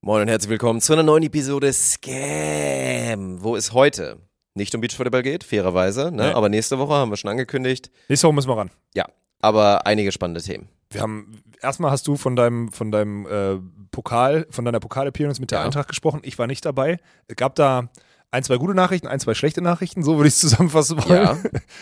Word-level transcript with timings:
Moin 0.00 0.22
und 0.22 0.28
herzlich 0.28 0.50
willkommen 0.50 0.80
zu 0.80 0.92
einer 0.92 1.02
neuen 1.02 1.24
Episode 1.24 1.72
Scam, 1.72 3.42
wo 3.42 3.56
es 3.56 3.72
heute 3.72 4.18
nicht 4.54 4.72
um 4.74 4.80
Beachvolleyball 4.80 5.22
geht, 5.22 5.42
fairerweise, 5.42 6.12
ne? 6.12 6.28
Nee. 6.28 6.32
aber 6.34 6.48
nächste 6.48 6.78
Woche 6.78 6.94
haben 6.94 7.10
wir 7.10 7.16
schon 7.16 7.30
angekündigt. 7.30 7.90
Nächste 8.08 8.28
Woche 8.28 8.34
müssen 8.34 8.48
wir 8.48 8.56
ran. 8.56 8.70
Ja, 8.94 9.06
aber 9.40 9.86
einige 9.86 10.12
spannende 10.12 10.40
Themen. 10.40 10.68
Wir 10.90 11.02
haben 11.02 11.42
erstmal 11.60 11.90
hast 11.90 12.06
du 12.06 12.16
von 12.16 12.36
deinem 12.36 12.70
von 12.70 12.92
deinem 12.92 13.26
äh, 13.26 13.58
Pokal, 13.90 14.46
von 14.50 14.64
deiner 14.64 14.78
Pokal-Appearance 14.80 15.40
mit 15.40 15.50
der 15.50 15.58
Ja. 15.60 15.64
Eintracht 15.64 15.88
gesprochen. 15.88 16.20
Ich 16.22 16.38
war 16.38 16.46
nicht 16.46 16.64
dabei. 16.64 16.98
Es 17.26 17.34
gab 17.36 17.56
da 17.56 17.88
ein, 18.30 18.42
zwei 18.42 18.56
gute 18.58 18.74
Nachrichten, 18.74 19.06
ein, 19.06 19.20
zwei 19.20 19.34
schlechte 19.34 19.62
Nachrichten, 19.62 20.02
so 20.02 20.16
würde 20.16 20.28
ich 20.28 20.34
es 20.34 20.40
zusammenfassen 20.48 20.98
wollen. 20.98 21.22
Ja. 21.22 21.38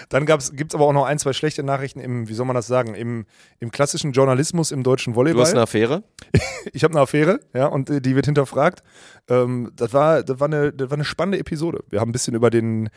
Dann 0.08 0.26
gibt 0.26 0.42
es 0.42 0.74
aber 0.74 0.84
auch 0.84 0.92
noch 0.92 1.04
ein, 1.04 1.18
zwei 1.18 1.32
schlechte 1.32 1.62
Nachrichten 1.62 2.00
im, 2.00 2.28
wie 2.28 2.34
soll 2.34 2.46
man 2.46 2.54
das 2.54 2.66
sagen, 2.66 2.94
im, 2.94 3.26
im 3.58 3.70
klassischen 3.70 4.12
Journalismus 4.12 4.70
im 4.70 4.82
deutschen 4.82 5.14
Volleyball. 5.14 5.38
Du 5.38 5.42
hast 5.42 5.52
eine 5.52 5.62
Affäre? 5.62 6.04
ich 6.72 6.84
habe 6.84 6.94
eine 6.94 7.00
Affäre, 7.00 7.40
ja, 7.52 7.66
und 7.66 7.90
äh, 7.90 8.00
die 8.00 8.14
wird 8.14 8.26
hinterfragt. 8.26 8.82
Ähm, 9.28 9.72
das, 9.74 9.92
war, 9.92 10.22
das, 10.22 10.38
war 10.38 10.46
eine, 10.46 10.72
das 10.72 10.90
war 10.90 10.96
eine 10.96 11.04
spannende 11.04 11.38
Episode. 11.38 11.82
Wir 11.90 12.00
haben 12.00 12.10
ein 12.10 12.12
bisschen 12.12 12.34
über 12.34 12.50
den, 12.50 12.90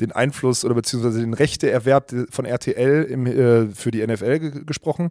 den 0.00 0.10
Einfluss 0.12 0.64
oder 0.64 0.74
beziehungsweise 0.74 1.20
den 1.20 1.34
Rechteerwerb 1.34 2.12
von 2.30 2.44
RTL 2.44 3.04
im, 3.04 3.26
äh, 3.26 3.68
für 3.68 3.92
die 3.92 4.04
NFL 4.04 4.38
ge 4.38 4.64
gesprochen. 4.64 5.10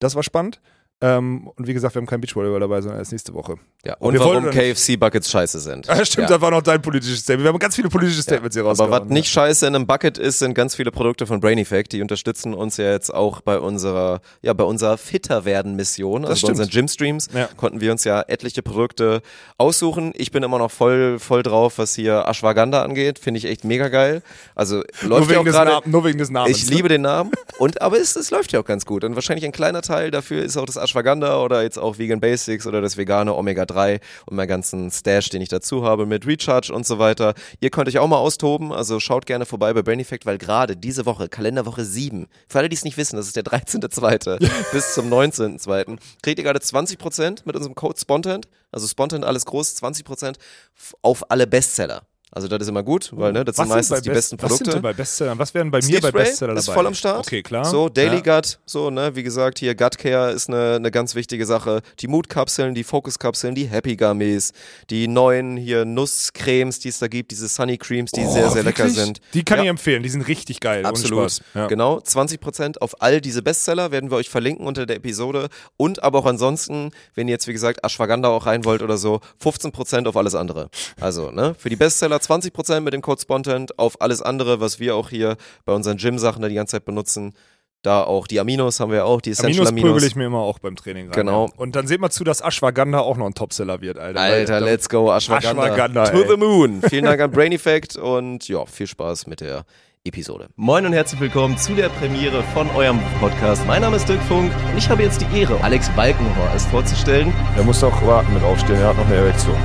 Das 0.00 0.14
war 0.14 0.22
spannend. 0.22 0.60
Ähm, 1.02 1.46
und 1.56 1.66
wie 1.66 1.74
gesagt, 1.74 1.94
wir 1.94 2.00
haben 2.00 2.06
kein 2.06 2.22
Beachvolleyball 2.22 2.58
dabei, 2.60 2.80
sondern 2.80 2.98
erst 3.00 3.12
nächste 3.12 3.34
Woche. 3.34 3.56
Ja. 3.84 3.96
Und 3.98 4.08
Und 4.08 4.14
wir 4.14 4.20
warum 4.20 4.50
KFC-Buckets 4.50 5.30
scheiße 5.30 5.60
sind. 5.60 5.88
Ah, 5.90 6.02
stimmt, 6.06 6.30
Ja. 6.30 6.34
das 6.36 6.40
war 6.40 6.50
noch 6.50 6.62
dein 6.62 6.80
politisches 6.80 7.20
Statement. 7.20 7.44
Wir 7.44 7.52
haben 7.52 7.58
ganz 7.58 7.76
viele 7.76 7.90
politische 7.90 8.22
Statements 8.22 8.56
hier 8.56 8.62
Aber 8.62 8.70
rausgehauen. 8.70 9.02
was 9.04 9.08
nicht 9.10 9.28
scheiße 9.28 9.66
in 9.66 9.74
einem 9.74 9.86
Bucket 9.86 10.16
ist, 10.16 10.38
sind 10.38 10.54
ganz 10.54 10.74
viele 10.74 10.90
Produkte 10.90 11.26
von 11.26 11.38
Brain 11.40 11.58
Effect. 11.58 11.92
Die 11.92 12.00
unterstützen 12.00 12.54
uns 12.54 12.78
ja 12.78 12.90
jetzt 12.92 13.12
auch 13.14 13.42
bei 13.42 13.58
unserer, 13.58 14.22
ja, 14.40 14.54
bei 14.54 14.64
unserer 14.64 14.96
Fitter 14.96 15.44
werden 15.44 15.76
Mission. 15.76 16.22
Also 16.24 16.30
bei 16.32 16.36
stimmt. 16.36 16.50
unseren 16.52 16.70
Gym-Streams 16.70 17.28
Ja. 17.34 17.48
konnten 17.58 17.82
wir 17.82 17.92
uns 17.92 18.04
ja 18.04 18.22
etliche 18.26 18.62
Produkte 18.62 19.20
aussuchen. 19.58 20.12
Ich 20.16 20.30
bin 20.30 20.42
immer 20.42 20.58
noch 20.58 20.70
voll, 20.70 21.18
voll 21.18 21.42
drauf, 21.42 21.74
was 21.76 21.94
hier 21.94 22.24
Ashwagandha 22.26 22.82
angeht. 22.82 23.18
Finde 23.18 23.36
ich 23.36 23.44
echt 23.44 23.64
mega 23.64 23.88
geil. 23.88 24.22
Also 24.54 24.82
läuft 25.02 25.30
ja 25.30 25.36
wegen 25.36 25.40
auch 25.40 25.44
gerade. 25.44 25.90
Nur 25.90 26.04
wegen 26.06 26.16
des 26.18 26.30
Namens. 26.30 26.56
Ich 26.56 26.70
ne? 26.70 26.76
liebe 26.76 26.88
den 26.88 27.02
Namen 27.02 27.32
und 27.58 27.82
aber 27.82 27.98
es, 27.98 28.16
es 28.16 28.30
läuft 28.30 28.52
ja 28.52 28.60
auch 28.60 28.64
ganz 28.64 28.86
gut 28.86 29.04
und 29.04 29.14
wahrscheinlich 29.14 29.44
ein 29.44 29.52
kleiner 29.52 29.82
Teil 29.82 30.10
dafür 30.10 30.42
ist 30.42 30.56
auch 30.56 30.64
das 30.64 30.85
Ashwagandha 30.86 31.42
oder 31.42 31.62
jetzt 31.62 31.78
auch 31.78 31.98
Vegan 31.98 32.20
Basics 32.20 32.66
oder 32.66 32.80
das 32.80 32.96
vegane 32.96 33.34
Omega 33.34 33.66
3 33.66 34.00
und 34.26 34.36
meinen 34.36 34.48
ganzen 34.48 34.90
Stash, 34.90 35.28
den 35.28 35.42
ich 35.42 35.48
dazu 35.48 35.84
habe 35.84 36.06
mit 36.06 36.26
Recharge 36.26 36.72
und 36.72 36.86
so 36.86 36.98
weiter. 36.98 37.34
Ihr 37.60 37.70
könnt 37.70 37.88
euch 37.88 37.98
auch 37.98 38.06
mal 38.08 38.18
austoben, 38.18 38.72
also 38.72 39.00
schaut 39.00 39.26
gerne 39.26 39.44
vorbei 39.46 39.72
bei 39.74 39.82
Brain 39.82 40.00
Effect, 40.00 40.24
weil 40.26 40.38
gerade 40.38 40.76
diese 40.76 41.04
Woche, 41.06 41.28
Kalenderwoche 41.28 41.84
7, 41.84 42.26
für 42.48 42.58
alle, 42.58 42.68
die 42.68 42.76
es 42.76 42.84
nicht 42.84 42.96
wissen, 42.96 43.16
das 43.16 43.26
ist 43.26 43.36
der 43.36 43.44
13.2. 43.44 44.38
bis 44.72 44.94
zum 44.94 45.12
19.2. 45.12 45.98
kriegt 46.22 46.38
ihr 46.38 46.44
gerade 46.44 46.60
20% 46.60 47.40
mit 47.44 47.56
unserem 47.56 47.74
Code 47.74 47.98
Spontent, 48.00 48.48
also 48.72 48.86
Spontent 48.86 49.24
alles 49.24 49.44
groß, 49.44 49.76
20% 49.82 50.36
f- 50.76 50.94
auf 51.02 51.30
alle 51.30 51.46
Bestseller. 51.46 52.02
Also 52.32 52.48
das 52.48 52.60
ist 52.62 52.68
immer 52.68 52.82
gut, 52.82 53.10
weil 53.14 53.32
ne, 53.32 53.44
das 53.44 53.56
Was 53.56 53.66
sind 53.66 53.74
meistens 53.76 53.96
bei 53.96 54.00
die 54.02 54.08
Best- 54.10 54.30
besten 54.32 54.42
Was 54.42 54.50
sind 54.58 54.64
Produkte. 54.66 54.82
bei 54.82 54.92
Bestsellern? 54.92 55.38
Was 55.38 55.54
wären 55.54 55.70
bei 55.70 55.78
mir 55.78 55.82
Sleep 55.84 56.02
bei 56.02 56.08
Spray 56.08 56.24
Bestseller 56.24 56.48
dabei? 56.54 56.58
ist 56.60 56.68
voll 56.70 56.86
am 56.86 56.94
Start. 56.94 57.18
Okay, 57.26 57.42
klar. 57.42 57.64
So, 57.64 57.88
Daily 57.88 58.20
ja. 58.24 58.36
Gut, 58.40 58.58
so, 58.66 58.90
ne, 58.90 59.14
wie 59.14 59.22
gesagt, 59.22 59.58
hier 59.60 59.74
Gut 59.74 59.96
Care 59.96 60.32
ist 60.32 60.48
eine, 60.48 60.74
eine 60.74 60.90
ganz 60.90 61.14
wichtige 61.14 61.46
Sache. 61.46 61.80
Die 62.00 62.08
Mood-Kapseln, 62.08 62.74
die 62.74 62.84
Focus-Kapseln, 62.84 63.54
die 63.54 63.66
Happy 63.66 63.96
Gummies, 63.96 64.52
die 64.90 65.06
neuen 65.08 65.56
hier 65.56 65.84
Nusscremes, 65.84 66.80
die 66.80 66.88
es 66.88 66.98
da 66.98 67.06
gibt, 67.08 67.30
diese 67.30 67.48
Sunny 67.48 67.78
Creams, 67.78 68.10
die 68.10 68.26
sehr, 68.26 68.50
sehr 68.50 68.62
lecker 68.64 68.82
Oh, 68.84 68.86
Wirklich? 68.88 68.96
sind. 69.04 69.20
Die 69.32 69.44
kann 69.44 69.58
Ja. 69.58 69.64
ich 69.64 69.70
empfehlen, 69.70 70.02
die 70.02 70.08
sind 70.08 70.22
richtig 70.22 70.60
geil. 70.60 70.84
Absolut. 70.84 71.30
Spaß. 71.32 71.40
Ja. 71.54 71.66
Genau, 71.68 71.98
20% 71.98 72.78
auf 72.82 73.00
all 73.00 73.20
diese 73.20 73.40
Bestseller 73.42 73.92
werden 73.92 74.10
wir 74.10 74.16
euch 74.16 74.28
verlinken 74.28 74.66
unter 74.66 74.84
der 74.84 74.96
Episode. 74.96 75.48
Und 75.76 76.02
aber 76.02 76.18
auch 76.18 76.26
ansonsten, 76.26 76.90
wenn 77.14 77.28
ihr 77.28 77.32
jetzt, 77.32 77.46
wie 77.46 77.52
gesagt, 77.52 77.84
Ashwagandha 77.84 78.28
auch 78.28 78.46
rein 78.46 78.64
wollt 78.64 78.82
oder 78.82 78.98
so, 78.98 79.20
15% 79.42 80.06
auf 80.08 80.16
alles 80.16 80.34
andere. 80.34 80.68
Also, 81.00 81.30
ne, 81.30 81.54
für 81.56 81.68
die 81.70 81.76
Bestseller 81.76 82.20
20% 82.28 82.80
mit 82.80 82.92
dem 82.94 83.02
Code 83.02 83.20
Spontent, 83.20 83.78
auf 83.78 84.00
alles 84.00 84.22
andere, 84.22 84.60
was 84.60 84.80
wir 84.80 84.96
auch 84.96 85.08
hier 85.10 85.36
bei 85.64 85.72
unseren 85.72 85.96
Gym-Sachen 85.96 86.42
da 86.42 86.48
die 86.48 86.54
ganze 86.54 86.72
Zeit 86.72 86.84
benutzen. 86.84 87.34
Da 87.82 88.02
auch 88.02 88.26
die 88.26 88.40
Aminos 88.40 88.80
haben 88.80 88.90
wir 88.90 89.04
auch, 89.04 89.20
die 89.20 89.30
Essential 89.30 89.66
Aminos 89.66 89.68
Aminos. 89.68 89.90
prügel 89.92 90.08
ich 90.08 90.16
mir 90.16 90.26
immer 90.26 90.40
auch 90.40 90.58
beim 90.58 90.74
Training 90.74 91.06
rein. 91.06 91.12
Genau. 91.12 91.46
Ja. 91.46 91.52
Und 91.56 91.76
dann 91.76 91.86
seht 91.86 92.00
mal 92.00 92.10
zu, 92.10 92.24
dass 92.24 92.40
Ashwagandha 92.40 92.98
auch 92.98 93.16
noch 93.16 93.26
ein 93.26 93.34
Topseller 93.34 93.80
wird, 93.80 93.98
Alter. 93.98 94.20
Alter, 94.20 94.54
Weil- 94.54 94.64
let's 94.64 94.88
go, 94.88 95.12
Ashwagandha. 95.12 95.64
Ashwagandha, 95.66 96.04
to 96.10 96.22
ey. 96.22 96.28
the 96.28 96.36
moon. 96.36 96.82
Vielen 96.88 97.04
Dank 97.04 97.20
an 97.20 97.30
Brain 97.30 97.52
Effect 97.52 97.96
und 97.96 98.48
ja, 98.48 98.66
viel 98.66 98.88
Spaß 98.88 99.28
mit 99.28 99.40
der 99.40 99.64
Episode. 100.04 100.48
Moin 100.56 100.84
und 100.86 100.94
herzlich 100.94 101.20
willkommen 101.20 101.58
zu 101.58 101.74
der 101.74 101.88
Premiere 101.90 102.42
von 102.54 102.68
eurem 102.74 102.98
Podcast. 103.20 103.64
Mein 103.66 103.82
Name 103.82 103.96
ist 103.96 104.08
Dirk 104.08 104.22
Funk 104.22 104.50
und 104.72 104.78
ich 104.78 104.88
habe 104.88 105.02
jetzt 105.02 105.20
die 105.20 105.38
Ehre, 105.40 105.62
Alex 105.62 105.88
Balkenhorst 105.90 106.68
vorzustellen. 106.68 107.32
Er 107.56 107.62
muss 107.62 107.84
auch 107.84 108.04
warten 108.06 108.32
mit 108.34 108.42
aufstehen, 108.42 108.76
er 108.76 108.88
hat 108.88 108.96
noch 108.96 109.06
eine 109.06 109.16
Erektion. 109.16 109.56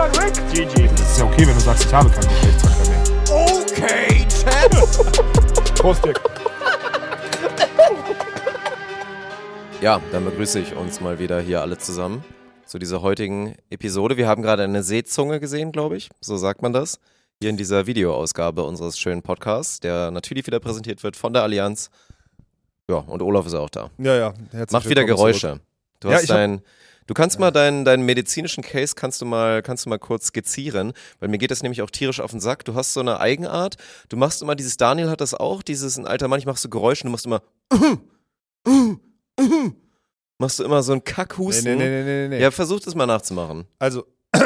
Denn 0.00 0.12
daran, 0.12 0.24
Rick? 0.24 0.96
Das 0.96 1.12
ist 1.12 1.18
ja 1.18 1.24
okay, 1.26 1.46
wenn 1.46 1.54
du 1.54 1.60
sagst, 1.60 1.84
ich 1.84 1.92
habe 1.92 2.08
keinen 2.08 2.28
Geschlechtsverkehr 2.28 2.88
mehr. 2.88 3.02
Okay, 3.30 4.26
Chat. 4.28 5.74
Prost, 5.74 6.04
Dirk. 6.04 6.20
Ja, 9.82 10.00
dann 10.12 10.24
begrüße 10.24 10.58
ich 10.60 10.74
uns 10.74 11.00
mal 11.00 11.18
wieder 11.18 11.40
hier 11.40 11.60
alle 11.60 11.76
zusammen 11.78 12.24
zu 12.66 12.78
dieser 12.78 13.02
heutigen 13.02 13.56
Episode. 13.68 14.16
Wir 14.16 14.26
haben 14.28 14.42
gerade 14.42 14.62
eine 14.64 14.82
Seezunge 14.82 15.38
gesehen, 15.40 15.70
glaube 15.72 15.96
ich. 15.96 16.08
So 16.20 16.36
sagt 16.36 16.62
man 16.62 16.72
das. 16.72 16.98
Hier 17.40 17.50
in 17.50 17.56
dieser 17.56 17.86
Videoausgabe 17.86 18.62
unseres 18.62 18.98
schönen 18.98 19.22
Podcasts, 19.22 19.80
der 19.80 20.10
natürlich 20.10 20.46
wieder 20.46 20.60
präsentiert 20.60 21.02
wird 21.02 21.16
von 21.16 21.32
der 21.32 21.42
Allianz. 21.42 21.90
Ja, 22.88 22.96
und 22.96 23.22
Olaf 23.22 23.46
ist 23.46 23.54
auch 23.54 23.70
da. 23.70 23.90
Ja, 23.98 24.16
ja. 24.16 24.34
Herzlich 24.50 24.72
Macht 24.72 24.88
wieder 24.88 25.04
Geräusche. 25.04 25.40
zurück. 25.40 25.60
Du 26.00 26.08
Ja, 26.08 26.14
hast 26.16 26.30
dein. 26.30 26.62
Du 27.10 27.14
kannst 27.14 27.40
mal 27.40 27.50
deinen, 27.50 27.84
deinen 27.84 28.04
medizinischen 28.04 28.62
Case 28.62 28.94
kannst 28.94 29.20
du 29.20 29.26
mal 29.26 29.62
kannst 29.62 29.84
du 29.84 29.90
mal 29.90 29.98
kurz 29.98 30.26
skizzieren, 30.26 30.92
weil 31.18 31.28
mir 31.28 31.38
geht 31.38 31.50
das 31.50 31.60
nämlich 31.60 31.82
auch 31.82 31.90
tierisch 31.90 32.20
auf 32.20 32.30
den 32.30 32.38
Sack. 32.38 32.64
Du 32.64 32.76
hast 32.76 32.92
so 32.92 33.00
eine 33.00 33.18
Eigenart. 33.18 33.74
Du 34.08 34.16
machst 34.16 34.42
immer 34.42 34.54
dieses 34.54 34.76
Daniel 34.76 35.10
hat 35.10 35.20
das 35.20 35.34
auch, 35.34 35.64
dieses 35.64 35.96
ein 35.96 36.06
alter 36.06 36.28
Mann, 36.28 36.38
ich 36.38 36.46
machst 36.46 36.64
du 36.64 36.68
Geräusche, 36.68 37.02
du 37.02 37.10
machst 37.10 37.26
immer 37.26 37.42
machst 40.38 40.60
du 40.60 40.62
immer 40.62 40.84
so 40.84 40.92
einen 40.92 41.02
Kackhusten. 41.02 41.78
nee, 41.78 41.84
nee, 41.84 42.02
nee, 42.04 42.04
nee, 42.04 42.28
nee. 42.28 42.42
Ja, 42.42 42.52
versuch 42.52 42.78
das 42.78 42.94
mal 42.94 43.06
nachzumachen. 43.06 43.66
Also, 43.80 44.06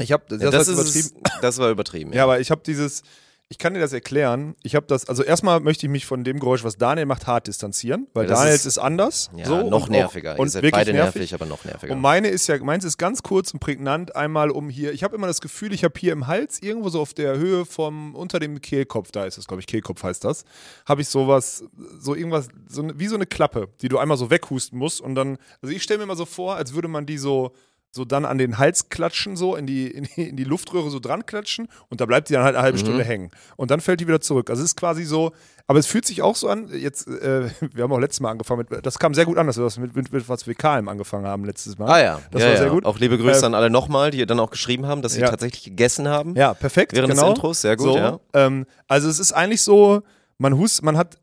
ich 0.00 0.10
habe 0.10 0.24
das, 0.26 0.42
Ja, 0.42 0.50
das, 0.50 0.68
heißt 0.68 0.70
ist 0.70 1.12
übertrieben. 1.12 1.22
das 1.40 1.58
war 1.58 1.70
übertrieben. 1.70 2.12
Ja, 2.12 2.24
aber 2.24 2.40
ich 2.40 2.50
habe 2.50 2.62
dieses, 2.66 3.04
ich 3.50 3.58
kann 3.58 3.74
dir 3.74 3.80
das 3.80 3.92
erklären. 3.92 4.56
Ich 4.62 4.74
habe 4.74 4.86
das, 4.86 5.06
also 5.08 5.22
erstmal 5.22 5.60
möchte 5.60 5.86
ich 5.86 5.92
mich 5.92 6.06
von 6.06 6.24
dem 6.24 6.40
Geräusch, 6.40 6.64
was 6.64 6.76
Daniel 6.76 7.06
macht, 7.06 7.26
hart 7.26 7.46
distanzieren, 7.46 8.08
weil 8.14 8.24
Ja, 8.28 8.34
Daniels 8.34 8.60
ist- 8.60 8.66
ist, 8.66 8.78
anders. 8.78 9.30
Ja, 9.36 9.44
so, 9.44 9.68
noch 9.68 9.84
und 9.84 9.90
nerviger. 9.92 10.32
Auch, 10.32 10.36
Ihr 10.36 10.40
und 10.40 10.48
seid 10.48 10.62
wirklich 10.62 10.72
beide 10.72 10.92
nervig. 10.92 11.14
nervig, 11.16 11.34
aber 11.34 11.46
noch 11.46 11.64
nerviger. 11.64 11.92
Und 11.92 12.00
meine 12.00 12.28
ist 12.28 12.46
ja, 12.46 12.58
meins 12.64 12.84
ist 12.84 12.96
ganz 12.98 13.22
kurz 13.22 13.52
und 13.52 13.60
prägnant 13.60 14.16
einmal 14.16 14.50
um 14.50 14.68
hier. 14.70 14.92
Ich 14.92 15.04
habe 15.04 15.14
immer 15.14 15.26
das 15.26 15.40
Gefühl, 15.40 15.72
ich 15.72 15.84
habe 15.84 15.94
hier 16.00 16.12
im 16.12 16.26
Hals 16.26 16.60
irgendwo 16.62 16.88
so 16.88 17.00
auf 17.00 17.12
der 17.14 17.36
Höhe 17.36 17.64
vom 17.64 18.14
unter 18.14 18.40
dem 18.40 18.60
Kehlkopf, 18.60 19.10
da 19.12 19.24
ist 19.26 19.38
es, 19.38 19.46
glaube 19.46 19.60
ich, 19.60 19.66
Kehlkopf 19.66 20.02
heißt 20.02 20.24
das, 20.24 20.44
habe 20.86 21.02
ich 21.02 21.08
sowas, 21.08 21.64
so 22.00 22.14
irgendwas, 22.14 22.48
so 22.66 22.82
eine, 22.82 22.98
wie 22.98 23.06
so 23.06 23.14
eine 23.14 23.26
Klappe, 23.26 23.68
die 23.82 23.88
du 23.88 23.98
einmal 23.98 24.16
so 24.16 24.30
weghusten 24.30 24.78
musst 24.78 25.00
und 25.00 25.14
dann, 25.14 25.36
also 25.62 25.72
ich 25.74 25.82
stelle 25.82 25.98
mir 25.98 26.04
immer 26.04 26.16
so 26.16 26.24
vor, 26.24 26.56
als 26.56 26.74
würde 26.74 26.88
man 26.88 27.06
die 27.06 27.18
so 27.18 27.52
so 27.94 28.04
dann 28.04 28.24
an 28.24 28.38
den 28.38 28.58
Hals 28.58 28.88
klatschen, 28.88 29.36
so 29.36 29.54
in 29.54 29.66
die, 29.66 29.86
in 29.88 30.04
die, 30.04 30.28
in 30.30 30.36
die 30.36 30.44
Luftröhre 30.44 30.90
so 30.90 30.98
dran 30.98 31.26
klatschen 31.26 31.68
und 31.88 32.00
da 32.00 32.06
bleibt 32.06 32.28
die 32.28 32.32
dann 32.32 32.42
halt 32.42 32.56
eine 32.56 32.64
halbe 32.64 32.76
Mhm. 32.78 32.82
Stunde 32.82 33.04
hängen. 33.04 33.30
Und 33.56 33.70
dann 33.70 33.80
fällt 33.80 34.00
die 34.00 34.08
wieder 34.08 34.20
zurück. 34.20 34.50
Also 34.50 34.62
es 34.62 34.70
ist 34.70 34.76
quasi 34.76 35.04
so, 35.04 35.30
aber 35.68 35.78
es 35.78 35.86
fühlt 35.86 36.04
sich 36.04 36.20
auch 36.20 36.34
so 36.36 36.48
an, 36.48 36.68
jetzt, 36.74 37.06
äh, 37.06 37.48
wir 37.72 37.84
haben 37.84 37.92
auch 37.92 37.98
letztes 38.00 38.20
Mal 38.20 38.30
angefangen 38.32 38.66
mit, 38.68 38.84
das 38.84 38.98
kam 38.98 39.14
sehr 39.14 39.24
gut 39.24 39.38
an, 39.38 39.46
dass 39.46 39.56
wir 39.56 39.64
das 39.64 39.78
mit, 39.78 39.94
mit, 39.94 40.12
mit 40.12 40.28
was 40.28 40.46
WKM 40.48 40.88
angefangen 40.88 41.26
haben 41.26 41.44
letztes 41.44 41.78
Mal. 41.78 41.88
ah 41.88 42.00
ja, 42.02 42.20
Das 42.32 42.42
ja, 42.42 42.48
war 42.48 42.54
ja. 42.54 42.60
sehr 42.62 42.70
gut. 42.70 42.84
Auch 42.84 42.98
liebe 42.98 43.16
Grüße 43.16 43.42
Äh, 43.42 43.46
an 43.46 43.54
alle 43.54 43.70
nochmal, 43.70 44.10
die 44.10 44.26
dann 44.26 44.40
auch 44.40 44.50
geschrieben 44.50 44.86
haben, 44.86 45.00
dass 45.00 45.12
sie 45.12 45.20
Ja. 45.20 45.30
tatsächlich 45.30 45.62
gegessen 45.62 46.08
haben. 46.08 46.34
Ja, 46.36 46.52
perfekt. 46.54 46.92
Während 46.92 47.12
des 47.12 47.18
genau. 47.20 47.30
Intros, 47.30 47.60
sehr 47.60 47.76
gut, 47.76 47.86
so, 47.86 47.96
ja. 47.96 48.18
Ähm, 48.32 48.66
also 48.88 49.08
es 49.08 49.18
ist 49.20 49.32
eigentlich 49.32 49.62
so, 49.62 50.02
man 50.38 50.58
hust, 50.58 50.82
man 50.82 50.96
hat 50.98 51.16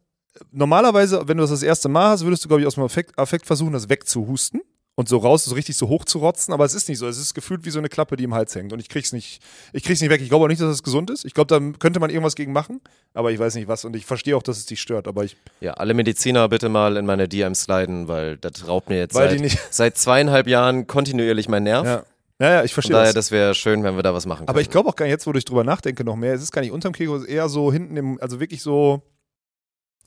normalerweise, 0.51 1.27
wenn 1.27 1.37
du 1.37 1.43
das 1.43 1.49
das 1.51 1.63
erste 1.63 1.89
Mal 1.89 2.09
hast, 2.11 2.23
würdest 2.23 2.43
du, 2.43 2.47
glaube 2.47 2.61
ich, 2.61 2.67
aus 2.67 2.75
dem 2.75 2.83
Affekt, 2.83 3.17
Affekt 3.19 3.45
versuchen, 3.45 3.73
das 3.73 3.89
wegzuhusten 3.89 4.61
und 4.95 5.07
so 5.07 5.17
raus, 5.17 5.45
so 5.45 5.55
richtig 5.55 5.77
so 5.77 5.87
hoch 5.87 6.05
zu 6.05 6.19
rotzen, 6.19 6.53
aber 6.53 6.65
es 6.65 6.73
ist 6.73 6.89
nicht 6.89 6.97
so. 6.97 7.07
Es 7.07 7.17
ist 7.17 7.33
gefühlt 7.33 7.65
wie 7.65 7.69
so 7.69 7.79
eine 7.79 7.89
Klappe, 7.89 8.17
die 8.17 8.25
im 8.25 8.33
Hals 8.33 8.53
hängt. 8.55 8.73
Und 8.73 8.79
ich 8.79 8.89
krieg's 8.89 9.13
nicht, 9.13 9.41
ich 9.73 9.83
krieg's 9.83 10.01
nicht 10.01 10.09
weg. 10.09 10.21
Ich 10.21 10.29
glaube 10.29 10.45
auch 10.45 10.49
nicht, 10.49 10.61
dass 10.61 10.69
das 10.69 10.83
gesund 10.83 11.09
ist. 11.09 11.25
Ich 11.25 11.33
glaube, 11.33 11.47
da 11.47 11.59
könnte 11.79 11.99
man 11.99 12.09
irgendwas 12.09 12.35
gegen 12.35 12.51
machen, 12.51 12.81
aber 13.13 13.31
ich 13.31 13.39
weiß 13.39 13.55
nicht 13.55 13.67
was. 13.67 13.85
Und 13.85 13.95
ich 13.95 14.05
verstehe 14.05 14.35
auch, 14.35 14.43
dass 14.43 14.57
es 14.57 14.65
dich 14.65 14.81
stört, 14.81 15.07
aber 15.07 15.23
ich. 15.23 15.37
Ja, 15.61 15.73
alle 15.73 15.93
Mediziner 15.93 16.47
bitte 16.49 16.69
mal 16.69 16.97
in 16.97 17.05
meine 17.05 17.27
DMs 17.27 17.63
sliden, 17.63 18.07
weil 18.07 18.37
das 18.37 18.67
raubt 18.67 18.89
mir 18.89 18.97
jetzt 18.97 19.13
seit, 19.13 19.41
seit 19.71 19.97
zweieinhalb 19.97 20.47
Jahren 20.47 20.87
kontinuierlich 20.87 21.47
meinen 21.47 21.63
Nerv. 21.63 21.85
Ja. 21.85 22.03
Ja, 22.39 22.49
ja, 22.53 22.63
ich 22.63 22.71
Von 22.71 22.81
verstehe 22.81 22.95
daher, 22.95 23.13
das. 23.13 23.25
das 23.27 23.31
wäre 23.31 23.53
schön, 23.53 23.83
wenn 23.83 23.95
wir 23.95 24.01
da 24.01 24.15
was 24.15 24.25
machen 24.25 24.39
können. 24.39 24.49
Aber 24.49 24.61
ich 24.61 24.71
glaube 24.71 24.89
auch 24.89 24.95
gar 24.95 25.05
nicht, 25.05 25.11
jetzt, 25.11 25.27
wo 25.27 25.31
ich 25.33 25.45
drüber 25.45 25.63
nachdenke, 25.63 26.03
noch 26.03 26.15
mehr. 26.15 26.33
Es 26.33 26.41
ist 26.41 26.51
gar 26.51 26.61
nicht 26.61 26.71
unterm 26.71 26.91
Kehlkopf, 26.91 27.17
es 27.17 27.23
ist 27.25 27.29
eher 27.29 27.47
so 27.49 27.71
hinten 27.71 27.95
im, 27.97 28.19
also 28.19 28.39
wirklich 28.39 28.63
so. 28.63 29.03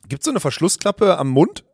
Gibt 0.08 0.22
es 0.22 0.24
so 0.24 0.32
eine 0.32 0.40
Verschlussklappe 0.40 1.16
am 1.16 1.28
Mund? 1.28 1.64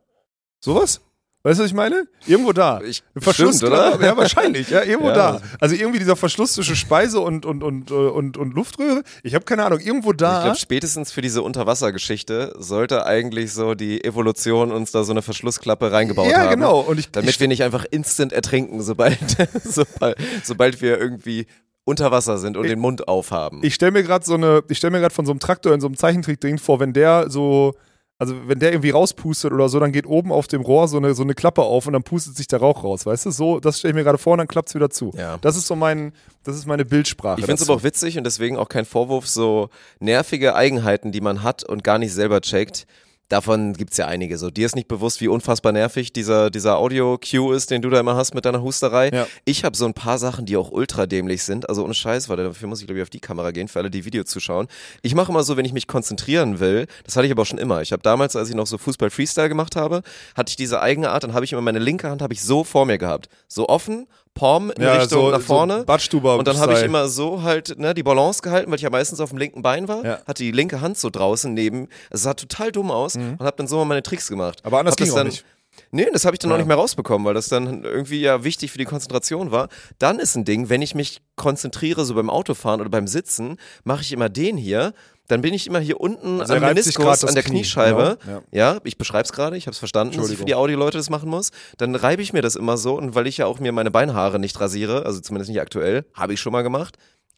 Sowas? 0.60 1.00
Weißt 1.42 1.58
du, 1.58 1.62
was 1.64 1.70
ich 1.70 1.74
meine? 1.76 2.04
Irgendwo 2.26 2.52
da. 2.52 2.80
Ich- 2.82 3.02
Verschluss, 3.16 3.56
stimmt, 3.56 3.72
oder? 3.72 3.98
Ja, 4.04 4.14
wahrscheinlich. 4.16 4.68
Ja, 4.68 4.82
irgendwo 4.82 5.08
Ja. 5.08 5.14
da. 5.14 5.40
Also 5.58 5.74
irgendwie 5.74 5.98
dieser 5.98 6.14
Verschluss 6.16 6.52
zwischen 6.52 6.76
Speise 6.76 7.20
und, 7.20 7.46
und, 7.46 7.62
und, 7.62 7.90
äh, 7.90 7.94
und, 7.94 8.36
und 8.36 8.52
Luftröhre. 8.54 9.02
Ich 9.22 9.34
habe 9.34 9.46
keine 9.46 9.64
Ahnung. 9.64 9.80
Irgendwo 9.80 10.10
Ich 10.10 10.18
da. 10.18 10.42
glaube, 10.42 10.58
spätestens 10.58 11.12
für 11.12 11.22
diese 11.22 11.40
Unterwassergeschichte 11.40 12.54
sollte 12.58 13.06
eigentlich 13.06 13.52
so 13.54 13.74
die 13.74 14.04
Evolution 14.04 14.70
uns 14.70 14.92
da 14.92 15.02
so 15.02 15.12
eine 15.12 15.22
Verschlussklappe 15.22 15.90
reingebaut 15.90 16.30
Ja, 16.30 16.40
haben. 16.42 16.50
genau. 16.50 16.80
Und 16.80 16.98
ich- 17.00 17.10
damit 17.10 17.30
ich- 17.30 17.40
wir 17.40 17.48
nicht 17.48 17.62
einfach 17.62 17.86
instant 17.90 18.32
ertrinken, 18.34 18.82
sobald, 18.82 19.18
sobald, 19.64 20.18
sobald 20.44 20.82
wir 20.82 20.98
irgendwie 20.98 21.46
unter 21.84 22.10
Wasser 22.10 22.36
sind 22.36 22.58
und 22.58 22.68
den 22.68 22.78
Mund 22.78 23.08
aufhaben. 23.08 23.60
ich 23.62 23.74
stelle 23.74 23.92
mir 23.92 24.02
gerade 24.02 24.24
so 24.24 24.34
eine, 24.34 24.62
ich 24.68 24.76
stelle 24.76 24.90
mir 24.92 25.00
gerade 25.00 25.14
von 25.14 25.24
so 25.24 25.32
einem 25.32 25.40
Traktor 25.40 25.72
in 25.72 25.80
so 25.80 25.86
einem 25.86 25.96
Zeichentrickding 25.96 26.58
vor, 26.58 26.78
wenn 26.78 26.92
der 26.92 27.30
so, 27.30 27.74
also 28.20 28.34
wenn 28.46 28.58
der 28.58 28.70
irgendwie 28.70 28.90
rauspustet 28.90 29.50
oder 29.50 29.70
so, 29.70 29.80
dann 29.80 29.92
geht 29.92 30.06
oben 30.06 30.30
auf 30.30 30.46
dem 30.46 30.60
Rohr 30.60 30.88
so 30.88 30.98
eine, 30.98 31.14
so 31.14 31.22
eine 31.22 31.34
Klappe 31.34 31.62
auf 31.62 31.86
und 31.86 31.94
dann 31.94 32.02
pustet 32.02 32.36
sich 32.36 32.46
der 32.46 32.58
Rauch 32.58 32.84
raus, 32.84 33.06
weißt 33.06 33.24
du? 33.24 33.30
So, 33.30 33.60
das 33.60 33.78
stelle 33.78 33.92
ich 33.92 33.94
mir 33.94 34.04
gerade 34.04 34.18
vor 34.18 34.34
und 34.34 34.38
dann 34.38 34.46
klappt 34.46 34.68
es 34.68 34.74
wieder 34.74 34.90
zu. 34.90 35.10
Ja. 35.16 35.38
Das 35.38 35.56
ist 35.56 35.66
so 35.66 35.74
mein, 35.74 36.12
das 36.44 36.54
ist 36.54 36.66
meine 36.66 36.84
Bildsprache. 36.84 37.40
Ich 37.40 37.46
finde 37.46 37.62
es 37.62 37.66
aber 37.66 37.78
auch 37.78 37.82
witzig 37.82 38.18
und 38.18 38.24
deswegen 38.24 38.58
auch 38.58 38.68
kein 38.68 38.84
Vorwurf, 38.84 39.26
so 39.26 39.70
nervige 40.00 40.54
Eigenheiten, 40.54 41.12
die 41.12 41.22
man 41.22 41.42
hat 41.42 41.64
und 41.64 41.82
gar 41.82 41.98
nicht 41.98 42.12
selber 42.12 42.42
checkt. 42.42 42.86
Davon 43.30 43.74
gibt's 43.74 43.96
ja 43.96 44.06
einige. 44.06 44.36
So, 44.38 44.50
dir 44.50 44.66
ist 44.66 44.74
nicht 44.74 44.88
bewusst, 44.88 45.20
wie 45.20 45.28
unfassbar 45.28 45.70
nervig 45.70 46.12
dieser, 46.12 46.50
dieser 46.50 46.78
Audio-Cue 46.78 47.54
ist, 47.54 47.70
den 47.70 47.80
du 47.80 47.88
da 47.88 48.00
immer 48.00 48.16
hast 48.16 48.34
mit 48.34 48.44
deiner 48.44 48.60
Husterei. 48.60 49.10
Ja. 49.10 49.26
Ich 49.44 49.64
habe 49.64 49.76
so 49.76 49.86
ein 49.86 49.94
paar 49.94 50.18
Sachen, 50.18 50.46
die 50.46 50.56
auch 50.56 50.72
ultra 50.72 51.06
dämlich 51.06 51.44
sind. 51.44 51.68
Also 51.68 51.84
ohne 51.84 51.94
Scheiß, 51.94 52.28
weil 52.28 52.36
dafür 52.38 52.68
muss 52.68 52.80
ich, 52.80 52.86
glaube 52.86 52.98
ich, 52.98 53.02
auf 53.04 53.10
die 53.10 53.20
Kamera 53.20 53.52
gehen, 53.52 53.68
für 53.68 53.78
alle, 53.78 53.88
die 53.88 54.04
Video 54.04 54.24
zuschauen. 54.24 54.66
Ich 55.02 55.14
mache 55.14 55.30
immer 55.30 55.44
so, 55.44 55.56
wenn 55.56 55.64
ich 55.64 55.72
mich 55.72 55.86
konzentrieren 55.86 56.58
will, 56.58 56.88
das 57.04 57.14
hatte 57.14 57.26
ich 57.26 57.32
aber 57.32 57.42
auch 57.42 57.46
schon 57.46 57.58
immer. 57.58 57.80
Ich 57.82 57.92
habe 57.92 58.02
damals, 58.02 58.34
als 58.34 58.48
ich 58.48 58.56
noch 58.56 58.66
so 58.66 58.78
Fußball-Freestyle 58.78 59.48
gemacht 59.48 59.76
habe, 59.76 60.02
hatte 60.34 60.50
ich 60.50 60.56
diese 60.56 60.80
eigene 60.80 61.10
Art, 61.10 61.22
dann 61.22 61.32
habe 61.32 61.44
ich 61.44 61.52
immer 61.52 61.62
meine 61.62 61.78
linke 61.78 62.10
Hand 62.10 62.22
habe 62.22 62.34
ich 62.34 62.42
so 62.42 62.64
vor 62.64 62.84
mir 62.84 62.98
gehabt. 62.98 63.28
So 63.46 63.68
offen, 63.68 64.08
Palm 64.34 64.70
in 64.70 64.82
Ja, 64.82 64.94
Richtung 64.94 65.08
so- 65.26 65.30
nach 65.30 65.40
so 65.40 65.44
vorne. 65.46 65.84
Badstuber- 65.84 66.36
und 66.38 66.46
dann 66.48 66.58
habe 66.58 66.74
ich 66.74 66.82
immer 66.82 67.08
so 67.08 67.42
halt 67.42 67.78
ne, 67.78 67.94
die 67.94 68.02
Balance 68.02 68.42
gehalten, 68.42 68.70
weil 68.70 68.76
ich 68.76 68.82
ja 68.82 68.90
meistens 68.90 69.20
auf 69.20 69.30
dem 69.30 69.38
linken 69.38 69.62
Bein 69.62 69.88
war, 69.88 70.04
Ja. 70.04 70.18
hatte 70.26 70.42
die 70.42 70.52
linke 70.52 70.80
Hand 70.80 70.98
so 70.98 71.10
draußen 71.10 71.52
neben. 71.52 71.88
Es 72.10 72.22
sah 72.22 72.34
total 72.34 72.72
dumm 72.72 72.90
aus 72.90 73.16
und 73.16 73.38
habe 73.40 73.56
dann 73.56 73.66
so 73.66 73.76
mal 73.78 73.84
meine 73.84 74.02
Tricks 74.02 74.28
gemacht. 74.28 74.60
Mhm. 74.62 74.66
Aber 74.66 74.78
anders 74.78 74.92
Hab 74.92 74.98
ging 74.98 75.10
auch 75.10 75.16
dann, 75.16 75.26
nicht. 75.26 75.44
Nee, 75.92 76.06
das 76.12 76.24
habe 76.24 76.34
ich 76.34 76.38
dann 76.40 76.50
Ja. 76.50 76.54
auch 76.56 76.58
nicht 76.58 76.66
mehr 76.68 76.76
rausbekommen, 76.76 77.24
weil 77.26 77.34
das 77.34 77.48
dann 77.48 77.84
irgendwie 77.84 78.20
ja 78.20 78.42
wichtig 78.44 78.70
für 78.72 78.78
die 78.78 78.84
Konzentration 78.84 79.50
war. 79.50 79.68
Dann 79.98 80.18
ist 80.18 80.36
ein 80.36 80.44
Ding, 80.44 80.68
wenn 80.68 80.82
ich 80.82 80.94
mich 80.94 81.20
konzentriere, 81.36 82.04
so 82.04 82.14
beim 82.14 82.28
Autofahren 82.28 82.80
oder 82.80 82.90
beim 82.90 83.06
Sitzen, 83.06 83.56
mache 83.84 84.02
ich 84.02 84.12
immer 84.12 84.28
den 84.28 84.56
hier. 84.56 84.92
Dann 85.30 85.42
bin 85.42 85.54
ich 85.54 85.66
immer 85.66 85.78
hier 85.78 86.00
unten 86.00 86.40
Also 86.40 86.54
am 86.54 86.60
Meniskus, 86.60 87.24
an 87.24 87.34
der 87.34 87.42
Knie, 87.44 87.58
Kniescheibe. 87.60 88.18
genau, 88.24 88.42
Ja, 88.50 88.78
ich 88.84 88.98
beschreibe 88.98 89.24
es 89.24 89.32
gerade, 89.32 89.56
ich 89.56 89.66
habe 89.66 89.72
es 89.72 89.78
verstanden, 89.78 90.16
dass 90.16 90.28
ich 90.30 90.38
für 90.38 90.44
die 90.44 90.54
Audioleute 90.54 90.98
das 90.98 91.08
machen 91.08 91.28
muss. 91.30 91.50
Dann 91.78 91.94
reibe 91.94 92.20
ich 92.22 92.32
mir 92.32 92.42
das 92.42 92.56
immer 92.56 92.76
so 92.76 92.96
und 92.96 93.14
weil 93.14 93.26
ich 93.26 93.36
ja 93.38 93.46
auch 93.46 93.60
mir 93.60 93.72
meine 93.72 93.90
Beinhaare 93.90 94.38
nicht 94.40 94.58
rasiere, 94.60 95.06
also 95.06 95.20
zumindest 95.20 95.50
nicht 95.50 95.60
aktuell, 95.60 96.04
habe 96.14 96.34
ich 96.34 96.40
schon 96.40 96.52
mal 96.52 96.62
gemacht, 96.62 96.96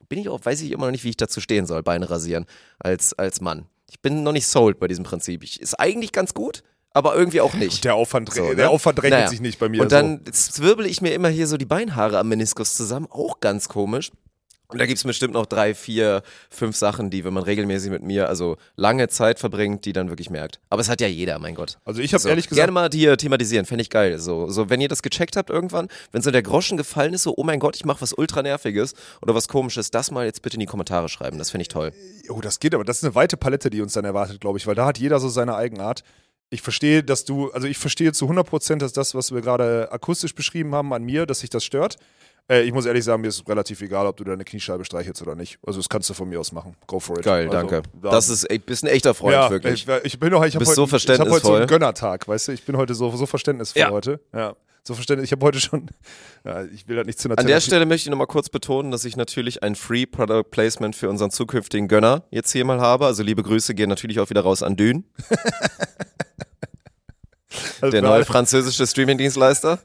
bin 0.08 0.18
ich 0.18 0.28
auch, 0.28 0.40
weiß 0.42 0.62
ich 0.62 0.70
immer 0.72 0.86
noch 0.86 0.92
nicht, 0.92 1.04
wie 1.04 1.10
ich 1.10 1.16
dazu 1.16 1.40
stehen 1.40 1.66
soll, 1.66 1.82
Beine 1.82 2.08
rasieren 2.10 2.46
als, 2.78 3.12
als 3.18 3.40
Mann. 3.40 3.66
Ich 3.90 4.00
bin 4.00 4.22
noch 4.22 4.32
nicht 4.32 4.46
sold 4.46 4.78
bei 4.80 4.88
diesem 4.88 5.04
Prinzip. 5.04 5.44
Ich, 5.44 5.60
ist 5.60 5.74
eigentlich 5.78 6.12
ganz 6.12 6.32
gut, 6.34 6.62
aber 6.94 7.14
irgendwie 7.14 7.40
auch 7.42 7.54
nicht. 7.54 7.84
Der 7.84 7.94
Aufwand, 7.94 8.32
So, 8.32 8.42
ne? 8.48 8.56
der 8.56 8.70
Aufwand 8.70 8.98
rechnet 9.02 9.18
Naja. 9.20 9.28
sich 9.28 9.40
nicht 9.40 9.58
bei 9.58 9.68
mir. 9.68 9.82
Und 9.82 9.92
dann 9.92 10.20
zwirbel 10.30 10.86
ich 10.86 11.00
mir 11.02 11.12
immer 11.14 11.28
hier 11.28 11.46
so 11.46 11.56
die 11.58 11.64
Beinhaare 11.66 12.18
am 12.18 12.28
Meniskus 12.28 12.74
zusammen, 12.74 13.06
auch 13.10 13.40
ganz 13.40 13.68
komisch. 13.68 14.10
Und 14.72 14.78
da 14.78 14.86
gibt's 14.86 15.04
bestimmt 15.04 15.34
noch 15.34 15.46
drei, 15.46 15.74
vier, 15.74 16.22
fünf 16.50 16.76
Sachen, 16.76 17.10
die, 17.10 17.24
wenn 17.24 17.34
man 17.34 17.42
regelmäßig 17.42 17.90
mit 17.90 18.02
mir, 18.02 18.28
also 18.28 18.56
lange 18.76 19.08
Zeit 19.08 19.38
verbringt, 19.38 19.84
die 19.84 19.92
dann 19.92 20.08
wirklich 20.08 20.30
merkt. 20.30 20.60
Aber 20.70 20.80
es 20.80 20.88
hat 20.88 21.00
ja 21.00 21.06
jeder, 21.06 21.38
mein 21.38 21.54
Gott. 21.54 21.78
Also 21.84 22.00
ich 22.00 22.12
habe 22.14 22.22
So, 22.22 22.28
ehrlich 22.28 22.48
gesagt, 22.48 22.56
Gerne 22.56 22.72
mal 22.72 22.88
hier 22.92 23.16
thematisieren, 23.16 23.66
fände 23.66 23.82
ich 23.82 23.90
geil. 23.90 24.18
So, 24.18 24.48
so, 24.48 24.70
wenn 24.70 24.80
ihr 24.80 24.88
das 24.88 25.02
gecheckt 25.02 25.36
habt 25.36 25.50
irgendwann, 25.50 25.88
wenn 26.10 26.22
so 26.22 26.30
der 26.30 26.42
Groschen 26.42 26.76
gefallen 26.76 27.12
ist, 27.14 27.24
so, 27.24 27.34
oh 27.36 27.44
mein 27.44 27.60
Gott, 27.60 27.76
ich 27.76 27.84
mache 27.84 28.00
was 28.00 28.12
ultra 28.12 28.42
nerviges 28.42 28.94
oder 29.20 29.34
was 29.34 29.48
komisches, 29.48 29.90
das 29.90 30.10
mal 30.10 30.24
jetzt 30.24 30.42
bitte 30.42 30.54
in 30.54 30.60
die 30.60 30.66
Kommentare 30.66 31.08
schreiben. 31.08 31.38
Das 31.38 31.50
finde 31.50 31.62
ich 31.62 31.68
toll. 31.68 31.92
Oh, 32.28 32.40
das 32.40 32.58
geht 32.58 32.74
aber. 32.74 32.84
Das 32.84 32.98
ist 32.98 33.04
eine 33.04 33.14
weite 33.14 33.36
Palette, 33.36 33.68
die 33.70 33.82
uns 33.82 33.92
dann 33.92 34.04
erwartet, 34.04 34.40
glaube 34.40 34.58
ich, 34.58 34.66
weil 34.66 34.74
da 34.74 34.86
hat 34.86 34.98
jeder 34.98 35.20
so 35.20 35.28
seine 35.28 35.54
Eigenart. 35.54 36.02
Ich 36.50 36.62
verstehe, 36.62 37.02
dass 37.02 37.24
du, 37.24 37.50
also 37.52 37.66
ich 37.66 37.78
verstehe 37.78 38.12
zu 38.12 38.26
100 38.26 38.46
Prozent, 38.46 38.82
dass 38.82 38.92
das, 38.92 39.14
was 39.14 39.32
wir 39.32 39.40
gerade 39.40 39.90
akustisch 39.90 40.34
beschrieben 40.34 40.74
haben 40.74 40.92
an 40.92 41.02
mir, 41.02 41.24
dass 41.26 41.40
sich 41.40 41.50
das 41.50 41.64
stört. 41.64 41.96
Äh, 42.50 42.62
ich 42.62 42.72
muss 42.72 42.86
ehrlich 42.86 43.04
sagen, 43.04 43.22
mir 43.22 43.28
ist 43.28 43.48
relativ 43.48 43.80
egal, 43.82 44.06
ob 44.06 44.16
du 44.16 44.24
deine 44.24 44.44
Kniescheibe 44.44 44.84
streichelst 44.84 45.22
oder 45.22 45.34
nicht. 45.34 45.58
Also 45.64 45.78
das 45.78 45.88
kannst 45.88 46.10
du 46.10 46.14
von 46.14 46.28
mir 46.28 46.40
aus 46.40 46.52
machen. 46.52 46.74
Go 46.86 46.98
for 47.00 47.18
it. 47.18 47.24
Geil, 47.24 47.46
also, 47.46 47.52
danke. 47.56 47.82
da- 48.02 48.10
Das 48.10 48.28
ist, 48.28 48.44
ey, 48.44 48.58
bist 48.58 48.82
ein 48.84 48.88
echter 48.88 49.14
Freund, 49.14 49.34
ja, 49.34 49.48
wirklich. 49.50 49.86
Ich, 49.88 50.04
ich 50.04 50.18
bin 50.20 50.30
noch, 50.30 50.44
ich 50.44 50.54
habe 50.54 50.64
heute, 50.64 50.74
so 50.74 50.84
ich 50.84 51.08
hab 51.20 51.28
heute 51.28 51.46
so 51.46 51.54
einen 51.54 51.66
Gönnertag, 51.66 52.26
weißt 52.28 52.48
du? 52.48 52.52
Ich 52.52 52.64
bin 52.64 52.76
heute 52.76 52.94
so, 52.94 53.10
so 53.16 53.26
verständnisvoll 53.26 53.80
Ja. 53.80 53.90
heute. 53.90 54.20
Ja. 54.34 54.56
So 54.84 54.94
verständnis. 54.94 55.28
Ich 55.28 55.32
habe 55.32 55.46
heute 55.46 55.60
schon, 55.60 55.88
ja, 56.44 56.64
ich 56.64 56.88
will 56.88 56.96
das 56.96 57.06
nicht 57.06 57.20
zu 57.20 57.28
einer 57.28 57.38
An 57.38 57.46
der 57.46 57.58
Therapie- 57.60 57.66
Stelle 57.66 57.86
möchte 57.86 58.06
ich 58.08 58.10
nochmal 58.10 58.26
kurz 58.26 58.48
betonen, 58.48 58.90
dass 58.90 59.04
ich 59.04 59.14
natürlich 59.16 59.62
ein 59.62 59.76
Free 59.76 60.06
Product 60.06 60.42
Placement 60.50 60.96
für 60.96 61.08
unseren 61.08 61.30
zukünftigen 61.30 61.86
Gönner 61.86 62.24
jetzt 62.30 62.50
hier 62.50 62.64
mal 62.64 62.80
habe. 62.80 63.06
Also 63.06 63.22
liebe 63.22 63.44
Grüße 63.44 63.74
gehen 63.76 63.88
natürlich 63.88 64.18
auch 64.18 64.28
wieder 64.30 64.40
raus 64.40 64.64
an 64.64 64.76
Dün, 64.76 65.04
Also 67.80 67.90
der 67.92 68.02
neue 68.02 68.24
französische 68.26 68.86
Streaming-Dienstleister. 68.86 69.78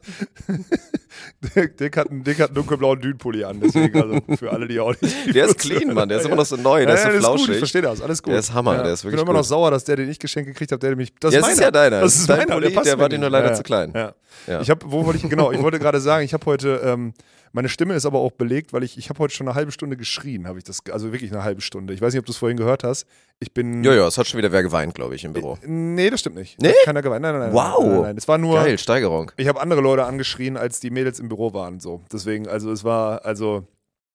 Dick 1.40 1.96
hat 1.96 2.10
einen, 2.10 2.24
Dick 2.24 2.40
hat 2.40 2.48
einen 2.48 2.56
dunkelblauen 2.56 3.00
Dünpulli 3.00 3.44
an, 3.44 3.60
deswegen, 3.60 4.00
also 4.02 4.20
für 4.36 4.52
alle, 4.52 4.66
die 4.66 4.80
auch 4.80 4.92
nicht. 5.00 5.14
Der 5.34 5.44
ist 5.46 5.58
clean, 5.58 5.94
Mann. 5.94 6.08
Der 6.08 6.18
ist 6.18 6.26
immer 6.26 6.34
noch 6.34 6.44
so 6.44 6.56
neu. 6.56 6.84
Der 6.84 6.94
ist 6.96 7.02
so 7.04 7.08
ja, 7.10 7.18
flauschig. 7.18 7.46
Gut, 7.46 7.52
ich 7.54 7.58
verstehe 7.58 7.82
das, 7.82 8.02
alles 8.02 8.22
gut. 8.22 8.32
Der 8.32 8.40
ist 8.40 8.52
Hammer, 8.52 8.82
der 8.82 8.92
ist 8.92 9.00
Ich 9.00 9.04
wirklich 9.04 9.20
bin 9.20 9.26
immer 9.28 9.34
noch 9.38 9.44
gut. 9.44 9.48
sauer, 9.48 9.70
dass 9.70 9.84
der 9.84 9.96
den 9.96 10.10
ich 10.10 10.18
geschenkt 10.18 10.48
gekriegt 10.48 10.72
habe, 10.72 10.80
der 10.80 10.90
nämlich. 10.90 11.12
Das 11.20 11.32
Ja, 11.32 11.40
ist 11.40 11.46
es 11.46 11.52
ist 11.54 11.60
ja 11.60 11.70
deiner. 11.70 12.00
Das 12.00 12.02
Das 12.02 12.14
ist 12.14 12.20
ist 12.22 12.30
dein 12.30 12.38
meiner. 12.38 12.54
Pulli, 12.54 12.70
passt 12.70 12.86
der 12.86 12.96
mir 12.96 13.02
war 13.02 13.08
dir 13.08 13.18
nur 13.18 13.30
leider 13.30 13.48
ja. 13.50 13.54
zu 13.54 13.62
klein. 13.62 13.92
Ja. 13.94 14.14
Ja. 14.48 14.60
Ich 14.60 14.70
habe, 14.70 14.80
wo 14.90 15.06
wollte 15.06 15.18
ich, 15.24 15.30
genau, 15.30 15.52
ich 15.52 15.62
wollte 15.62 15.78
gerade 15.78 16.00
sagen, 16.00 16.24
ich 16.24 16.32
habe 16.34 16.44
heute, 16.46 16.80
ähm, 16.84 17.14
meine 17.52 17.68
Stimme 17.68 17.94
ist 17.94 18.06
aber 18.06 18.18
auch 18.18 18.32
belegt, 18.32 18.72
weil 18.72 18.82
ich, 18.82 18.98
ich 18.98 19.08
habe 19.08 19.18
heute 19.20 19.34
schon 19.34 19.48
eine 19.48 19.54
halbe 19.54 19.72
Stunde 19.72 19.96
geschrien, 19.96 20.46
habe 20.46 20.58
ich 20.58 20.64
das, 20.64 20.80
also 20.90 21.12
wirklich 21.12 21.32
eine 21.32 21.44
halbe 21.44 21.60
Stunde. 21.60 21.94
Ich 21.94 22.00
weiß 22.00 22.12
nicht, 22.12 22.20
ob 22.20 22.26
du 22.26 22.32
es 22.32 22.38
vorhin 22.38 22.56
gehört 22.56 22.84
hast. 22.84 23.06
Ich 23.40 23.52
bin. 23.52 23.84
Ja, 23.84 23.94
ja, 23.94 24.06
es 24.06 24.18
hat 24.18 24.26
schon 24.26 24.38
wieder 24.38 24.52
wer 24.52 24.62
geweint, 24.62 24.94
glaube 24.94 25.14
ich, 25.14 25.24
im 25.24 25.32
Büro. 25.32 25.58
Nee, 25.64 26.10
das 26.10 26.20
stimmt 26.20 26.36
nicht. 26.36 26.60
Nee? 26.60 26.68
Hat 26.68 26.76
Keiner 26.84 27.02
geweint. 27.02 27.22
Nein, 27.22 27.32
nein, 27.38 27.42
nein. 27.48 27.52
Wow. 27.52 27.80
Nein, 27.80 27.92
nein, 27.92 28.02
nein. 28.02 28.16
Es 28.18 28.28
war 28.28 28.38
nur. 28.38 28.56
Geil, 28.56 28.78
Steigerung. 28.78 29.32
Ich 29.36 29.48
habe 29.48 29.60
andere 29.60 29.80
Leute 29.80 30.04
angeschrien, 30.04 30.56
als 30.56 30.80
die 30.80 30.90
Mädels 30.90 31.20
im 31.20 31.28
Büro 31.28 31.52
waren. 31.52 31.80
So. 31.80 32.02
Deswegen, 32.12 32.48
also 32.48 32.72
es 32.72 32.84
war, 32.84 33.24
also, 33.24 33.66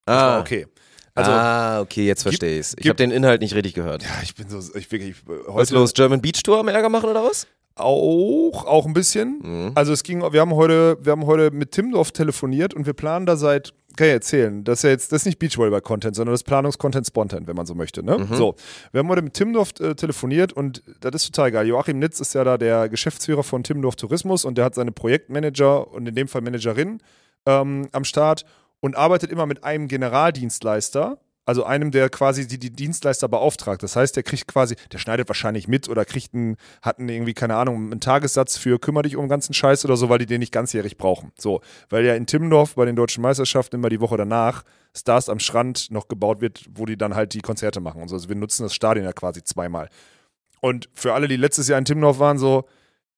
es 0.05 0.13
war 0.13 0.41
okay. 0.41 0.67
Also, 1.15 1.31
ah, 1.31 1.81
okay, 1.81 2.07
jetzt 2.07 2.23
verstehe 2.23 2.59
ich's. 2.59 2.75
Ich 2.79 2.87
habe 2.87 2.95
den 2.95 3.11
Inhalt 3.11 3.41
nicht 3.41 3.53
richtig 3.53 3.75
gehört. 3.75 4.01
ja, 4.01 4.09
ich 4.23 4.33
bin 4.33 4.49
so, 4.49 4.57
ich 4.75 4.91
wirklich, 4.91 5.17
äh, 5.27 5.45
Was 5.45 5.53
heute 5.53 5.61
ist 5.61 5.71
los? 5.71 5.93
German 5.93 6.21
Beach 6.21 6.41
Tour 6.41 6.59
am 6.59 6.67
Ärger 6.67 6.89
machen 6.89 7.07
oder 7.07 7.23
was? 7.23 7.45
Auch, 7.75 8.65
auch 8.65 8.85
ein 8.85 8.93
bisschen. 8.93 9.39
Mhm. 9.41 9.71
Also 9.75 9.93
es 9.93 10.03
ging, 10.03 10.21
wir 10.21 10.41
haben 10.41 10.53
heute, 10.53 10.97
wir 11.01 11.11
haben 11.11 11.25
heute 11.25 11.51
mit 11.51 11.71
Timdorf 11.71 12.11
telefoniert 12.11 12.73
und 12.73 12.85
wir 12.85 12.93
planen 12.93 13.25
da 13.25 13.35
seit, 13.35 13.73
kann 13.95 14.07
ich 14.07 14.13
erzählen, 14.13 14.63
das 14.63 14.79
ist 14.79 14.83
ja 14.83 14.89
jetzt, 14.91 15.11
das 15.11 15.21
ist 15.21 15.25
nicht 15.25 15.39
Beachvolleyball-Content, 15.39 16.15
sondern 16.15 16.33
das 16.33 16.41
ist 16.41 16.45
Planungscontent 16.47 17.07
Spontan, 17.07 17.47
wenn 17.47 17.55
man 17.55 17.65
so 17.65 17.75
möchte. 17.75 18.03
Ne? 18.03 18.19
Mhm. 18.19 18.35
So, 18.35 18.55
wir 18.91 18.99
haben 18.99 19.09
heute 19.09 19.21
mit 19.21 19.33
Timdorf 19.33 19.71
äh, 19.79 19.95
telefoniert 19.95 20.53
und 20.53 20.83
das 21.01 21.15
ist 21.15 21.33
total 21.33 21.51
geil. 21.51 21.67
Joachim 21.67 21.99
Nitz 21.99 22.19
ist 22.19 22.33
ja 22.33 22.43
da 22.43 22.57
der 22.57 22.89
Geschäftsführer 22.89 23.43
von 23.43 23.63
Timdorf 23.63 23.95
Tourismus 23.95 24.45
und 24.45 24.57
der 24.57 24.65
hat 24.65 24.75
seine 24.75 24.91
Projektmanager 24.91 25.91
und 25.91 26.07
in 26.07 26.15
dem 26.15 26.27
Fall 26.27 26.41
Managerin 26.41 26.99
ähm, 27.45 27.87
am 27.91 28.03
Start 28.03 28.45
und 28.79 28.95
arbeitet 28.95 29.31
immer 29.31 29.45
mit 29.45 29.63
einem 29.63 29.87
Generaldienstleister. 29.87 31.17
Also 31.45 31.65
einem, 31.65 31.91
der 31.91 32.09
quasi 32.09 32.47
die, 32.47 32.57
die 32.57 32.71
Dienstleister 32.71 33.27
beauftragt. 33.27 33.83
Das 33.83 33.95
heißt, 33.95 34.15
der 34.15 34.23
kriegt 34.23 34.47
quasi, 34.47 34.75
der 34.91 34.97
schneidet 34.97 35.27
wahrscheinlich 35.27 35.67
mit 35.67 35.89
oder 35.89 36.05
kriegt 36.05 36.33
einen, 36.33 36.55
hat 36.81 36.99
einen 36.99 37.09
irgendwie, 37.09 37.33
keine 37.33 37.55
Ahnung, 37.55 37.91
einen 37.91 37.99
Tagessatz 37.99 38.57
für 38.57 38.79
kümmere 38.79 39.03
dich 39.03 39.17
um 39.17 39.25
den 39.25 39.29
ganzen 39.29 39.53
Scheiß 39.53 39.83
oder 39.83 39.97
so, 39.97 40.09
weil 40.09 40.19
die 40.19 40.25
den 40.25 40.39
nicht 40.39 40.53
ganzjährig 40.53 40.97
brauchen. 40.97 41.31
So, 41.37 41.61
weil 41.89 42.05
ja 42.05 42.15
in 42.15 42.27
Timmendorf 42.27 42.75
bei 42.75 42.85
den 42.85 42.95
deutschen 42.95 43.21
Meisterschaften 43.21 43.75
immer 43.75 43.89
die 43.89 43.99
Woche 43.99 44.17
danach 44.17 44.63
Stars 44.95 45.27
am 45.27 45.39
Strand 45.39 45.91
noch 45.91 46.07
gebaut 46.07 46.39
wird, 46.39 46.65
wo 46.75 46.85
die 46.85 46.97
dann 46.97 47.15
halt 47.15 47.33
die 47.33 47.41
Konzerte 47.41 47.81
machen 47.81 48.01
und 48.01 48.07
so. 48.07 48.15
Also 48.15 48.29
wir 48.29 48.35
nutzen 48.35 48.63
das 48.63 48.73
Stadion 48.73 49.05
ja 49.05 49.13
quasi 49.13 49.43
zweimal. 49.43 49.89
Und 50.61 50.89
für 50.93 51.13
alle, 51.13 51.27
die 51.27 51.35
letztes 51.35 51.67
Jahr 51.67 51.79
in 51.79 51.85
Timmendorf 51.85 52.19
waren, 52.19 52.37
so, 52.37 52.65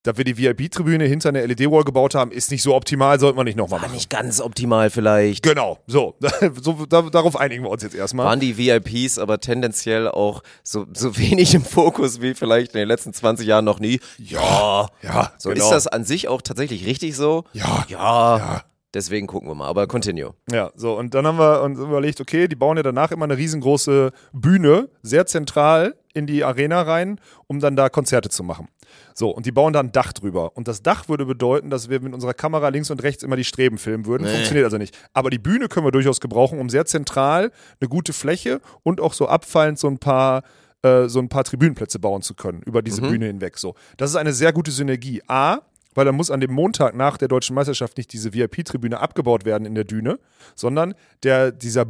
da 0.06 0.16
wir 0.18 0.24
die 0.24 0.38
VIP-Tribüne 0.38 1.06
hinter 1.06 1.30
einer 1.30 1.46
LED-Wall 1.48 1.84
gebaut 1.84 2.14
haben, 2.14 2.32
ist 2.32 2.52
nicht 2.52 2.62
so 2.62 2.76
optimal, 2.76 3.20
sollte 3.20 3.36
man 3.36 3.46
nicht 3.46 3.58
nochmal 3.58 3.80
machen. 3.80 3.94
nicht 3.94 4.10
ganz 4.10 4.40
optimal 4.40 4.90
vielleicht. 4.92 5.44
Genau, 5.44 5.80
so. 5.88 6.16
so 6.62 6.86
da, 6.86 7.02
darauf 7.02 7.36
einigen 7.36 7.64
wir 7.64 7.70
uns 7.72 7.82
jetzt 7.82 7.96
erstmal. 7.96 8.28
Waren 8.28 8.40
die 8.40 8.56
VIPs 8.58 9.18
aber 9.18 9.40
tendenziell 9.40 10.08
auch 10.08 10.44
so, 10.64 10.86
so 10.94 11.18
wenig 11.18 11.56
im 11.56 11.64
Fokus 11.64 12.22
wie 12.22 12.36
vielleicht 12.36 12.74
in 12.74 12.80
den 12.80 12.88
letzten 12.88 13.14
20 13.14 13.48
Jahren 13.48 13.66
noch 13.66 13.80
nie? 13.80 14.00
Ja. 14.20 14.88
Ja, 15.02 15.32
So 15.40 15.50
genau. 15.50 15.64
ist 15.64 15.72
das 15.72 15.88
an 15.88 16.04
sich 16.06 16.28
auch 16.28 16.42
tatsächlich 16.44 16.86
richtig 16.86 17.16
so? 17.16 17.44
Ja. 17.54 17.86
Ja. 17.90 18.38
Ja. 18.38 18.64
Deswegen 18.94 19.28
gucken 19.28 19.50
wir 19.50 19.56
mal. 19.56 19.68
Aber 19.68 19.88
continue. 19.88 20.34
Ja, 20.50 20.72
so, 20.76 20.98
und 20.98 21.14
dann 21.14 21.28
haben 21.28 21.38
wir 21.38 21.62
uns 21.64 21.78
überlegt, 21.78 22.22
okay, 22.22 22.48
die 22.48 22.56
bauen 22.56 22.78
ja 22.78 22.84
danach 22.84 23.12
immer 23.12 23.26
eine 23.26 23.36
riesengroße 23.38 24.12
Bühne, 24.32 24.88
sehr 25.02 25.26
zentral 25.26 25.96
in 26.14 26.28
die 26.28 26.46
Arena 26.46 26.82
rein, 26.82 27.20
um 27.48 27.60
dann 27.60 27.76
da 27.76 27.90
Konzerte 27.90 28.30
zu 28.30 28.42
machen. 28.42 28.70
So, 29.14 29.30
und 29.30 29.46
die 29.46 29.52
bauen 29.52 29.74
da 29.74 29.80
ein 29.80 29.92
Dach 29.92 30.14
drüber. 30.14 30.56
Und 30.56 30.68
das 30.68 30.82
Dach 30.82 31.08
würde 31.10 31.26
bedeuten, 31.26 31.70
dass 31.70 31.90
wir 31.90 32.00
mit 32.00 32.14
unserer 32.14 32.34
Kamera 32.34 32.70
links 32.70 32.90
und 32.90 33.04
rechts 33.04 33.24
immer 33.24 33.36
die 33.36 33.44
Streben 33.44 33.78
filmen 33.78 34.06
würden. 34.06 34.28
Funktioniert 34.28 34.66
also 34.66 34.78
nicht. 34.78 34.98
Aber 35.14 35.30
die 35.30 35.40
Bühne 35.40 35.68
können 35.68 35.86
wir 35.86 35.92
durchaus 35.92 36.20
gebrauchen, 36.20 36.60
um 36.60 36.70
sehr 36.70 36.86
zentral 36.86 37.52
eine 37.80 37.90
gute 37.90 38.14
Fläche 38.14 38.62
und 38.84 39.02
auch 39.02 39.14
so 39.14 39.28
abfallend 39.28 39.80
so 39.80 39.88
ein 39.88 39.98
paar 39.98 40.44
äh, 40.82 41.08
so 41.08 41.20
ein 41.20 41.30
paar 41.30 41.44
Tribünenplätze 41.44 42.00
bauen 42.00 42.22
zu 42.22 42.34
können 42.36 42.62
über 42.64 42.82
diese 42.82 43.02
Bühne 43.02 43.26
hinweg. 43.26 43.58
So, 43.58 43.76
das 43.98 44.12
ist 44.12 44.16
eine 44.16 44.34
sehr 44.34 44.54
gute 44.54 44.72
Synergie. 44.72 45.22
A 45.28 45.62
weil 45.96 46.06
dann 46.06 46.16
muss 46.16 46.30
an 46.30 46.42
dem 46.42 46.52
Montag 46.52 46.94
nach 46.94 47.18
der 47.18 47.30
deutschen 47.30 47.56
Meisterschaft 47.56 47.98
nicht 47.98 48.14
diese 48.14 48.34
VIP-Tribüne 48.34 49.00
abgebaut 49.00 49.46
werden 49.46 49.66
in 49.66 49.74
der 49.74 49.86
Düne, 49.86 50.20
sondern 50.54 50.94
der, 51.24 51.52
dieser 51.52 51.86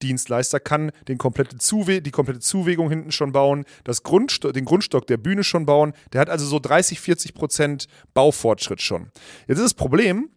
Bühnendienstleister 0.00 0.60
kann 0.60 0.90
den 1.08 1.18
komplette 1.18 1.58
Zuwe 1.58 2.02
die 2.02 2.10
komplette 2.10 2.40
Zuwegung 2.40 2.88
hinten 2.88 3.12
schon 3.12 3.32
bauen, 3.32 3.64
das 3.84 4.02
Grundsto 4.02 4.50
den 4.52 4.64
Grundstock 4.64 5.06
der 5.06 5.18
Bühne 5.18 5.44
schon 5.44 5.66
bauen. 5.66 5.92
Der 6.12 6.20
hat 6.20 6.30
also 6.30 6.46
so 6.46 6.58
30, 6.58 6.98
40 7.00 7.34
Prozent 7.34 7.86
Baufortschritt 8.14 8.80
schon. 8.80 9.10
Jetzt 9.46 9.58
ist 9.58 9.64
das 9.64 9.74
Problem, 9.74 10.30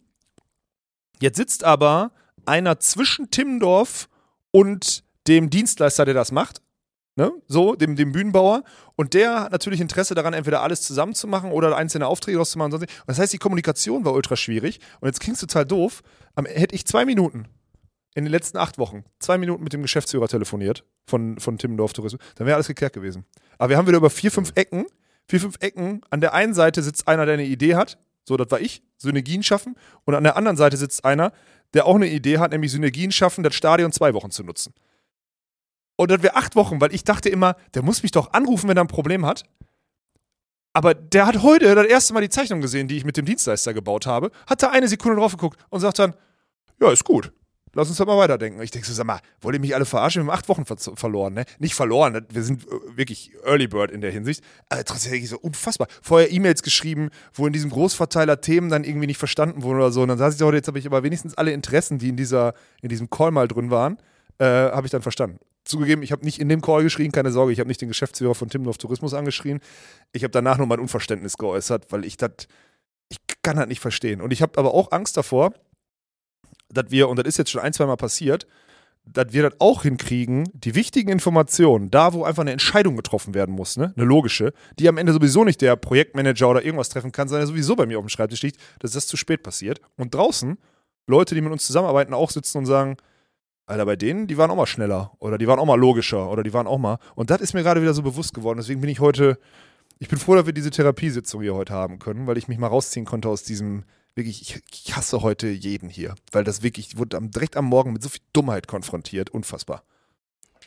jetzt 1.20 1.36
sitzt 1.36 1.64
aber 1.64 2.12
einer 2.46 2.78
zwischen 2.78 3.30
Timmendorf 3.30 4.08
und 4.50 5.02
dem 5.26 5.48
Dienstleister, 5.48 6.04
der 6.04 6.14
das 6.14 6.30
macht, 6.30 6.60
ne? 7.16 7.32
so, 7.48 7.74
dem, 7.74 7.96
dem 7.96 8.12
Bühnenbauer. 8.12 8.62
Und 8.96 9.14
der 9.14 9.40
hat 9.40 9.52
natürlich 9.52 9.80
Interesse 9.80 10.14
daran, 10.14 10.34
entweder 10.34 10.62
alles 10.62 10.82
zusammen 10.82 11.14
zu 11.14 11.26
machen 11.26 11.50
oder 11.50 11.74
einzelne 11.74 12.06
Aufträge. 12.06 12.38
Und 12.38 12.44
sonst 12.44 12.72
nicht. 12.72 12.92
Und 13.00 13.08
das 13.08 13.18
heißt, 13.18 13.32
die 13.32 13.38
Kommunikation 13.38 14.04
war 14.04 14.12
ultra 14.12 14.36
schwierig. 14.36 14.80
Und 15.00 15.08
jetzt 15.08 15.20
klingt 15.20 15.36
es 15.36 15.40
total 15.40 15.64
doof. 15.64 16.02
Am, 16.34 16.44
hätte 16.44 16.74
ich 16.74 16.86
zwei 16.86 17.06
Minuten 17.06 17.48
in 18.14 18.24
den 18.24 18.30
letzten 18.30 18.58
acht 18.58 18.78
Wochen, 18.78 19.04
zwei 19.18 19.38
Minuten 19.38 19.64
mit 19.64 19.72
dem 19.72 19.82
Geschäftsführer 19.82 20.28
telefoniert 20.28 20.84
von, 21.06 21.38
von 21.38 21.58
Timmendorf 21.58 21.92
Tourismus, 21.92 22.22
dann 22.36 22.46
wäre 22.46 22.54
alles 22.54 22.68
geklärt 22.68 22.92
gewesen. 22.92 23.24
Aber 23.58 23.70
wir 23.70 23.76
haben 23.76 23.86
wieder 23.86 23.98
über 23.98 24.10
vier, 24.10 24.30
fünf 24.30 24.52
Ecken, 24.54 24.86
vier, 25.28 25.40
fünf 25.40 25.56
Ecken. 25.60 26.00
An 26.10 26.20
der 26.20 26.32
einen 26.32 26.54
Seite 26.54 26.82
sitzt 26.82 27.08
einer, 27.08 27.26
der 27.26 27.34
eine 27.34 27.44
Idee 27.44 27.74
hat. 27.74 27.98
So, 28.24 28.36
das 28.36 28.50
war 28.50 28.60
ich. 28.60 28.82
Synergien 28.96 29.42
schaffen. 29.42 29.76
Und 30.04 30.14
an 30.14 30.24
der 30.24 30.36
anderen 30.36 30.56
Seite 30.56 30.76
sitzt 30.76 31.04
einer, 31.04 31.32
der 31.74 31.86
auch 31.86 31.96
eine 31.96 32.08
Idee 32.08 32.38
hat, 32.38 32.52
nämlich 32.52 32.70
Synergien 32.70 33.10
schaffen, 33.10 33.42
das 33.42 33.54
Stadion 33.54 33.92
zwei 33.92 34.14
Wochen 34.14 34.30
zu 34.30 34.44
nutzen. 34.44 34.72
Und 35.96 36.10
dann 36.10 36.22
wäre 36.22 36.36
acht 36.36 36.56
Wochen, 36.56 36.80
weil 36.80 36.94
ich 36.94 37.04
dachte 37.04 37.28
immer, 37.28 37.56
der 37.74 37.82
muss 37.82 38.02
mich 38.02 38.12
doch 38.12 38.32
anrufen, 38.32 38.68
wenn 38.68 38.76
er 38.76 38.84
ein 38.84 38.88
Problem 38.88 39.26
hat. 39.26 39.44
Aber 40.72 40.94
der 40.94 41.26
hat 41.26 41.42
heute 41.42 41.74
das 41.74 41.86
erste 41.86 42.14
Mal 42.14 42.20
die 42.20 42.28
Zeichnung 42.28 42.60
gesehen, 42.60 42.88
die 42.88 42.96
ich 42.96 43.04
mit 43.04 43.16
dem 43.16 43.26
Dienstleister 43.26 43.74
gebaut 43.74 44.06
habe, 44.06 44.30
hat 44.48 44.62
da 44.62 44.70
eine 44.70 44.88
Sekunde 44.88 45.18
drauf 45.18 45.32
geguckt 45.32 45.58
und 45.70 45.80
sagt 45.80 45.98
dann, 45.98 46.14
ja, 46.80 46.90
ist 46.90 47.04
gut. 47.04 47.32
Lass 47.74 47.88
uns 47.88 47.98
doch 47.98 48.06
mal 48.06 48.16
weiterdenken. 48.16 48.62
Ich 48.62 48.70
denke 48.70 48.86
so, 48.86 48.94
sag 48.94 49.06
mal, 49.06 49.20
wollt 49.40 49.56
ihr 49.56 49.60
mich 49.60 49.74
alle 49.74 49.84
verarschen? 49.84 50.22
Wir 50.22 50.30
haben 50.30 50.38
acht 50.38 50.48
Wochen 50.48 50.64
ver 50.64 50.76
verloren, 50.78 51.34
ne? 51.34 51.44
Nicht 51.58 51.74
verloren, 51.74 52.26
wir 52.28 52.42
sind 52.42 52.66
äh, 52.66 52.96
wirklich 52.96 53.32
Early 53.44 53.66
Bird 53.66 53.90
in 53.90 54.00
der 54.00 54.10
Hinsicht. 54.10 54.42
Aber 54.68 54.84
trotzdem 54.84 55.12
denke 55.12 55.24
ich 55.24 55.30
so 55.30 55.38
unfassbar. 55.38 55.88
Vorher 56.02 56.30
E-Mails 56.32 56.62
geschrieben, 56.62 57.10
wo 57.32 57.46
in 57.46 57.52
diesem 57.52 57.70
Großverteiler 57.70 58.40
Themen 58.40 58.70
dann 58.70 58.84
irgendwie 58.84 59.06
nicht 59.06 59.18
verstanden 59.18 59.62
wurden 59.62 59.78
oder 59.78 59.92
so. 59.92 60.02
Und 60.02 60.08
dann 60.08 60.18
saß 60.18 60.34
ich 60.34 60.38
so, 60.38 60.52
jetzt 60.52 60.68
habe 60.68 60.78
ich 60.78 60.86
aber 60.86 61.02
wenigstens 61.02 61.34
alle 61.34 61.52
Interessen, 61.52 61.98
die 61.98 62.08
in, 62.08 62.16
dieser, 62.16 62.54
in 62.80 62.88
diesem 62.88 63.10
Call 63.10 63.32
mal 63.32 63.48
drin 63.48 63.70
waren, 63.70 63.98
äh, 64.38 64.44
habe 64.44 64.86
ich 64.86 64.90
dann 64.90 65.02
verstanden. 65.02 65.38
Zugegeben, 65.64 66.02
ich 66.02 66.12
habe 66.12 66.24
nicht 66.24 66.40
in 66.40 66.48
dem 66.48 66.60
Call 66.60 66.82
geschrien, 66.82 67.10
keine 67.10 67.32
Sorge, 67.32 67.52
ich 67.52 67.58
habe 67.58 67.68
nicht 67.68 67.80
den 67.80 67.88
Geschäftsführer 67.88 68.34
von 68.34 68.50
Timmendorf 68.50 68.78
Tourismus 68.78 69.14
angeschrien. 69.14 69.60
Ich 70.12 70.22
habe 70.22 70.30
danach 70.30 70.58
nur 70.58 70.66
mein 70.66 70.78
Unverständnis 70.78 71.38
geäußert, 71.38 71.90
weil 71.90 72.04
ich 72.04 72.18
das, 72.18 72.32
ich 73.08 73.16
kann 73.42 73.56
das 73.56 73.66
nicht 73.66 73.80
verstehen. 73.80 74.20
Und 74.20 74.32
ich 74.32 74.42
habe 74.42 74.58
aber 74.58 74.74
auch 74.74 74.92
Angst 74.92 75.16
davor, 75.16 75.54
dass 76.74 76.90
wir, 76.90 77.08
und 77.08 77.18
das 77.18 77.26
ist 77.26 77.38
jetzt 77.38 77.50
schon 77.50 77.62
ein, 77.62 77.72
zwei 77.72 77.86
Mal 77.86 77.96
passiert, 77.96 78.46
dass 79.06 79.32
wir 79.32 79.42
das 79.42 79.60
auch 79.60 79.82
hinkriegen, 79.82 80.48
die 80.54 80.74
wichtigen 80.74 81.10
Informationen, 81.10 81.90
da 81.90 82.12
wo 82.12 82.24
einfach 82.24 82.42
eine 82.42 82.52
Entscheidung 82.52 82.96
getroffen 82.96 83.34
werden 83.34 83.54
muss, 83.54 83.76
ne, 83.76 83.92
eine 83.96 84.06
logische, 84.06 84.52
die 84.78 84.88
am 84.88 84.96
Ende 84.96 85.12
sowieso 85.12 85.44
nicht 85.44 85.60
der 85.60 85.76
Projektmanager 85.76 86.48
oder 86.48 86.64
irgendwas 86.64 86.88
treffen 86.88 87.12
kann, 87.12 87.28
sondern 87.28 87.46
sowieso 87.46 87.76
bei 87.76 87.86
mir 87.86 87.98
auf 87.98 88.04
dem 88.04 88.08
Schreibtisch 88.08 88.42
liegt, 88.42 88.58
dass 88.80 88.92
das 88.92 89.06
zu 89.06 89.16
spät 89.16 89.42
passiert. 89.42 89.80
Und 89.96 90.14
draußen 90.14 90.56
Leute, 91.06 91.34
die 91.34 91.42
mit 91.42 91.52
uns 91.52 91.66
zusammenarbeiten, 91.66 92.14
auch 92.14 92.30
sitzen 92.30 92.58
und 92.58 92.66
sagen, 92.66 92.96
Alter, 93.66 93.86
bei 93.86 93.96
denen, 93.96 94.26
die 94.26 94.36
waren 94.36 94.50
auch 94.50 94.56
mal 94.56 94.66
schneller 94.66 95.12
oder 95.18 95.38
die 95.38 95.46
waren 95.46 95.58
auch 95.58 95.66
mal 95.66 95.78
logischer 95.78 96.30
oder 96.30 96.42
die 96.42 96.52
waren 96.52 96.66
auch 96.66 96.78
mal. 96.78 96.98
Und 97.14 97.30
das 97.30 97.40
ist 97.40 97.54
mir 97.54 97.62
gerade 97.62 97.80
wieder 97.80 97.94
so 97.94 98.02
bewusst 98.02 98.34
geworden. 98.34 98.58
Deswegen 98.58 98.80
bin 98.80 98.90
ich 98.90 99.00
heute, 99.00 99.38
ich 99.98 100.08
bin 100.08 100.18
froh, 100.18 100.34
dass 100.34 100.46
wir 100.46 100.52
diese 100.52 100.70
Therapiesitzung 100.70 101.40
hier 101.40 101.54
heute 101.54 101.72
haben 101.72 101.98
können, 101.98 102.26
weil 102.26 102.36
ich 102.36 102.48
mich 102.48 102.58
mal 102.58 102.66
rausziehen 102.66 103.06
konnte 103.06 103.28
aus 103.28 103.42
diesem, 103.42 103.84
wirklich, 104.14 104.42
ich, 104.42 104.62
ich 104.72 104.96
hasse 104.96 105.22
heute 105.22 105.48
jeden 105.48 105.88
hier, 105.88 106.14
weil 106.32 106.44
das 106.44 106.62
wirklich, 106.62 106.88
ich 106.88 106.98
wurde 106.98 107.18
direkt 107.20 107.56
am 107.56 107.66
Morgen 107.66 107.92
mit 107.92 108.02
so 108.02 108.08
viel 108.08 108.22
Dummheit 108.32 108.68
konfrontiert. 108.68 109.30
Unfassbar. 109.30 109.84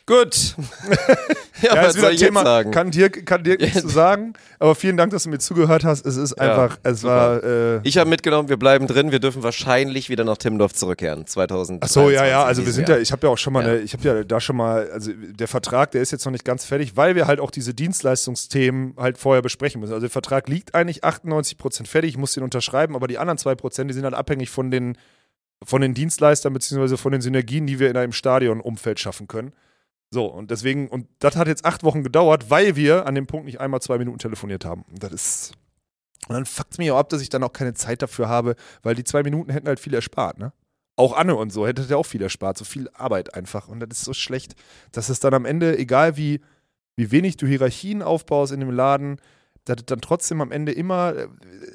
Gut. 0.08 0.56
ja, 1.60 1.74
Ja, 1.74 1.84
was 1.84 1.94
soll 1.94 2.12
ich 2.12 2.20
jetzt 2.20 2.28
Thema, 2.28 2.42
sagen? 2.42 2.70
kann 2.70 2.90
Dirk, 2.90 3.26
kann 3.26 3.44
Dirk 3.44 3.60
nichts 3.60 3.82
zu 3.82 3.88
sagen, 3.88 4.32
aber 4.58 4.74
vielen 4.74 4.96
Dank, 4.96 5.12
dass 5.12 5.24
du 5.24 5.28
mir 5.28 5.38
zugehört 5.38 5.84
hast. 5.84 6.06
Es 6.06 6.16
ist 6.16 6.34
Ja, 6.38 6.44
einfach, 6.50 6.78
es 6.82 7.02
super. 7.02 7.42
war, 7.42 7.44
äh, 7.44 7.80
Ich 7.82 7.98
habe 7.98 8.08
mitgenommen, 8.08 8.48
wir 8.48 8.56
bleiben 8.56 8.86
drin, 8.86 9.12
wir 9.12 9.18
dürfen 9.20 9.42
wahrscheinlich 9.42 10.08
wieder 10.08 10.24
nach 10.24 10.38
Timmendorf 10.38 10.72
zurückkehren, 10.72 11.26
2000. 11.26 11.84
Ach 11.84 11.88
so, 11.88 12.08
ja, 12.08 12.24
ja, 12.26 12.42
also 12.42 12.64
wir 12.64 12.72
sind 12.72 12.88
ja, 12.88 12.96
ja. 12.96 13.02
ich 13.02 13.12
habe 13.12 13.26
ja 13.26 13.32
auch 13.32 13.36
schon 13.36 13.52
mal, 13.52 13.64
Ja. 13.64 13.72
Eine, 13.72 13.80
ich 13.80 13.92
habe 13.92 14.02
ja 14.02 14.24
da 14.24 14.40
schon 14.40 14.56
mal, 14.56 14.90
also 14.90 15.12
der 15.14 15.46
Vertrag, 15.46 15.90
der 15.90 16.00
ist 16.00 16.10
jetzt 16.10 16.24
noch 16.24 16.32
nicht 16.32 16.46
ganz 16.46 16.64
fertig, 16.64 16.96
weil 16.96 17.14
wir 17.14 17.26
halt 17.26 17.38
auch 17.38 17.50
diese 17.50 17.74
Dienstleistungsthemen 17.74 18.94
halt 18.96 19.18
vorher 19.18 19.42
besprechen 19.42 19.80
müssen. 19.82 19.92
Also 19.92 20.00
der 20.06 20.10
Vertrag 20.10 20.48
liegt 20.48 20.74
eigentlich 20.74 21.04
98% 21.04 21.86
fertig, 21.86 22.10
ich 22.12 22.16
muss 22.18 22.32
den 22.32 22.42
unterschreiben, 22.44 22.96
aber 22.96 23.08
die 23.08 23.18
anderen 23.18 23.36
2%, 23.38 23.84
die 23.84 23.92
sind 23.92 24.04
halt 24.04 24.14
abhängig 24.14 24.48
von 24.48 24.70
den, 24.70 24.96
von 25.62 25.82
den 25.82 25.92
Dienstleistern 25.92 26.54
beziehungsweise 26.54 26.96
von 26.96 27.12
den 27.12 27.20
Synergien, 27.20 27.66
die 27.66 27.78
wir 27.78 27.90
in 27.90 27.96
einem 27.98 28.12
Stadionumfeld 28.12 28.98
schaffen 29.00 29.28
können. 29.28 29.52
So, 30.10 30.26
und 30.26 30.50
deswegen, 30.50 30.88
und 30.88 31.06
das 31.18 31.36
hat 31.36 31.48
jetzt 31.48 31.64
acht 31.64 31.82
Wochen 31.84 32.02
gedauert, 32.02 32.50
weil 32.50 32.76
wir 32.76 33.06
an 33.06 33.14
dem 33.14 33.26
Punkt 33.26 33.46
nicht 33.46 33.60
einmal 33.60 33.80
zwei 33.80 33.98
Minuten 33.98 34.18
telefoniert 34.18 34.64
haben. 34.64 34.84
Und 34.90 35.02
das 35.02 35.12
ist. 35.12 35.52
Und 36.28 36.34
dann 36.34 36.46
fuckt 36.46 36.72
es 36.72 36.78
mich 36.78 36.90
auch 36.90 36.98
ab, 36.98 37.08
dass 37.10 37.22
ich 37.22 37.28
dann 37.28 37.42
auch 37.42 37.52
keine 37.52 37.74
Zeit 37.74 38.02
dafür 38.02 38.28
habe, 38.28 38.56
weil 38.82 38.94
die 38.94 39.04
zwei 39.04 39.22
Minuten 39.22 39.50
hätten 39.50 39.68
halt 39.68 39.80
viel 39.80 39.94
erspart, 39.94 40.38
ne? 40.38 40.52
Auch 40.96 41.16
Anne 41.16 41.36
und 41.36 41.52
so 41.52 41.64
hätte 41.64 41.82
ja 41.82 41.96
auch 41.96 42.06
viel 42.06 42.22
erspart, 42.22 42.58
so 42.58 42.64
viel 42.64 42.90
Arbeit 42.92 43.34
einfach. 43.34 43.68
Und 43.68 43.78
das 43.80 43.98
ist 43.98 44.04
so 44.04 44.12
schlecht, 44.14 44.56
dass 44.90 45.10
es 45.10 45.20
dann 45.20 45.32
am 45.32 45.44
Ende, 45.44 45.78
egal 45.78 46.16
wie, 46.16 46.40
wie 46.96 47.12
wenig 47.12 47.36
du 47.36 47.46
Hierarchien 47.46 48.02
aufbaust 48.02 48.52
in 48.52 48.58
dem 48.58 48.72
Laden, 48.72 49.20
es 49.68 49.86
dann 49.86 50.00
trotzdem 50.00 50.40
am 50.40 50.50
Ende 50.52 50.72
immer, 50.72 51.14
äh, 51.16 51.26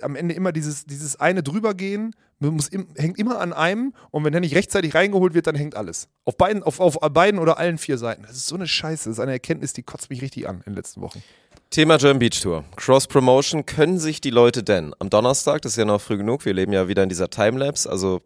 am 0.01 0.15
Ende 0.15 0.33
immer 0.35 0.51
dieses, 0.51 0.85
dieses 0.85 1.19
eine 1.19 1.43
drübergehen, 1.43 2.15
muss 2.39 2.67
im, 2.67 2.88
hängt 2.97 3.17
immer 3.19 3.39
an 3.39 3.53
einem 3.53 3.93
und 4.12 4.23
wenn 4.25 4.31
der 4.33 4.41
nicht 4.41 4.55
rechtzeitig 4.55 4.95
reingeholt 4.95 5.33
wird, 5.33 5.47
dann 5.47 5.55
hängt 5.55 5.75
alles. 5.75 6.09
Auf 6.25 6.35
beiden, 6.38 6.62
auf, 6.63 6.79
auf 6.79 6.97
beiden 7.13 7.39
oder 7.39 7.57
allen 7.57 7.77
vier 7.77 7.97
Seiten. 7.97 8.23
Das 8.23 8.31
ist 8.35 8.47
so 8.47 8.55
eine 8.55 8.67
Scheiße. 8.67 9.09
Das 9.09 9.17
ist 9.17 9.19
eine 9.21 9.31
Erkenntnis, 9.31 9.73
die 9.73 9.83
kotzt 9.83 10.09
mich 10.09 10.21
richtig 10.21 10.47
an 10.50 10.57
in 10.57 10.73
den 10.73 10.75
letzten 10.75 11.01
Wochen. 11.01 11.23
Thema 11.69 11.97
German 11.97 12.19
Beach 12.19 12.39
Tour. 12.41 12.65
Cross 12.75 13.07
Promotion. 13.07 13.65
Können 13.65 13.97
sich 13.97 14.19
die 14.21 14.29
Leute 14.29 14.62
denn 14.62 14.93
am 15.00 15.09
Donnerstag, 15.09 15.62
das 15.62 15.73
ist 15.73 15.77
ja 15.77 15.85
noch 15.85 16.01
früh 16.01 16.17
genug, 16.17 16.43
wir 16.45 16.53
leben 16.53 16.73
ja 16.73 16.88
wieder 16.88 17.03
in 17.03 17.09
dieser 17.09 17.29
Timelapse, 17.29 17.89
also 17.89 18.21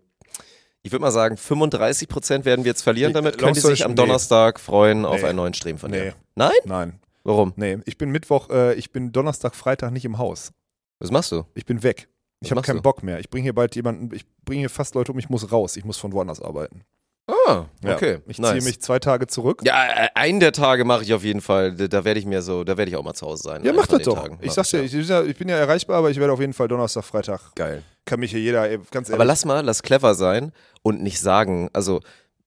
ich 0.83 0.91
würde 0.91 1.01
mal 1.01 1.12
sagen, 1.12 1.36
35 1.38 2.07
Prozent 2.07 2.45
werden 2.45 2.63
wir 2.63 2.69
jetzt 2.71 2.81
verlieren 2.81 3.12
damit. 3.12 3.38
Können 3.38 3.53
die 3.53 3.59
sich 3.59 3.83
am 3.83 3.89
short, 3.89 3.89
nee. 3.89 3.95
Donnerstag 3.95 4.59
freuen 4.59 5.05
auf 5.05 5.21
Nee. 5.21 5.27
einen 5.27 5.36
neuen 5.36 5.53
Stream 5.53 5.77
von 5.77 5.91
Nee. 5.91 6.01
dir? 6.01 6.13
Nein? 6.36 6.51
Nein. 6.65 7.00
Warum? 7.27 7.51
Nee, 7.57 7.77
ich 7.86 7.98
bin 7.98 8.10
Mittwoch, 8.10 8.50
äh, 8.50 8.74
ich 8.75 8.91
bin 8.91 9.12
Donnerstag, 9.12 9.53
Freitag 9.53 9.91
nicht 9.91 10.05
im 10.05 10.17
Haus. 10.17 10.51
Was 11.00 11.12
machst 11.12 11.31
du? 11.34 11.43
Ich 11.55 11.65
bin 11.65 11.84
weg. 11.84 12.07
Ich 12.41 12.51
habe 12.51 12.62
keinen 12.62 12.77
du? 12.77 12.81
Bock 12.81 13.03
mehr. 13.03 13.19
Ich 13.19 13.29
bringe 13.29 13.43
hier 13.43 13.53
bald 13.53 13.75
jemanden, 13.75 14.15
ich 14.15 14.25
bringe 14.46 14.60
hier 14.62 14.69
fast 14.69 14.96
Leute 14.96 15.12
um, 15.12 15.19
ich 15.19 15.27
muss 15.29 15.51
raus. 15.51 15.75
Ich 15.75 15.84
muss 15.84 15.98
von 15.98 16.13
woanders 16.13 16.41
arbeiten. 16.41 16.84
Ah, 17.29 17.65
Ja. 17.84 17.96
okay. 17.96 18.19
Ich 18.27 18.39
nice. 18.39 18.51
ziehe 18.53 18.63
mich 18.63 18.79
zwei 18.81 19.00
Tage 19.00 19.27
zurück. 19.27 19.62
Ja, 19.65 20.05
äh, 20.05 20.07
einen 20.15 20.39
der 20.39 20.53
Tage 20.53 20.86
mache 20.86 21.03
ich 21.03 21.13
auf 21.13 21.24
jeden 21.25 21.41
Fall. 21.41 21.74
Da, 21.75 22.05
werde 22.05 22.19
ich 22.19 22.25
mir 22.25 22.41
so, 22.41 22.63
da 22.63 22.77
werde 22.77 22.89
ich 22.89 22.96
auch 22.96 23.03
mal 23.03 23.13
zu 23.13 23.25
Hause 23.27 23.43
sein. 23.43 23.65
Ja, 23.65 23.74
mach 23.74 23.88
das 23.88 24.03
doch. 24.03 24.15
Tagen. 24.15 24.39
Ich 24.41 24.53
sag's 24.53 24.69
dir, 24.69 24.86
ja. 24.86 25.24
ich, 25.24 25.38
bin 25.38 25.50
ja- 25.50 25.55
ja 25.57 25.62
erreichbar, 25.63 25.98
aber 25.98 26.10
ich 26.10 26.17
werde 26.19 26.31
auf 26.31 26.39
jeden 26.39 26.53
Fall 26.53 26.69
Donnerstag, 26.69 27.03
Freitag. 27.03 27.53
Geil. 27.55 27.84
Kann 28.05 28.22
mich 28.22 28.31
hier 28.31 28.39
jeder, 28.39 28.69
ganz 28.91 29.10
ehrlich. 29.10 29.15
Aber 29.15 29.25
lass 29.25 29.43
mal, 29.43 29.65
lass 29.65 29.84
clever 29.84 30.15
sein 30.15 30.53
und 30.84 31.01
nicht 31.03 31.19
sagen, 31.19 31.69
also 31.74 32.00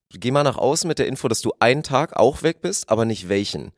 geh 0.09 0.31
mal 0.31 0.45
nach 0.45 0.57
außen 0.57 0.89
mit 0.89 0.99
der 0.99 1.07
Info, 1.09 1.29
dass 1.29 1.43
du 1.43 1.53
einen 1.59 1.83
Tag 1.83 2.17
auch 2.17 2.43
weg 2.43 2.63
bist, 2.63 2.89
aber 2.89 3.05
nicht 3.05 3.29
welchen. 3.29 3.73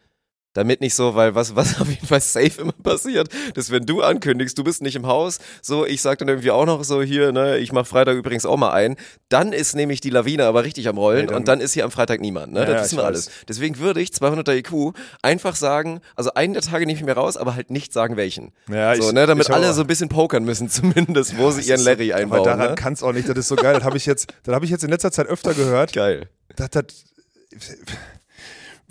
Damit 0.54 0.82
nicht 0.82 0.94
so, 0.94 1.14
weil 1.14 1.34
was, 1.34 1.56
was 1.56 1.78
auf 1.80 1.88
jeden 1.88 2.06
Fall 2.06 2.20
safe 2.20 2.60
immer 2.60 2.72
passiert, 2.72 3.28
dass 3.54 3.70
wenn 3.70 3.86
du 3.86 4.02
ankündigst, 4.02 4.56
du 4.58 4.64
bist 4.64 4.82
nicht 4.82 4.96
im 4.96 5.06
Haus, 5.06 5.38
so, 5.62 5.86
ich 5.86 6.02
sag 6.02 6.18
dann 6.18 6.28
irgendwie 6.28 6.50
auch 6.50 6.66
noch 6.66 6.84
so 6.84 7.02
hier, 7.02 7.32
ne, 7.32 7.56
ich 7.58 7.72
mach 7.72 7.86
Freitag 7.86 8.16
übrigens 8.16 8.44
auch 8.44 8.56
mal 8.58 8.72
ein, 8.72 8.96
dann 9.30 9.52
ist 9.54 9.74
nämlich 9.74 10.00
die 10.02 10.10
Lawine 10.10 10.44
aber 10.44 10.64
richtig 10.64 10.88
am 10.88 10.98
Rollen 10.98 11.20
Nee, 11.22 11.26
dann- 11.28 11.36
und 11.36 11.48
dann 11.48 11.60
ist 11.60 11.72
hier 11.72 11.84
am 11.84 11.90
Freitag 11.90 12.20
niemand, 12.20 12.52
ne, 12.52 12.60
Ja, 12.60 12.66
das 12.66 12.84
wissen 12.84 12.98
wir 12.98 13.04
alles. 13.04 13.30
Deswegen 13.48 13.78
würde 13.78 14.00
ich 14.02 14.10
200er 14.10 14.54
IQ 14.54 14.94
einfach 15.22 15.56
sagen, 15.56 16.00
also 16.16 16.34
einen 16.34 16.52
der 16.52 16.62
Tage 16.62 16.84
nehme 16.86 16.98
ich 16.98 17.04
mir 17.04 17.12
raus, 17.14 17.36
aber 17.38 17.54
halt 17.54 17.70
nicht 17.70 17.92
sagen 17.94 18.16
welchen. 18.16 18.52
Ja, 18.70 18.94
so, 18.94 19.08
ich- 19.08 19.12
ne, 19.14 19.26
damit 19.26 19.48
ich 19.48 19.54
alle 19.54 19.72
so 19.72 19.80
ein 19.80 19.86
bisschen 19.86 20.08
pokern 20.10 20.44
müssen 20.44 20.68
zumindest, 20.68 21.38
wo 21.38 21.50
sie 21.50 21.62
ihren 21.68 21.80
Larry 21.80 22.08
so, 22.08 22.14
einbauen, 22.14 22.40
Aber 22.40 22.50
daran 22.50 22.68
ne? 22.70 22.74
kann 22.74 22.92
es 22.92 23.02
auch 23.02 23.12
nicht, 23.12 23.26
das 23.28 23.38
ist 23.38 23.48
so 23.48 23.56
geil. 23.56 23.74
Das 23.74 23.84
habe 23.84 23.96
ich 23.96 24.04
jetzt, 24.06 24.32
das 24.44 24.54
habe 24.54 24.64
ich 24.66 24.70
jetzt 24.70 24.84
in 24.84 24.90
letzter 24.90 25.10
Zeit 25.12 25.26
öfter 25.28 25.54
gehört. 25.54 25.92
Geil. 25.94 26.28
Das, 26.56 26.68
das, 26.70 26.84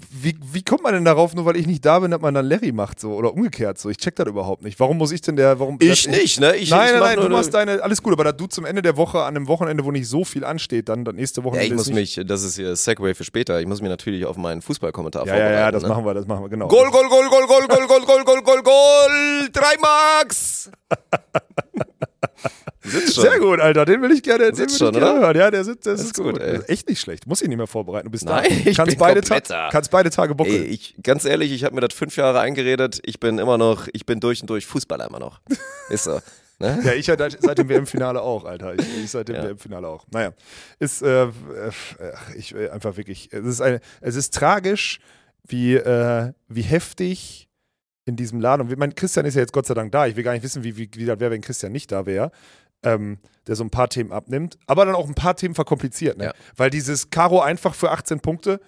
wie, 0.10 0.36
wie 0.52 0.64
kommt 0.64 0.84
man 0.84 0.94
denn 0.94 1.06
darauf, 1.06 1.34
nur 1.36 1.46
weil 1.46 1.56
ich 1.58 1.68
nicht 1.68 1.86
da 1.86 2.00
bin, 2.00 2.12
dass 2.12 2.22
man 2.22 2.34
dann 2.34 2.46
Larry 2.46 2.72
macht 2.72 3.00
so 3.00 3.14
oder 3.14 3.34
umgekehrt 3.34 3.78
so? 3.78 3.90
Ich 3.90 3.98
check 3.98 4.16
das 4.16 4.28
überhaupt 4.28 4.64
nicht. 4.64 4.80
Warum 4.80 4.98
muss 4.98 5.12
ich 5.12 5.22
denn 5.22 5.36
der, 5.36 5.60
warum 5.60 5.78
Ich 5.82 6.04
das- 6.06 6.08
nicht, 6.08 6.40
ne? 6.40 6.56
Ich, 6.56 6.70
nein, 6.70 6.86
ich 6.86 6.92
nein, 6.94 7.00
nein, 7.00 7.20
du 7.20 7.30
machst 7.30 7.54
deine, 7.54 7.82
alles 7.84 8.02
gut, 8.02 8.14
aber 8.14 8.24
dass 8.24 8.38
du 8.38 8.48
zum 8.48 8.66
Ende 8.66 8.82
der 8.82 8.98
Woche, 8.98 9.20
an 9.20 9.36
einem 9.36 9.48
Wochenende, 9.48 9.84
wo 9.86 9.92
nicht 9.92 10.08
so 10.08 10.24
viel 10.26 10.44
ansteht, 10.44 10.90
dann, 10.90 11.06
dann 11.06 11.16
nächste 11.16 11.42
Ja, 11.42 11.46
Wochenende 11.46 11.68
ich 11.68 11.74
muss 11.74 11.90
mich, 11.92 12.20
das 12.26 12.44
ist 12.44 12.56
hier 12.56 12.76
Segway 12.76 13.14
für 13.14 13.24
später. 13.24 13.60
Ich 13.62 13.68
muss 13.68 13.82
mich 13.82 13.90
natürlich 13.90 14.26
auf 14.26 14.38
meinen 14.38 14.62
Fußballkommentar 14.62 15.26
Ja, 15.28 15.34
ja, 15.34 15.40
vorbereiten. 15.40 15.60
ja, 15.66 15.72
das 15.72 15.84
ne? 15.84 15.90
machen 15.90 16.06
wir, 16.06 16.14
das 16.14 16.28
machen 16.28 16.44
wir, 16.44 16.50
genau. 16.50 16.68
Goal, 16.68 16.90
Goal, 16.92 17.08
Goal, 17.10 17.30
Goal, 17.30 17.48
Goal, 17.48 17.68
Goal, 17.68 17.88
Goal, 17.88 18.06
Goal, 18.06 18.24
Goal, 18.24 18.42
Goal, 18.44 18.64
Goal, 18.64 19.50
drei 19.52 19.76
Max! 19.82 20.70
Sehr 22.84 23.40
gut, 23.40 23.60
Alter, 23.60 23.86
den 23.86 24.02
will 24.02 24.12
ich 24.12 24.24
gerne, 24.24 24.52
den 24.52 24.58
will 24.58 24.70
schon, 24.70 24.96
hören. 25.00 25.36
Ja, 25.36 25.52
der 25.52 25.64
sitzt, 25.64 25.86
der 25.86 25.94
Das 25.94 26.02
sitzt 26.02 26.18
ist 26.18 26.24
gut, 26.24 26.34
gut. 26.34 26.42
ey. 26.42 26.60
Echt 26.68 26.90
nicht 26.90 27.00
schlecht. 27.00 27.28
Muss 27.28 27.42
ich 27.42 27.48
nicht 27.48 27.58
mehr 27.58 27.68
vorbereiten. 27.68 28.06
Du 28.06 28.12
bist 28.12 28.26
Nein, 28.26 28.46
da. 28.50 28.70
ich 28.70 28.78
kannst 28.78 28.92
bin 28.92 29.00
beide, 29.00 29.22
Ta 29.22 29.70
kannst 29.70 29.92
beide 29.92 30.10
Tage 30.10 30.36
buckeln. 30.36 30.64
Ey, 30.64 30.68
ich, 30.70 30.96
ganz 31.04 31.26
ehrlich, 31.26 31.52
ich 31.52 31.64
habe 31.64 31.76
mir 31.76 31.82
das 31.82 31.94
fünf 31.94 32.16
Jahre 32.18 32.40
eingeredet. 32.40 33.00
Ich 33.06 33.20
bin 33.20 33.38
immer 33.38 33.58
noch, 33.58 33.88
ich 33.94 34.06
bin 34.06 34.20
durch 34.20 34.42
und 34.42 34.50
durch 34.50 34.66
Fußballer 34.66 35.08
immer 35.08 35.20
noch. 35.20 35.42
Ist 35.90 36.06
so. 36.06 36.20
Ne? 36.60 36.80
Ja, 36.84 36.94
ich 36.94 37.08
ja 37.08 37.16
seit 37.18 37.58
dem 37.58 37.70
WM-Finale 37.70 38.22
auch, 38.22 38.46
Alter. 38.46 38.76
Ich, 38.76 38.86
ich 39.04 39.10
seit 39.10 39.28
dem 39.28 39.36
Ja. 39.36 39.44
WM-Finale 39.46 39.88
auch. 39.88 40.06
Naja, 40.12 40.32
ist 40.78 41.02
äh, 41.02 41.24
äh, 41.24 41.30
ich 42.36 42.54
äh, 42.54 42.70
einfach 42.70 42.98
wirklich. 42.98 43.30
Es 43.32 43.46
ist, 43.46 43.62
eine, 43.62 43.80
es 44.00 44.16
ist 44.16 44.34
tragisch, 44.36 45.00
wie, 45.48 45.74
äh, 45.76 46.34
wie 46.50 46.62
heftig 46.62 47.50
in 48.06 48.16
diesem 48.16 48.40
Laden. 48.40 48.68
Und 48.68 48.78
mein 48.80 48.96
Christian 48.96 49.26
ist 49.26 49.36
ja 49.36 49.42
jetzt 49.42 49.54
Gott 49.54 49.66
sei 49.68 49.74
Dank 49.74 49.92
da. 49.92 50.08
Ich 50.08 50.16
will 50.16 50.24
gar 50.24 50.34
nicht 50.34 50.44
wissen, 50.44 50.64
wie, 50.64 50.76
wie, 50.78 50.90
wie 50.96 51.06
das 51.06 51.20
wäre, 51.20 51.32
wenn 51.32 51.42
Christian 51.42 51.72
nicht 51.72 51.92
da 51.92 52.06
wäre. 52.06 52.32
Ähm, 52.84 53.20
der 53.46 53.56
so 53.56 53.64
ein 53.64 53.70
paar 53.70 53.90
Themen 53.90 54.12
abnimmt, 54.12 54.58
aber 54.66 54.86
dann 54.86 54.96
auch 54.96 55.08
ein 55.08 55.14
paar 55.14 55.36
Themen 55.36 55.54
verkompliziert, 55.54 56.18
ne? 56.18 56.26
Ja. 56.26 56.34
Weil 56.58 56.72
dieses 56.72 57.12
Karo 57.12 57.40
einfach 57.40 57.76
für 57.76 57.92
18 57.92 58.22
Punkte, 58.22 58.60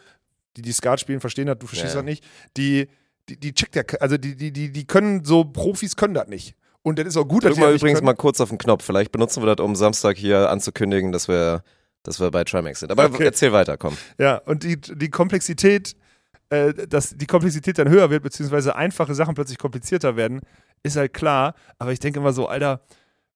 die 0.56 0.62
die 0.62 0.72
Skat 0.72 1.00
spielen, 1.00 1.20
verstehen 1.20 1.48
das, 1.48 1.58
du 1.58 1.66
verstehst 1.66 1.96
Ja. 1.96 2.02
das 2.02 2.06
nicht, 2.06 2.24
die, 2.56 2.90
die, 3.28 3.40
die 3.40 3.54
checkt 3.56 3.76
ja, 3.76 3.82
also 4.02 4.18
die, 4.18 4.36
die, 4.36 4.52
die, 4.52 4.72
die 4.72 4.86
können 4.86 5.26
so, 5.26 5.44
Profis 5.46 5.96
können 5.96 6.14
das 6.14 6.28
nicht. 6.28 6.54
Und 6.84 7.00
das 7.00 7.08
ist 7.08 7.18
auch 7.18 7.28
gut, 7.28 7.44
dass 7.44 7.54
Drück 7.54 7.62
mal 7.62 7.74
übrigens 7.74 8.00
können. 8.00 8.06
mal 8.06 8.14
kurz 8.14 8.40
auf 8.40 8.50
den 8.50 8.60
Knopf. 8.60 8.84
Vielleicht 8.84 9.12
benutzen 9.12 9.42
wir 9.42 9.56
das, 9.56 9.66
um 9.66 9.76
Samstag 9.76 10.16
hier 10.16 10.48
anzukündigen, 10.52 11.12
dass 11.12 11.28
wir, 11.28 11.64
dass 12.04 12.20
wir 12.20 12.30
bei 12.30 12.44
Trimax 12.44 12.82
sind. 12.82 12.92
Aber 12.92 13.06
Okay. 13.06 13.24
erzähl 13.26 13.52
weiter, 13.52 13.78
komm. 13.78 13.98
Ja, 14.20 14.38
und 14.46 14.62
die, 14.62 14.80
die 14.80 15.10
Komplexität, 15.10 15.96
äh, 16.54 16.88
dass 16.88 17.18
die 17.18 17.26
Komplexität 17.26 17.80
dann 17.80 17.90
höher 17.90 18.10
wird, 18.12 18.22
beziehungsweise 18.22 18.76
einfache 18.76 19.16
Sachen 19.16 19.34
plötzlich 19.34 19.58
komplizierter 19.58 20.16
werden, 20.16 20.42
ist 20.84 20.96
halt 20.96 21.14
klar. 21.14 21.56
Aber 21.80 21.92
ich 21.92 22.00
denke 22.00 22.20
immer 22.20 22.32
so, 22.32 22.48
Alter, 22.48 22.82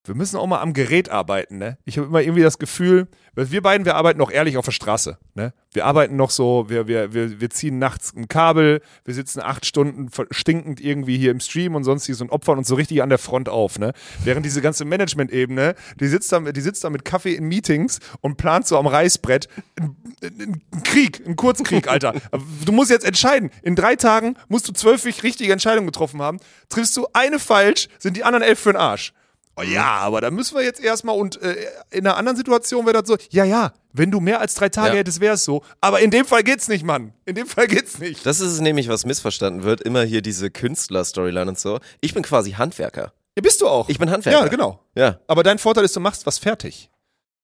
wir 0.07 0.15
müssen 0.15 0.37
auch 0.37 0.47
mal 0.47 0.61
am 0.61 0.73
Gerät 0.73 1.09
arbeiten, 1.09 1.57
ne? 1.57 1.77
Ich 1.85 1.97
habe 1.97 2.07
immer 2.07 2.21
irgendwie 2.21 2.41
das 2.41 2.59
Gefühl, 2.59 3.07
wir 3.35 3.61
beiden, 3.61 3.85
wir 3.85 3.95
arbeiten 3.95 4.17
noch 4.19 4.31
ehrlich 4.31 4.57
auf 4.57 4.65
der 4.65 4.71
Straße, 4.71 5.17
ne? 5.35 5.53
Wir 5.71 5.85
arbeiten 5.85 6.15
noch 6.15 6.31
so, 6.31 6.69
wir, 6.69 6.87
wir, 6.87 7.13
wir, 7.13 7.39
wir 7.39 7.49
ziehen 7.49 7.77
nachts 7.77 8.13
ein 8.15 8.27
Kabel, 8.27 8.81
wir 9.05 9.13
sitzen 9.13 9.41
acht 9.41 9.65
Stunden 9.65 10.09
stinkend 10.31 10.79
irgendwie 10.79 11.17
hier 11.17 11.31
im 11.31 11.39
Stream 11.39 11.75
und 11.75 11.83
sonstiges 11.83 12.21
und 12.21 12.31
opfern 12.31 12.57
uns 12.57 12.67
so 12.67 12.75
richtig 12.75 13.03
an 13.03 13.09
der 13.09 13.17
Front 13.17 13.49
auf, 13.49 13.79
ne? 13.79 13.93
Während 14.23 14.45
diese 14.45 14.61
ganze 14.61 14.85
Management-Ebene, 14.85 15.75
die 15.99 16.07
sitzt 16.07 16.31
da, 16.31 16.39
die 16.39 16.61
sitzt 16.61 16.83
da 16.83 16.89
mit 16.89 17.05
Kaffee 17.05 17.35
in 17.35 17.45
Meetings 17.45 17.99
und 18.21 18.37
plant 18.37 18.67
so 18.67 18.77
am 18.77 18.87
Reißbrett 18.87 19.47
einen 19.79 19.95
einen 20.23 20.83
Krieg, 20.83 21.21
einen 21.25 21.35
Kurzkrieg, 21.35 21.87
Alter. 21.87 22.13
Du 22.65 22.71
musst 22.71 22.91
jetzt 22.91 23.05
entscheiden. 23.05 23.51
In 23.61 23.75
drei 23.75 23.95
Tagen 23.95 24.35
musst 24.47 24.67
du 24.67 24.73
zwölf 24.73 25.05
richtige 25.05 25.53
Entscheidungen 25.53 25.87
getroffen 25.87 26.21
haben. 26.21 26.39
Triffst 26.69 26.95
du 26.97 27.07
eine 27.13 27.39
falsch, 27.39 27.87
sind 27.99 28.17
die 28.17 28.23
anderen 28.23 28.43
elf 28.43 28.59
für 28.59 28.73
den 28.73 28.77
Arsch. 28.77 29.13
Oh 29.59 29.63
ja, 29.63 29.97
aber 29.97 30.21
da 30.21 30.29
müssen 30.29 30.55
wir 30.55 30.63
jetzt 30.63 30.79
erstmal 30.79 31.17
und 31.17 31.41
äh, 31.41 31.55
in 31.89 32.05
einer 32.05 32.15
anderen 32.15 32.37
Situation 32.37 32.85
wäre 32.85 33.01
das 33.01 33.07
so, 33.07 33.17
ja, 33.31 33.43
ja, 33.43 33.73
wenn 33.91 34.11
du 34.11 34.19
mehr 34.19 34.39
als 34.39 34.53
drei 34.53 34.69
Tage 34.69 34.89
Ja. 34.89 34.95
hättest, 34.99 35.19
wäre 35.19 35.33
es 35.33 35.43
so. 35.43 35.63
Aber 35.81 35.99
in 35.99 36.11
dem 36.11 36.25
Fall 36.25 36.43
geht's 36.43 36.67
nicht, 36.67 36.85
Mann. 36.85 37.13
In 37.25 37.33
dem 37.35 37.47
Fall 37.47 37.67
geht's 37.67 37.97
nicht. 37.97 38.23
Das 38.25 38.39
ist 38.39 38.51
es 38.53 38.59
nämlich, 38.61 38.87
was 38.87 39.05
missverstanden 39.05 39.63
wird. 39.63 39.81
Immer 39.81 40.03
hier 40.03 40.21
diese 40.21 40.51
Künstler-Storyline 40.51 41.49
und 41.49 41.57
so. 41.59 41.79
Ich 42.01 42.13
bin 42.13 42.21
quasi 42.21 42.51
Handwerker. 42.51 43.13
Ja, 43.35 43.41
bist 43.41 43.59
du 43.61 43.67
auch. 43.67 43.89
Ich 43.89 43.97
bin 43.97 44.11
Handwerker. 44.11 44.41
Ja, 44.41 44.47
genau. 44.47 44.79
Ja. 44.95 45.19
Aber 45.27 45.41
dein 45.41 45.57
Vorteil 45.57 45.85
ist, 45.85 45.95
du 45.95 45.99
machst 45.99 46.25
was 46.27 46.37
fertig. 46.37 46.91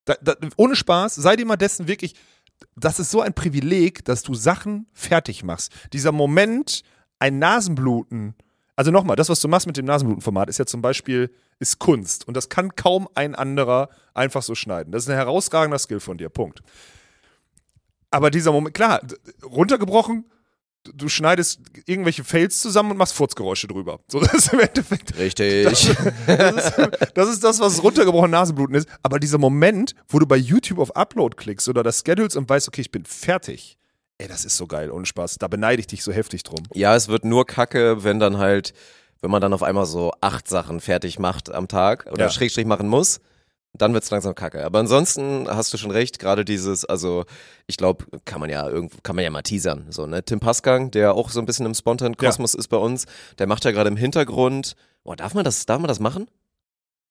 Da, 0.06 0.16
da, 0.22 0.36
ohne 0.58 0.76
Spaß, 0.76 1.16
sei 1.16 1.36
dir 1.36 1.46
mal 1.46 1.56
dessen 1.56 1.88
wirklich, 1.88 2.14
das 2.76 3.00
ist 3.00 3.10
so 3.10 3.22
ein 3.22 3.34
Privileg, 3.34 4.06
dass 4.06 4.22
du 4.22 4.36
Sachen 4.36 4.86
fertig 4.94 5.44
machst. 5.44 5.72
Dieser 5.94 6.12
Moment, 6.12 6.84
ein 7.18 7.40
Nasenbluten, 7.40 8.36
also 8.76 8.92
nochmal, 8.92 9.16
das, 9.16 9.30
was 9.30 9.40
du 9.40 9.48
machst 9.48 9.68
mit 9.68 9.78
dem 9.78 9.86
Nasenblutenformat, 9.86 10.50
ist 10.50 10.58
ja 10.60 10.66
zum 10.66 10.82
Beispiel, 10.82 11.32
ist 11.60 11.80
Kunst. 11.80 12.28
Und 12.28 12.36
das 12.36 12.50
kann 12.50 12.76
kaum 12.76 13.08
ein 13.16 13.36
anderer 13.36 13.90
einfach 14.14 14.42
so 14.42 14.56
schneiden. 14.56 14.92
Das 14.92 15.04
ist 15.04 15.10
ein 15.10 15.16
herausragender 15.16 15.78
Skill 15.80 16.00
von 16.00 16.18
dir, 16.18 16.30
Punkt. 16.30 16.62
Aber 18.12 18.30
dieser 18.30 18.52
Moment, 18.52 18.76
klar, 18.76 19.02
runtergebrochen, 19.44 20.26
du- 20.84 21.08
schneidest 21.10 21.62
irgendwelche 21.86 22.24
Fails 22.24 22.60
zusammen 22.62 22.92
und 22.92 22.98
machst 22.98 23.14
Furzgeräusche 23.14 23.68
drüber. 23.68 24.00
So, 24.08 24.20
das 24.22 24.34
ist 24.34 24.54
im 24.54 24.60
Endeffekt 24.60 25.18
Richtig. 25.18 25.66
das 25.66 25.84
ist, 25.86 26.78
das 27.16 27.30
ist 27.30 27.44
das, 27.44 27.60
was 27.60 27.82
runtergebrochen 27.84 28.32
Nasenbluten 28.32 28.76
ist. 28.76 28.88
Aber 29.02 29.20
dieser 29.20 29.38
Moment, 29.38 29.96
wo 30.10 30.20
du 30.20 30.26
bei 30.28 30.36
YouTube 30.38 30.80
auf 30.80 30.96
Upload 30.96 31.36
klickst 31.38 31.70
oder 31.70 31.84
das 31.84 32.02
Schedules 32.06 32.36
und 32.36 32.50
weißt, 32.50 32.68
okay, 32.68 32.82
ich 32.82 32.92
bin 32.92 33.06
fertig. 33.06 33.78
Ey, 34.18 34.28
das 34.28 34.46
ist 34.46 34.58
so 34.58 34.68
geil, 34.68 34.92
ohne 34.92 35.06
Spaß. 35.06 35.38
Da 35.40 35.48
beneide 35.48 35.80
ich 35.80 35.88
dich 35.88 36.04
so 36.04 36.12
heftig 36.12 36.44
drum. 36.44 36.64
Ja, 36.74 36.96
es 36.96 37.08
wird 37.08 37.26
nur 37.26 37.46
kacke, 37.46 38.04
wenn 38.04 38.20
dann 38.20 38.38
halt, 38.38 38.74
wenn 39.22 39.32
man 39.32 39.42
dann 39.42 39.54
auf 39.54 39.64
einmal 39.64 39.86
so 39.86 40.12
acht 40.22 40.48
Sachen 40.48 40.80
fertig 40.80 41.20
macht 41.20 41.52
am 41.52 41.68
Tag 41.68 42.08
oder 42.12 42.26
Ja. 42.26 42.30
Schrägstrich 42.30 42.66
machen 42.66 42.88
muss, 42.88 43.20
dann 43.76 43.94
wird's 43.94 44.12
langsam 44.12 44.36
kacke. 44.36 44.64
Aber 44.64 44.80
ansonsten 44.80 45.48
hast 45.50 45.74
du 45.74 45.78
schon 45.78 45.90
recht, 45.90 46.20
gerade 46.20 46.46
dieses, 46.46 46.86
also 46.86 47.26
ich 47.66 47.76
glaube, 47.78 48.06
kann 48.24 48.40
man 48.40 48.50
ja 48.52 48.70
irgendwo, 48.70 48.98
kann 49.02 49.16
man 49.16 49.24
ja 49.26 49.32
mal 49.32 49.42
teasern. 49.42 49.88
So, 49.90 50.06
ne? 50.06 50.24
Tim 50.24 50.40
Pasgang, 50.40 50.92
der 50.92 51.16
auch 51.16 51.30
so 51.32 51.40
ein 51.40 51.48
bisschen 51.48 51.66
im 51.66 51.74
Spontan-Kosmos 51.74 52.54
ist 52.54 52.68
bei 52.68 52.78
uns, 52.78 53.06
der 53.40 53.48
macht 53.48 53.66
ja 53.66 53.72
gerade 53.72 53.90
im 53.90 53.98
Hintergrund. 53.98 54.76
Boah, 55.04 55.16
darf 55.16 55.34
man 55.34 55.44
das, 55.44 55.66
darf 55.66 55.80
man 55.80 55.88
das 55.88 56.00
machen? 56.00 56.28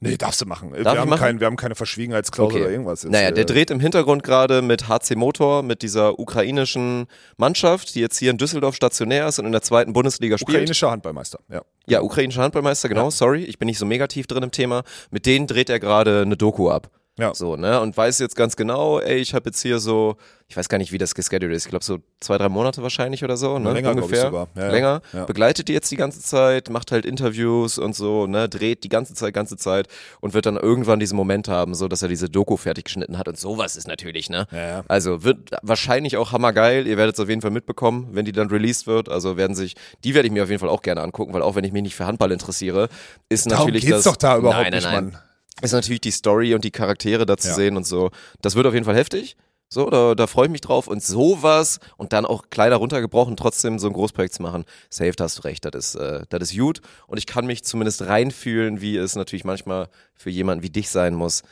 Nee, 0.02 0.16
darfst 0.16 0.40
du 0.40 0.46
machen. 0.46 0.72
Darf 0.72 0.94
wir, 0.94 1.00
haben 1.00 1.08
machen? 1.10 1.20
Kein, 1.20 1.40
wir 1.40 1.46
haben 1.46 1.56
keine 1.56 1.76
Verschwiegenheitsklausel 1.76 2.56
Okay. 2.56 2.62
oder 2.64 2.72
irgendwas. 2.72 3.04
Jetzt, 3.04 3.12
Naja, 3.12 3.30
der 3.30 3.44
äh, 3.44 3.46
dreht 3.46 3.70
im 3.70 3.78
Hintergrund 3.78 4.24
gerade 4.24 4.60
mit 4.60 4.88
HC 4.88 5.14
Motor, 5.14 5.62
mit 5.62 5.82
dieser 5.82 6.18
ukrainischen 6.18 7.06
Mannschaft, 7.36 7.94
die 7.94 8.00
jetzt 8.00 8.18
hier 8.18 8.32
in 8.32 8.36
Düsseldorf 8.36 8.74
stationär 8.74 9.28
ist 9.28 9.38
und 9.38 9.46
in 9.46 9.52
der 9.52 9.62
zweiten 9.62 9.92
Bundesliga 9.92 10.38
spielt. 10.38 10.56
Ukrainischer 10.56 10.90
Handballmeister, 10.90 11.38
ja. 11.48 11.62
Ja, 11.86 12.02
ukrainischer 12.02 12.42
Handballmeister, 12.42 12.88
genau, 12.88 13.10
sorry, 13.10 13.44
ich 13.44 13.58
bin 13.58 13.66
nicht 13.66 13.78
so 13.78 13.86
mega 13.86 14.06
tief 14.08 14.26
drin 14.26 14.42
im 14.42 14.50
Thema. 14.50 14.82
Mit 15.10 15.24
denen 15.26 15.46
dreht 15.46 15.70
er 15.70 15.78
gerade 15.78 16.22
eine 16.22 16.36
Doku 16.36 16.68
ab. 16.68 16.90
Ja. 17.18 17.35
So, 17.35 17.57
ne? 17.57 17.79
Und 17.81 17.94
weiß 17.94 18.18
jetzt 18.20 18.37
ganz 18.37 18.57
genau, 18.57 18.98
ey, 18.98 19.18
ich 19.18 19.35
habe 19.35 19.51
jetzt 19.51 19.61
hier 19.61 19.79
so, 19.81 20.16
ich 20.48 20.57
weiß 20.57 20.70
gar 20.70 20.79
nicht, 20.79 20.92
wie 20.92 20.98
das 20.98 21.14
gescheduled 21.14 21.55
ist. 21.55 21.64
Ich 21.64 21.68
glaube 21.70 21.85
so 21.85 21.98
zwei, 22.20 22.38
drei 22.38 22.48
Monate 22.48 22.83
wahrscheinlich 22.83 23.22
oder 23.22 23.37
so, 23.37 23.59
ne? 23.59 23.70
länger, 23.70 23.90
Ungefähr. 23.90 24.22
sogar. 24.22 24.48
Ja. 24.57 24.70
Länger. 24.70 25.03
Ja. 25.12 25.25
Begleitet 25.27 25.68
die 25.68 25.75
jetzt 25.75 25.90
die 25.90 25.96
ganze 25.96 26.20
Zeit, 26.20 26.70
macht 26.70 26.90
halt 26.90 27.05
Interviews 27.05 27.77
und 27.77 27.94
so, 27.94 28.27
ne? 28.27 28.48
Dreht 28.48 28.83
die 28.83 28.88
ganze 28.88 29.12
Zeit, 29.12 29.35
ganze 29.35 29.59
Zeit 29.59 29.88
und 30.20 30.33
wird 30.33 30.46
dann 30.46 30.57
irgendwann 30.57 31.01
diesen 31.01 31.16
Moment 31.16 31.48
haben, 31.48 31.75
so 31.75 31.87
dass 31.87 32.01
er 32.01 32.09
diese 32.09 32.31
Doku 32.31 32.57
fertig 32.57 32.87
geschnitten 32.87 33.18
hat. 33.18 33.29
Und 33.29 33.38
sowas 33.38 33.77
ist 33.77 33.87
natürlich, 33.88 34.31
ne? 34.31 34.46
Ja. 34.51 34.83
Also 34.88 35.22
wird 35.22 35.51
wahrscheinlich 35.61 36.16
auch 36.16 36.33
hammergeil. 36.33 36.87
Ihr 36.87 36.96
werdet 36.96 37.16
es 37.16 37.20
auf 37.20 37.29
jeden 37.29 37.42
Fall 37.42 37.51
mitbekommen, 37.51 38.09
wenn 38.12 38.25
die 38.25 38.33
dann 38.33 38.48
released 38.48 38.87
wird. 38.87 39.11
Also 39.11 39.37
werden 39.37 39.55
sich, 39.55 39.75
die 40.03 40.14
werde 40.14 40.29
ich 40.29 40.33
mir 40.33 40.44
auf 40.44 40.48
jeden 40.48 40.61
Fall 40.61 40.70
auch 40.70 40.83
gerne 40.83 41.03
angucken, 41.03 41.35
weil 41.35 41.42
auch 41.42 41.57
wenn 41.57 41.64
ich 41.64 41.72
mich 41.72 41.83
nicht 41.83 41.94
für 41.94 42.07
Handball 42.07 42.33
interessiere, 42.33 42.88
ist 43.29 43.51
Darum 43.51 43.66
natürlich 43.66 43.85
geht's 43.85 43.96
das. 43.96 44.05
doch 44.05 44.16
da 44.16 44.38
überhaupt 44.38 44.70
nein, 44.70 44.83
nein, 44.83 45.05
nicht, 45.05 45.12
nein. 45.14 45.22
Ist 45.60 45.72
natürlich 45.72 46.00
die 46.00 46.10
Story 46.10 46.54
und 46.54 46.64
die 46.64 46.70
Charaktere 46.70 47.26
da 47.26 47.36
zu 47.36 47.48
Ja. 47.48 47.54
sehen 47.54 47.76
und 47.76 47.86
so. 47.86 48.10
Das 48.40 48.54
wird 48.54 48.66
auf 48.66 48.74
jeden 48.74 48.86
Fall 48.86 48.96
heftig. 48.96 49.36
So, 49.68 49.88
da, 49.88 50.14
da 50.14 50.26
freue 50.26 50.46
ich 50.46 50.52
mich 50.52 50.60
drauf. 50.60 50.86
Und 50.86 51.02
sowas 51.02 51.78
und 51.96 52.12
dann 52.12 52.26
auch 52.26 52.50
kleiner 52.50 52.76
runtergebrochen, 52.76 53.36
trotzdem 53.36 53.78
so 53.78 53.86
ein 53.86 53.92
Großprojekt 53.94 54.34
zu 54.34 54.42
machen. 54.42 54.64
Safe, 54.90 55.12
da 55.12 55.24
hast 55.24 55.38
du 55.38 55.42
recht, 55.42 55.64
das 55.64 55.74
ist, 55.74 55.94
äh, 55.94 56.26
das 56.28 56.50
ist 56.50 56.58
gut. 56.58 56.80
Und 57.06 57.16
ich 57.18 57.26
kann 57.26 57.46
mich 57.46 57.64
zumindest 57.64 58.02
reinfühlen, 58.02 58.80
wie 58.82 58.96
es 58.96 59.14
natürlich 59.14 59.44
manchmal 59.44 59.88
für 60.14 60.28
jemanden 60.30 60.62
wie 60.62 60.68
dich 60.70 60.90
sein 60.90 61.14
muss, 61.14 61.42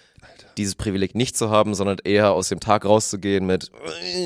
dieses 0.58 0.74
Privileg 0.74 1.14
nicht 1.14 1.36
zu 1.36 1.48
haben, 1.48 1.74
sondern 1.74 1.96
eher 2.04 2.32
aus 2.32 2.48
dem 2.50 2.60
Tag 2.60 2.84
rauszugehen 2.84 3.46
mit, 3.46 3.70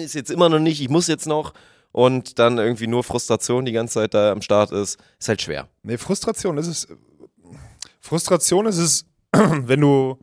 ist 0.03 0.15
jetzt 0.15 0.31
immer 0.33 0.49
noch 0.49 0.59
nicht, 0.59 0.81
ich 0.81 0.89
muss 0.89 1.07
jetzt 1.07 1.27
noch. 1.27 1.53
Und 1.93 2.41
dann 2.41 2.59
irgendwie 2.59 2.89
nur 2.89 3.05
Frustration 3.05 3.65
die 3.65 3.71
ganze 3.71 3.95
Zeit 3.95 4.15
da 4.15 4.33
am 4.33 4.43
Start 4.43 4.73
ist, 4.73 4.99
ist 5.21 5.29
halt 5.29 5.41
schwer. 5.43 5.69
Nee, 5.85 5.99
Frustration 5.99 6.59
ist 6.59 6.67
es. 6.67 6.89
Frustration 8.01 8.67
ist 8.67 8.79
es, 8.79 9.05
wenn 9.67 9.81
du, 9.81 10.19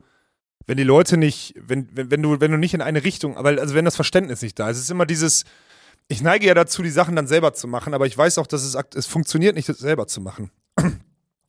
wenn 0.66 0.76
die 0.76 0.84
Leute 0.84 1.16
nicht, 1.16 1.54
wenn, 1.58 1.88
wenn, 1.92 2.10
wenn 2.10 2.22
du, 2.22 2.40
wenn 2.40 2.50
du 2.50 2.56
nicht 2.56 2.74
in 2.74 2.80
eine 2.80 3.04
Richtung, 3.04 3.36
aber 3.36 3.50
also 3.60 3.74
wenn 3.74 3.84
das 3.84 3.96
Verständnis 3.96 4.42
nicht 4.42 4.58
da 4.58 4.70
ist. 4.70 4.78
Es 4.78 4.84
ist 4.84 4.90
immer 4.90 5.06
dieses, 5.06 5.44
ich 6.08 6.22
neige 6.22 6.46
ja 6.46 6.54
dazu, 6.54 6.82
die 6.82 6.90
Sachen 6.90 7.16
dann 7.16 7.26
selber 7.26 7.52
zu 7.54 7.68
machen, 7.68 7.94
aber 7.94 8.06
ich 8.06 8.16
weiß 8.16 8.38
auch, 8.38 8.46
dass 8.46 8.62
es, 8.62 8.76
es 8.94 9.06
funktioniert 9.06 9.54
nicht, 9.54 9.68
das 9.68 9.78
selber 9.78 10.06
zu 10.06 10.20
machen. 10.20 10.50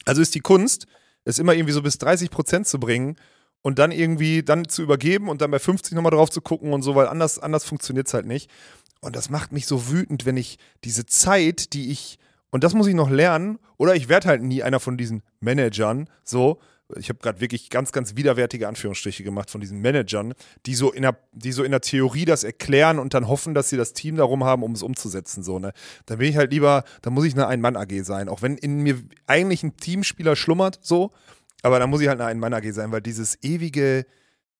Also 0.06 0.22
ist 0.22 0.36
die 0.36 0.42
Kunst, 0.42 0.86
es 1.24 1.40
immer 1.40 1.54
irgendwie 1.54 1.72
so 1.72 1.82
bis 1.82 1.98
30 1.98 2.30
Prozent 2.30 2.68
zu 2.68 2.78
bringen 2.78 3.16
und 3.62 3.80
dann 3.80 3.92
irgendwie 3.92 4.44
dann 4.44 4.68
zu 4.68 4.82
übergeben 4.82 5.30
und 5.30 5.42
dann 5.42 5.50
bei 5.50 5.60
50 5.60 5.94
nochmal 5.94 6.12
drauf 6.12 6.30
zu 6.30 6.42
gucken 6.42 6.74
und 6.74 6.82
so, 6.82 6.94
weil 6.96 7.08
anders, 7.08 7.40
anders 7.40 7.64
funktioniert 7.64 8.08
es 8.08 8.14
halt 8.14 8.26
nicht. 8.26 8.52
Und 9.00 9.16
das 9.16 9.30
macht 9.30 9.54
mich 9.54 9.66
so 9.66 9.90
wütend, 9.90 10.26
wenn 10.26 10.36
ich 10.36 10.60
diese 10.84 11.06
Zeit, 11.06 11.72
die 11.72 11.90
ich, 11.90 12.20
und 12.52 12.66
das 12.66 12.74
muss 12.74 12.88
ich 12.88 12.96
noch 12.96 13.10
lernen, 13.10 13.60
oder 13.78 13.96
ich 13.96 14.10
werde 14.10 14.28
halt 14.28 14.44
nie 14.44 14.62
einer 14.62 14.82
von 14.82 14.98
diesen 14.98 15.24
Managern, 15.40 16.10
so, 16.26 16.60
ich 16.98 17.10
habe 17.10 17.20
gerade 17.20 17.42
wirklich 17.42 17.70
ganz, 17.70 17.92
ganz 17.92 18.16
widerwärtige 18.16 18.68
Anführungsstriche 18.68 19.24
gemacht 19.24 19.50
von 19.50 19.62
diesen 19.62 19.80
Managern, 19.80 20.34
die 20.66 20.76
so, 20.76 20.92
in 20.92 21.04
der, 21.04 21.18
die 21.32 21.52
so 21.52 21.64
in 21.64 21.72
der 21.72 21.82
Theorie 21.82 22.26
das 22.26 22.44
erklären 22.44 23.00
und 23.00 23.14
dann 23.14 23.28
hoffen, 23.28 23.54
dass 23.54 23.70
sie 23.70 23.78
das 23.78 23.94
Team 23.94 24.16
darum 24.16 24.44
haben, 24.44 24.64
um 24.64 24.74
es 24.74 24.84
umzusetzen. 24.84 25.44
So, 25.44 25.60
ne? 25.60 25.74
Dann 26.06 26.18
bin 26.20 26.30
ich 26.30 26.38
halt 26.38 26.52
lieber, 26.52 26.84
dann 27.02 27.14
muss 27.14 27.26
ich 27.26 27.34
eine 27.34 27.48
Ein-Mann-AG 27.48 28.04
sein, 28.04 28.30
auch 28.30 28.42
wenn 28.42 28.58
in 28.58 28.80
mir 28.82 29.02
eigentlich 29.28 29.64
ein 29.64 29.78
Teamspieler 29.78 30.36
schlummert, 30.36 30.80
so, 30.82 31.12
aber 31.62 31.80
dann 31.80 31.90
muss 31.90 32.02
ich 32.02 32.08
halt 32.08 32.20
eine 32.20 32.30
Ein-Mann-AG 32.30 32.72
sein, 32.72 32.92
weil 32.92 33.02
dieses 33.02 33.42
ewige, 33.44 34.06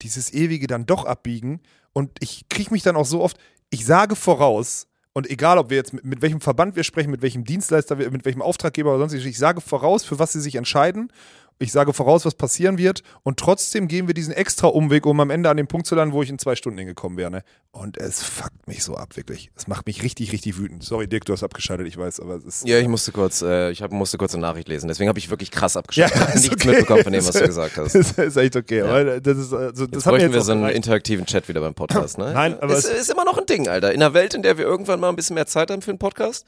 dieses 0.02 0.34
ewige 0.34 0.68
dann 0.68 0.86
doch 0.86 1.06
abbiegen 1.06 1.62
und 1.94 2.12
ich 2.20 2.48
kriege 2.50 2.72
mich 2.72 2.84
dann 2.84 2.96
auch 2.96 3.06
so 3.06 3.22
oft, 3.22 3.38
ich 3.70 3.86
sage 3.86 4.16
voraus, 4.16 4.88
und 5.14 5.30
egal, 5.30 5.60
ob 5.60 5.70
wir 5.70 5.78
jetzt 5.78 5.94
mit, 5.94 6.06
mit 6.06 6.22
welchem 6.24 6.42
Verband 6.42 6.76
wir 6.76 6.84
sprechen, 6.84 7.12
mit 7.12 7.22
welchem 7.22 7.46
Dienstleister, 7.46 7.96
mit 7.96 8.26
welchem 8.26 8.42
Auftraggeber 8.42 8.90
oder 8.90 9.08
sonst, 9.08 9.14
ich 9.14 9.38
sage 9.38 9.62
voraus, 9.62 10.04
für 10.04 10.18
was 10.18 10.34
sie 10.34 10.42
sich 10.42 10.56
entscheiden. 10.56 11.12
Ich 11.60 11.72
sage 11.72 11.94
voraus, 11.94 12.26
was 12.26 12.36
passieren 12.36 12.78
wird 12.78 13.04
und 13.24 13.38
trotzdem 13.40 13.88
gehen 13.88 14.08
wir 14.08 14.14
diesen 14.14 14.34
extra 14.34 14.68
Umweg, 14.68 15.06
um 15.06 15.20
am 15.20 15.30
Ende 15.30 15.50
an 15.50 15.58
den 15.58 15.68
Punkt 15.68 15.88
zu 15.88 15.96
landen, 15.96 16.14
wo 16.14 16.22
ich 16.24 16.30
in 16.30 16.38
zwei 16.40 16.56
Stunden 16.56 16.78
hingekommen 16.78 17.18
wäre. 17.18 17.32
Ne? 17.32 17.44
Und 17.72 17.98
es 17.98 18.22
fuckt 18.22 18.68
mich 18.68 18.84
so 18.84 18.96
ab, 18.96 19.16
wirklich. 19.16 19.50
Es 19.56 19.68
macht 19.68 19.86
mich 19.86 20.04
richtig, 20.04 20.32
richtig 20.32 20.58
wütend. 20.58 20.84
Sorry, 20.84 21.08
Dirk, 21.08 21.26
du 21.26 21.34
hast 21.34 21.44
abgeschaltet, 21.44 21.88
ich 21.88 21.98
weiß, 21.98 22.20
aber 22.20 22.36
es 22.36 22.44
ist. 22.44 22.68
Ja, 22.68 22.80
ich 22.80 22.88
musste 22.88 23.12
kurz, 23.12 23.42
äh, 23.42 23.72
ich 23.72 23.82
hab, 23.82 23.92
musste 23.92 24.18
kurz 24.18 24.34
eine 24.34 24.42
Nachricht 24.42 24.68
lesen. 24.68 24.88
Deswegen 24.88 25.08
habe 25.10 25.20
ich 25.20 25.30
wirklich 25.30 25.52
krass 25.52 25.78
abgeschaltet. 25.78 26.18
Ja, 26.20 26.36
nichts 26.36 26.52
okay. 26.52 26.68
mitbekommen 26.70 27.04
von 27.04 27.14
dem, 27.14 27.26
was 27.28 27.34
du 27.36 27.46
gesagt 27.46 27.78
hast. 27.78 27.96
Das 27.96 28.12
ist 28.12 28.38
echt 28.38 28.56
okay. 28.56 28.82
Aber 28.82 29.20
das 29.22 29.38
ist, 29.38 29.54
also, 29.54 29.86
das 29.88 29.96
Jetzt 29.96 30.04
bräuchten 30.04 30.22
jetzt 30.28 30.34
wir 30.34 30.42
so 30.42 30.52
einen 30.52 30.62
gereicht. 30.62 30.76
interaktiven 30.78 31.26
Chat 31.26 31.48
wieder 31.48 31.62
beim 31.62 31.74
Podcast, 31.74 32.18
ne? 32.18 32.32
Nein, 32.34 32.60
aber 32.60 32.74
es 32.74 32.86
es- 32.86 33.02
ist 33.02 33.12
immer 33.12 33.26
noch 33.26 33.38
ein 33.38 33.46
Ding, 33.46 33.68
Alter. 33.68 33.92
In 33.94 34.02
einer 34.02 34.14
Welt, 34.14 34.34
in 34.34 34.42
der 34.44 34.58
wir 34.58 34.66
irgendwann 34.66 35.00
mal 35.00 35.10
ein 35.10 35.16
bisschen 35.16 35.36
mehr 35.36 35.46
Zeit 35.48 35.72
haben 35.72 35.82
für 35.82 35.92
einen 35.92 36.00
Podcast. 36.00 36.46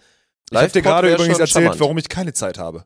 Ich 0.52 0.58
habe 0.58 0.70
dir 0.70 0.82
gerade 0.84 1.12
übrigens 1.12 1.40
erzählt, 1.40 1.64
charmant. 1.64 1.80
warum 1.80 1.98
ich 1.98 2.08
keine 2.10 2.34
Zeit 2.34 2.58
habe. 2.60 2.86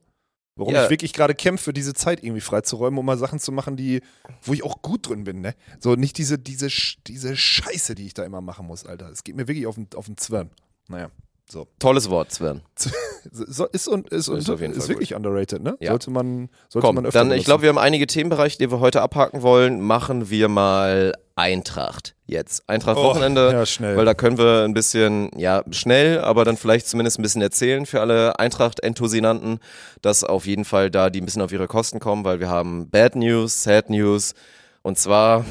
Warum 0.59 0.73
Ja. 0.73 0.83
ich 0.83 0.89
wirklich 0.89 1.13
gerade 1.13 1.33
kämpfe, 1.33 1.71
diese 1.71 1.93
Zeit 1.93 2.21
irgendwie 2.21 2.41
freizuräumen, 2.41 2.99
um 2.99 3.05
mal 3.05 3.17
Sachen 3.17 3.39
zu 3.39 3.51
machen, 3.53 3.77
die, 3.77 4.01
wo 4.41 4.53
ich 4.53 4.63
auch 4.63 4.81
gut 4.81 5.07
drin 5.07 5.23
bin, 5.23 5.39
ne? 5.39 5.55
So 5.79 5.95
nicht 5.95 6.17
diese, 6.17 6.37
diese, 6.37 6.67
diese 7.07 7.35
Scheiße, 7.37 7.95
die 7.95 8.05
ich 8.05 8.13
da 8.13 8.23
immer 8.25 8.41
machen 8.41 8.67
muss, 8.67 8.85
Alter. 8.85 9.09
Es 9.09 9.23
geht 9.23 9.35
mir 9.37 9.47
wirklich 9.47 9.65
auf 9.67 9.75
den, 9.75 9.87
auf 9.95 10.05
den 10.07 10.17
Zwirn. 10.17 10.49
Naja, 10.89 11.09
so. 11.49 11.67
Tolles 11.79 12.09
Wort, 12.09 12.31
Sven. 12.33 12.61
so 13.32 13.65
ist, 13.65 13.88
und, 13.88 14.10
ist, 14.10 14.29
und, 14.29 14.39
Ist 14.39 14.47
jeden 14.47 14.73
ist 14.73 14.89
wirklich 14.89 15.15
underrated, 15.15 15.62
ne? 15.62 15.75
Ja. 15.79 15.91
Sollte 15.91 16.12
man, 16.12 16.49
sollte 16.67 16.86
Komm, 16.86 16.95
man 16.95 17.05
öfter 17.05 17.19
dann, 17.19 17.32
ich 17.32 17.45
glaube, 17.45 17.63
wir 17.63 17.69
haben 17.69 17.77
einige 17.77 18.08
Themenbereiche, 18.08 18.58
die 18.58 18.71
wir 18.71 18.79
heute 18.79 19.01
abhaken 19.01 19.41
wollen. 19.41 19.82
Machen 19.82 20.29
wir 20.29 20.47
mal 20.47 21.13
Eintracht 21.36 22.15
jetzt. 22.25 22.67
Eintracht-Wochenende. 22.67 23.49
Oh, 23.49 23.53
ja, 23.53 23.65
schnell. 23.65 23.95
Weil 23.95 24.05
da 24.05 24.13
können 24.13 24.38
wir 24.38 24.63
ein 24.63 24.73
bisschen, 24.73 25.32
ja, 25.38 25.63
schnell, 25.71 26.19
aber 26.19 26.43
dann 26.45 26.58
vielleicht 26.58 26.88
zumindest 26.88 27.17
ein 27.19 27.21
bisschen 27.21 27.41
erzählen 27.41 27.86
für 27.86 28.01
alle 28.01 28.38
Eintracht-Enthusianten, 28.39 29.60
dass 30.01 30.23
auf 30.23 30.45
jeden 30.45 30.65
Fall 30.65 30.91
da 30.91 31.10
die 31.10 31.21
ein 31.21 31.25
bisschen 31.25 31.41
auf 31.41 31.51
ihre 31.51 31.67
Kosten 31.67 31.99
kommen, 31.99 32.25
weil 32.25 32.39
wir 32.39 32.49
haben 32.49 32.89
Bad 32.89 33.15
News, 33.15 33.63
Sad 33.63 33.89
News. 33.89 34.34
Und 34.82 34.97
zwar, 34.97 35.45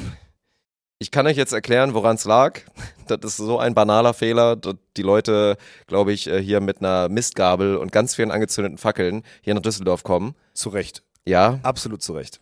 ich 0.98 1.10
kann 1.10 1.26
euch 1.26 1.36
jetzt 1.36 1.52
erklären, 1.52 1.94
woran 1.94 2.16
es 2.16 2.24
lag. 2.24 2.60
Das 3.08 3.18
ist 3.24 3.36
so 3.38 3.58
ein 3.58 3.72
banaler 3.74 4.12
Fehler. 4.12 4.54
dass 4.56 4.74
Die 4.98 5.02
Leute, 5.02 5.56
glaube 5.86 6.12
ich, 6.12 6.26
äh, 6.26 6.42
hier 6.42 6.60
mit 6.60 6.80
einer 6.80 7.08
Mistgabel 7.08 7.76
und 7.76 7.90
ganz 7.90 8.14
vielen 8.14 8.30
angezündeten 8.30 8.76
Fackeln 8.76 9.22
hier 9.40 9.54
nach 9.54 9.62
Düsseldorf 9.62 10.02
kommen. 10.02 10.34
zu 10.52 10.68
Recht. 10.68 11.02
Ja, 11.24 11.58
Absolut 11.62 12.02
zu 12.02 12.12
Recht. 12.12 12.38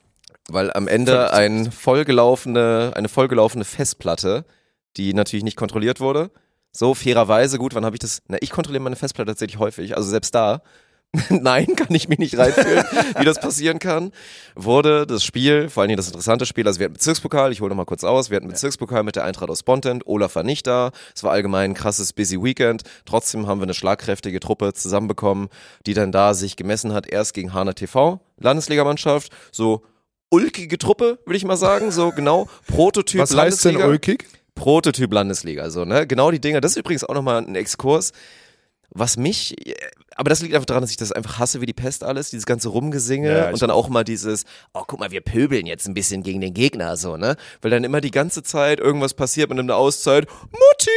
weil 0.48 0.72
am 0.72 0.88
Ende 0.88 1.32
ein 1.32 1.70
vollgelaufene, 1.70 2.92
eine 2.96 3.08
vollgelaufene 3.08 3.64
Festplatte, 3.64 4.44
die 4.96 5.14
natürlich 5.14 5.44
nicht 5.44 5.56
kontrolliert 5.56 6.00
wurde. 6.00 6.32
So 6.72 6.94
fairerweise, 6.94 7.58
gut, 7.58 7.74
wann 7.76 7.84
habe 7.84 7.94
ich 7.94 8.00
das? 8.00 8.22
Na, 8.26 8.38
ich 8.40 8.50
kontrolliere 8.50 8.82
meine 8.82 8.96
Festplatte 8.96 9.30
tatsächlich 9.30 9.60
häufig, 9.60 9.96
also 9.96 10.08
selbst 10.10 10.34
da. 10.34 10.62
Nein, 11.30 11.76
kann 11.76 11.94
ich 11.94 12.08
mich 12.08 12.18
nicht 12.18 12.36
reinfühlen, 12.36 12.84
wie 13.18 13.24
das 13.24 13.40
passieren 13.40 13.78
kann. 13.78 14.12
Wurde 14.54 15.06
das 15.06 15.24
Spiel, 15.24 15.68
vor 15.68 15.82
allen 15.82 15.88
Dingen 15.88 15.96
das 15.96 16.08
interessante 16.08 16.46
Spiel, 16.46 16.66
also 16.66 16.80
wir 16.80 16.84
hatten 16.84 16.94
Bezirkspokal, 16.94 17.52
ich 17.52 17.60
hole 17.60 17.70
nochmal 17.70 17.86
kurz 17.86 18.04
aus, 18.04 18.30
wir 18.30 18.36
hatten 18.36 18.48
Bezirkspokal 18.48 19.02
mit 19.02 19.16
der 19.16 19.24
Eintracht 19.24 19.48
aus 19.50 19.60
Spontent, 19.60 20.06
Olaf 20.06 20.34
war 20.36 20.42
nicht 20.42 20.66
da, 20.66 20.90
es 21.14 21.22
war 21.22 21.32
allgemein 21.32 21.70
ein 21.72 21.74
krasses 21.74 22.12
busy 22.12 22.42
Weekend, 22.42 22.82
trotzdem 23.04 23.46
haben 23.46 23.60
wir 23.60 23.64
eine 23.64 23.74
schlagkräftige 23.74 24.40
Truppe 24.40 24.72
zusammenbekommen, 24.72 25.48
die 25.86 25.94
dann 25.94 26.12
da 26.12 26.34
sich 26.34 26.56
gemessen 26.56 26.92
hat, 26.92 27.06
erst 27.08 27.34
gegen 27.34 27.52
Hana 27.52 27.72
TV, 27.72 28.20
Landesligamannschaft, 28.38 29.32
so 29.52 29.82
ulkige 30.30 30.78
Truppe, 30.78 31.18
würde 31.24 31.36
ich 31.36 31.44
mal 31.44 31.56
sagen, 31.56 31.90
so 31.90 32.10
genau, 32.10 32.48
Prototyp 32.66 33.20
Was 33.20 33.36
heißt 33.36 33.64
denn 33.64 33.74
Landesliga. 33.74 33.86
ulkig? 33.86 34.24
Prototyp 34.54 35.12
Landesliga, 35.12 35.70
so, 35.70 35.84
ne? 35.84 36.06
Genau 36.06 36.30
die 36.30 36.40
Dinger. 36.40 36.60
Das 36.60 36.72
ist 36.72 36.78
übrigens 36.78 37.04
auch 37.04 37.14
nochmal 37.14 37.44
ein 37.44 37.54
Exkurs, 37.54 38.12
was 38.90 39.16
mich, 39.16 39.54
aber 40.16 40.30
das 40.30 40.42
liegt 40.42 40.54
einfach 40.54 40.66
daran, 40.66 40.82
dass 40.82 40.90
ich 40.90 40.96
das 40.96 41.12
einfach 41.12 41.38
hasse 41.38 41.60
wie 41.60 41.66
die 41.66 41.72
Pest 41.72 42.02
alles, 42.02 42.30
dieses 42.30 42.46
ganze 42.46 42.68
Rumgesinge 42.68 43.36
Ja, 43.36 43.50
und 43.50 43.60
dann 43.60 43.70
auch 43.70 43.88
mal 43.88 44.04
dieses, 44.04 44.44
oh, 44.72 44.82
guck 44.86 44.98
mal, 44.98 45.10
wir 45.10 45.20
pöbeln 45.20 45.66
jetzt 45.66 45.86
ein 45.86 45.94
bisschen 45.94 46.22
gegen 46.22 46.40
den 46.40 46.54
Gegner, 46.54 46.96
so, 46.96 47.16
ne? 47.16 47.36
Weil 47.60 47.70
dann 47.70 47.84
immer 47.84 48.00
die 48.00 48.10
ganze 48.10 48.42
Zeit 48.42 48.80
irgendwas 48.80 49.14
passiert 49.14 49.50
mit 49.50 49.58
einer 49.58 49.76
Auszeit, 49.76 50.26
Mutti, 50.26 50.90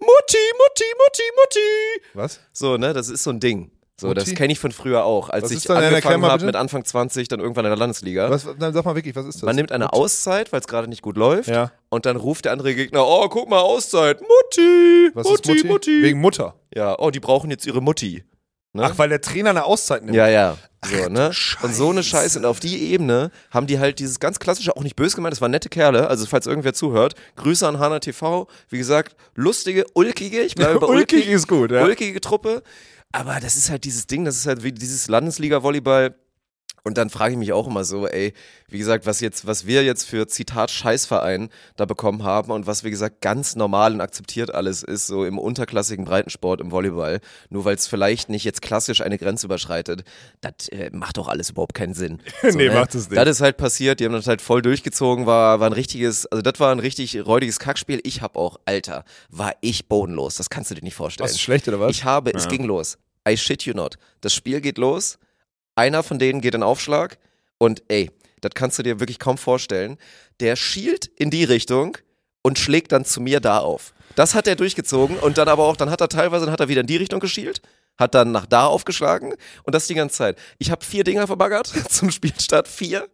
Mutti, 0.00 0.38
Mutti, 0.58 0.84
Mutti, 0.98 1.22
Mutti. 1.36 2.02
Was? 2.14 2.40
So, 2.52 2.76
ne? 2.76 2.92
Das 2.92 3.08
ist 3.08 3.24
so 3.24 3.30
ein 3.30 3.40
Ding. 3.40 3.70
So, 4.00 4.14
das 4.14 4.26
Mutti? 4.26 4.36
kenne 4.36 4.52
ich 4.52 4.58
von 4.58 4.72
früher 4.72 5.04
auch. 5.04 5.28
Als 5.28 5.44
Was 5.44 5.50
ich 5.52 5.62
das 5.62 5.76
angefangen 5.76 6.24
habe 6.24 6.44
mit 6.44 6.56
Anfang 6.56 6.84
20, 6.84 7.28
dann 7.28 7.40
irgendwann 7.40 7.64
in 7.66 7.70
der 7.70 7.78
Landesliga. 7.78 8.30
Was, 8.30 8.46
dann 8.58 8.72
sag 8.72 8.84
mal 8.84 8.96
wirklich, 8.96 9.14
was 9.14 9.26
ist 9.26 9.36
das? 9.36 9.42
Man 9.42 9.54
nimmt 9.54 9.70
eine 9.70 9.92
Auszeit, 9.92 10.52
weil 10.52 10.60
es 10.60 10.66
gerade 10.66 10.88
nicht 10.88 11.02
gut 11.02 11.16
läuft. 11.16 11.48
Ja. 11.48 11.70
Und 11.88 12.06
dann 12.06 12.16
ruft 12.16 12.46
der 12.46 12.52
andere 12.52 12.74
Gegner, 12.74 13.06
oh, 13.06 13.28
guck 13.28 13.48
mal, 13.48 13.60
Auszeit. 13.60 14.20
Mutti, 14.20 15.10
Was 15.14 15.28
Mutti, 15.28 15.52
ist 15.52 15.64
Mutti? 15.66 16.02
Wegen 16.02 16.20
Mutter. 16.20 16.56
Ja, 16.74 16.98
oh, 16.98 17.10
die 17.10 17.20
brauchen 17.20 17.50
jetzt 17.50 17.66
ihre 17.66 17.80
Mutti. 17.80 18.24
Ne? 18.74 18.84
Ach, 18.84 18.96
weil 18.96 19.10
der 19.10 19.20
Trainer 19.20 19.50
eine 19.50 19.64
Auszeit 19.64 20.04
nimmt. 20.04 20.16
ja, 20.16 20.28
ja. 20.28 20.56
So, 20.84 21.08
ne? 21.08 21.30
du 21.30 21.66
Und 21.66 21.74
so 21.76 21.90
eine 21.90 22.02
Scheiße. 22.02 22.22
Scheiße. 22.22 22.38
Und 22.40 22.44
auf 22.44 22.58
die 22.58 22.90
Ebene 22.90 23.30
haben 23.50 23.68
die 23.68 23.78
halt 23.78 24.00
dieses 24.00 24.18
ganz 24.18 24.40
klassische, 24.40 24.76
auch 24.76 24.82
nicht 24.82 24.96
böse 24.96 25.14
gemeint, 25.14 25.32
das 25.32 25.40
waren 25.40 25.52
nette 25.52 25.68
Kerle. 25.68 26.08
Also, 26.08 26.26
falls 26.26 26.46
irgendwer 26.46 26.74
zuhört, 26.74 27.14
Grüße 27.36 27.66
an 27.68 27.78
Hana 27.78 28.00
TV. 28.00 28.48
Wie 28.68 28.78
gesagt, 28.78 29.14
lustige, 29.34 29.84
ulkige, 29.94 30.40
ich 30.40 30.56
bleibe 30.56 30.80
bei 30.80 30.86
Ulkig 30.88 31.20
ulkig, 31.20 31.32
ist 31.32 31.46
gut, 31.46 31.70
ja. 31.70 31.84
ulkige 31.84 32.20
Truppe. 32.20 32.62
Aber 33.12 33.38
das 33.40 33.56
ist 33.56 33.70
halt 33.70 33.84
dieses 33.84 34.06
Ding, 34.06 34.24
das 34.24 34.36
ist 34.36 34.46
halt 34.46 34.64
wie 34.64 34.72
dieses 34.72 35.06
Landesliga-Volleyball. 35.08 36.14
Und 36.84 36.98
dann 36.98 37.10
frage 37.10 37.32
ich 37.32 37.38
mich 37.38 37.52
auch 37.52 37.68
immer 37.68 37.84
so, 37.84 38.08
ey, 38.08 38.32
wie 38.68 38.78
gesagt, 38.78 39.06
was 39.06 39.20
jetzt, 39.20 39.46
was 39.46 39.66
wir 39.66 39.84
jetzt 39.84 40.04
für 40.04 40.26
Zitat 40.26 40.70
Scheißverein 40.70 41.48
da 41.76 41.84
bekommen 41.84 42.24
haben 42.24 42.50
und 42.50 42.66
was 42.66 42.82
wie 42.82 42.90
gesagt 42.90 43.20
ganz 43.20 43.54
normal 43.54 43.92
und 43.94 44.00
akzeptiert 44.00 44.52
alles 44.52 44.82
ist, 44.82 45.06
so 45.06 45.24
im 45.24 45.38
unterklassigen 45.38 46.04
Breitensport 46.04 46.60
im 46.60 46.72
Volleyball, 46.72 47.20
nur 47.50 47.64
weil 47.64 47.76
es 47.76 47.86
vielleicht 47.86 48.30
nicht 48.30 48.44
jetzt 48.44 48.62
klassisch 48.62 49.00
eine 49.00 49.16
Grenze 49.16 49.46
überschreitet, 49.46 50.02
das 50.40 50.68
äh, 50.70 50.90
macht 50.92 51.18
doch 51.18 51.28
alles 51.28 51.50
überhaupt 51.50 51.74
keinen 51.74 51.94
Sinn. 51.94 52.20
So, 52.42 52.58
Nee, 52.58 52.70
macht 52.70 52.94
es 52.94 53.08
nicht. 53.08 53.16
Das 53.16 53.28
ist 53.28 53.40
halt 53.40 53.56
passiert, 53.56 54.00
die 54.00 54.04
haben 54.04 54.12
das 54.12 54.26
halt 54.26 54.42
voll 54.42 54.62
durchgezogen, 54.62 55.26
war, 55.26 55.60
war 55.60 55.68
ein 55.68 55.72
richtiges, 55.72 56.26
also 56.26 56.42
das 56.42 56.58
war 56.58 56.72
ein 56.72 56.80
richtig 56.80 57.24
räudiges 57.24 57.60
Kackspiel. 57.60 58.00
Ich 58.02 58.20
hab 58.20 58.36
auch, 58.36 58.58
Alter, 58.64 59.04
war 59.30 59.52
ich 59.60 59.86
bodenlos, 59.88 60.34
das 60.34 60.50
kannst 60.50 60.70
du 60.70 60.74
dir 60.74 60.82
nicht 60.82 60.96
vorstellen. 60.96 61.30
Was, 61.30 61.40
schlecht 61.40 61.68
oder 61.68 61.78
was? 61.78 61.90
Ich 61.92 62.04
habe, 62.04 62.34
es 62.34 62.48
ging 62.48 62.64
los. 62.64 62.98
I 63.28 63.36
shit 63.36 63.62
you 63.62 63.74
not. 63.74 63.96
Das 64.20 64.34
Spiel 64.34 64.60
geht 64.60 64.78
los. 64.78 65.18
Einer 65.74 66.02
von 66.02 66.18
denen 66.18 66.40
geht 66.40 66.54
in 66.54 66.62
Aufschlag 66.62 67.18
und 67.58 67.82
ey, 67.88 68.10
das 68.40 68.52
kannst 68.54 68.78
du 68.78 68.82
dir 68.82 69.00
wirklich 69.00 69.18
kaum 69.18 69.38
vorstellen. 69.38 69.98
Der 70.40 70.56
schielt 70.56 71.06
in 71.06 71.30
die 71.30 71.44
Richtung 71.44 71.96
und 72.42 72.58
schlägt 72.58 72.92
dann 72.92 73.04
zu 73.04 73.20
mir 73.20 73.40
da 73.40 73.58
auf. 73.58 73.94
Das 74.16 74.34
hat 74.34 74.46
er 74.46 74.56
durchgezogen 74.56 75.16
und 75.18 75.38
dann 75.38 75.48
aber 75.48 75.64
auch, 75.64 75.76
dann 75.76 75.90
hat 75.90 76.00
er 76.00 76.08
teilweise, 76.08 76.44
dann 76.44 76.52
hat 76.52 76.60
er 76.60 76.68
wieder 76.68 76.82
in 76.82 76.86
die 76.86 76.96
Richtung 76.96 77.20
geschielt, 77.20 77.62
hat 77.96 78.14
dann 78.14 78.32
nach 78.32 78.46
da 78.46 78.66
aufgeschlagen 78.66 79.34
und 79.62 79.74
das 79.74 79.86
die 79.86 79.94
ganze 79.94 80.16
Zeit. 80.16 80.38
Ich 80.58 80.70
habe 80.70 80.84
vier 80.84 81.04
Dinger 81.04 81.26
verbaggert 81.26 81.72
zum 81.88 82.10
Spielstart, 82.10 82.68
vier. 82.68 83.08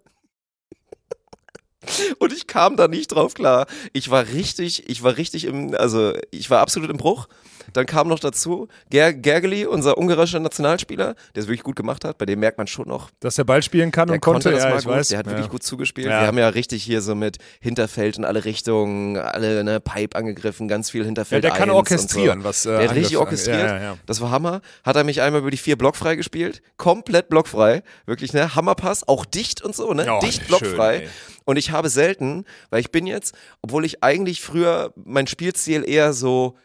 Und 2.19 2.33
ich 2.33 2.47
kam 2.47 2.77
da 2.77 2.89
nicht 2.89 3.09
drauf 3.09 3.35
klar. 3.35 3.67
Ich 3.93 4.11
war 4.11 4.27
richtig, 4.29 4.89
ich 4.89 5.03
war 5.03 5.17
richtig 5.17 5.45
im, 5.45 5.75
also 5.75 6.15
ich 6.31 6.51
war 6.51 6.61
absolut 6.61 6.91
im 6.91 6.97
Bruch. 6.97 7.29
Dann 7.73 7.87
kam 7.87 8.09
noch 8.09 8.19
dazu 8.19 8.69
Ger 8.91 9.13
Gergely, 9.13 9.67
unser 9.67 9.99
ungarischer 9.99 10.41
Nationalspieler, 10.41 11.15
der 11.35 11.43
es 11.43 11.47
wirklich 11.49 11.63
gut 11.63 11.77
gemacht 11.77 12.05
hat. 12.05 12.19
Bei 12.19 12.27
dem 12.27 12.41
merkt 12.41 12.59
man 12.59 12.67
schon 12.67 12.89
noch, 12.89 13.11
Dass 13.21 13.37
der 13.37 13.45
Ball 13.45 13.63
spielen 13.63 13.91
kann 13.91 14.11
und 14.11 14.21
konnte, 14.21 14.51
das 14.51 14.63
ja, 14.65 14.71
mal 14.71 14.79
ich 14.79 14.85
gut. 14.85 14.95
weiß. 14.95 15.09
Der 15.09 15.19
hat 15.19 15.27
ja. 15.27 15.33
wirklich 15.33 15.49
gut 15.49 15.63
zugespielt. 15.63 16.09
Ja. 16.09 16.21
Wir 16.23 16.27
haben 16.27 16.39
ja 16.39 16.49
richtig 16.49 16.83
hier 16.83 17.01
so 17.03 17.15
mit 17.15 17.39
Hinterfeld 17.61 18.19
in 18.19 18.25
alle 18.25 18.45
Richtungen, 18.45 19.17
alle 19.17 19.65
ne, 19.65 19.81
Pipe 19.81 20.17
angegriffen, 20.17 20.69
ganz 20.69 20.91
viel 20.91 21.01
Ja, 21.03 21.07
Hinterfeld. 21.07 21.45
der 21.45 21.51
kann 21.53 21.71
orchestrieren, 21.71 22.41
so. 22.43 22.49
was 22.49 22.67
äh, 22.67 22.79
Der 22.79 22.89
hat 22.89 22.97
richtig 22.97 23.17
orchestriert. 23.17 23.59
Ja, 23.61 23.77
ja, 23.77 23.83
ja. 23.83 23.97
Das 24.07 24.21
war 24.21 24.31
Hammer. 24.31 24.61
Hat 24.85 24.97
er 24.97 25.05
mich 25.05 25.21
einmal 25.23 25.41
über 25.41 25.51
die 25.51 25.57
vier 25.57 25.77
blockfrei 25.77 26.17
gespielt. 26.17 26.63
Komplett 26.77 27.29
blockfrei. 27.29 27.83
Wirklich, 28.07 28.33
ne? 28.33 28.55
Hammerpass. 28.55 29.07
Auch 29.07 29.25
dicht 29.25 29.63
und 29.63 29.75
so, 29.75 29.93
ne? 29.95 30.07
Oh, 30.11 30.21
dicht 30.21 30.39
schön, 30.39 30.47
blockfrei. 30.49 30.97
ey. 30.99 31.09
und 31.45 31.57
ich 31.57 31.71
habe 31.71 31.89
selten, 31.89 32.45
weil 32.71 32.81
ich 32.81 32.91
bin 32.91 33.07
jetzt, 33.07 33.35
obwohl 33.63 33.85
ich 33.85 34.03
eigentlich 34.03 34.41
früher 34.43 34.93
mein 34.97 35.27
Spielziel 35.27 35.89
eher 35.89 36.13
so, 36.13 36.57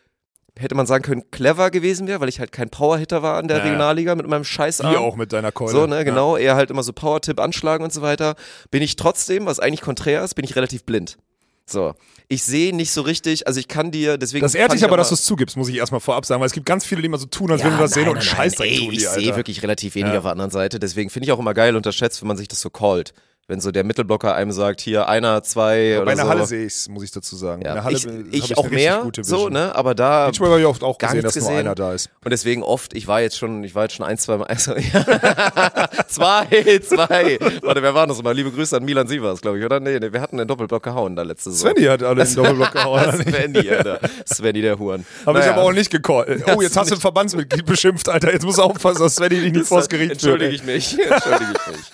hätte 0.59 0.75
man 0.75 0.85
sagen 0.85 1.03
können, 1.03 1.23
clever 1.31 1.71
gewesen 1.71 2.07
wäre, 2.07 2.19
weil 2.21 2.29
ich 2.29 2.39
halt 2.39 2.51
kein 2.51 2.69
Powerhitter 2.69 3.23
war 3.23 3.39
in 3.39 3.47
der 3.47 3.57
Ja, 3.57 3.63
ja. 3.63 3.69
Regionalliga 3.71 4.15
mit 4.15 4.27
meinem 4.27 4.43
Scheißarm. 4.43 4.93
Wie 4.93 4.97
auch 4.97 5.15
mit 5.15 5.33
deiner 5.33 5.51
Keule. 5.51 5.71
So, 5.71 5.87
ne, 5.87 5.97
Ja. 5.97 6.03
genau, 6.03 6.37
eher 6.37 6.55
halt 6.55 6.69
immer 6.69 6.83
so 6.83 6.93
Power-Tipp 6.93 7.39
anschlagen 7.39 7.83
und 7.83 7.91
so 7.91 8.01
weiter. 8.01 8.35
Bin 8.71 8.83
ich 8.83 8.95
trotzdem, 8.95 9.45
was 9.45 9.59
eigentlich 9.59 9.81
konträr 9.81 10.23
ist, 10.23 10.35
bin 10.35 10.45
ich 10.45 10.55
relativ 10.55 10.83
blind. 10.83 11.17
So. 11.65 11.93
Ich 12.27 12.43
sehe 12.43 12.75
nicht 12.75 12.91
so 12.91 13.01
richtig, 13.01 13.47
also 13.47 13.59
ich 13.59 13.67
kann 13.67 13.89
dir, 13.91 14.17
deswegen. 14.17 14.43
Das 14.43 14.53
ehrt 14.53 14.73
dich 14.73 14.81
ich 14.81 14.85
aber, 14.85 14.97
dass 14.97 15.09
du 15.09 15.15
es 15.15 15.23
zugibst, 15.23 15.55
muss 15.55 15.69
ich 15.69 15.77
erstmal 15.77 16.01
vorab 16.01 16.25
sagen, 16.25 16.41
weil 16.41 16.47
es 16.47 16.53
gibt 16.53 16.65
ganz 16.65 16.83
viele, 16.85 17.01
die 17.01 17.05
immer 17.07 17.17
so 17.17 17.25
tun, 17.25 17.51
als 17.51 17.61
ja, 17.61 17.67
würden 17.67 17.77
wir 17.77 17.83
das 17.83 17.91
sehen 17.93 18.03
nein, 18.03 18.11
und 18.11 18.17
nein, 18.17 18.25
Scheißdreck 18.25 18.69
nein, 18.69 18.77
ey, 18.79 18.85
tun 18.85 18.91
die, 18.91 18.97
Ich 18.97 19.07
sehe 19.07 19.35
wirklich 19.35 19.63
relativ 19.63 19.95
wenig 19.95 20.11
Ja. 20.11 20.17
auf 20.19 20.23
der 20.23 20.31
anderen 20.33 20.51
Seite, 20.51 20.79
deswegen 20.79 21.09
finde 21.09 21.25
ich 21.27 21.31
auch 21.31 21.39
immer 21.39 21.53
geil 21.53 21.75
unterschätzt, 21.75 22.21
wenn 22.21 22.27
man 22.27 22.37
sich 22.37 22.47
das 22.47 22.59
so 22.59 22.69
callt. 22.69 23.13
Wenn 23.45 23.60
so 23.60 23.71
der 23.71 23.84
Mittelblocker 23.84 24.34
einem 24.34 24.53
sagt, 24.53 24.79
hier 24.79 25.10
einer, 25.10 25.43
zwei 25.43 25.95
Bei 25.97 26.01
oder 26.01 26.15
der 26.15 26.23
so. 26.23 26.29
Halle 26.29 26.45
sehe 26.45 26.65
ich 26.65 26.73
es, 26.73 26.88
muss 26.88 27.03
ich 27.03 27.12
dazu 27.12 27.36
sagen. 27.36 27.62
In 27.62 27.67
ja. 27.67 27.73
der 27.73 27.84
Halle 27.84 27.97
ich 27.97 28.08
ich 28.32 28.51
ich 28.51 28.58
auch 28.58 28.69
mehr, 28.69 29.01
gute 29.03 29.21
so, 29.25 29.49
ne, 29.49 29.75
aber 29.75 29.95
da 29.95 30.27
Beachvolleyball 30.27 30.51
habe 30.51 30.62
ich 30.62 30.67
oft 30.67 30.82
auch 30.82 30.97
gesehen, 30.97 31.21
dass 31.21 31.36
nichts 31.36 31.49
nur 31.49 31.49
gesehen. 31.49 31.67
einer 31.67 31.75
da 31.75 31.93
ist. 31.93 32.10
Und 32.23 32.32
deswegen 32.32 32.63
oft, 32.63 32.95
ich 32.95 33.06
war 33.10 33.19
jetzt 33.19 33.38
schon, 33.38 33.62
ich 33.65 33.75
war 33.75 33.84
jetzt 33.84 33.95
schon 33.95 34.06
ein, 34.06 34.17
zwei 34.17 34.38
Mal, 34.38 34.45
also, 34.45 34.73
ja. 34.93 35.89
zwei, 36.08 36.79
zwei. 36.88 37.38
Warte, 37.62 37.84
wer 37.84 37.93
war 37.93 38.08
das 38.08 38.23
mal? 38.23 38.34
Liebe 38.34 38.49
Grüße 38.49 38.77
an 38.77 38.86
Milan 38.86 39.08
Sievers, 39.08 39.41
glaube 39.41 39.60
ich, 39.60 39.65
oder? 39.65 39.82
Nee, 39.82 39.99
nee, 39.99 40.13
wir 40.13 40.21
hatten 40.21 40.38
den 40.38 40.47
Doppelblock 40.47 40.84
gehauen 40.84 41.17
da 41.17 41.23
letzte 41.23 41.51
Saison. 41.51 41.71
Svenny 41.71 41.88
hat 41.88 42.01
alle 42.01 42.23
den 42.23 42.36
Doppelblock 42.36 42.71
gehauen. 42.71 43.12
Svenny, 43.12 43.69
Alter. 43.69 43.99
Svenny, 44.25 44.62
der 44.62 44.79
Huren. 44.79 45.06
Habe 45.25 45.39
ich 45.39 45.45
Naja. 45.45 45.58
aber 45.58 45.63
auch 45.63 45.73
nicht 45.73 45.91
gecallt. 45.91 46.43
Oh, 46.56 46.62
jetzt 46.62 46.77
hast 46.77 46.91
du 46.91 46.95
ein 46.95 47.01
Verbandsmitglied 47.01 47.65
beschimpft, 47.65 48.08
Alter. 48.08 48.32
Jetzt 48.32 48.45
musst 48.45 48.60
du 48.60 48.62
aufpassen, 48.62 49.01
dass 49.01 49.15
Svenny 49.15 49.41
dich 49.41 49.51
nicht 49.51 49.65
vors 49.65 49.89
Gericht 49.89 50.21
führt. 50.21 50.41
Entschuldige 50.41 50.56
ich 50.56 50.63
mich. 50.63 50.97
Entschuldige 50.97 51.51
ich 51.67 51.75
mich. 51.75 51.91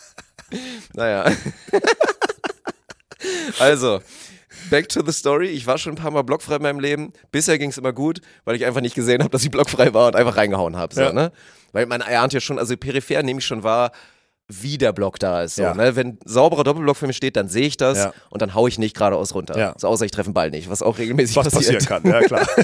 Naja. 0.93 1.31
also, 3.59 3.99
back 4.69 4.89
to 4.89 5.03
the 5.05 5.11
story. 5.11 5.47
Ich 5.49 5.67
war 5.67 5.77
schon 5.77 5.93
ein 5.93 5.95
paar 6.01 6.11
Mal 6.11 6.23
blockfrei 6.23 6.55
in 6.55 6.61
meinem 6.61 6.79
Leben. 6.79 7.13
Bisher 7.31 7.57
ging 7.57 7.69
es 7.69 7.77
immer 7.77 7.93
gut, 7.93 8.21
weil 8.45 8.55
ich 8.55 8.65
einfach 8.65 8.81
nicht 8.81 8.95
gesehen 8.95 9.19
habe, 9.21 9.29
dass 9.31 9.43
ich 9.43 9.51
blockfrei 9.51 9.93
war 9.93 10.07
und 10.07 10.15
einfach 10.15 10.37
reingehauen 10.37 10.75
habe. 10.77 10.93
So, 10.95 11.01
Ja. 11.01 11.13
ne? 11.13 11.31
Weil 11.71 11.85
man 11.85 12.01
ahnt 12.01 12.33
ja 12.33 12.39
schon, 12.39 12.57
also 12.57 12.75
peripher 12.77 13.21
nehme 13.23 13.39
ich 13.39 13.45
schon 13.45 13.63
wahr, 13.63 13.91
wie 14.51 14.79
der 14.79 14.93
Block 14.93 15.19
da 15.19 15.43
ist. 15.43 15.55
So, 15.57 15.61
Ja. 15.61 15.73
ne? 15.75 15.95
Wenn 15.95 16.17
sauberer 16.25 16.63
Doppelblock 16.63 16.97
für 16.97 17.05
mich 17.07 17.17
steht, 17.17 17.35
dann 17.35 17.47
sehe 17.49 17.67
ich 17.67 17.77
das 17.77 17.97
Ja. 17.99 18.13
und 18.31 18.41
dann 18.41 18.55
haue 18.55 18.67
ich 18.69 18.79
nicht 18.79 18.95
geradeaus 18.95 19.35
runter. 19.35 19.57
Ja. 19.57 19.75
So, 19.77 19.87
außer 19.87 20.05
ich 20.05 20.11
treffe 20.11 20.29
den 20.31 20.33
Ball 20.33 20.49
nicht, 20.49 20.69
was 20.69 20.81
auch 20.81 20.97
regelmäßig 20.97 21.35
Was 21.35 21.49
passiert. 21.51 21.79
passieren 21.85 22.03
kann, 22.03 22.11
ja 22.11 22.21
klar. 22.21 22.47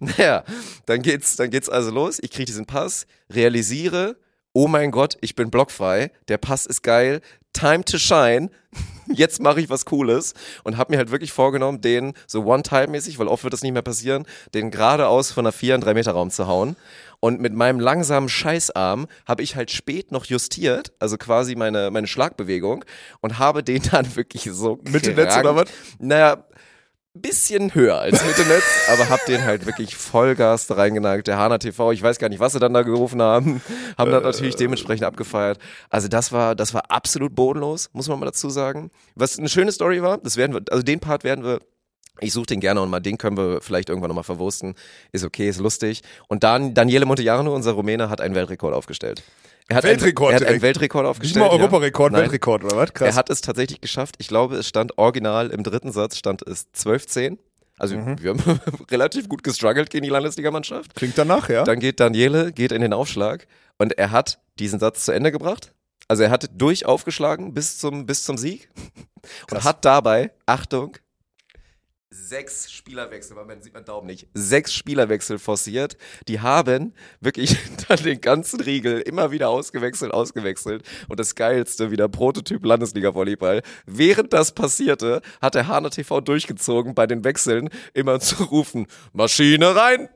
Naja, 0.00 0.44
dann 0.86 1.02
geht's, 1.02 1.34
dann 1.34 1.50
geht's 1.50 1.68
also 1.68 1.90
los. 1.90 2.18
Ich 2.22 2.30
kriege 2.30 2.44
diesen 2.44 2.66
Pass, 2.66 3.04
realisiere, 3.30 4.16
oh 4.58 4.66
mein 4.66 4.90
Gott, 4.90 5.16
ich 5.20 5.36
bin 5.36 5.52
blockfrei, 5.52 6.10
der 6.26 6.36
Pass 6.36 6.66
ist 6.66 6.82
geil, 6.82 7.20
time 7.52 7.84
to 7.84 7.96
shine. 7.96 8.50
Jetzt 9.06 9.40
mache 9.40 9.60
ich 9.60 9.70
was 9.70 9.84
Cooles 9.84 10.34
und 10.64 10.76
habe 10.76 10.92
mir 10.92 10.98
halt 10.98 11.12
wirklich 11.12 11.30
vorgenommen, 11.30 11.80
den 11.80 12.12
so 12.26 12.44
One-Time-mäßig, 12.44 13.20
weil 13.20 13.28
oft 13.28 13.44
wird 13.44 13.54
das 13.54 13.62
nicht 13.62 13.72
mehr 13.72 13.82
passieren, 13.82 14.26
den 14.54 14.72
geradeaus 14.72 15.30
von 15.30 15.46
einer 15.46 15.52
4 15.52 15.76
in 15.76 15.80
3 15.80 15.94
Meter 15.94 16.10
Raum 16.10 16.30
zu 16.30 16.48
hauen. 16.48 16.74
Und 17.20 17.40
mit 17.40 17.52
meinem 17.52 17.78
langsamen 17.78 18.28
Scheißarm 18.28 19.06
habe 19.26 19.42
ich 19.44 19.54
halt 19.54 19.70
spät 19.70 20.10
noch 20.10 20.24
justiert, 20.24 20.92
also 20.98 21.18
quasi 21.18 21.54
meine, 21.54 21.92
meine 21.92 22.08
Schlagbewegung 22.08 22.84
und 23.20 23.38
habe 23.38 23.62
den 23.62 23.82
dann 23.92 24.16
wirklich 24.16 24.48
so 24.52 24.80
Mitte 24.82 25.14
Netz 25.14 25.36
oder 25.36 25.54
was? 25.54 25.68
Naja, 26.00 26.44
bisschen 27.20 27.74
höher 27.74 27.98
als 27.98 28.24
Mitte 28.24 28.42
Netz, 28.42 28.64
aber 28.92 29.08
hab 29.08 29.24
den 29.26 29.44
halt 29.44 29.66
wirklich 29.66 29.96
Vollgas 29.96 30.66
da 30.66 30.74
reingenagt. 30.74 31.26
Der 31.26 31.38
Hana 31.38 31.58
TV, 31.58 31.92
ich 31.92 32.02
weiß 32.02 32.18
gar 32.18 32.28
nicht, 32.28 32.40
was 32.40 32.52
sie 32.52 32.60
dann 32.60 32.74
da 32.74 32.82
gerufen 32.82 33.22
haben, 33.22 33.60
haben 33.96 34.10
das 34.10 34.22
natürlich 34.22 34.56
dementsprechend 34.56 35.04
abgefeiert. 35.04 35.58
Also 35.90 36.08
das 36.08 36.32
war, 36.32 36.54
das 36.54 36.74
war 36.74 36.90
absolut 36.90 37.34
bodenlos, 37.34 37.90
muss 37.92 38.08
man 38.08 38.18
mal 38.18 38.26
dazu 38.26 38.50
sagen. 38.50 38.90
Was 39.14 39.38
eine 39.38 39.48
schöne 39.48 39.72
Story 39.72 40.02
war, 40.02 40.18
das 40.18 40.36
werden 40.36 40.54
wir, 40.54 40.62
also 40.70 40.82
den 40.82 41.00
Part 41.00 41.24
werden 41.24 41.44
wir 41.44 41.60
ich 42.20 42.32
suche 42.32 42.46
den 42.46 42.58
gerne 42.58 42.80
und 42.80 42.90
mal 42.90 43.00
den 43.00 43.16
können 43.16 43.36
wir 43.36 43.60
vielleicht 43.60 43.88
irgendwann 43.88 44.08
nochmal 44.08 44.24
verwursten. 44.24 44.74
Ist 45.12 45.24
okay, 45.24 45.48
ist 45.48 45.60
lustig. 45.60 46.02
Und 46.26 46.42
dann 46.42 46.74
Daniele 46.74 47.06
Montejarno, 47.06 47.54
unser 47.54 47.72
Rumäne, 47.72 48.10
hat 48.10 48.20
einen 48.20 48.34
Weltrekord 48.34 48.74
aufgestellt. 48.74 49.22
Er 49.68 49.76
hat 49.76 49.84
Weltrekord 49.84 50.30
einen, 50.32 50.42
er 50.42 50.46
hat 50.46 50.52
einen? 50.52 50.62
Weltrekord 50.62 51.04
Nicht 51.04 51.10
aufgestellt. 51.10 51.44
mal 51.46 51.50
Europarekord, 51.52 52.12
Nein. 52.12 52.22
Weltrekord 52.22 52.64
oder 52.64 52.76
was? 52.76 52.92
Krass. 52.94 53.08
Er 53.08 53.14
hat 53.14 53.30
es 53.30 53.40
tatsächlich 53.42 53.80
geschafft. 53.80 54.16
Ich 54.18 54.28
glaube, 54.28 54.56
es 54.56 54.66
stand 54.68 54.96
original 54.98 55.50
im 55.50 55.62
dritten 55.62 55.92
Satz, 55.92 56.16
stand 56.16 56.42
es 56.42 56.66
12-10. 56.74 57.38
Also 57.78 57.96
Mhm. 57.96 58.16
wir 58.22 58.30
haben 58.30 58.40
relativ 58.90 59.28
gut 59.28 59.44
gestruggelt 59.44 59.90
gegen 59.90 60.02
die 60.04 60.10
Landesligamannschaft. 60.10 60.94
Klingt 60.94 61.16
danach, 61.18 61.48
ja? 61.48 61.64
Dann 61.64 61.78
geht 61.80 62.00
Daniele, 62.00 62.52
geht 62.52 62.72
in 62.72 62.80
den 62.80 62.92
Aufschlag 62.92 63.46
und 63.78 63.96
er 63.98 64.10
hat 64.10 64.40
diesen 64.58 64.80
Satz 64.80 65.04
zu 65.04 65.12
Ende 65.12 65.30
gebracht. 65.30 65.72
Also 66.08 66.22
er 66.22 66.30
hat 66.30 66.48
durch 66.56 66.86
aufgeschlagen 66.86 67.52
bis 67.52 67.78
zum, 67.78 68.06
bis 68.06 68.24
zum 68.24 68.38
Sieg 68.38 68.70
und 68.74 69.48
Krass. 69.48 69.64
hat 69.64 69.84
dabei, 69.84 70.30
Achtung, 70.46 70.96
sechs 72.10 72.72
Spielerwechsel, 72.72 73.36
weil 73.36 73.44
man 73.44 73.60
sieht 73.60 73.74
man 73.74 73.84
Daumen 73.84 74.06
nicht, 74.06 74.28
sechs 74.32 74.72
Spielerwechsel 74.72 75.38
forciert. 75.38 75.96
Die 76.26 76.40
haben 76.40 76.94
wirklich 77.20 77.56
dann 77.88 78.02
den 78.02 78.20
ganzen 78.20 78.60
Riegel 78.60 79.00
immer 79.00 79.30
wieder 79.30 79.50
ausgewechselt, 79.50 80.12
ausgewechselt. 80.12 80.82
Und 81.08 81.20
das 81.20 81.34
Geilste, 81.34 81.90
wieder 81.90 82.08
Prototyp 82.08 82.64
Landesliga-Volleyball. 82.64 83.62
Während 83.86 84.32
das 84.32 84.52
passierte, 84.52 85.20
hat 85.40 85.54
der 85.54 85.68
Hane 85.68 85.90
TV 85.90 86.20
durchgezogen, 86.20 86.94
bei 86.94 87.06
den 87.06 87.24
Wechseln 87.24 87.68
immer 87.92 88.20
zu 88.20 88.42
rufen, 88.44 88.86
Maschine 89.12 89.76
rein, 89.76 90.08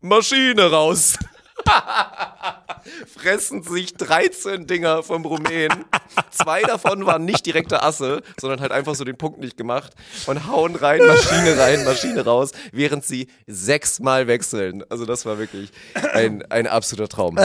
Maschine 0.00 0.70
raus. 0.70 1.18
Fressen 3.06 3.62
sich 3.62 3.94
13 3.94 4.66
Dinger 4.66 5.02
vom 5.02 5.24
Rumänen. 5.24 5.84
Zwei 6.30 6.62
davon 6.62 7.06
waren 7.06 7.24
nicht 7.24 7.44
direkte 7.46 7.82
Asse, 7.82 8.22
sondern 8.40 8.60
halt 8.60 8.72
einfach 8.72 8.94
so 8.94 9.04
den 9.04 9.16
Punkt 9.16 9.40
nicht 9.40 9.56
gemacht 9.56 9.94
und 10.26 10.46
hauen 10.46 10.74
rein, 10.74 11.00
Maschine 11.06 11.58
rein, 11.58 11.84
Maschine 11.84 12.24
raus, 12.24 12.52
während 12.72 13.04
sie 13.04 13.28
sechsmal 13.46 14.26
wechseln. 14.26 14.84
Also 14.88 15.04
das 15.04 15.26
war 15.26 15.38
wirklich 15.38 15.70
ein, 16.12 16.44
ein 16.50 16.66
absoluter 16.66 17.08
Traum. 17.08 17.38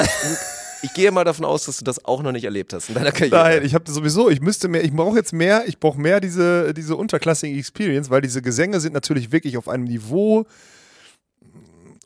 Ich 0.84 0.94
gehe 0.94 1.12
mal 1.12 1.24
davon 1.24 1.46
aus, 1.46 1.64
dass 1.64 1.78
du 1.78 1.86
das 1.86 2.04
auch 2.04 2.22
noch 2.22 2.34
nicht 2.34 2.44
erlebt 2.44 2.74
hast 2.74 2.90
in 2.90 2.96
deiner 2.96 3.14
Karriere. 3.14 3.36
Nein, 3.36 3.66
ich 3.66 3.74
habe 3.74 3.90
sowieso, 3.90 4.30
ich 4.30 4.42
müsste 4.42 4.68
mehr, 4.68 4.84
ich 4.84 4.92
brauche 4.92 5.18
jetzt 5.18 5.32
mehr, 5.32 5.64
ich 5.66 5.80
brauche 5.80 6.00
mehr 6.00 6.20
diese, 6.20 6.74
diese 6.74 6.98
unterklassige 6.98 7.58
Experience, 7.58 8.10
weil 8.10 8.22
diese 8.22 8.42
Gesänge 8.42 8.82
sind 8.82 8.94
natürlich 8.94 9.32
wirklich 9.32 9.58
auf 9.58 9.70
einem 9.70 9.86
Niveau 9.86 10.46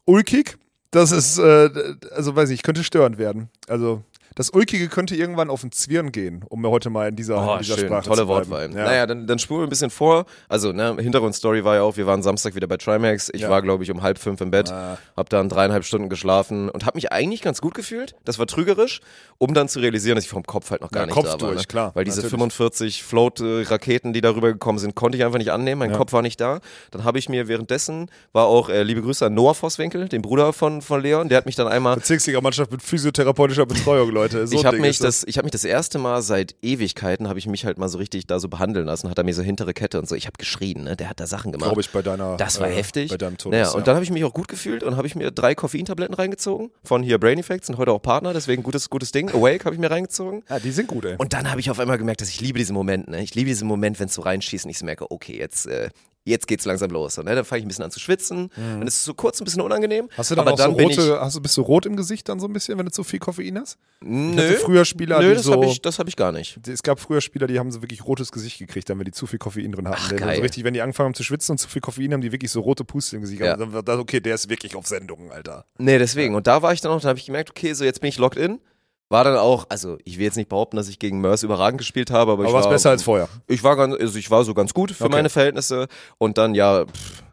ulkig. 0.06 0.58
Das 0.91 1.12
ist, 1.12 1.38
äh, 1.38 1.69
also 2.12 2.36
weiß 2.36 2.50
ich, 2.50 2.63
könnte 2.63 2.84
störend 2.84 3.17
werden. 3.17 3.50
Also 3.67 4.04
das 4.38 4.52
Ulkige 4.52 4.88
könnte 4.88 5.15
irgendwann 5.15 5.50
auf 5.50 5.62
den 5.62 5.71
Zwirn 5.71 6.12
gehen, 6.12 6.45
um 6.47 6.62
mir 6.62 6.69
heute 6.69 6.89
mal 6.89 7.10
in 7.10 7.15
dieser, 7.15 7.38
Oh, 7.45 7.54
in 7.56 7.60
dieser 7.63 7.76
schön, 7.78 7.88
Sprache 7.88 8.06
tolle 8.08 8.21
zu 8.21 8.26
bleiben. 8.28 8.50
Wortwahl. 8.50 8.69
Ja. 8.73 8.84
Naja, 8.86 9.06
dann, 9.08 9.26
dann 9.28 9.39
spulen 9.39 9.62
wir 9.62 9.67
ein 9.67 9.69
bisschen 9.69 9.89
vor. 9.89 10.26
Also, 10.47 10.71
ne, 10.71 10.95
Hintergrundstory 11.00 11.63
war 11.65 11.76
ja 11.76 11.82
auch, 11.82 11.97
wir 11.97 12.06
waren 12.08 12.21
Samstag 12.23 12.54
wieder 12.56 12.67
bei 12.67 12.78
Trimax. 12.78 13.30
Ich 13.34 13.41
Ja. 13.41 13.50
war, 13.50 13.62
glaube 13.62 13.84
ich, 13.84 13.91
um 13.91 14.04
halb 14.04 14.19
fünf 14.19 14.39
im 14.41 14.52
Bett, 14.52 14.71
Ah. 14.71 14.97
hab 15.17 15.30
dann 15.30 15.50
dreieinhalb 15.50 15.84
Stunden 15.84 16.08
geschlafen 16.08 16.69
und 16.69 16.86
habe 16.86 16.95
mich 16.97 17.12
eigentlich 17.12 17.41
ganz 17.41 17.62
gut 17.62 17.73
gefühlt. 17.73 18.15
Das 18.26 18.38
war 18.39 18.45
trügerisch, 18.47 19.02
um 19.39 19.54
dann 19.56 19.67
zu 19.69 19.80
realisieren, 19.80 20.15
dass 20.15 20.23
ich 20.26 20.30
vom 20.30 20.43
Kopf 20.43 20.69
halt 20.71 20.82
noch 20.82 20.91
gar 20.91 21.02
Ja, 21.02 21.06
nicht 21.08 21.15
Kopf 21.15 21.26
da 21.26 21.32
war. 21.32 21.38
durch, 21.39 21.62
ne? 21.62 21.65
klar, 21.67 21.91
Weil 21.95 22.04
diese 22.06 22.17
natürlich. 22.17 22.32
45 22.32 23.04
Float-Raketen, 23.04 24.13
die 24.13 24.21
darüber 24.21 24.52
gekommen 24.52 24.78
sind, 24.80 24.95
konnte 24.95 25.17
ich 25.17 25.23
einfach 25.23 25.39
nicht 25.39 25.52
annehmen. 25.52 25.80
Mein 25.80 25.91
Ja. 25.91 25.97
Kopf 25.97 26.13
war 26.13 26.21
nicht 26.21 26.39
da. 26.39 26.60
Dann 26.91 27.04
habe 27.04 27.19
ich 27.19 27.30
mir 27.30 27.47
währenddessen, 27.47 28.10
war 28.34 28.45
auch, 28.45 28.69
äh, 28.69 28.84
liebe 28.84 29.02
Grüße 29.02 29.26
an 29.26 29.34
Noah 29.34 29.56
Vosswinkel, 29.56 30.08
den 30.10 30.21
Bruder 30.21 30.54
von, 30.54 30.82
von 30.82 31.02
Leon, 31.02 31.30
der 31.30 31.38
hat 31.39 31.45
mich 31.45 31.56
dann 31.56 31.67
einmal 31.67 31.95
Bezirksligamannschaft 31.95 32.71
mit 32.71 32.82
physiotherapeutischer 32.82 33.65
Betreuung, 33.65 34.10
Leute. 34.12 34.26
So 34.31 34.55
ich 34.55 34.65
habe 34.65 34.77
mich 34.77 34.99
das. 34.99 35.21
das, 35.21 35.27
ich 35.27 35.37
habe 35.37 35.45
mich 35.45 35.51
das 35.51 35.63
erste 35.63 35.99
Mal 35.99 36.21
seit 36.21 36.55
Ewigkeiten 36.61 37.27
habe 37.27 37.39
ich 37.39 37.47
mich 37.47 37.65
halt 37.65 37.77
mal 37.77 37.89
so 37.89 37.97
richtig 37.97 38.27
da 38.27 38.39
so 38.39 38.49
behandeln 38.49 38.85
lassen. 38.85 39.09
Hat 39.09 39.17
er 39.17 39.23
mir 39.23 39.33
so 39.33 39.41
hintere 39.41 39.73
Kette 39.73 39.99
und 39.99 40.07
so. 40.07 40.15
Ich 40.15 40.25
habe 40.25 40.37
geschrien, 40.37 40.83
ne? 40.83 40.95
Der 40.95 41.09
hat 41.09 41.19
da 41.19 41.27
Sachen 41.27 41.51
gemacht. 41.51 41.67
glaube 41.67 41.81
ich, 41.81 41.89
bei 41.89 42.01
deiner. 42.01 42.37
das 42.37 42.59
war 42.59 42.69
äh, 42.69 42.75
heftig. 42.75 43.09
Bei 43.09 43.17
deinem 43.17 43.37
Tod. 43.37 43.51
naja, 43.51 43.71
und 43.71 43.87
dann 43.87 43.95
habe 43.95 44.03
ich 44.03 44.11
mich 44.11 44.23
auch 44.23 44.33
gut 44.33 44.47
gefühlt 44.47 44.83
und 44.83 44.97
habe 44.97 45.07
ich 45.07 45.15
mir 45.15 45.31
drei 45.31 45.55
Koffeintabletten 45.55 46.15
reingezogen 46.15 46.71
von 46.83 47.03
hier 47.03 47.19
Brain 47.19 47.39
Effects 47.39 47.67
sind 47.67 47.77
heute 47.77 47.91
auch 47.91 48.01
Partner, 48.01 48.33
deswegen 48.33 48.63
gutes 48.63 48.89
gutes 48.89 49.11
Ding. 49.11 49.29
Awake 49.29 49.65
habe 49.65 49.75
ich 49.75 49.79
mir 49.79 49.91
reingezogen. 49.91 50.43
ja, 50.49 50.59
die 50.59 50.71
sind 50.71 50.87
gut, 50.87 51.05
ey. 51.05 51.15
Und 51.17 51.33
dann 51.33 51.49
habe 51.49 51.59
ich 51.59 51.69
auf 51.69 51.79
einmal 51.79 51.97
gemerkt, 51.97 52.21
dass 52.21 52.29
ich 52.29 52.41
liebe 52.41 52.59
diesen 52.59 52.73
Moment. 52.73 53.07
Ne? 53.07 53.21
Ich 53.21 53.35
liebe 53.35 53.49
diesen 53.49 53.67
Moment, 53.67 53.99
wenn 53.99 54.07
es 54.07 54.13
so 54.13 54.21
reinschießt 54.21 54.65
und 54.65 54.71
ich 54.71 54.81
merke, 54.81 55.11
okay, 55.11 55.37
jetzt 55.37 55.67
äh, 55.67 55.89
jetzt 56.27 56.47
geht's 56.47 56.65
langsam 56.65 56.91
los. 56.91 57.15
So, 57.15 57.21
ne? 57.23 57.33
Dann 57.35 57.45
fange 57.45 57.59
ich 57.59 57.65
ein 57.65 57.67
bisschen 57.67 57.83
an 57.85 57.91
zu 57.91 57.99
schwitzen. 57.99 58.49
Dann 58.55 58.85
ist 58.87 58.97
es 58.97 59.05
so 59.05 59.13
kurz 59.13 59.41
ein 59.41 59.45
bisschen 59.45 59.61
unangenehm. 59.61 60.09
Hast 60.17 60.31
du 60.31 60.35
dann 60.35 60.45
aber 60.47 60.53
auch 60.53 60.57
dann 60.57 60.75
so 60.75 60.77
rote, 60.83 61.21
hast 61.21 61.35
du, 61.35 61.41
bist 61.41 61.57
du 61.57 61.61
rot 61.61 61.85
im 61.85 61.95
Gesicht 61.95 62.27
dann 62.29 62.39
so 62.39 62.47
ein 62.47 62.53
bisschen, 62.53 62.77
wenn 62.77 62.85
du 62.85 62.91
zu 62.91 63.03
viel 63.03 63.19
Koffein 63.19 63.57
hast? 63.59 63.77
ich, 64.01 64.07
Ich 64.07 64.11
nö, 64.11 64.53
früher 64.55 64.85
Spieler, 64.85 65.19
nö, 65.21 65.29
die 65.29 65.35
das 65.35 65.43
so. 65.45 65.53
habe 65.53 65.65
ich, 65.65 65.81
das 65.81 65.99
hab 65.99 66.07
ich 66.07 66.15
gar 66.15 66.31
nicht. 66.31 66.59
Es 66.67 66.83
gab 66.83 66.99
früher 66.99 67.21
Spieler, 67.21 67.47
die 67.47 67.57
haben 67.59 67.71
so 67.71 67.81
wirklich 67.81 68.05
rotes 68.05 68.31
Gesicht 68.31 68.59
gekriegt, 68.59 68.89
dann 68.89 68.97
wenn 68.99 69.05
die 69.05 69.11
zu 69.11 69.25
viel 69.27 69.39
Koffein 69.39 69.71
drin 69.71 69.87
hatten. 69.87 69.97
Ach, 69.99 70.09
Der- 70.09 70.19
geil. 70.19 70.35
So 70.37 70.41
richtig, 70.41 70.63
wenn 70.63 70.73
die 70.73 70.81
angefangen 70.81 71.07
haben 71.07 71.13
zu 71.15 71.23
schwitzen 71.23 71.53
und 71.53 71.57
zu 71.57 71.67
viel 71.69 71.81
Koffein 71.81 72.13
haben, 72.13 72.21
die 72.21 72.31
wirklich 72.31 72.51
so 72.51 72.59
rote 72.61 72.83
Puste 72.83 73.15
im 73.15 73.21
Gesicht. 73.23 73.41
Ja. 73.41 73.55
Dann 73.57 73.73
war 73.73 73.83
das, 73.83 73.97
okay, 73.97 74.19
der 74.19 74.35
ist 74.35 74.49
wirklich 74.49 74.75
auf 74.75 74.85
Sendung, 74.87 75.31
Alter. 75.31 75.65
Nee, 75.77 75.97
deswegen. 75.97 76.35
Und 76.35 76.47
da 76.47 76.61
war 76.61 76.73
ich 76.73 76.81
dann 76.81 76.91
auch, 76.91 77.01
dann 77.01 77.09
habe 77.09 77.19
ich 77.19 77.25
gemerkt, 77.25 77.49
okay, 77.49 77.73
so 77.73 77.83
jetzt 77.85 78.01
bin 78.01 78.09
ich 78.09 78.17
locked 78.17 78.37
in. 78.37 78.59
War 79.10 79.24
dann 79.24 79.38
auch, 79.38 79.65
also 79.70 79.98
ich 80.04 80.17
will 80.17 80.26
jetzt 80.26 80.36
nicht 80.36 80.50
behaupten, 80.50 80.76
dass 80.76 80.89
ich 80.89 81.00
gegen 81.00 81.22
Mörs 81.22 81.43
überragend 81.43 81.78
gespielt 81.78 82.12
habe, 82.12 82.34
aber, 82.34 82.43
Aber 82.43 82.50
ich 82.50 82.54
war 82.54 82.60
es 82.60 82.65
war 82.65 82.72
besser 82.74 82.89
als 82.89 83.04
vorher. 83.04 83.30
Ich 83.48 83.63
war 83.63 83.76
ganz, 83.78 83.96
also 83.96 84.20
ich 84.20 84.30
war 84.30 84.43
so 84.43 84.54
ganz 84.54 84.74
gut 84.74 84.91
für 84.91 85.06
Okay. 85.06 85.13
meine 85.15 85.30
Verhältnisse. 85.30 85.88
Und 86.17 86.38
dann, 86.38 86.56
ja, 86.56 86.86
pff, 86.86 87.24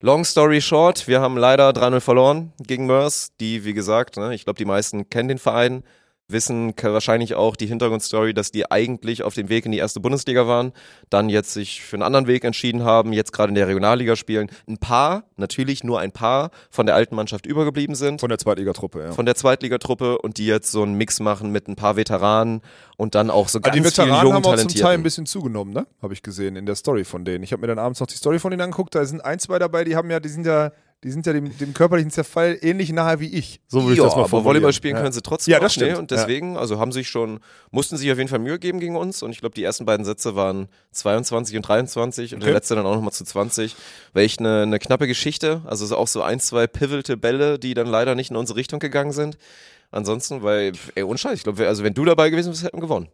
long 0.00 0.24
story 0.24 0.60
short, 0.60 1.06
wir 1.06 1.20
haben 1.20 1.36
leider 1.36 1.70
3-0 1.70 2.00
verloren 2.00 2.52
gegen 2.58 2.86
Mörs, 2.86 3.30
die, 3.38 3.64
wie 3.64 3.74
gesagt, 3.74 4.16
ne, 4.16 4.34
ich 4.34 4.44
glaube, 4.44 4.56
die 4.56 4.64
meisten 4.64 5.08
kennen 5.08 5.28
den 5.28 5.38
Verein, 5.38 5.84
wissen 6.28 6.72
wahrscheinlich 6.80 7.34
auch 7.34 7.54
die 7.56 7.66
Hintergrundstory, 7.66 8.32
dass 8.32 8.50
die 8.50 8.70
eigentlich 8.70 9.22
auf 9.22 9.34
dem 9.34 9.48
Weg 9.48 9.66
in 9.66 9.72
die 9.72 9.78
erste 9.78 10.00
Bundesliga 10.00 10.46
waren, 10.46 10.72
dann 11.10 11.28
jetzt 11.28 11.52
sich 11.52 11.82
für 11.82 11.96
einen 11.96 12.02
anderen 12.02 12.26
Weg 12.26 12.44
entschieden 12.44 12.82
haben, 12.82 13.12
jetzt 13.12 13.32
gerade 13.32 13.50
in 13.50 13.54
der 13.54 13.68
Regionalliga 13.68 14.16
spielen. 14.16 14.50
Ein 14.66 14.78
paar, 14.78 15.24
natürlich 15.36 15.84
nur 15.84 16.00
ein 16.00 16.12
paar 16.12 16.50
von 16.70 16.86
der 16.86 16.94
alten 16.94 17.14
Mannschaft 17.14 17.46
übergeblieben 17.46 17.94
sind 17.94 18.20
Von 18.20 18.30
der 18.30 18.38
Zweitligatruppe, 18.38 19.02
ja. 19.02 19.12
von 19.12 19.26
der 19.26 19.34
Zweitligatruppe 19.34 20.18
und 20.18 20.38
die 20.38 20.46
jetzt 20.46 20.70
so 20.70 20.82
einen 20.82 20.94
Mix 20.94 21.20
machen 21.20 21.50
mit 21.52 21.68
ein 21.68 21.76
paar 21.76 21.96
Veteranen 21.96 22.62
und 22.96 23.14
dann 23.14 23.30
auch 23.30 23.48
so 23.48 23.60
ganz 23.60 23.74
die 23.74 23.80
vielen 23.80 23.90
Veteranen 23.90 24.22
jungen 24.22 24.36
haben 24.36 24.44
auch 24.46 24.56
zum 24.56 24.68
Teil 24.68 24.94
ein 24.94 25.02
bisschen 25.02 25.26
zugenommen, 25.26 25.72
ne? 25.72 25.86
Habe 26.00 26.14
ich 26.14 26.22
gesehen 26.22 26.56
in 26.56 26.64
der 26.64 26.74
Story 26.74 27.04
von 27.04 27.24
denen. 27.24 27.44
Ich 27.44 27.52
habe 27.52 27.60
mir 27.60 27.66
dann 27.66 27.78
abends 27.78 28.00
noch 28.00 28.06
die 28.06 28.16
Story 28.16 28.38
von 28.38 28.50
denen 28.50 28.62
angeguckt. 28.62 28.94
Da 28.94 29.04
sind 29.04 29.24
ein, 29.24 29.38
zwei 29.38 29.58
dabei, 29.58 29.84
die 29.84 29.96
haben 29.96 30.10
ja, 30.10 30.20
die 30.20 30.28
sind 30.28 30.46
ja, 30.46 30.72
die 31.04 31.10
sind 31.10 31.26
ja 31.26 31.34
dem, 31.34 31.56
dem 31.58 31.74
körperlichen 31.74 32.10
Zerfall 32.10 32.58
ähnlich 32.62 32.90
nahe 32.90 33.20
wie 33.20 33.28
ich. 33.28 33.60
So 33.68 33.82
würde 33.82 33.92
ich 33.92 33.98
ja, 33.98 34.04
das 34.04 34.16
mal 34.16 34.24
aber. 34.24 34.42
Volleyball 34.44 34.72
spielen 34.72 34.96
ja. 34.96 35.02
können 35.02 35.12
sie 35.12 35.20
trotzdem 35.20 35.52
Ja, 35.52 35.60
das 35.60 35.72
auch, 35.72 35.76
ne? 35.76 35.84
stimmt. 35.86 35.98
Und 35.98 36.10
deswegen, 36.10 36.56
also 36.56 36.78
haben 36.78 36.92
sich 36.92 37.08
schon, 37.08 37.40
mussten 37.70 37.98
sich 37.98 38.10
auf 38.10 38.16
jeden 38.16 38.28
Fall 38.30 38.38
Mühe 38.38 38.58
geben 38.58 38.80
gegen 38.80 38.96
uns 38.96 39.22
und 39.22 39.30
ich 39.30 39.40
glaube, 39.40 39.54
die 39.54 39.62
ersten 39.62 39.84
beiden 39.84 40.06
Sätze 40.06 40.34
waren 40.34 40.68
22 40.92 41.56
und 41.56 41.68
23 41.68 42.32
und 42.32 42.38
Okay. 42.38 42.46
der 42.46 42.54
letzte 42.54 42.74
dann 42.74 42.86
auch 42.86 42.94
nochmal 42.94 43.12
zu 43.12 43.24
20. 43.24 43.76
War 44.14 44.22
echt 44.22 44.40
eine, 44.40 44.62
eine 44.62 44.78
knappe 44.78 45.06
Geschichte, 45.06 45.60
also 45.66 45.84
so 45.84 45.96
auch 45.96 46.08
so 46.08 46.22
ein, 46.22 46.40
zwei 46.40 46.66
pivote 46.66 47.16
Bälle, 47.18 47.58
die 47.58 47.74
dann 47.74 47.86
leider 47.86 48.14
nicht 48.14 48.30
in 48.30 48.36
unsere 48.36 48.58
Richtung 48.58 48.80
gegangen 48.80 49.12
sind. 49.12 49.36
Ansonsten, 49.90 50.42
weil, 50.42 50.72
ey, 50.94 51.02
unscheiß, 51.02 51.34
ich 51.34 51.44
glaube, 51.44 51.68
also 51.68 51.84
wenn 51.84 51.94
du 51.94 52.04
dabei 52.04 52.30
gewesen 52.30 52.50
bist, 52.50 52.64
hätten 52.64 52.78
wir 52.78 52.82
gewonnen. 52.82 53.08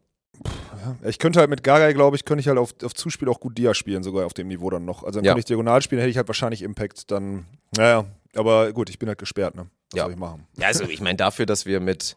Ich 1.04 1.18
könnte 1.18 1.40
halt 1.40 1.50
mit 1.50 1.62
Gagai, 1.62 1.92
glaube 1.92 2.16
ich, 2.16 2.24
könnte 2.24 2.40
ich 2.40 2.48
halt 2.48 2.58
auf, 2.58 2.74
auf 2.84 2.94
Zuspiel 2.94 3.28
auch 3.28 3.40
gut 3.40 3.58
Dia 3.58 3.74
spielen, 3.74 4.02
sogar 4.02 4.24
auf 4.26 4.32
dem 4.34 4.48
Niveau 4.48 4.70
dann 4.70 4.84
noch. 4.84 5.02
Also 5.02 5.18
dann 5.18 5.24
Ja. 5.24 5.32
könnte 5.32 5.40
ich 5.40 5.44
diagonal 5.46 5.82
spielen, 5.82 6.00
hätte 6.00 6.10
ich 6.10 6.16
halt 6.16 6.28
wahrscheinlich 6.28 6.62
Impact 6.62 7.10
dann. 7.10 7.46
Naja, 7.76 8.06
aber 8.34 8.72
gut, 8.72 8.88
ich 8.88 8.98
bin 8.98 9.08
halt 9.08 9.18
gesperrt, 9.18 9.54
ne? 9.54 9.66
Was 9.90 9.98
Ja. 9.98 10.04
soll 10.04 10.12
ich 10.12 10.18
machen? 10.18 10.46
Ja, 10.56 10.68
also 10.68 10.84
ich 10.84 11.00
meine, 11.00 11.16
dafür, 11.16 11.46
dass 11.46 11.66
wir 11.66 11.80
mit 11.80 12.16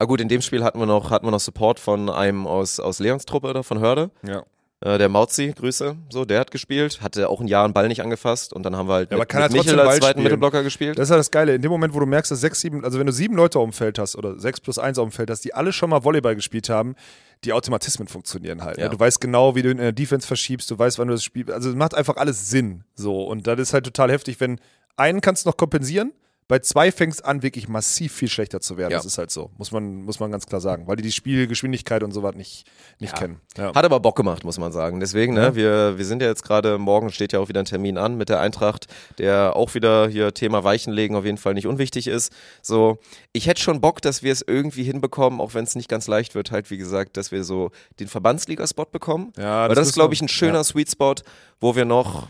Ah 0.00 0.06
gut, 0.06 0.20
in 0.20 0.28
dem 0.28 0.42
Spiel 0.42 0.64
hatten 0.64 0.80
wir 0.80 0.86
noch, 0.86 1.10
hatten 1.10 1.24
wir 1.24 1.30
noch 1.30 1.38
Support 1.40 1.78
von 1.78 2.10
einem 2.10 2.48
aus, 2.48 2.80
aus 2.80 2.98
Leons 2.98 3.26
Truppe 3.26 3.46
oder 3.48 3.62
von 3.62 3.78
Hörde. 3.78 4.10
Ja. 4.26 4.42
Äh, 4.84 4.98
der 4.98 5.08
Mauzi, 5.08 5.54
Grüße. 5.56 5.96
So, 6.10 6.26
der 6.26 6.40
hat 6.40 6.50
gespielt, 6.50 7.00
hatte 7.00 7.30
auch 7.30 7.40
ein 7.40 7.48
Jahr 7.48 7.64
einen 7.64 7.72
Ball 7.72 7.88
nicht 7.88 8.02
angefasst 8.02 8.52
und 8.52 8.64
dann 8.64 8.76
haben 8.76 8.86
wir 8.86 8.94
halt 8.94 9.10
Ja, 9.10 9.16
aber 9.16 9.22
mit, 9.22 9.28
kann 9.30 9.42
mit 9.44 9.52
er 9.52 9.56
Michel 9.56 9.80
als 9.80 9.88
Ball 9.88 9.98
zweiten 9.98 10.10
spielen? 10.10 10.24
Mittelblocker 10.24 10.62
gespielt. 10.62 10.98
Das 10.98 11.04
ist 11.04 11.10
ja 11.10 11.16
das 11.16 11.30
Geile. 11.30 11.54
In 11.54 11.62
dem 11.62 11.70
Moment, 11.70 11.94
wo 11.94 12.00
du 12.00 12.06
merkst, 12.06 12.30
dass 12.30 12.42
sechs, 12.42 12.60
sieben, 12.60 12.84
also 12.84 12.98
wenn 12.98 13.06
du 13.06 13.12
sieben 13.12 13.34
Leute 13.34 13.58
auf 13.58 13.64
dem 13.64 13.72
Feld 13.72 13.98
hast 13.98 14.14
oder 14.14 14.38
sechs 14.38 14.60
plus 14.60 14.78
eins 14.78 14.98
auf 14.98 15.08
dem 15.08 15.12
Feld 15.12 15.30
hast, 15.30 15.42
die 15.42 15.54
alle 15.54 15.72
schon 15.72 15.88
mal 15.88 16.04
Volleyball 16.04 16.34
gespielt 16.34 16.68
haben, 16.68 16.96
die 17.44 17.54
Automatismen 17.54 18.08
funktionieren 18.08 18.62
halt. 18.62 18.76
Ja. 18.76 18.84
Ne? 18.84 18.90
Du 18.90 19.00
weißt 19.00 19.22
genau, 19.22 19.54
wie 19.54 19.62
du 19.62 19.70
in 19.70 19.78
der 19.78 19.92
Defense 19.92 20.26
verschiebst, 20.26 20.70
du 20.70 20.78
weißt, 20.78 20.98
wann 20.98 21.08
du 21.08 21.14
das 21.14 21.24
Spiel. 21.24 21.50
Also 21.50 21.70
es 21.70 21.76
macht 21.76 21.94
einfach 21.94 22.18
alles 22.18 22.50
Sinn. 22.50 22.84
So. 22.94 23.24
Und 23.24 23.46
das 23.46 23.58
ist 23.58 23.72
halt 23.72 23.86
total 23.86 24.12
heftig, 24.12 24.38
wenn 24.40 24.60
einen 24.96 25.22
kannst 25.22 25.46
du 25.46 25.48
noch 25.48 25.56
kompensieren. 25.56 26.12
Bei 26.46 26.58
zwei 26.58 26.92
fängst 26.92 27.20
es 27.20 27.24
an, 27.24 27.42
wirklich 27.42 27.68
massiv 27.68 28.12
viel 28.12 28.28
schlechter 28.28 28.60
zu 28.60 28.76
werden. 28.76 28.90
Ja. 28.90 28.98
Das 28.98 29.06
ist 29.06 29.16
halt 29.16 29.30
so. 29.30 29.50
Muss 29.56 29.72
man, 29.72 30.02
muss 30.02 30.20
man 30.20 30.30
ganz 30.30 30.46
klar 30.46 30.60
sagen. 30.60 30.86
Weil 30.86 30.96
die 30.96 31.02
die 31.02 31.12
Spielgeschwindigkeit 31.12 32.02
und 32.02 32.12
sowas 32.12 32.34
nicht, 32.34 32.66
nicht 32.98 33.14
kennen. 33.14 33.40
Ja. 33.56 33.74
Hat 33.74 33.84
aber 33.84 34.00
Bock 34.00 34.16
gemacht, 34.16 34.44
muss 34.44 34.58
man 34.58 34.70
sagen. 34.72 35.00
Deswegen, 35.00 35.32
ne, 35.34 35.54
wir, 35.54 35.96
wir 35.96 36.04
sind 36.04 36.20
ja 36.20 36.28
jetzt 36.28 36.42
gerade, 36.42 36.76
morgen 36.76 37.10
steht 37.10 37.32
ja 37.32 37.38
auch 37.38 37.48
wieder 37.48 37.60
ein 37.60 37.66
Termin 37.66 37.96
an 37.96 38.16
mit 38.16 38.28
der 38.28 38.40
Eintracht, 38.40 38.88
der 39.18 39.56
auch 39.56 39.74
wieder 39.74 40.08
hier 40.08 40.34
Thema 40.34 40.64
Weichenlegen 40.64 41.16
auf 41.16 41.24
jeden 41.24 41.38
Fall 41.38 41.54
nicht 41.54 41.66
unwichtig 41.66 42.08
ist. 42.08 42.32
So, 42.60 42.98
ich 43.32 43.46
hätte 43.46 43.62
schon 43.62 43.80
Bock, 43.80 44.02
dass 44.02 44.22
wir 44.22 44.32
es 44.32 44.42
irgendwie 44.46 44.82
hinbekommen, 44.82 45.40
auch 45.40 45.54
wenn 45.54 45.64
es 45.64 45.76
nicht 45.76 45.88
ganz 45.88 46.08
leicht 46.08 46.34
wird, 46.34 46.50
halt 46.50 46.70
wie 46.70 46.76
gesagt, 46.76 47.16
dass 47.16 47.32
wir 47.32 47.44
so 47.44 47.70
den 48.00 48.08
Verbandsliga-Spot 48.08 48.86
bekommen. 48.86 49.32
Ja, 49.38 49.62
Weil 49.62 49.68
das 49.70 49.84
das 49.84 49.88
ist, 49.88 49.94
glaube 49.94 50.14
ich, 50.14 50.22
ein 50.22 50.28
schöner 50.28 50.54
ja. 50.56 50.64
Sweet 50.64 50.90
Spot, 50.90 51.14
wo 51.60 51.76
wir 51.76 51.84
noch 51.84 52.28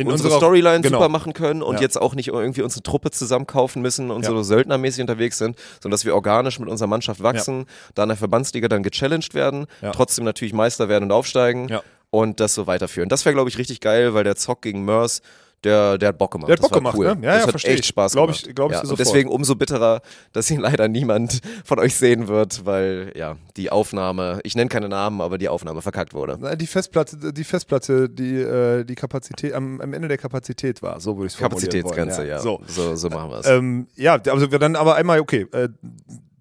In 0.00 0.10
unsere 0.10 0.28
unserer- 0.28 0.38
Storyline 0.40 0.80
genau. 0.80 0.98
super 0.98 1.08
machen 1.08 1.32
können 1.32 1.62
und 1.62 1.76
Ja. 1.76 1.80
jetzt 1.82 2.00
auch 2.00 2.14
nicht 2.14 2.28
irgendwie 2.28 2.62
unsere 2.62 2.82
Truppe 2.82 3.10
zusammenkaufen 3.10 3.82
müssen 3.82 4.10
und 4.10 4.22
Ja. 4.24 4.30
so 4.30 4.42
söldnermäßig 4.42 5.00
unterwegs 5.02 5.38
sind, 5.38 5.56
sondern 5.82 5.92
dass 5.92 6.04
wir 6.04 6.14
organisch 6.14 6.58
mit 6.58 6.68
unserer 6.68 6.88
Mannschaft 6.88 7.22
wachsen, 7.22 7.66
da 7.94 8.04
in 8.04 8.08
der 8.10 8.16
Verbandsliga 8.18 8.68
dann 8.68 8.82
gechallenged 8.82 9.34
werden, 9.34 9.66
Ja. 9.82 9.90
trotzdem 9.92 10.24
natürlich 10.24 10.52
Meister 10.54 10.88
werden 10.88 11.04
und 11.04 11.12
aufsteigen 11.12 11.68
Ja. 11.68 11.82
und 12.10 12.40
das 12.40 12.54
so 12.54 12.66
weiterführen. 12.66 13.08
Das 13.08 13.24
wäre, 13.24 13.34
glaube 13.34 13.50
ich, 13.50 13.58
richtig 13.58 13.80
geil, 13.80 14.14
weil 14.14 14.24
der 14.24 14.36
Zock 14.36 14.62
gegen 14.62 14.84
Mörs, 14.84 15.20
der, 15.64 15.98
der 15.98 16.10
hat 16.10 16.18
Bock 16.18 16.30
gemacht. 16.30 16.48
Der 16.48 16.54
hat 16.54 16.58
Das 16.60 16.68
Bock 16.70 16.72
war 16.84 16.92
gemacht, 16.92 16.96
cool. 16.98 17.04
ne? 17.06 17.26
Ja, 17.26 17.32
das 17.32 17.40
ja, 17.40 17.42
hat 17.44 17.50
versteh 17.50 17.68
echt 17.70 17.80
ich. 17.80 17.86
Spaß 17.86 18.12
Glaub 18.12 18.26
gemacht. 18.28 18.46
ich- 18.46 18.54
glaub 18.54 18.70
ich 18.70 18.76
ja, 18.82 18.88
und 18.88 18.98
deswegen 18.98 19.28
umso 19.28 19.54
bitterer, 19.56 20.00
dass 20.32 20.50
ihn 20.50 20.60
leider 20.60 20.86
niemand 20.88 21.40
von 21.64 21.78
euch 21.78 21.96
sehen 21.96 22.28
wird, 22.28 22.64
weil 22.64 23.12
ja, 23.16 23.36
die 23.56 23.70
Aufnahme, 23.70 24.40
ich 24.44 24.54
nenne 24.54 24.68
keine 24.68 24.88
Namen, 24.88 25.20
aber 25.20 25.36
die 25.38 25.48
Aufnahme 25.48 25.82
verkackt 25.82 26.14
wurde. 26.14 26.56
Die 26.56 26.66
Festplatte, 26.66 27.32
die 27.32 27.44
Festplatte, 27.44 28.08
die, 28.08 28.36
äh, 28.36 28.84
die 28.84 28.94
Kapazität, 28.94 29.52
am, 29.52 29.80
am 29.80 29.92
Ende 29.92 30.08
der 30.08 30.18
Kapazität 30.18 30.82
war, 30.82 31.00
so 31.00 31.16
würde 31.16 31.26
ich 31.26 31.32
es 31.34 31.38
Kapazitätsgrenze, 31.38 32.26
ja. 32.26 32.38
So. 32.38 32.60
So, 32.66 32.94
so 32.96 33.08
machen 33.10 33.30
wir 33.30 33.38
es. 33.38 33.46
Ähm, 33.46 33.88
ja, 33.96 34.14
also 34.14 34.50
wir 34.50 34.58
dann 34.58 34.76
aber 34.76 34.94
einmal, 34.94 35.20
okay, 35.20 35.46
äh, 35.52 35.68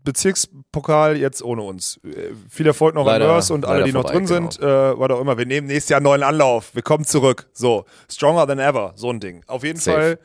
Bezirkspokal 0.07 1.17
jetzt 1.17 1.43
ohne 1.43 1.63
uns. 1.63 1.99
Äh, 2.03 2.31
viel 2.49 2.65
Erfolg 2.65 2.95
noch 2.95 3.05
Leider- 3.05 3.25
an 3.25 3.31
Mörs 3.31 3.51
und 3.51 3.65
alle, 3.65 3.83
die 3.83 3.91
noch 3.91 4.03
vorbei, 4.03 4.17
drin 4.19 4.25
genau. 4.25 4.51
sind, 4.51 4.63
äh, 4.63 4.99
was 4.99 5.09
auch 5.11 5.19
immer. 5.19 5.37
Wir 5.37 5.45
nehmen 5.45 5.67
nächstes 5.67 5.89
Jahr 5.89 5.97
einen 5.97 6.05
neuen 6.05 6.23
Anlauf. 6.23 6.73
Wir 6.73 6.81
kommen 6.81 7.03
zurück. 7.03 7.49
So, 7.53 7.85
stronger 8.09 8.47
than 8.47 8.59
ever, 8.59 8.93
so 8.95 9.09
ein 9.11 9.19
Ding. 9.19 9.43
Auf 9.47 9.63
jeden 9.63 9.79
Safe. 9.79 9.97
Fall 9.97 10.19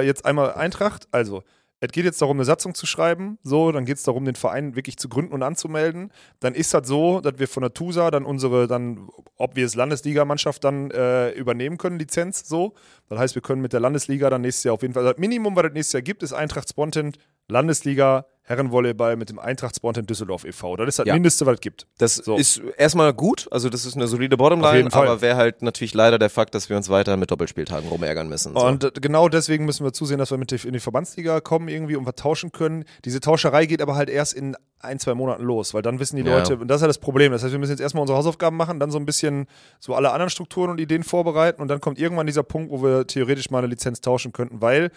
äh, 0.00 0.06
jetzt 0.06 0.24
einmal 0.24 0.54
Eintracht. 0.54 1.06
Also, 1.12 1.42
es 1.80 1.92
geht 1.92 2.06
jetzt 2.06 2.20
darum, 2.22 2.38
eine 2.38 2.44
Satzung 2.44 2.74
zu 2.74 2.86
schreiben. 2.86 3.38
So, 3.42 3.70
dann 3.70 3.84
geht 3.84 3.98
es 3.98 4.02
darum, 4.04 4.24
den 4.24 4.34
Verein 4.36 4.74
wirklich 4.74 4.96
zu 4.96 5.08
gründen 5.08 5.32
und 5.34 5.42
anzumelden. 5.42 6.10
Dann 6.40 6.54
ist 6.54 6.72
das 6.72 6.88
so, 6.88 7.20
dass 7.20 7.34
wir 7.38 7.46
von 7.46 7.60
der 7.60 7.74
TUSA 7.74 8.10
dann 8.10 8.24
unsere, 8.24 8.66
dann, 8.66 9.08
ob 9.36 9.54
wir 9.54 9.66
es 9.66 9.74
Landesligamannschaft 9.74 10.64
dann 10.64 10.90
äh, 10.90 11.30
übernehmen 11.32 11.76
können, 11.76 11.98
Lizenz. 11.98 12.48
So. 12.48 12.72
Das 13.08 13.18
heißt, 13.18 13.34
wir 13.34 13.42
können 13.42 13.60
mit 13.60 13.74
der 13.74 13.80
Landesliga 13.80 14.30
dann 14.30 14.40
nächstes 14.40 14.64
Jahr 14.64 14.74
auf 14.74 14.82
jeden 14.82 14.94
Fall. 14.94 15.04
Das 15.04 15.18
Minimum, 15.18 15.54
was 15.56 15.64
das 15.64 15.72
nächstes 15.74 15.92
Jahr 15.92 16.02
gibt, 16.02 16.22
ist 16.22 16.32
Eintracht 16.32 16.68
Spontent, 16.70 17.18
Landesliga, 17.48 18.24
Herrenvolleyball 18.46 19.16
mit 19.16 19.30
dem 19.30 19.38
Eintracht 19.38 19.74
Spontent 19.76 20.08
Düsseldorf 20.10 20.44
e.V. 20.44 20.76
Das 20.76 20.88
ist 20.88 20.98
das 20.98 21.06
Ja. 21.06 21.14
Mindeste, 21.14 21.46
was 21.46 21.54
es 21.54 21.60
gibt. 21.60 21.86
Das 21.98 22.16
So. 22.16 22.36
ist 22.36 22.60
erstmal 22.76 23.12
gut, 23.14 23.48
also 23.50 23.70
das 23.70 23.86
ist 23.86 23.96
eine 23.96 24.06
solide 24.06 24.36
Bottomline, 24.36 24.92
aber 24.92 25.22
wäre 25.22 25.36
halt 25.36 25.62
natürlich 25.62 25.94
leider 25.94 26.18
der 26.18 26.28
Fakt, 26.28 26.54
dass 26.54 26.68
wir 26.68 26.76
uns 26.76 26.90
weiter 26.90 27.16
mit 27.16 27.30
Doppelspieltagen 27.30 27.88
rumärgern 27.88 28.28
müssen. 28.28 28.52
So. 28.54 28.64
Und 28.66 28.84
äh, 28.84 28.90
genau 29.00 29.28
deswegen 29.30 29.64
müssen 29.64 29.84
wir 29.84 29.92
zusehen, 29.94 30.18
dass 30.18 30.30
wir 30.30 30.36
mit 30.38 30.52
in 30.52 30.72
die 30.74 30.80
Verbandsliga 30.80 31.40
kommen 31.40 31.68
irgendwie 31.68 31.96
und 31.96 32.06
was 32.06 32.16
tauschen 32.16 32.52
können. 32.52 32.84
Diese 33.04 33.20
Tauscherei 33.20 33.64
geht 33.66 33.80
aber 33.80 33.94
halt 33.96 34.10
erst 34.10 34.34
in 34.34 34.56
ein, 34.80 34.98
zwei 34.98 35.14
Monaten 35.14 35.42
los, 35.42 35.72
weil 35.72 35.80
dann 35.80 35.98
wissen 35.98 36.16
die 36.16 36.22
Ja. 36.22 36.36
Leute, 36.36 36.58
und 36.58 36.68
das 36.68 36.76
ist 36.76 36.82
ja 36.82 36.88
das 36.88 36.98
Problem. 36.98 37.32
Das 37.32 37.42
heißt, 37.42 37.52
wir 37.52 37.58
müssen 37.58 37.70
jetzt 37.72 37.80
erstmal 37.80 38.02
unsere 38.02 38.18
Hausaufgaben 38.18 38.58
machen, 38.58 38.78
dann 38.78 38.90
so 38.90 38.98
ein 38.98 39.06
bisschen 39.06 39.46
so 39.80 39.94
alle 39.94 40.12
anderen 40.12 40.28
Strukturen 40.28 40.68
und 40.70 40.78
Ideen 40.78 41.02
vorbereiten 41.02 41.62
und 41.62 41.68
dann 41.68 41.80
kommt 41.80 41.98
irgendwann 41.98 42.26
dieser 42.26 42.42
Punkt, 42.42 42.70
wo 42.70 42.82
wir 42.82 43.06
theoretisch 43.06 43.48
mal 43.50 43.58
eine 43.58 43.68
Lizenz 43.68 44.02
tauschen 44.02 44.32
könnten, 44.32 44.60
weil 44.60 44.90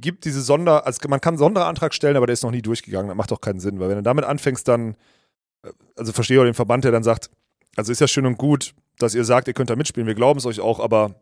gibt 0.00 0.24
diese 0.24 0.42
Sonder, 0.42 0.86
also 0.86 1.00
man 1.08 1.20
kann 1.20 1.32
einen 1.32 1.38
Sonderantrag 1.38 1.94
stellen, 1.94 2.16
aber 2.16 2.26
der 2.26 2.34
ist 2.34 2.42
noch 2.42 2.50
nie 2.50 2.62
durchgegangen. 2.62 3.08
Das 3.08 3.16
macht 3.16 3.30
doch 3.30 3.40
keinen 3.40 3.60
Sinn, 3.60 3.80
weil 3.80 3.88
wenn 3.88 3.96
du 3.96 4.02
damit 4.02 4.24
anfängst, 4.24 4.66
dann, 4.66 4.96
äh, 5.62 5.70
also 5.96 6.12
verstehe 6.12 6.40
auch 6.40 6.44
den 6.44 6.54
Verband, 6.54 6.84
der 6.84 6.92
dann 6.92 7.02
sagt, 7.02 7.30
also 7.76 7.92
ist 7.92 8.00
ja 8.00 8.08
schön 8.08 8.26
und 8.26 8.38
gut, 8.38 8.74
dass 8.98 9.14
ihr 9.14 9.24
sagt, 9.24 9.48
ihr 9.48 9.54
könnt 9.54 9.70
da 9.70 9.76
mitspielen, 9.76 10.06
wir 10.06 10.14
glauben 10.14 10.38
es 10.38 10.46
euch 10.46 10.60
auch, 10.60 10.80
aber 10.80 11.14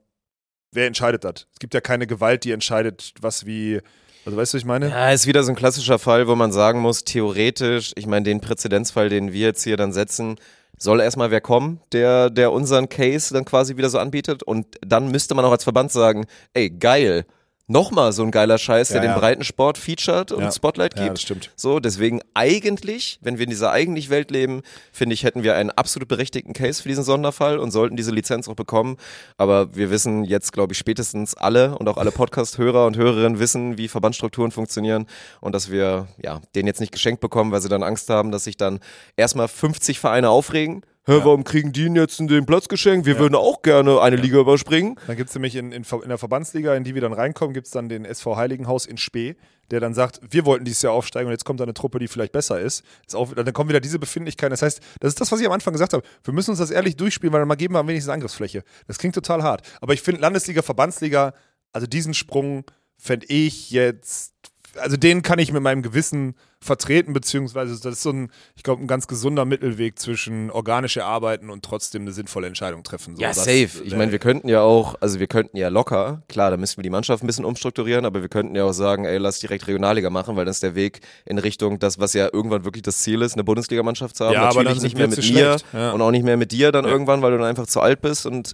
wer 0.73 0.87
entscheidet 0.87 1.25
das? 1.25 1.47
Es 1.53 1.59
gibt 1.59 1.75
ja 1.75 1.81
keine 1.81 2.07
Gewalt, 2.07 2.45
die 2.45 2.53
entscheidet, 2.53 3.15
was 3.21 3.47
wie. 3.47 3.81
Also 4.25 4.39
weißt 4.39 4.53
du, 4.53 4.57
was 4.57 4.63
ich 4.63 4.67
meine? 4.67 4.89
Ja, 4.89 5.11
ist 5.11 5.27
wieder 5.27 5.43
so 5.43 5.51
ein 5.51 5.57
klassischer 5.57 5.99
Fall, 5.99 6.29
wo 6.29 6.37
man 6.37 6.53
sagen 6.53 6.81
muss, 6.81 7.05
theoretisch, 7.05 7.93
ich 7.97 8.07
meine, 8.07 8.25
den 8.25 8.41
Präzedenzfall, 8.41 9.09
den 9.09 9.33
wir 9.33 9.47
jetzt 9.47 9.65
hier 9.65 9.77
dann 9.77 9.93
setzen, 9.93 10.37
soll 10.79 11.01
erstmal 11.01 11.31
wer 11.31 11.41
kommen, 11.41 11.81
der, 11.93 12.31
der 12.31 12.53
unseren 12.53 12.89
Case 12.89 13.35
dann 13.35 13.45
quasi 13.45 13.77
wieder 13.77 13.91
so 13.91 13.99
anbietet. 13.99 14.43
Und 14.43 14.79
dann 14.81 15.11
müsste 15.11 15.35
man 15.35 15.45
auch 15.45 15.51
als 15.51 15.65
Verband 15.65 15.91
sagen, 15.91 16.27
ey, 16.55 16.71
geil, 16.71 17.27
nochmal 17.67 18.13
so 18.13 18.23
ein 18.23 18.31
geiler 18.31 18.59
Scheiß, 18.59 18.89
der 18.89 18.99
Ja, 18.99 19.05
ja. 19.05 19.15
den 19.15 19.21
Breitensport 19.21 19.79
featured 19.79 20.33
und 20.33 20.43
Ja. 20.43 20.53
Spotlight 20.53 20.97
Ja, 20.97 21.05
gibt. 21.05 21.15
das 21.15 21.23
stimmt. 21.23 21.51
So, 21.57 21.81
deswegen 21.81 22.21
eigentlich, 22.35 23.19
wenn 23.23 23.39
wir 23.39 23.45
in 23.45 23.51
dieser 23.51 23.71
eigentlich 23.71 24.11
Welt 24.11 24.31
leben, 24.31 24.63
finde 24.93 25.15
ich, 25.15 25.25
hätten 25.25 25.43
wir 25.43 25.55
einen 25.57 25.71
absolut 25.71 26.09
berechtigten 26.09 26.53
Case 26.53 26.83
für 26.83 26.89
diesen 26.89 27.05
Sonderfall 27.05 27.59
und 27.59 27.71
sollten 27.71 27.97
diese 27.97 28.11
Lizenz 28.11 28.49
auch 28.49 28.55
bekommen. 28.57 28.97
Aber 29.37 29.75
wir 29.75 29.91
wissen 29.91 30.25
jetzt, 30.25 30.53
glaube 30.53 30.73
ich, 30.73 30.79
spätestens 30.79 31.35
alle 31.35 31.77
und 31.79 31.89
auch 31.89 31.97
alle 31.97 32.11
Podcast-Hörer 32.13 32.87
und 32.87 32.97
Hörerinnen 32.97 33.39
wissen, 33.39 33.79
wie 33.79 33.89
Verbandsstrukturen 33.89 34.51
funktionieren 34.51 35.07
und 35.41 35.55
dass 35.55 35.71
wir 35.71 36.09
ja 36.23 36.41
den 36.55 36.67
jetzt 36.67 36.81
nicht 36.81 36.93
geschenkt 36.93 37.21
bekommen, 37.21 37.53
weil 37.53 37.61
sie 37.61 37.69
dann 37.69 37.83
Angst 37.83 38.11
haben, 38.11 38.33
dass 38.33 38.45
sich 38.45 38.57
dann 38.57 38.81
erstmal 39.17 39.49
50 39.49 39.99
Vereine 40.01 40.29
aufregen. 40.31 40.83
Hä, 41.05 41.19
warum 41.25 41.43
kriegen 41.43 41.73
die 41.73 41.87
jetzt 41.87 42.21
den 42.21 42.47
Platz 42.47 42.69
geschenkt? 42.69 43.07
Wir 43.07 43.19
würden 43.19 43.35
auch 43.35 43.63
gerne 43.63 44.01
eine 44.01 44.15
Liga 44.15 44.39
überspringen. 44.39 44.95
Dann 45.09 45.17
gibt 45.17 45.31
es 45.31 45.35
nämlich 45.35 45.57
in, 45.57 45.73
in, 45.73 45.83
in 45.83 46.09
der 46.09 46.17
Verbandsliga, 46.17 46.77
in 46.77 46.85
die 46.85 46.95
wir 46.95 47.03
dann 47.03 47.13
reinkommen, 47.13 47.55
gibt 47.55 47.67
es 47.67 47.73
dann 47.73 47.89
den 47.89 48.05
SV 48.05 48.37
Heiligenhaus 48.37 48.87
in 48.87 48.99
Spee, 48.99 49.35
der 49.73 49.81
dann 49.81 49.95
sagt, 49.95 50.21
wir 50.31 50.47
wollten 50.47 50.65
dieses 50.65 50.83
Jahr 50.83 50.93
aufsteigen 50.93 51.27
und 51.27 51.33
jetzt 51.33 51.45
kommt 51.45 51.59
da 51.59 51.65
eine 51.65 51.75
Truppe, 51.75 51.99
die 51.99 52.07
vielleicht 52.07 52.31
besser 52.31 52.61
ist. 52.61 52.85
ist 53.05 53.17
auch, 53.17 53.33
dann 53.33 53.53
kommen 53.53 53.69
wieder 53.69 53.81
diese 53.81 53.99
Befindlichkeiten. 53.99 54.53
Das 54.53 54.63
heißt, 54.63 54.81
das 55.01 55.09
ist 55.09 55.21
das, 55.21 55.33
was 55.33 55.41
ich 55.41 55.47
am 55.47 55.53
Anfang 55.53 55.73
gesagt 55.73 55.93
habe. 55.93 56.05
Wir 56.23 56.35
müssen 56.35 56.51
uns 56.51 56.61
das 56.61 56.71
ehrlich 56.71 56.97
durchspielen, 56.97 57.33
weil 57.33 57.41
dann 57.41 57.49
mal 57.49 57.57
geben 57.57 57.75
wir 57.75 57.81
am 57.81 57.89
wenigsten 57.89 58.13
Angriffsfläche. 58.13 58.63
Das 58.87 58.99
klingt 58.99 59.17
total 59.17 59.43
hart. 59.43 59.63
Aber 59.81 59.95
ich 59.95 60.03
finde 60.03 60.21
Landesliga, 60.21 60.63
Verbandsliga, 60.63 61.35
also 61.73 61.89
diesen 61.89 62.15
Sprung 62.15 62.65
fände 62.97 63.27
ich 63.27 63.73
jetzt, 63.73 64.35
also 64.77 64.97
den 64.97 65.23
kann 65.23 65.39
ich 65.39 65.53
mit 65.53 65.63
meinem 65.63 65.83
Gewissen 65.83 66.35
vertreten, 66.61 67.13
beziehungsweise 67.13 67.73
das 67.81 67.95
ist 67.95 68.03
so 68.03 68.11
ein, 68.11 68.31
ich 68.57 68.63
glaube, 68.63 68.83
ein 68.83 68.87
ganz 68.87 69.07
gesunder 69.09 69.45
Mittelweg 69.45 69.99
zwischen 69.99 70.51
organisch 70.51 70.97
erarbeiten 70.97 71.51
und 71.51 71.65
trotzdem 71.65 72.03
eine 72.03 72.13
sinnvolle 72.13 72.47
Entscheidung 72.47 72.83
treffen. 72.85 73.17
So, 73.17 73.23
Ja, 73.23 73.29
das- 73.29 73.39
safe. 73.45 73.83
Ich 73.85 73.93
äh, 73.93 73.97
meine, 73.97 74.13
wir 74.13 74.19
könnten 74.21 74.49
ja 74.49 74.61
auch, 74.61 74.95
also 75.01 75.19
wir 75.19 75.27
könnten 75.27 75.57
ja 75.57 75.69
locker, 75.69 76.23
klar, 76.29 76.51
da 76.51 76.57
müssen 76.57 76.77
wir 76.79 76.83
die 76.85 76.91
Mannschaft 76.91 77.23
ein 77.23 77.27
bisschen 77.27 77.45
umstrukturieren, 77.45 78.05
aber 78.05 78.23
wir 78.23 78.29
könnten 78.29 78.55
ja 78.55 78.65
auch 78.65 78.73
sagen, 78.73 79.05
ey, 79.05 79.19
lass 79.19 79.41
direkt 79.41 79.67
Regionalliga 79.67 80.09
machen, 80.11 80.37
weil 80.37 80.45
dann 80.45 80.53
ist 80.53 80.63
der 80.63 80.75
Weg 80.75 81.01
in 81.25 81.39
Richtung 81.39 81.79
das, 81.79 81.99
was 81.99 82.13
ja 82.13 82.29
irgendwann 82.33 82.65
wirklich 82.65 82.83
das 82.83 82.99
Ziel 82.99 83.23
ist, 83.23 83.35
eine 83.35 83.45
Bundesligamannschaft 83.45 84.17
zu 84.17 84.25
haben. 84.27 84.35
Ja, 84.35 84.43
aber 84.49 84.63
Natürlich 84.63 84.79
dann 84.79 84.83
nicht 84.85 84.97
mehr 84.99 85.09
mit 85.09 85.33
mir. 85.33 85.57
Ja. 85.73 85.91
und 85.93 86.01
auch 86.01 86.11
nicht 86.13 86.25
mehr 86.25 86.37
mit 86.37 86.53
dir 86.53 86.71
dann 86.71 86.85
irgendwann, 86.85 87.23
weil 87.23 87.33
du 87.33 87.39
dann 87.39 87.47
einfach 87.47 87.67
zu 87.67 87.81
alt 87.81 88.01
bist 88.01 88.25
und 88.27 88.53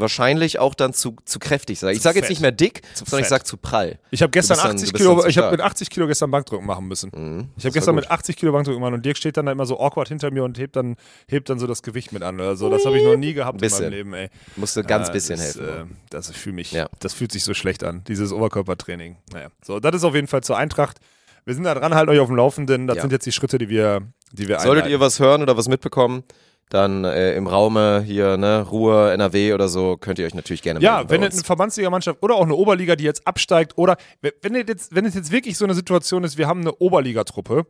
wahrscheinlich 0.00 0.58
auch 0.58 0.74
dann 0.74 0.92
zu, 0.92 1.16
zu 1.24 1.38
kräftig 1.38 1.78
sei. 1.78 1.92
Ich 1.92 2.02
sage 2.02 2.18
jetzt 2.18 2.28
nicht 2.28 2.40
mehr 2.40 2.52
dick, 2.52 2.82
sondern 2.94 3.20
ich 3.20 3.26
fett. 3.26 3.30
sag 3.40 3.46
zu 3.46 3.56
prall. 3.56 3.98
Ich 4.10 4.22
habe 4.22 4.30
gestern 4.30 4.56
bist 4.56 4.64
dann- 4.64 4.70
80 4.72 4.88
du 4.88 4.92
bist 4.92 5.02
Kilo, 5.02 5.14
dann 5.14 5.22
zu 5.22 5.28
ich 5.28 5.38
habe 5.38 5.50
mit 5.52 5.60
80 5.60 5.90
Kilo 5.90 6.06
gestern 6.06 6.30
Bankdrücken 6.30 6.66
machen 6.66 6.86
müssen. 6.88 7.10
Mhm, 7.14 7.48
Ich 7.56 7.64
habe 7.64 7.72
gestern 7.72 7.94
mit 7.94 8.10
80 8.10 8.36
Kilo 8.36 8.52
Bankdrücken 8.52 8.80
gemacht 8.80 8.94
und 8.94 9.04
Dirk 9.04 9.16
steht 9.16 9.36
dann 9.36 9.46
da 9.46 9.52
immer 9.52 9.66
so 9.66 9.78
awkward 9.80 10.08
hinter 10.08 10.30
mir 10.30 10.44
und 10.44 10.58
hebt 10.58 10.76
dann, 10.76 10.96
hebt 11.28 11.48
dann 11.50 11.58
so 11.58 11.66
das 11.66 11.82
Gewicht 11.82 12.12
mit 12.12 12.22
an. 12.22 12.40
Also 12.40 12.70
das 12.70 12.84
habe 12.86 12.98
ich 12.98 13.04
noch 13.04 13.16
nie 13.16 13.32
gehabt 13.34 13.56
in 13.56 13.60
Bisschen. 13.60 13.84
meinem 13.84 13.92
Leben, 13.92 14.14
ey. 14.14 14.28
Musste 14.56 14.82
ganz 14.84 15.08
Ja, 15.08 15.12
bisschen 15.12 15.36
das, 15.36 15.56
helfen. 15.56 15.90
Äh, 15.90 15.94
das 16.10 16.30
fühlt 16.30 16.54
mich, 16.56 16.72
Ja. 16.72 16.88
das 17.00 17.14
fühlt 17.14 17.32
sich 17.32 17.44
so 17.44 17.54
schlecht 17.54 17.84
an, 17.84 18.02
dieses 18.08 18.32
Oberkörpertraining. 18.32 19.16
Naja, 19.32 19.48
so, 19.64 19.80
das 19.80 19.94
ist 19.96 20.04
auf 20.04 20.14
jeden 20.14 20.26
Fall 20.26 20.42
zur 20.42 20.56
Eintracht. 20.56 20.98
Wir 21.46 21.54
sind 21.54 21.64
da 21.64 21.74
dran, 21.74 21.94
halt 21.94 22.08
euch 22.10 22.18
auf 22.20 22.26
dem 22.28 22.36
Laufenden. 22.36 22.86
Das 22.86 22.96
Ja. 22.96 23.02
sind 23.02 23.12
jetzt 23.12 23.24
die 23.26 23.32
Schritte, 23.32 23.56
die 23.58 23.68
wir, 23.70 24.02
die 24.32 24.46
wir 24.46 24.56
Solltet 24.56 24.70
einleiten. 24.84 24.90
ihr 24.90 25.00
was 25.00 25.18
hören 25.20 25.40
oder 25.42 25.56
was 25.56 25.68
mitbekommen, 25.68 26.22
dann 26.70 27.04
äh, 27.04 27.34
im 27.34 27.46
Raume 27.46 28.02
hier, 28.06 28.36
ne, 28.38 28.62
Ruhr, 28.62 29.12
NRW 29.12 29.52
oder 29.52 29.68
so, 29.68 29.96
könnt 29.96 30.18
ihr 30.18 30.24
euch 30.26 30.34
natürlich 30.34 30.62
gerne 30.62 30.80
Ja, 30.80 31.08
wenn 31.10 31.20
es 31.22 31.26
uns. 31.26 31.34
eine 31.36 31.44
Verbandsligamannschaft 31.44 32.22
oder 32.22 32.36
auch 32.36 32.44
eine 32.44 32.54
Oberliga, 32.54 32.96
die 32.96 33.04
jetzt 33.04 33.26
absteigt, 33.26 33.76
oder 33.76 33.96
wenn- 34.22 34.54
es 34.54 34.64
jetzt, 34.68 34.94
wenn 34.94 35.04
es 35.04 35.14
jetzt 35.14 35.30
wirklich 35.32 35.58
so 35.58 35.64
eine 35.64 35.74
Situation 35.74 36.24
ist, 36.24 36.38
wir 36.38 36.46
haben 36.46 36.60
eine 36.60 36.72
Oberligatruppe, 36.76 37.66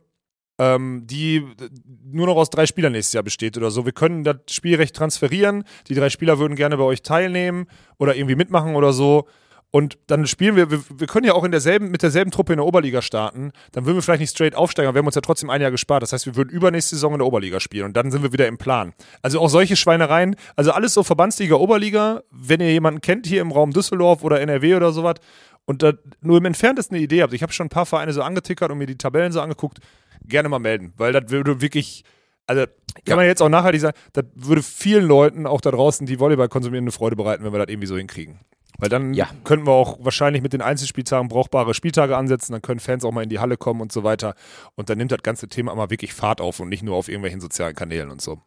ähm, 0.59 1.01
die 1.05 1.37
äh, 1.37 1.43
nur 2.11 2.27
noch 2.27 2.35
aus 2.35 2.49
drei 2.51 2.65
Spielern 2.67 2.91
nächstes 2.91 3.13
Jahr 3.13 3.23
besteht 3.23 3.57
oder 3.57 3.71
so. 3.71 3.85
Wir 3.85 3.93
können 3.93 4.23
das 4.23 4.35
Spielrecht 4.51 4.95
transferieren. 4.95 5.63
Die 5.87 5.95
drei 5.95 6.09
Spieler 6.09 6.37
würden 6.39 6.55
gerne 6.55 6.77
bei 6.77 6.83
euch 6.83 7.01
teilnehmen 7.01 7.65
oder 7.97 8.15
irgendwie 8.15 8.35
mitmachen 8.35 8.75
oder 8.75 8.93
so. 8.93 9.27
Und 9.73 9.97
dann 10.07 10.27
spielen 10.27 10.57
wir, 10.57 10.69
wir, 10.69 10.83
wir 10.93 11.07
können 11.07 11.25
ja 11.25 11.33
auch 11.33 11.45
in 11.45 11.51
derselben, 11.51 11.91
mit 11.91 12.03
derselben 12.03 12.29
Truppe 12.29 12.51
in 12.51 12.57
der 12.57 12.65
Oberliga 12.65 13.01
starten. 13.01 13.53
Dann 13.71 13.85
würden 13.85 13.95
wir 13.95 14.01
vielleicht 14.01 14.19
nicht 14.19 14.31
straight 14.31 14.53
aufsteigen, 14.53 14.89
aber 14.89 14.95
wir 14.95 14.99
haben 14.99 15.05
uns 15.05 15.15
ja 15.15 15.21
trotzdem 15.21 15.49
ein 15.49 15.61
Jahr 15.61 15.71
gespart. 15.71 16.03
Das 16.03 16.11
heißt, 16.11 16.25
wir 16.25 16.35
würden 16.35 16.49
übernächste 16.49 16.95
Saison 16.95 17.13
in 17.13 17.19
der 17.19 17.27
Oberliga 17.27 17.61
spielen 17.61 17.85
und 17.85 17.95
dann 17.95 18.11
sind 18.11 18.21
wir 18.21 18.33
wieder 18.33 18.47
im 18.47 18.57
Plan. 18.57 18.93
Also 19.21 19.39
auch 19.39 19.47
solche 19.49 19.77
Schweinereien, 19.77 20.35
also 20.57 20.71
alles 20.71 20.93
so 20.93 21.03
Verbandsliga, 21.03 21.55
Oberliga, 21.55 22.21
wenn 22.31 22.59
ihr 22.59 22.71
jemanden 22.71 22.99
kennt 22.99 23.25
hier 23.25 23.39
im 23.41 23.51
Raum 23.51 23.71
Düsseldorf 23.71 24.25
oder 24.25 24.41
NRW 24.41 24.75
oder 24.75 24.91
sowas 24.91 25.15
und 25.63 25.83
da 25.83 25.93
nur 26.19 26.37
im 26.39 26.45
Entferntesten 26.45 26.95
eine 26.95 27.03
Idee 27.05 27.21
habt. 27.23 27.31
Ich 27.31 27.41
habe 27.41 27.53
schon 27.53 27.67
ein 27.67 27.69
paar 27.69 27.85
Vereine 27.85 28.11
so 28.11 28.21
angetickert 28.23 28.71
und 28.71 28.77
mir 28.77 28.87
die 28.87 28.97
Tabellen 28.97 29.31
so 29.31 29.39
angeguckt, 29.39 29.79
gerne 30.25 30.49
mal 30.49 30.59
melden, 30.59 30.91
weil 30.97 31.13
das 31.13 31.31
würde 31.31 31.61
wirklich, 31.61 32.03
also 32.45 32.65
kann 32.65 32.71
Ja. 33.07 33.15
man 33.15 33.25
jetzt 33.25 33.41
auch 33.41 33.47
nachhaltig 33.47 33.79
sagen, 33.79 33.97
das 34.11 34.25
würde 34.35 34.63
vielen 34.63 35.05
Leuten 35.05 35.47
auch 35.47 35.61
da 35.61 35.71
draußen, 35.71 36.05
die 36.05 36.19
Volleyball 36.19 36.49
konsumieren, 36.49 36.83
eine 36.83 36.91
Freude 36.91 37.15
bereiten, 37.15 37.45
wenn 37.45 37.53
wir 37.53 37.59
das 37.59 37.69
irgendwie 37.69 37.87
so 37.87 37.95
hinkriegen. 37.95 38.39
Weil 38.77 38.89
dann 38.89 39.13
Ja. 39.13 39.29
könnten 39.43 39.67
wir 39.67 39.71
auch 39.73 39.97
wahrscheinlich 40.03 40.41
mit 40.41 40.53
den 40.53 40.61
Einzelspieltagen 40.61 41.27
brauchbare 41.27 41.73
Spieltage 41.73 42.17
ansetzen, 42.17 42.53
dann 42.53 42.61
können 42.61 42.79
Fans 42.79 43.05
auch 43.05 43.11
mal 43.11 43.23
in 43.23 43.29
die 43.29 43.39
Halle 43.39 43.57
kommen 43.57 43.81
und 43.81 43.91
so 43.91 44.03
weiter. 44.03 44.33
Und 44.75 44.89
dann 44.89 44.97
nimmt 44.97 45.11
das 45.11 45.21
ganze 45.23 45.47
Thema 45.47 45.75
mal 45.75 45.89
wirklich 45.89 46.13
Fahrt 46.13 46.41
auf 46.41 46.59
und 46.59 46.69
nicht 46.69 46.83
nur 46.83 46.95
auf 46.95 47.07
irgendwelchen 47.07 47.41
sozialen 47.41 47.75
Kanälen 47.75 48.09
und 48.09 48.21
so. 48.21 48.39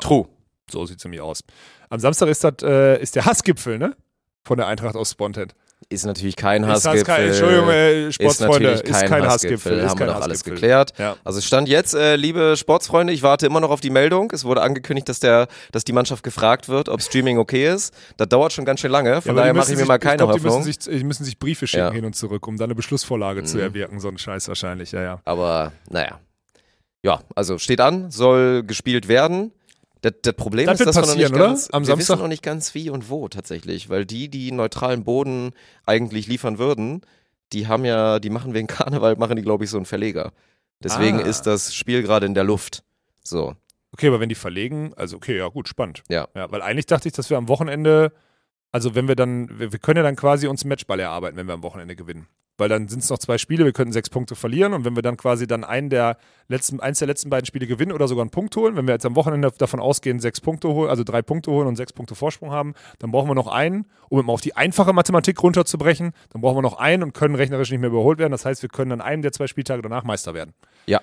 True. 0.00 0.28
So 0.70 0.86
sieht 0.86 0.98
es 0.98 1.04
nämlich 1.04 1.20
aus. 1.20 1.42
Am 1.88 1.98
Samstag 1.98 2.28
ist 2.28 2.44
das 2.44 2.54
äh, 2.62 3.00
ist 3.02 3.16
der 3.16 3.24
Hassgipfel, 3.24 3.78
ne? 3.78 3.96
Von 4.44 4.56
der 4.56 4.68
Eintracht 4.68 4.94
aus 4.96 5.10
Spontan. 5.10 5.52
Ist 5.92 6.06
natürlich 6.06 6.36
kein 6.36 6.62
Ist 6.62 6.68
Hassgipfel. 6.70 7.02
kein- 7.04 7.26
Entschuldigung, 7.30 7.68
äh, 7.68 8.06
ist 8.08 8.14
Sportsfreunde, 8.14 8.68
ist 8.70 8.84
kein, 8.84 9.08
kein 9.10 9.22
Hassgipfel. 9.26 9.26
Hassgipfel, 9.28 9.78
ist 9.78 9.88
Haben 9.90 9.98
kein 9.98 10.06
wir 10.08 10.14
doch 10.14 10.20
alles 10.22 10.44
geklärt. 10.44 10.92
Ja. 10.98 11.16
Also 11.24 11.40
Stand 11.40 11.68
jetzt, 11.68 11.94
äh, 11.94 12.14
liebe 12.14 12.56
Sportsfreunde, 12.56 13.12
ich 13.12 13.24
warte 13.24 13.46
immer 13.46 13.58
noch 13.58 13.70
auf 13.70 13.80
die 13.80 13.90
Meldung. 13.90 14.30
Es 14.32 14.44
wurde 14.44 14.62
angekündigt, 14.62 15.08
dass 15.08 15.18
der, 15.18 15.48
dass 15.72 15.82
die 15.82 15.92
Mannschaft 15.92 16.22
gefragt 16.22 16.68
wird, 16.68 16.88
ob 16.88 17.02
Streaming 17.02 17.38
okay 17.38 17.68
ist. 17.68 17.92
Das 18.18 18.28
dauert 18.28 18.52
schon 18.52 18.64
ganz 18.64 18.78
schön 18.78 18.92
lange. 18.92 19.20
Von 19.20 19.34
die 19.34 19.40
daher 19.40 19.52
mache 19.52 19.64
ich 19.64 19.70
mir 19.72 19.78
sich- 19.78 19.88
mal 19.88 19.98
keine 19.98 20.14
ich 20.14 20.18
glaub, 20.18 20.28
Hoffnung. 20.34 20.62
Die 20.62 20.68
müssen 20.68 20.80
sich, 20.82 20.98
die 21.00 21.04
müssen 21.04 21.24
sich 21.24 21.38
Briefe 21.40 21.66
schicken 21.66 21.82
Ja. 21.86 21.90
Mhm. 21.90 21.94
hin 21.96 22.04
und 22.04 22.14
zurück, 22.14 22.46
um 22.46 22.56
dann 22.56 22.66
eine 22.66 22.76
Beschlussvorlage 22.76 23.42
zu 23.42 23.58
erwirken. 23.58 23.98
So 23.98 24.06
ein 24.08 24.16
Scheiß 24.18 24.46
wahrscheinlich, 24.46 24.92
ja, 24.92 25.02
ja. 25.02 25.20
Aber 25.24 25.72
naja. 25.90 26.20
Ja, 27.02 27.20
also 27.34 27.58
steht 27.58 27.80
an, 27.80 28.10
soll 28.12 28.62
gespielt 28.62 29.08
werden. 29.08 29.52
Das, 30.02 30.12
das 30.22 30.34
Problem 30.34 30.66
Das 30.66 30.80
ist, 30.80 30.86
dass 30.86 30.96
wir 30.96 31.02
noch 31.06 31.14
nicht 31.16 31.30
oder? 31.30 31.38
ganz, 31.48 31.68
Am 31.72 31.82
wir 31.82 31.86
Samstag? 31.88 32.14
wissen 32.14 32.22
noch 32.22 32.28
nicht 32.28 32.42
ganz 32.42 32.74
wie 32.74 32.88
und 32.90 33.10
wo 33.10 33.28
tatsächlich, 33.28 33.88
weil 33.90 34.06
die, 34.06 34.28
die 34.28 34.50
neutralen 34.52 35.04
Boden 35.04 35.52
eigentlich 35.86 36.26
liefern 36.26 36.58
würden, 36.58 37.02
die 37.52 37.66
haben 37.68 37.84
ja, 37.84 38.18
die 38.18 38.30
machen 38.30 38.54
wegen 38.54 38.66
Karneval, 38.68 39.16
machen 39.16 39.36
die 39.36 39.42
glaube 39.42 39.64
ich 39.64 39.70
so 39.70 39.76
einen 39.76 39.86
Verleger. 39.86 40.32
Deswegen 40.82 41.18
Ah. 41.18 41.22
ist 41.26 41.42
das 41.42 41.74
Spiel 41.74 42.02
gerade 42.02 42.24
in 42.26 42.32
der 42.34 42.44
Luft. 42.44 42.82
So. 43.22 43.54
Okay, 43.92 44.08
aber 44.08 44.20
wenn 44.20 44.28
die 44.30 44.34
verlegen, 44.34 44.92
also 44.96 45.16
okay, 45.16 45.36
ja 45.36 45.48
gut, 45.48 45.68
spannend. 45.68 46.02
Ja. 46.08 46.28
ja. 46.34 46.50
Weil 46.50 46.62
eigentlich 46.62 46.86
dachte 46.86 47.08
ich, 47.08 47.12
dass 47.14 47.28
wir 47.28 47.36
am 47.36 47.48
Wochenende, 47.48 48.12
also 48.72 48.94
wenn 48.94 49.08
wir 49.08 49.16
dann, 49.16 49.58
wir, 49.58 49.72
wir 49.72 49.78
können 49.78 49.98
ja 49.98 50.02
dann 50.02 50.16
quasi 50.16 50.46
uns 50.46 50.62
einen 50.62 50.68
Matchball 50.70 51.00
erarbeiten, 51.00 51.36
wenn 51.36 51.46
wir 51.46 51.54
am 51.54 51.62
Wochenende 51.62 51.96
gewinnen. 51.96 52.26
Weil 52.60 52.68
dann 52.68 52.88
sind 52.88 53.02
es 53.02 53.10
noch 53.10 53.18
zwei 53.18 53.38
Spiele, 53.38 53.64
wir 53.64 53.72
könnten 53.72 53.92
sechs 53.92 54.10
Punkte 54.10 54.36
verlieren 54.36 54.74
und 54.74 54.84
wenn 54.84 54.94
wir 54.94 55.02
dann 55.02 55.16
quasi 55.16 55.46
dann 55.46 55.64
einen 55.64 55.88
der 55.88 56.18
letzten, 56.48 56.78
eins 56.78 56.98
der 56.98 57.08
letzten 57.08 57.30
beiden 57.30 57.46
Spiele 57.46 57.66
gewinnen 57.66 57.92
oder 57.92 58.06
sogar 58.06 58.22
einen 58.22 58.30
Punkt 58.30 58.54
holen, 58.56 58.76
wenn 58.76 58.86
wir 58.86 58.92
jetzt 58.92 59.06
am 59.06 59.16
Wochenende 59.16 59.50
davon 59.56 59.80
ausgehen, 59.80 60.20
sechs 60.20 60.40
Punkte 60.40 60.68
holen, 60.68 60.90
also 60.90 61.02
drei 61.02 61.22
Punkte 61.22 61.50
holen 61.50 61.66
und 61.66 61.76
sechs 61.76 61.92
Punkte 61.92 62.14
Vorsprung 62.14 62.50
haben, 62.50 62.74
dann 62.98 63.10
brauchen 63.10 63.28
wir 63.28 63.34
noch 63.34 63.46
einen, 63.46 63.86
um 64.10 64.24
mal 64.24 64.32
auf 64.32 64.42
die 64.42 64.56
einfache 64.56 64.92
Mathematik 64.92 65.42
runterzubrechen, 65.42 66.12
dann 66.30 66.42
brauchen 66.42 66.58
wir 66.58 66.62
noch 66.62 66.78
einen 66.78 67.02
und 67.02 67.14
können 67.14 67.34
rechnerisch 67.34 67.70
nicht 67.70 67.80
mehr 67.80 67.90
überholt 67.90 68.18
werden. 68.18 68.32
Das 68.32 68.44
heißt, 68.44 68.60
wir 68.62 68.68
können 68.68 68.92
an 68.92 69.00
einem 69.00 69.22
der 69.22 69.32
zwei 69.32 69.46
Spieltage 69.46 69.80
danach 69.80 70.04
Meister 70.04 70.34
werden. 70.34 70.52
Ja. 70.86 71.00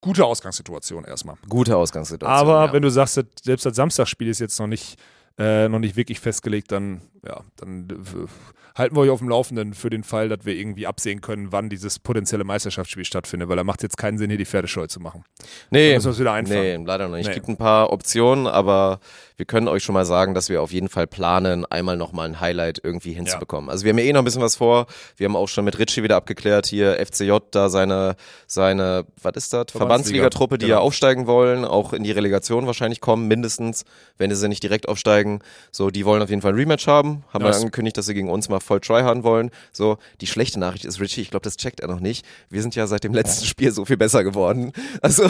Gute 0.00 0.24
Ausgangssituation 0.24 1.04
erstmal. 1.04 1.36
Gute 1.48 1.76
Ausgangssituation. 1.76 2.48
Aber 2.48 2.66
ja. 2.66 2.72
wenn 2.72 2.82
du 2.82 2.90
sagst, 2.90 3.20
selbst 3.42 3.66
das 3.66 3.76
Samstagsspiel 3.76 4.28
ist 4.28 4.38
jetzt 4.38 4.58
noch 4.58 4.68
nicht, 4.68 4.98
äh, 5.38 5.68
noch 5.68 5.78
nicht 5.78 5.96
wirklich 5.96 6.20
festgelegt, 6.20 6.72
dann, 6.72 7.00
ja, 7.26 7.40
dann 7.56 7.86
halten 8.74 8.96
wir 8.96 9.00
euch 9.02 9.10
auf 9.10 9.18
dem 9.18 9.28
Laufenden 9.28 9.74
für 9.74 9.90
den 9.90 10.04
Fall, 10.04 10.28
dass 10.28 10.44
wir 10.44 10.54
irgendwie 10.54 10.86
absehen 10.86 11.20
können, 11.20 11.50
wann 11.50 11.68
dieses 11.68 11.98
potenzielle 11.98 12.44
Meisterschaftsspiel 12.44 13.04
stattfindet, 13.04 13.48
weil 13.48 13.56
da 13.56 13.64
macht 13.64 13.80
es 13.80 13.82
jetzt 13.82 13.96
keinen 13.98 14.18
Sinn, 14.18 14.30
hier 14.30 14.38
die 14.38 14.46
Pferde 14.46 14.68
scheu 14.68 14.86
zu 14.86 15.00
machen. 15.00 15.24
Nee, 15.70 15.94
müssen 15.94 16.12
wir 16.12 16.18
wieder 16.18 16.32
einfangen. 16.32 16.82
nee, 16.82 16.86
leider 16.86 17.08
noch 17.08 17.16
nicht. 17.16 17.26
Es 17.26 17.28
Nee. 17.28 17.34
gibt 17.34 17.48
ein 17.48 17.56
paar 17.56 17.92
Optionen, 17.92 18.46
aber 18.46 19.00
wir 19.36 19.46
können 19.46 19.68
euch 19.68 19.82
schon 19.84 19.94
mal 19.94 20.04
sagen, 20.04 20.34
dass 20.34 20.48
wir 20.48 20.62
auf 20.62 20.72
jeden 20.72 20.88
Fall 20.88 21.06
planen, 21.06 21.64
einmal 21.66 21.96
nochmal 21.96 22.28
ein 22.28 22.40
Highlight 22.40 22.80
irgendwie 22.82 23.12
hinzubekommen. 23.12 23.68
Also 23.70 23.84
wir 23.84 23.90
haben 23.90 23.98
ja 23.98 24.04
eh 24.04 24.12
noch 24.12 24.22
ein 24.22 24.24
bisschen 24.24 24.42
was 24.42 24.56
vor. 24.56 24.86
Wir 25.16 25.26
haben 25.26 25.36
auch 25.36 25.48
schon 25.48 25.64
mit 25.64 25.78
Ritchie 25.78 26.02
wieder 26.02 26.16
abgeklärt, 26.16 26.66
hier 26.66 27.04
FCJ 27.04 27.32
da 27.50 27.68
seine, 27.68 28.16
seine, 28.46 29.06
was 29.22 29.32
ist 29.36 29.52
das? 29.52 29.66
Verbandsligatruppe, 29.70 30.58
die 30.58 30.66
genau. 30.66 30.78
ja 30.78 30.82
aufsteigen 30.82 31.26
wollen, 31.26 31.64
auch 31.64 31.92
in 31.92 32.02
die 32.04 32.12
Relegation 32.12 32.66
wahrscheinlich 32.66 33.00
kommen, 33.00 33.28
mindestens, 33.28 33.84
wenn 34.18 34.34
sie 34.34 34.48
nicht 34.48 34.62
direkt 34.62 34.88
aufsteigen. 34.88 35.27
So, 35.70 35.90
die 35.90 36.04
wollen 36.04 36.22
auf 36.22 36.30
jeden 36.30 36.42
Fall 36.42 36.52
ein 36.52 36.56
Rematch 36.58 36.86
haben. 36.86 37.24
Haben 37.32 37.44
Das- 37.44 37.58
angekündigt, 37.58 37.96
dass 37.96 38.06
sie 38.06 38.14
gegen 38.14 38.30
uns 38.30 38.48
mal 38.48 38.60
voll 38.60 38.80
tryharden 38.80 39.22
wollen. 39.24 39.50
So, 39.72 39.98
die 40.20 40.26
schlechte 40.26 40.58
Nachricht 40.58 40.84
ist, 40.84 41.00
Richie, 41.00 41.20
ich 41.22 41.30
glaube, 41.30 41.44
das 41.44 41.56
checkt 41.56 41.80
er 41.80 41.88
noch 41.88 42.00
nicht. 42.00 42.24
Wir 42.50 42.62
sind 42.62 42.74
ja 42.74 42.86
seit 42.86 43.04
dem 43.04 43.12
letzten 43.14 43.44
Spiel 43.46 43.70
so 43.72 43.84
viel 43.84 43.96
besser 43.96 44.24
geworden. 44.24 44.72
Also, 45.02 45.28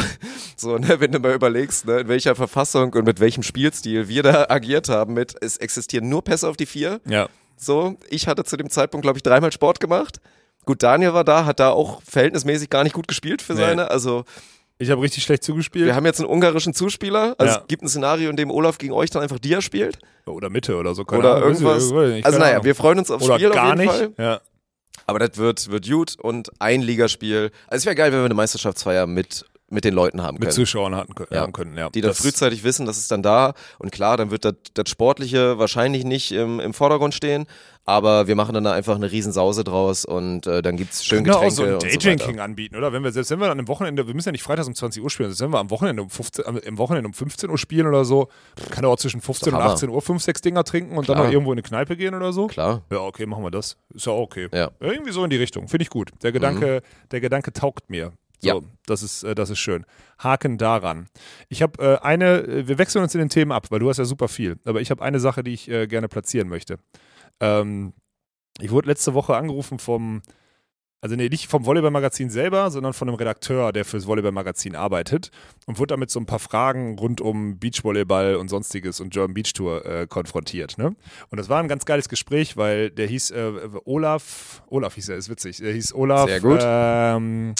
so, 0.57 0.79
ne, 0.79 1.01
wenn 1.01 1.13
du 1.13 1.19
mal 1.19 1.35
überlegst, 1.35 1.87
ne, 1.87 2.01
in 2.01 2.09
welcher 2.09 2.35
Verfassung 2.35 2.93
und 2.95 3.05
mit 3.05 3.21
welchem 3.21 3.43
Spielstil 3.43 4.09
wir 4.09 4.23
da 4.23 4.47
agiert 4.49 4.89
haben 4.89 5.15
mit, 5.15 5.35
es 5.43 5.57
existieren 5.59 6.09
nur 6.09 6.23
Pässe 6.25 6.49
auf 6.49 6.57
die 6.57 6.67
vier. 6.67 7.01
Ja. 7.07 7.29
So, 7.57 7.97
ich 8.09 8.27
hatte 8.29 8.45
zu 8.45 8.57
dem 8.57 8.71
Zeitpunkt, 8.71 9.03
glaube 9.03 9.19
ich, 9.19 9.23
dreimal 9.23 9.53
Sport 9.53 9.81
gemacht. 9.81 10.21
Gut, 10.65 10.83
Daniel 10.83 11.15
war 11.15 11.25
da, 11.25 11.45
hat 11.45 11.61
da 11.61 11.71
auch 11.71 12.03
verhältnismäßig 12.03 12.71
gar 12.71 12.85
nicht 12.85 12.93
gut 12.95 13.09
gespielt 13.09 13.41
für 13.43 13.55
Nee. 13.55 13.61
seine. 13.61 13.91
Also, 13.91 14.25
Ich 14.81 14.91
habe 14.91 15.03
richtig 15.03 15.25
schlecht 15.25 15.43
zugespielt. 15.43 15.87
wir 15.87 15.95
haben 15.97 16.07
jetzt 16.07 16.21
einen 16.21 16.29
ungarischen 16.29 16.73
Zuspieler. 16.73 17.35
Also, 17.39 17.55
Ja. 17.55 17.61
es 17.63 17.67
gibt 17.67 17.83
ein 17.83 17.89
Szenario, 17.89 18.31
in 18.31 18.37
dem 18.37 18.51
Olaf 18.51 18.79
gegen 18.79 18.93
euch 18.93 19.11
dann 19.11 19.23
einfach 19.23 19.39
Dia 19.41 19.61
spielt. 19.61 19.99
oder 20.27 20.51
Mitte 20.51 20.77
oder 20.77 20.95
so. 20.95 21.05
keine 21.05 21.21
Oder 21.21 21.37
Ahnung, 21.37 21.49
irgendwas. 21.51 21.85
ich 22.17 22.25
Also, 22.25 22.39
naja, 22.39 22.53
Ahnung. 22.53 22.65
wir 22.65 22.75
freuen 22.75 22.99
uns 22.99 23.11
aufs 23.11 23.25
Oder 23.25 23.35
Spiel 23.35 23.51
gar 23.51 23.73
auf 23.73 23.79
jeden 23.79 23.79
nicht. 23.81 23.91
Fall. 23.93 24.25
Ja. 24.25 24.41
Aber 25.07 25.19
das 25.19 25.37
wird, 25.39 25.71
wird 25.71 25.89
gut 25.89 26.17
und 26.21 26.51
ein 26.61 26.83
Ligaspiel. 26.83 27.51
Also 27.67 27.83
es 27.83 27.87
wäre 27.87 27.95
geil, 27.97 28.13
wenn 28.13 28.21
wir 28.21 28.27
eine 28.27 28.35
Meisterschaftsfeier 28.35 29.07
mit, 29.07 29.47
mit 29.71 29.85
den 29.85 29.93
Leuten 29.95 30.23
haben 30.23 30.35
Mit 30.35 30.43
können. 30.43 30.53
Zuschauern 30.53 30.95
hatten, 30.95 31.15
können- 31.15 31.29
Ja. 31.33 31.41
haben 31.43 31.53
können. 31.53 31.77
Ja. 31.77 31.91
die 31.91 32.01
dann 32.01 32.11
Das- 32.11 32.19
frühzeitig 32.23 32.65
wissen, 32.65 32.87
das 32.87 32.97
ist 32.99 33.11
dann 33.11 33.23
da. 33.23 33.53
Und 33.79 33.93
klar, 33.93 34.17
dann 34.17 34.31
wird 34.31 34.45
das, 34.45 34.55
das 34.75 34.89
Sportliche 34.89 35.59
wahrscheinlich 35.59 36.05
nicht 36.05 36.33
im, 36.33 36.59
im 36.61 36.73
Vordergrund 36.75 37.15
stehen. 37.15 37.47
Aber 37.85 38.27
wir 38.27 38.35
machen 38.37 38.53
dann 38.55 38.65
da 38.65 38.73
einfach 38.73 38.97
eine 38.97 39.11
Riesensause 39.11 39.65
draus 39.65 40.05
und 40.05 40.47
äh, 40.47 40.61
dann 40.61 40.77
gibt's 40.77 41.03
schön 41.07 41.25
wir 41.25 41.33
Getränke 41.33 41.47
auch 41.47 41.51
so 41.51 41.63
ein 41.65 41.73
und 41.75 41.81
so 41.81 41.87
Daydrinking 41.89 42.35
weiter. 42.35 42.45
anbieten, 42.45 42.77
oder? 42.77 42.93
Wenn 42.93 43.03
wir, 43.03 43.13
selbst 43.13 43.31
wenn 43.31 43.41
wir 43.41 43.49
dann 43.49 43.59
am 43.61 43.67
Wochenende, 43.69 44.07
wir 44.07 44.15
müssen 44.15 44.29
ja 44.29 44.33
nicht 44.33 44.43
freitags 44.43 44.69
um 44.69 44.75
20 44.75 45.03
Uhr 45.03 45.09
spielen, 45.09 45.31
selbst 45.31 45.41
wenn 45.41 45.51
wir 45.55 45.59
am 45.59 45.71
Wochenende 45.71 46.03
um 46.03 46.11
15, 46.11 46.45
am, 46.47 46.79
Wochenende 46.79 47.07
um 47.09 47.15
15 47.15 47.49
Uhr 47.49 47.57
spielen 47.57 47.87
oder 47.87 48.05
so, 48.05 48.29
kann 48.71 48.85
er 48.85 48.91
auch 48.91 48.99
zwischen 48.99 49.23
15 49.23 49.55
und 49.55 49.61
Hammer. 49.61 49.73
18 49.73 49.89
Uhr 49.89 50.03
fünf, 50.03 50.23
sechs 50.23 50.43
Dinger 50.43 50.65
trinken 50.65 50.99
und 50.99 51.09
dann 51.09 51.15
Klar. 51.17 51.27
noch 51.29 51.33
irgendwo 51.33 51.53
in 51.53 51.59
eine 51.59 51.63
Kneipe 51.63 51.97
gehen 51.97 52.15
oder 52.15 52.35
so. 52.35 52.47
Klar. 52.49 52.83
Ja, 52.93 52.99
okay, 53.01 53.25
machen 53.25 53.43
wir 53.43 53.51
das. 53.51 53.79
Ist 53.95 54.05
ja 54.05 54.13
auch 54.13 54.21
okay. 54.21 54.49
Ja. 54.53 54.71
Mhm. 54.81 54.87
Irgendwie 54.87 55.13
so 55.13 55.25
in 55.25 55.31
die 55.31 55.37
Richtung. 55.39 55.69
Finde 55.69 55.83
ich 55.85 55.89
gut. 55.91 56.11
Der 56.23 56.33
Gedanke, 56.33 56.83
der 57.11 57.21
Gedanke 57.23 57.55
taugt 57.55 57.89
mir. 57.89 58.13
So, 58.41 58.49
Ja. 58.49 58.61
das 58.87 59.03
ist, 59.03 59.23
äh, 59.25 59.35
das 59.35 59.51
ist 59.51 59.59
schön. 59.59 59.85
Haken 60.19 60.59
daran. 60.59 61.09
Ich 61.49 61.63
habe 61.63 61.83
äh, 61.83 62.05
eine, 62.05 62.39
äh, 62.43 62.69
wir 62.69 62.79
wechseln 62.79 63.03
uns 63.03 63.15
in 63.15 63.19
den 63.21 63.29
Themen 63.31 63.53
ab, 63.53 63.67
weil 63.71 63.81
du 63.81 63.89
hast 63.89 63.99
ja 63.99 64.05
super 64.05 64.29
viel. 64.29 64.59
Aber 64.65 64.81
ich 64.81 64.91
habe 64.91 65.03
eine 65.03 65.21
Sache, 65.21 65.43
die 65.43 65.53
ich 65.55 65.69
äh, 65.71 65.87
gerne 65.87 66.09
platzieren 66.09 66.49
möchte. 66.49 66.79
Ähm, 67.41 67.93
ich 68.61 68.71
wurde 68.71 68.89
letzte 68.89 69.15
Woche 69.15 69.37
angerufen 69.37 69.79
vom, 69.79 70.23
also 71.01 71.15
nee, 71.15 71.29
nicht 71.29 71.47
vom 71.47 71.65
Volleyball-Magazin 71.65 72.29
selber, 72.29 72.73
sondern 72.73 72.93
von 72.93 73.09
einem 73.09 73.17
Redakteur, 73.17 73.73
der 73.73 73.85
fürs 73.85 74.07
Volleyball-Magazin 74.09 74.75
arbeitet 74.75 75.31
und 75.67 75.79
wurde 75.79 75.95
damit 75.95 76.11
so 76.11 76.19
ein 76.19 76.27
paar 76.27 76.41
Fragen 76.41 76.99
rund 76.99 77.21
um 77.21 77.59
Beachvolleyball 77.61 78.35
und 78.35 78.49
sonstiges 78.49 79.01
und 79.01 79.11
German 79.11 79.35
Beach 79.35 79.53
Tour 79.53 79.87
äh, 79.87 80.07
konfrontiert. 80.09 80.77
Ne? 80.79 80.97
Und 81.31 81.39
das 81.39 81.49
war 81.49 81.61
ein 81.61 81.69
ganz 81.69 81.85
geiles 81.85 82.09
Gespräch, 82.09 82.57
weil 82.57 82.91
der 82.91 83.07
hieß 83.07 83.31
äh, 83.31 83.53
Olaf, 83.85 84.63
Olaf 84.69 84.95
hieß 84.97 85.09
er, 85.11 85.17
ist 85.17 85.29
witzig, 85.29 85.59
der 85.59 85.73
hieß 85.73 85.95
Olaf 85.95 86.29
Sehr 86.29 86.41
gut. 86.41 86.61
Ähm, 86.63 87.55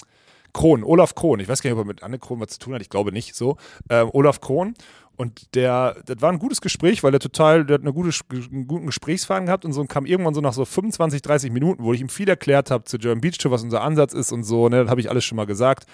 Krohn, 0.59 0.83
Olaf 0.83 1.15
Krohn. 1.15 1.39
Ich 1.39 1.49
weiß 1.49 1.63
gar 1.63 1.71
nicht, 1.71 1.79
ob 1.79 1.85
er 1.85 1.87
mit 1.87 2.03
Anne 2.03 2.19
Krohn 2.19 2.41
was 2.41 2.49
zu 2.49 2.59
tun 2.59 2.75
hat, 2.75 2.83
ich 2.83 2.91
glaube 2.91 3.13
nicht 3.13 3.37
so. 3.37 3.59
Ähm, 3.91 4.11
Olaf 4.13 4.41
Krohn. 4.41 4.75
Und 5.15 5.55
der, 5.55 5.97
das 6.05 6.21
war 6.21 6.33
ein 6.33 6.41
gutes 6.41 6.61
Gespräch, 6.61 7.05
weil 7.05 7.13
der 7.13 7.21
total, 7.21 7.65
der 7.65 7.75
hat 7.75 7.83
eine 7.83 7.93
gute, 7.93 8.11
einen 8.33 8.67
guten 8.67 8.87
Gesprächsfaden 8.87 9.47
gehabt 9.47 9.65
und 9.65 9.73
so 9.73 9.81
und 9.81 9.89
kam 9.89 10.05
irgendwann 10.05 10.35
so 10.35 10.41
nach 10.41 10.53
so 10.53 10.65
25, 10.65 11.23
30 11.23 11.53
Minuten, 11.53 11.85
wo 11.85 11.93
ich 11.93 12.01
ihm 12.01 12.09
viel 12.09 12.29
erklärt 12.29 12.73
habe 12.73 12.83
zu 12.85 12.99
German 12.99 13.21
Beach 13.21 13.39
Tour, 13.39 13.53
was 13.53 13.63
unser 13.63 13.83
Ansatz 13.83 14.15
ist 14.15 14.33
und 14.33 14.43
so, 14.43 14.69
ne, 14.69 14.83
das 14.83 14.91
habe 14.91 15.01
ich 15.01 15.11
alles 15.11 15.25
schon 15.25 15.37
mal 15.37 15.47
gesagt. 15.47 15.87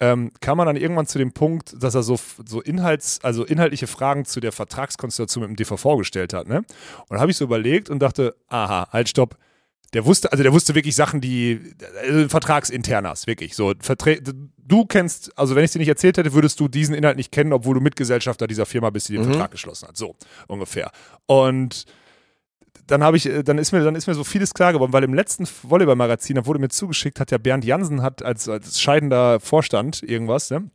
Ähm, 0.00 0.32
kam 0.40 0.58
man 0.58 0.66
dann 0.66 0.76
irgendwann 0.76 1.06
zu 1.06 1.18
dem 1.18 1.32
Punkt, 1.32 1.80
dass 1.80 1.94
er 1.94 2.02
so, 2.02 2.18
so 2.44 2.60
Inhalts, 2.60 3.20
also 3.22 3.44
inhaltliche 3.44 3.86
Fragen 3.86 4.24
zu 4.24 4.40
der 4.40 4.50
Vertragskonstellation 4.50 5.42
mit 5.42 5.50
dem 5.50 5.56
DVV 5.56 5.96
gestellt 5.96 6.32
hat, 6.32 6.48
ne? 6.48 6.58
Und 6.58 6.66
dann 7.10 7.20
habe 7.20 7.30
ich 7.30 7.36
so 7.36 7.44
überlegt 7.44 7.88
und 7.88 8.00
dachte, 8.00 8.34
aha, 8.48 8.88
halt, 8.92 9.08
stopp. 9.08 9.36
Der 9.94 10.04
wusste, 10.04 10.30
also 10.30 10.42
der 10.42 10.52
wusste 10.52 10.74
wirklich 10.74 10.94
Sachen, 10.94 11.20
die 11.20 11.74
also 12.02 12.28
Vertragsinternas, 12.28 13.26
wirklich. 13.26 13.54
So, 13.56 13.72
Verträ 13.80 14.20
du 14.58 14.84
kennst, 14.84 15.36
also 15.38 15.56
wenn 15.56 15.64
ich 15.64 15.70
dir 15.70 15.78
nicht 15.78 15.88
erzählt 15.88 16.18
hätte, 16.18 16.34
würdest 16.34 16.60
du 16.60 16.68
diesen 16.68 16.94
Inhalt 16.94 17.16
nicht 17.16 17.32
kennen, 17.32 17.54
obwohl 17.54 17.74
du 17.74 17.80
Mitgesellschafter 17.80 18.46
dieser 18.46 18.66
Firma 18.66 18.90
bist, 18.90 19.08
die 19.08 19.14
den 19.14 19.24
Vertrag 19.24 19.50
geschlossen 19.50 19.88
hat. 19.88 19.96
So 19.96 20.14
ungefähr. 20.46 20.90
Und 21.24 21.86
dann 22.86 23.02
habe 23.02 23.16
ich, 23.16 23.28
dann 23.44 23.58
ist 23.58 23.72
mir, 23.72 23.82
dann 23.82 23.94
ist 23.94 24.06
mir 24.06 24.14
so 24.14 24.24
vieles 24.24 24.54
klar 24.54 24.72
geworden, 24.72 24.92
weil 24.92 25.04
im 25.04 25.14
letzten 25.14 25.46
Volleyball-Magazin, 25.46 26.36
da 26.36 26.46
wurde 26.46 26.58
mir 26.58 26.68
zugeschickt, 26.68 27.20
hat 27.20 27.30
ja 27.30 27.38
Bernd 27.38 27.64
Jansen 27.64 28.02
hat 28.02 28.22
als, 28.22 28.48
als 28.48 28.80
scheidender 28.80 29.40
Vorstand 29.40 30.02
irgendwas, 30.02 30.50
ne? 30.50 30.70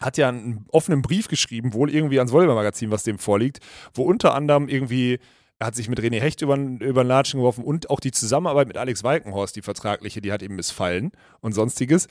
Hat 0.00 0.18
ja 0.18 0.28
einen 0.28 0.66
offenen 0.68 1.00
Brief 1.00 1.28
geschrieben, 1.28 1.72
wohl 1.72 1.90
irgendwie 1.90 2.18
ans 2.18 2.30
Volleyball-Magazin, 2.30 2.90
was 2.90 3.04
dem 3.04 3.18
vorliegt, 3.18 3.60
wo 3.94 4.02
unter 4.02 4.34
anderem 4.34 4.68
irgendwie 4.68 5.18
er 5.58 5.68
hat 5.68 5.74
sich 5.74 5.88
mit 5.88 6.00
René 6.00 6.20
Hecht 6.20 6.42
über, 6.42 6.56
über 6.56 7.02
den 7.02 7.08
Latschen 7.08 7.40
geworfen 7.40 7.64
und 7.64 7.90
auch 7.90 8.00
die 8.00 8.12
Zusammenarbeit 8.12 8.68
mit 8.68 8.76
Alex 8.76 9.02
Walkenhorst, 9.04 9.56
die 9.56 9.62
vertragliche, 9.62 10.20
die 10.20 10.32
hat 10.32 10.42
ihm 10.42 10.56
missfallen 10.56 11.12
und 11.40 11.52
sonstiges. 11.52 12.08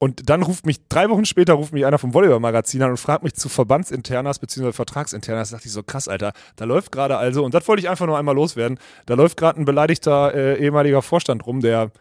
Und 0.00 0.28
dann 0.28 0.42
ruft 0.42 0.66
mich, 0.66 0.86
drei 0.88 1.08
Wochen 1.08 1.24
später 1.24 1.54
ruft 1.54 1.72
mich 1.72 1.86
einer 1.86 1.98
vom 1.98 2.12
Volleyball-Magazin 2.12 2.82
an 2.82 2.90
und 2.90 2.96
fragt 2.98 3.22
mich 3.22 3.34
zu 3.34 3.48
Verbandsinternas 3.48 4.38
bzw. 4.38 4.72
Vertragsinternas. 4.72 5.50
Da 5.50 5.56
dachte 5.56 5.68
ich 5.68 5.72
so, 5.72 5.82
krass, 5.82 6.08
Alter, 6.08 6.32
da 6.56 6.64
läuft 6.64 6.92
gerade 6.92 7.16
also, 7.16 7.44
und 7.44 7.54
das 7.54 7.66
wollte 7.68 7.80
ich 7.80 7.88
einfach 7.88 8.06
nur 8.06 8.18
einmal 8.18 8.34
loswerden, 8.34 8.78
da 9.06 9.14
läuft 9.14 9.36
gerade 9.36 9.60
ein 9.60 9.64
beleidigter 9.64 10.34
äh, 10.34 10.58
ehemaliger 10.58 11.00
Vorstand 11.00 11.46
rum, 11.46 11.60
der 11.60 11.92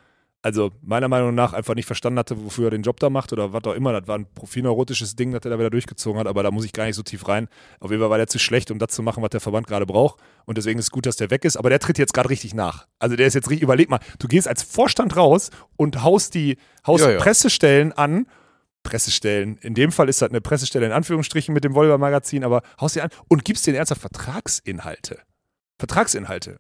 also 0.43 0.71
meiner 0.81 1.07
Meinung 1.07 1.33
nach 1.33 1.53
einfach 1.53 1.73
nicht 1.73 1.85
verstanden 1.85 2.19
hatte, 2.19 2.43
wofür 2.43 2.67
er 2.67 2.71
den 2.71 2.83
Job 2.83 2.99
da 2.99 3.09
macht 3.09 3.31
oder 3.31 3.53
was 3.53 3.63
auch 3.63 3.73
immer. 3.73 3.93
Das 3.93 4.07
war 4.09 4.17
ein 4.17 4.27
profineurotisches 4.35 5.15
Ding, 5.15 5.31
das 5.31 5.43
er 5.45 5.51
da 5.51 5.57
wieder 5.57 5.69
durchgezogen 5.69 6.19
hat, 6.19 6.27
aber 6.27 6.43
da 6.43 6.51
muss 6.51 6.65
ich 6.65 6.73
gar 6.73 6.85
nicht 6.85 6.97
so 6.97 7.01
tief 7.01 7.27
rein. 7.29 7.47
Auf 7.79 7.91
jeden 7.91 8.01
Fall 8.01 8.09
war 8.09 8.17
der 8.17 8.27
zu 8.27 8.39
schlecht, 8.39 8.69
um 8.69 8.77
das 8.77 8.89
zu 8.89 9.01
machen, 9.01 9.23
was 9.23 9.29
der 9.29 9.39
Verband 9.39 9.67
gerade 9.67 9.85
braucht. 9.85 10.19
Und 10.45 10.57
deswegen 10.57 10.79
ist 10.79 10.85
es 10.85 10.91
gut, 10.91 11.05
dass 11.05 11.15
der 11.15 11.31
weg 11.31 11.45
ist. 11.45 11.55
Aber 11.55 11.69
der 11.69 11.79
tritt 11.79 11.97
jetzt 11.97 12.13
gerade 12.13 12.29
richtig 12.29 12.53
nach. 12.53 12.87
Also 12.99 13.15
der 13.15 13.25
ist 13.25 13.35
jetzt 13.35 13.49
richtig, 13.49 13.63
überleg 13.63 13.89
mal, 13.89 14.01
du 14.19 14.27
gehst 14.27 14.49
als 14.49 14.63
Vorstand 14.63 15.15
raus 15.15 15.49
und 15.77 16.03
haust 16.03 16.35
die, 16.35 16.57
haust 16.85 17.05
Ja, 17.05 17.11
ja. 17.11 17.19
Pressestellen 17.19 17.93
an. 17.93 18.27
Pressestellen. 18.83 19.57
In 19.61 19.75
dem 19.75 19.93
Fall 19.93 20.09
ist 20.09 20.21
das 20.21 20.29
eine 20.29 20.41
Pressestelle 20.41 20.85
in 20.85 20.91
Anführungsstrichen 20.91 21.53
mit 21.53 21.63
dem 21.63 21.73
Volleyball-Magazin, 21.73 22.43
aber 22.43 22.63
haust 22.81 22.95
die 22.97 23.01
an 23.01 23.11
und 23.29 23.45
gibst 23.45 23.65
denen 23.65 23.77
ernsthaft 23.77 24.01
Vertragsinhalte. 24.01 25.19
Vertragsinhalte. 25.79 26.59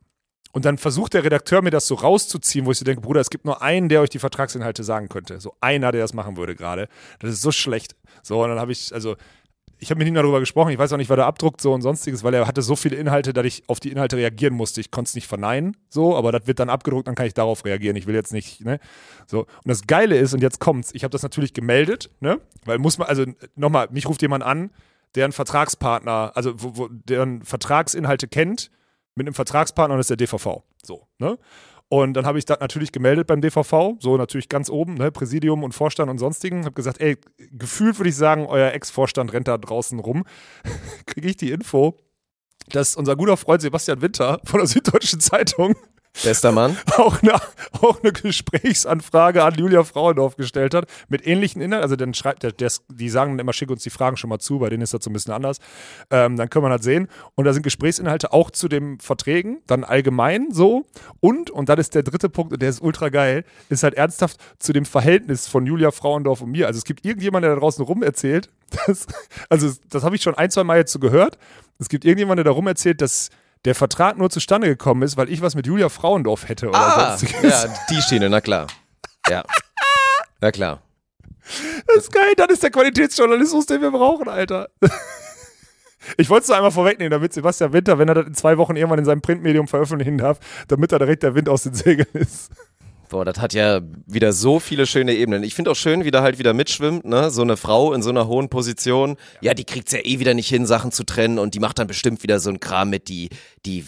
Und 0.53 0.65
dann 0.65 0.77
versucht 0.77 1.15
der 1.15 1.23
Redakteur 1.23 1.63
mir 1.63 1.71
das 1.71 1.87
so 1.87 1.95
rauszuziehen, 1.95 2.65
wo 2.65 2.71
ich 2.71 2.77
so 2.77 2.85
denke, 2.85 3.01
Bruder, 3.01 3.19
es 3.19 3.31
gibt 3.31 3.43
nur 3.43 3.63
einen, 3.63 3.89
der 3.89 4.01
euch 4.01 4.09
die 4.09 4.19
Vertragsinhalte 4.19 4.83
sagen 4.83 5.09
könnte. 5.09 5.39
So 5.41 5.55
einer, 5.59 5.91
der 5.91 6.01
das 6.01 6.13
machen 6.13 6.37
würde 6.37 6.55
gerade. 6.55 6.87
Das 7.19 7.31
ist 7.31 7.41
so 7.41 7.51
schlecht. 7.51 7.95
So, 8.21 8.41
und 8.43 8.49
dann 8.49 8.59
habe 8.59 8.71
ich, 8.71 8.93
also, 8.93 9.15
ich 9.79 9.89
habe 9.89 9.97
mit 9.97 10.07
ihm 10.07 10.13
darüber 10.13 10.39
gesprochen, 10.39 10.69
ich 10.69 10.77
weiß 10.77 10.93
auch 10.93 10.97
nicht, 10.97 11.09
was 11.09 11.17
er 11.17 11.25
abdruckt, 11.25 11.59
so 11.59 11.73
und 11.73 11.81
sonstiges, 11.81 12.23
weil 12.23 12.35
er 12.35 12.45
hatte 12.45 12.61
so 12.61 12.75
viele 12.75 12.95
Inhalte, 12.95 13.33
dass 13.33 13.45
ich 13.47 13.63
auf 13.67 13.79
die 13.79 13.91
Inhalte 13.91 14.15
reagieren 14.15 14.53
musste. 14.53 14.79
Ich 14.79 14.91
konnte 14.91 15.09
es 15.09 15.15
nicht 15.15 15.27
verneinen, 15.27 15.75
so, 15.89 16.15
aber 16.15 16.31
das 16.31 16.45
wird 16.45 16.59
dann 16.59 16.69
abgedruckt, 16.69 17.07
dann 17.07 17.15
kann 17.15 17.25
ich 17.25 17.33
darauf 17.33 17.65
reagieren. 17.65 17.95
Ich 17.95 18.05
will 18.05 18.13
jetzt 18.13 18.31
nicht, 18.31 18.63
ne? 18.63 18.79
So. 19.25 19.39
Und 19.41 19.67
das 19.67 19.87
Geile 19.87 20.17
ist, 20.17 20.35
und 20.35 20.41
jetzt 20.41 20.59
kommt's, 20.59 20.91
ich 20.93 21.03
habe 21.03 21.11
das 21.11 21.23
natürlich 21.23 21.53
gemeldet, 21.53 22.11
ne? 22.19 22.39
Weil 22.63 22.77
muss 22.77 22.99
man, 22.99 23.07
also 23.07 23.25
nochmal, 23.55 23.87
mich 23.89 24.07
ruft 24.07 24.21
jemand 24.21 24.43
an, 24.43 24.69
der 25.15 25.25
einen 25.25 25.33
Vertragspartner, 25.33 26.31
also 26.35 26.53
wo, 26.55 26.77
wo, 26.77 26.87
der 26.89 27.23
einen 27.23 27.41
Vertragsinhalte 27.43 28.27
kennt, 28.27 28.69
mit 29.15 29.27
einem 29.27 29.33
Vertragspartner 29.33 29.93
und 29.93 29.99
das 29.99 30.09
ist 30.09 30.19
der 30.19 30.27
DVV. 30.27 30.63
So, 30.83 31.07
ne? 31.19 31.37
Und 31.89 32.15
dann 32.15 32.25
habe 32.25 32.39
ich 32.39 32.45
das 32.45 32.59
natürlich 32.59 32.91
gemeldet 32.91 33.27
beim 33.27 33.39
DVV, 33.39 33.97
so 33.99 34.17
natürlich 34.17 34.49
ganz 34.49 34.69
oben, 34.69 34.95
ne, 34.95 35.11
Präsidium 35.11 35.63
und 35.63 35.73
Vorstand 35.73 36.09
und 36.09 36.17
sonstigen. 36.17 36.65
Habe 36.65 36.73
gesagt, 36.73 36.99
ey, 36.99 37.17
gefühlt 37.51 37.99
würde 37.99 38.09
ich 38.09 38.15
sagen, 38.15 38.47
euer 38.47 38.71
Ex-Vorstand 38.71 39.31
rennt 39.31 39.47
da 39.47 39.59
draußen 39.59 39.99
rum. 39.99 40.25
Kriege 41.05 41.27
ich 41.27 41.37
die 41.37 41.51
Info, 41.51 41.99
dass 42.69 42.95
unser 42.95 43.15
guter 43.15 43.37
Freund 43.37 43.61
Sebastian 43.61 44.01
Winter 44.01 44.39
von 44.43 44.59
der 44.59 44.67
Süddeutschen 44.67 45.19
Zeitung 45.19 45.75
Bester 46.21 46.51
Mann. 46.51 46.77
auch 46.97 47.21
eine, 47.21 47.33
auch 47.81 48.01
eine 48.01 48.13
Gesprächsanfrage 48.13 49.43
an 49.43 49.55
Julia 49.55 49.83
Frauendorf 49.83 50.35
gestellt 50.35 50.73
hat, 50.73 50.85
mit 51.09 51.25
ähnlichen 51.25 51.61
Inhalten. 51.61 51.83
Also 51.83 51.95
dann 51.95 52.13
schreibt 52.13 52.43
der, 52.43 52.51
der, 52.51 52.71
die 52.89 53.09
sagen 53.09 53.31
dann 53.31 53.39
immer, 53.39 53.53
schick 53.53 53.71
uns 53.71 53.83
die 53.83 53.89
Fragen 53.89 54.15
schon 54.15 54.29
mal 54.29 54.39
zu, 54.39 54.59
bei 54.59 54.69
denen 54.69 54.83
ist 54.83 54.93
das 54.93 55.03
so 55.03 55.09
ein 55.09 55.13
bisschen 55.13 55.33
anders. 55.33 55.57
Ähm, 56.11 56.37
dann 56.37 56.49
kann 56.49 56.61
man 56.61 56.71
das 56.71 56.83
sehen. 56.83 57.07
Und 57.35 57.45
da 57.45 57.53
sind 57.53 57.63
Gesprächsinhalte 57.63 58.31
auch 58.31 58.51
zu 58.51 58.67
den 58.67 58.99
Verträgen, 58.99 59.61
dann 59.65 59.83
allgemein 59.83 60.51
so. 60.51 60.85
Und, 61.19 61.49
und 61.49 61.67
das 61.69 61.79
ist 61.79 61.95
der 61.95 62.03
dritte 62.03 62.29
Punkt, 62.29 62.53
und 62.53 62.61
der 62.61 62.69
ist 62.69 62.81
ultra 62.81 63.09
geil, 63.09 63.43
ist 63.69 63.83
halt 63.83 63.95
ernsthaft 63.95 64.37
zu 64.59 64.71
dem 64.71 64.85
Verhältnis 64.85 65.47
von 65.47 65.65
Julia 65.65 65.91
Frauendorf 65.91 66.41
und 66.41 66.51
mir. 66.51 66.67
Also 66.67 66.77
es 66.77 66.85
gibt 66.85 67.05
irgendjemand, 67.05 67.43
der 67.43 67.55
da 67.55 67.59
draußen 67.59 67.83
rum 67.83 68.03
erzählt, 68.03 68.49
dass, 68.85 69.07
also 69.49 69.71
das 69.89 70.03
habe 70.03 70.15
ich 70.15 70.21
schon 70.21 70.35
ein, 70.35 70.51
zwei 70.51 70.63
Mal 70.63 70.77
jetzt 70.77 70.91
so 70.91 70.99
gehört. 70.99 71.37
Es 71.79 71.89
gibt 71.89 72.05
irgendjemand, 72.05 72.37
der 72.37 72.45
da 72.45 72.51
rum 72.51 72.67
erzählt, 72.67 73.01
dass 73.01 73.29
der 73.65 73.75
Vertrag 73.75 74.17
nur 74.17 74.29
zustande 74.29 74.67
gekommen 74.67 75.01
ist, 75.03 75.15
weil 75.17 75.29
ich 75.29 75.41
was 75.41 75.55
mit 75.55 75.65
Julia 75.67 75.89
Frauendorf 75.89 76.47
hätte 76.49 76.69
oder 76.69 76.77
Ah, 76.77 77.17
sonstiges. 77.17 77.63
ja, 77.63 77.73
die 77.89 78.01
Schiene, 78.01 78.29
na 78.29 78.41
klar. 78.41 78.67
Ja. 79.29 79.43
Na 80.41 80.51
klar. 80.51 80.81
Das 81.87 81.97
ist 81.97 82.11
geil, 82.11 82.33
das 82.37 82.47
ist 82.49 82.63
der 82.63 82.71
Qualitätsjournalismus, 82.71 83.65
den 83.65 83.81
wir 83.81 83.91
brauchen, 83.91 84.27
Alter. 84.29 84.69
Ich 86.17 86.29
wollte 86.29 86.43
es 86.43 86.47
nur 86.49 86.57
einmal 86.57 86.71
vorwegnehmen, 86.71 87.11
damit 87.11 87.31
Sebastian 87.33 87.71
Winter, 87.71 87.97
wenn 87.97 88.09
er 88.09 88.15
das 88.15 88.25
in 88.27 88.33
zwei 88.33 88.57
Wochen 88.57 88.75
irgendwann 88.75 88.99
in 88.99 89.05
seinem 89.05 89.21
Printmedium 89.21 89.67
veröffentlichen 89.69 90.17
darf, 90.17 90.37
damit 90.67 90.91
da 90.91 90.99
direkt 90.99 91.23
der 91.23 91.33
Wind 91.35 91.47
aus 91.47 91.63
den 91.63 91.73
Segeln 91.73 92.09
ist. 92.13 92.51
Boah, 93.13 93.25
das 93.25 93.37
hat 93.37 93.53
ja 93.53 93.79
wieder 94.07 94.33
so 94.33 94.59
viele 94.59 94.87
schöne 94.87 95.13
Ebenen. 95.13 95.43
Ich 95.43 95.53
finde 95.53 95.69
auch 95.69 95.75
schön, 95.75 96.03
wie 96.03 96.09
da 96.09 96.23
halt 96.23 96.39
wieder 96.39 96.55
mitschwimmt, 96.55 97.05
ne? 97.05 97.29
So 97.29 97.43
eine 97.43 97.57
Frau 97.57 97.93
in 97.93 98.01
so 98.01 98.09
einer 98.09 98.25
hohen 98.27 98.49
Position. 98.49 99.17
Ja, 99.39 99.53
die 99.53 99.65
kriegt's 99.65 99.91
ja 99.91 99.99
eh 99.99 100.17
wieder 100.17 100.33
nicht 100.33 100.49
hin, 100.49 100.65
Sachen 100.65 100.91
zu 100.91 101.03
trennen 101.03 101.37
und 101.37 101.53
die 101.53 101.59
macht 101.59 101.77
dann 101.77 101.85
bestimmt 101.85 102.23
wieder 102.23 102.39
so 102.39 102.49
einen 102.49 102.59
Kram 102.59 102.89
mit, 102.89 103.09
die, 103.09 103.29
die 103.67 103.85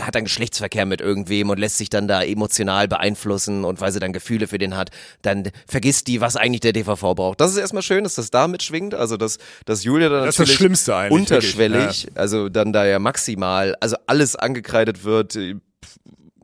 hat 0.00 0.14
dann 0.14 0.24
Geschlechtsverkehr 0.24 0.86
mit 0.86 1.02
irgendwem 1.02 1.50
und 1.50 1.58
lässt 1.58 1.76
sich 1.76 1.90
dann 1.90 2.08
da 2.08 2.22
emotional 2.22 2.88
beeinflussen 2.88 3.66
und 3.66 3.82
weil 3.82 3.92
sie 3.92 4.00
dann 4.00 4.14
Gefühle 4.14 4.46
für 4.46 4.56
den 4.56 4.78
hat, 4.78 4.88
dann 5.20 5.50
vergisst 5.68 6.06
die, 6.06 6.22
was 6.22 6.36
eigentlich 6.36 6.60
der 6.60 6.72
DVV 6.72 7.14
braucht. 7.14 7.42
Das 7.42 7.50
ist 7.50 7.58
erstmal 7.58 7.82
schön, 7.82 8.04
dass 8.04 8.14
das 8.14 8.30
da 8.30 8.48
mitschwingt, 8.48 8.94
also 8.94 9.18
dass, 9.18 9.36
dass 9.66 9.84
Julia 9.84 10.08
dann 10.08 10.20
Das 10.20 10.30
ist 10.30 10.38
das 10.38 10.38
natürlich 10.38 10.56
Schlimmste 10.56 10.96
eigentlich, 10.96 11.20
unterschwellig, 11.20 12.08
also 12.14 12.48
dann 12.48 12.72
da 12.72 12.86
ja 12.86 12.98
maximal, 12.98 13.76
also 13.80 13.96
alles 14.06 14.36
angekreidet 14.36 15.04
wird, 15.04 15.36
äh, 15.36 15.56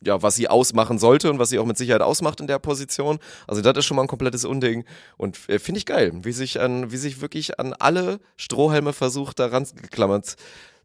ja, 0.04 0.22
was 0.22 0.36
sie 0.36 0.48
ausmachen 0.48 0.98
sollte 0.98 1.30
und 1.30 1.38
was 1.38 1.50
sie 1.50 1.58
auch 1.58 1.66
mit 1.66 1.76
Sicherheit 1.76 2.02
ausmacht 2.02 2.40
in 2.40 2.46
der 2.46 2.58
Position. 2.58 3.18
Also 3.46 3.62
das 3.62 3.76
ist 3.78 3.84
schon 3.84 3.96
mal 3.96 4.02
ein 4.02 4.08
komplettes 4.08 4.44
Unding 4.44 4.84
und 5.16 5.38
äh, 5.48 5.58
finde 5.58 5.78
ich 5.78 5.86
geil, 5.86 6.12
wie 6.22 6.32
sich 6.32 6.60
an, 6.60 6.90
wie 6.90 6.96
sich 6.96 7.20
wirklich 7.20 7.58
an 7.58 7.74
alle 7.74 8.20
Strohhalme 8.36 8.92
versucht, 8.92 9.38
da 9.38 9.46
rangeklammert 9.46 10.36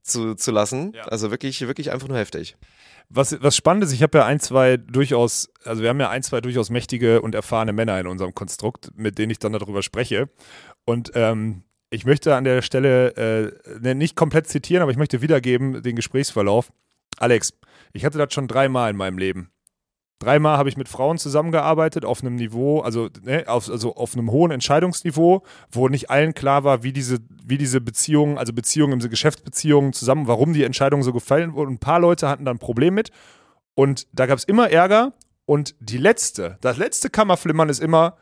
zu, 0.02 0.36
zu 0.36 0.52
lassen. 0.52 0.94
Also 1.08 1.32
wirklich, 1.32 1.62
wirklich 1.62 1.92
einfach 1.92 2.08
nur 2.08 2.18
heftig. 2.18 2.56
Was, 3.10 3.42
was 3.42 3.56
spannend 3.56 3.84
ist, 3.84 3.92
ich 3.92 4.02
habe 4.02 4.18
ja 4.18 4.26
ein, 4.26 4.40
zwei 4.40 4.78
durchaus, 4.78 5.50
also 5.64 5.82
wir 5.82 5.90
haben 5.90 6.00
ja 6.00 6.10
ein, 6.10 6.24
zwei 6.24 6.42
durchaus 6.42 6.70
mächtige 6.70 7.22
und 7.22 7.36
erfahrene 7.36 7.74
Männer 7.74 8.00
in 8.00 8.08
unserem 8.08 8.34
Konstrukt, 8.34 8.90
mit 8.96 9.18
denen 9.18 9.30
ich 9.32 9.40
dann 9.40 9.54
darüber 9.54 9.84
spreche. 9.84 10.30
Und 10.86 11.12
ähm, 11.14 11.64
ich 11.92 12.06
möchte 12.06 12.36
an 12.36 12.44
der 12.44 12.62
Stelle 12.62 13.16
äh, 13.16 13.80
ne, 13.80 13.96
nicht 13.96 14.16
komplett 14.16 14.48
zitieren, 14.48 14.82
aber 14.82 14.92
ich 14.92 14.98
möchte 14.98 15.22
wiedergeben 15.22 15.84
den 15.84 15.96
Gesprächsverlauf. 15.96 16.72
Alex, 17.18 17.54
ich 17.96 18.06
hatte 18.06 18.18
das 18.18 18.34
schon 18.34 18.48
dreimal 18.48 18.92
in 18.92 18.98
meinem 18.98 19.18
Leben. 19.18 19.52
Dreimal 20.20 20.58
habe 20.58 20.70
ich 20.70 20.78
mit 20.78 20.88
Frauen 20.88 21.18
zusammengearbeitet 21.18 22.06
auf 22.06 22.22
einem 22.22 22.36
Niveau, 22.36 22.80
also, 22.80 23.10
ne, 23.24 23.46
auf, 23.48 23.70
also 23.70 23.96
auf 23.96 24.14
einem 24.14 24.32
hohen 24.32 24.52
Entscheidungsniveau, 24.52 25.44
wo 25.72 25.90
nicht 25.90 26.10
allen 26.10 26.34
klar 26.34 26.64
war, 26.64 26.84
wie 26.84 26.94
diese, 26.94 27.20
wie 27.44 27.58
diese 27.58 27.82
Beziehungen, 27.82 28.38
also 28.38 28.54
Beziehungen 28.54 29.00
Geschäftsbeziehungen 29.00 29.94
zusammen, 29.94 30.28
warum 30.28 30.54
die 30.54 30.64
Entscheidungen 30.64 31.04
so 31.04 31.12
gefallen 31.12 31.54
wurden. 31.54 31.74
Ein 31.74 31.80
paar 31.80 32.00
Leute 32.00 32.30
hatten 32.30 32.46
da 32.46 32.52
ein 32.52 32.60
Problem 32.60 32.94
mit 32.94 33.12
und 33.76 34.08
da 34.14 34.26
gab 34.26 34.38
es 34.38 34.46
immer 34.46 34.70
Ärger 34.70 35.14
und 35.46 35.76
die 35.80 35.98
letzte, 35.98 36.58
das 36.62 36.78
letzte 36.78 37.10
Kammerflimmern 37.10 37.70
ist 37.70 37.82
immer 37.82 38.18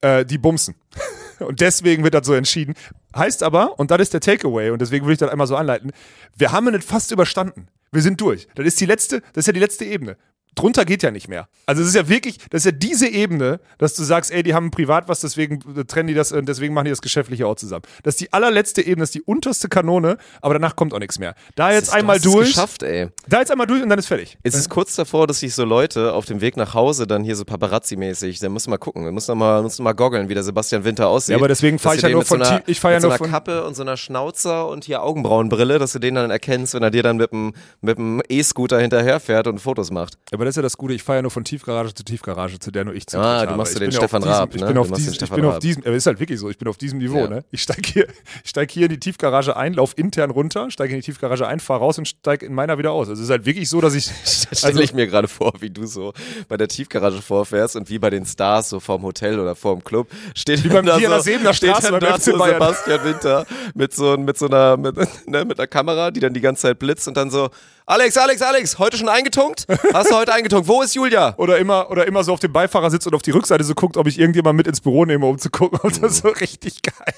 äh, 0.00 0.24
die 0.24 0.38
Bumsen. 0.38 0.74
Und 1.40 1.60
deswegen 1.60 2.04
wird 2.04 2.14
das 2.14 2.28
so 2.28 2.34
entschieden. 2.34 2.74
Heißt 3.16 3.42
aber, 3.42 3.78
und 3.80 3.90
das 3.90 4.00
ist 4.00 4.14
der 4.14 4.20
Takeaway, 4.20 4.70
und 4.70 4.80
deswegen 4.80 5.04
würde 5.04 5.14
ich 5.14 5.18
das 5.18 5.30
einmal 5.30 5.48
so 5.48 5.56
anleiten, 5.56 5.90
wir 6.36 6.52
haben 6.52 6.72
es 6.72 6.84
fast 6.84 7.10
überstanden. 7.10 7.66
Wir 7.94 8.02
sind 8.02 8.20
durch. 8.20 8.48
Das 8.56 8.66
ist 8.66 8.80
die 8.80 8.86
letzte, 8.86 9.20
das 9.20 9.42
ist 9.42 9.46
ja 9.46 9.52
die 9.52 9.60
letzte 9.60 9.84
Ebene. 9.84 10.16
Drunter 10.54 10.84
geht 10.84 11.02
ja 11.02 11.10
nicht 11.10 11.28
mehr. 11.28 11.48
Also 11.66 11.82
es 11.82 11.88
ist 11.88 11.94
ja 11.94 12.08
wirklich, 12.08 12.38
das 12.50 12.60
ist 12.60 12.66
ja 12.66 12.72
diese 12.72 13.08
Ebene, 13.08 13.60
dass 13.78 13.94
du 13.94 14.04
sagst, 14.04 14.30
ey, 14.30 14.42
die 14.42 14.54
haben 14.54 14.70
privat 14.70 15.08
was, 15.08 15.20
deswegen 15.20 15.60
trennen 15.86 16.08
die 16.08 16.14
das 16.14 16.32
und 16.32 16.46
deswegen 16.48 16.74
machen 16.74 16.84
die 16.84 16.90
das 16.90 17.02
Geschäftliche 17.02 17.46
auch 17.46 17.56
zusammen. 17.56 17.82
Das 18.02 18.14
ist 18.14 18.20
die 18.20 18.32
allerletzte 18.32 18.82
Ebene, 18.82 18.98
das 19.02 19.08
ist 19.08 19.14
die 19.14 19.22
unterste 19.22 19.68
Kanone, 19.68 20.16
aber 20.40 20.54
danach 20.54 20.76
kommt 20.76 20.94
auch 20.94 20.98
nichts 20.98 21.18
mehr. 21.18 21.34
Da 21.56 21.72
jetzt 21.72 21.88
Du 21.92 21.96
einmal 21.96 22.16
hast 22.16 22.26
es 22.26 22.32
durch, 22.32 22.48
geschafft, 22.48 22.82
ey. 22.82 23.08
da 23.28 23.40
jetzt 23.40 23.50
einmal 23.50 23.66
durch 23.66 23.82
und 23.82 23.88
dann 23.88 23.98
ist 23.98 24.06
fertig. 24.06 24.38
Es 24.42 24.54
ist 24.54 24.68
kurz 24.68 24.94
davor, 24.96 25.26
dass 25.26 25.40
sich 25.40 25.54
so 25.54 25.64
Leute 25.64 26.12
auf 26.12 26.24
dem 26.26 26.40
Weg 26.40 26.56
nach 26.56 26.74
Hause 26.74 27.06
dann 27.06 27.24
hier 27.24 27.36
so 27.36 27.44
Paparazzi-mäßig, 27.44 28.40
da 28.40 28.48
müssen 28.48 28.66
wir 28.68 28.70
mal 28.72 28.78
gucken, 28.78 29.04
wir 29.04 29.12
müssen 29.12 29.30
noch 29.32 29.36
mal, 29.36 29.62
müssen 29.62 29.82
mal 29.82 29.92
goggeln, 29.92 30.28
wie 30.28 30.34
der 30.34 30.42
Sebastian 30.42 30.84
Winter 30.84 31.08
aussieht. 31.08 31.30
Ja, 31.32 31.36
aber 31.38 31.48
deswegen 31.48 31.78
fahr 31.78 31.92
Dass 31.92 31.96
ich 31.96 32.02
du 32.02 32.08
ja 32.08 32.12
nur 32.12 32.20
mit 32.20 32.28
so 32.28 32.34
von 32.36 32.42
einer, 32.42 32.62
ich 32.66 32.80
fahr 32.80 32.90
ja 32.92 32.96
mit 32.96 33.02
so 33.02 33.08
nur 33.08 33.12
einer 33.14 33.18
von- 33.18 33.30
Kappe 33.30 33.64
und 33.64 33.74
so 33.74 33.82
einer 33.82 33.96
Schnauzer 33.96 34.68
und 34.68 34.84
hier 34.84 35.02
Augenbrauenbrille, 35.02 35.78
dass 35.78 35.92
du 35.92 35.98
den 35.98 36.14
dann 36.14 36.30
erkennst, 36.30 36.74
wenn 36.74 36.82
er 36.82 36.90
dir 36.90 37.02
dann 37.02 37.16
mit 37.16 37.32
dem 37.32 37.54
mit 37.80 37.98
dem 37.98 38.22
E-Scooter 38.28 38.78
hinterherfährt 38.80 39.46
und 39.46 39.58
Fotos 39.58 39.90
macht. 39.90 40.18
Aber 40.32 40.43
das 40.44 40.52
ist 40.52 40.56
ja 40.56 40.62
das 40.62 40.76
Gute, 40.76 40.94
ich 40.94 41.02
fahre 41.02 41.18
ja 41.18 41.22
nur 41.22 41.30
von 41.30 41.44
Tiefgarage 41.44 41.94
zu 41.94 42.04
Tiefgarage, 42.04 42.58
zu 42.58 42.70
der 42.70 42.84
nur 42.84 42.94
ich 42.94 43.06
Zugriff 43.06 43.26
Ah, 43.26 43.42
du 43.42 43.48
habe. 43.48 43.56
machst 43.58 43.78
den 43.80 43.92
Stefan 43.92 44.22
diesem, 44.22 44.32
Raab, 44.34 44.54
Ich 44.54 44.60
ne? 44.60 44.66
bin 44.68 44.78
auf 44.78 44.90
diesem, 44.92 45.12
ich 45.14 45.30
bin 45.30 45.44
auf 45.44 45.58
diesem, 45.58 45.82
aber 45.84 45.94
ist 45.94 46.06
halt 46.06 46.20
wirklich 46.20 46.38
so, 46.40 46.48
ich 46.50 46.58
bin 46.58 46.68
auf 46.68 46.76
diesem 46.76 46.98
Niveau, 46.98 47.18
Ja. 47.18 47.28
ne? 47.28 47.44
Ich 47.50 47.62
steige 47.62 47.82
hier, 47.90 48.06
steig 48.44 48.70
hier 48.70 48.84
in 48.86 48.92
die 48.92 48.98
Tiefgarage 49.00 49.56
ein, 49.56 49.74
lauf 49.74 49.92
intern 49.96 50.30
runter, 50.30 50.70
steige 50.70 50.94
in 50.94 51.00
die 51.00 51.04
Tiefgarage 51.06 51.46
ein, 51.46 51.60
fahre 51.60 51.80
raus 51.80 51.98
und 51.98 52.06
steige 52.08 52.46
in 52.46 52.54
meiner 52.54 52.78
wieder 52.78 52.92
aus. 52.92 53.08
Also 53.08 53.20
es 53.20 53.26
ist 53.28 53.30
halt 53.30 53.46
wirklich 53.46 53.68
so, 53.68 53.80
dass 53.80 53.94
ich, 53.94 54.06
Da 54.50 54.56
stelle 54.56 54.72
Also- 54.74 54.82
ich 54.82 54.94
mir 54.94 55.06
gerade 55.06 55.28
vor, 55.28 55.52
wie 55.60 55.70
du 55.70 55.86
so 55.86 56.12
bei 56.48 56.56
der 56.56 56.68
Tiefgarage 56.68 57.22
vorfährst 57.22 57.76
und 57.76 57.88
wie 57.90 57.98
bei 57.98 58.10
den 58.10 58.24
Stars 58.26 58.68
so 58.68 58.80
vorm 58.80 59.02
Hotel 59.02 59.38
oder 59.40 59.54
vorm 59.54 59.82
Club 59.82 60.08
steht 60.34 60.62
Wie 60.64 60.68
beim 60.68 60.84
da 60.86 60.98
so, 60.98 61.18
Sebener 61.20 61.54
steht 61.54 61.74
dann 61.82 61.98
da 62.00 62.18
so. 62.18 62.32
Sebastian 62.44 63.04
Winter 63.04 63.46
mit 63.74 63.92
so 63.94 64.16
mit 64.16 64.38
so 64.38 64.46
einer 64.46 64.76
mit, 64.76 64.96
ne, 65.26 65.44
mit 65.44 65.58
einer 65.58 65.66
Kamera, 65.66 66.10
die 66.10 66.20
dann 66.20 66.34
die 66.34 66.40
ganze 66.40 66.62
Zeit 66.62 66.78
blitzt 66.78 67.08
und 67.08 67.16
dann 67.16 67.30
so 67.30 67.48
Alex, 67.86 68.16
Alex, 68.16 68.40
Alex, 68.40 68.78
heute 68.78 68.96
schon 68.96 69.10
eingetunkt? 69.10 69.66
Hast 69.92 70.10
du 70.10 70.16
heute 70.16 70.32
eingetunkt? 70.32 70.66
Wo 70.66 70.80
ist 70.80 70.94
Julia? 70.94 71.34
oder 71.36 71.58
immer, 71.58 71.90
oder 71.90 72.06
immer 72.06 72.24
so 72.24 72.32
auf 72.32 72.40
dem 72.40 72.50
Beifahrersitz 72.50 73.04
und 73.04 73.14
auf 73.14 73.20
die 73.20 73.30
Rückseite 73.30 73.62
so 73.62 73.74
guckt, 73.74 73.98
ob 73.98 74.06
ich 74.06 74.18
irgendjemand 74.18 74.56
mit 74.56 74.66
ins 74.66 74.80
Büro 74.80 75.04
nehme, 75.04 75.26
um 75.26 75.36
zu 75.36 75.50
gucken, 75.50 75.78
ob 75.82 75.92
das 76.00 76.18
so 76.18 76.28
richtig 76.28 76.80
geil. 76.80 77.14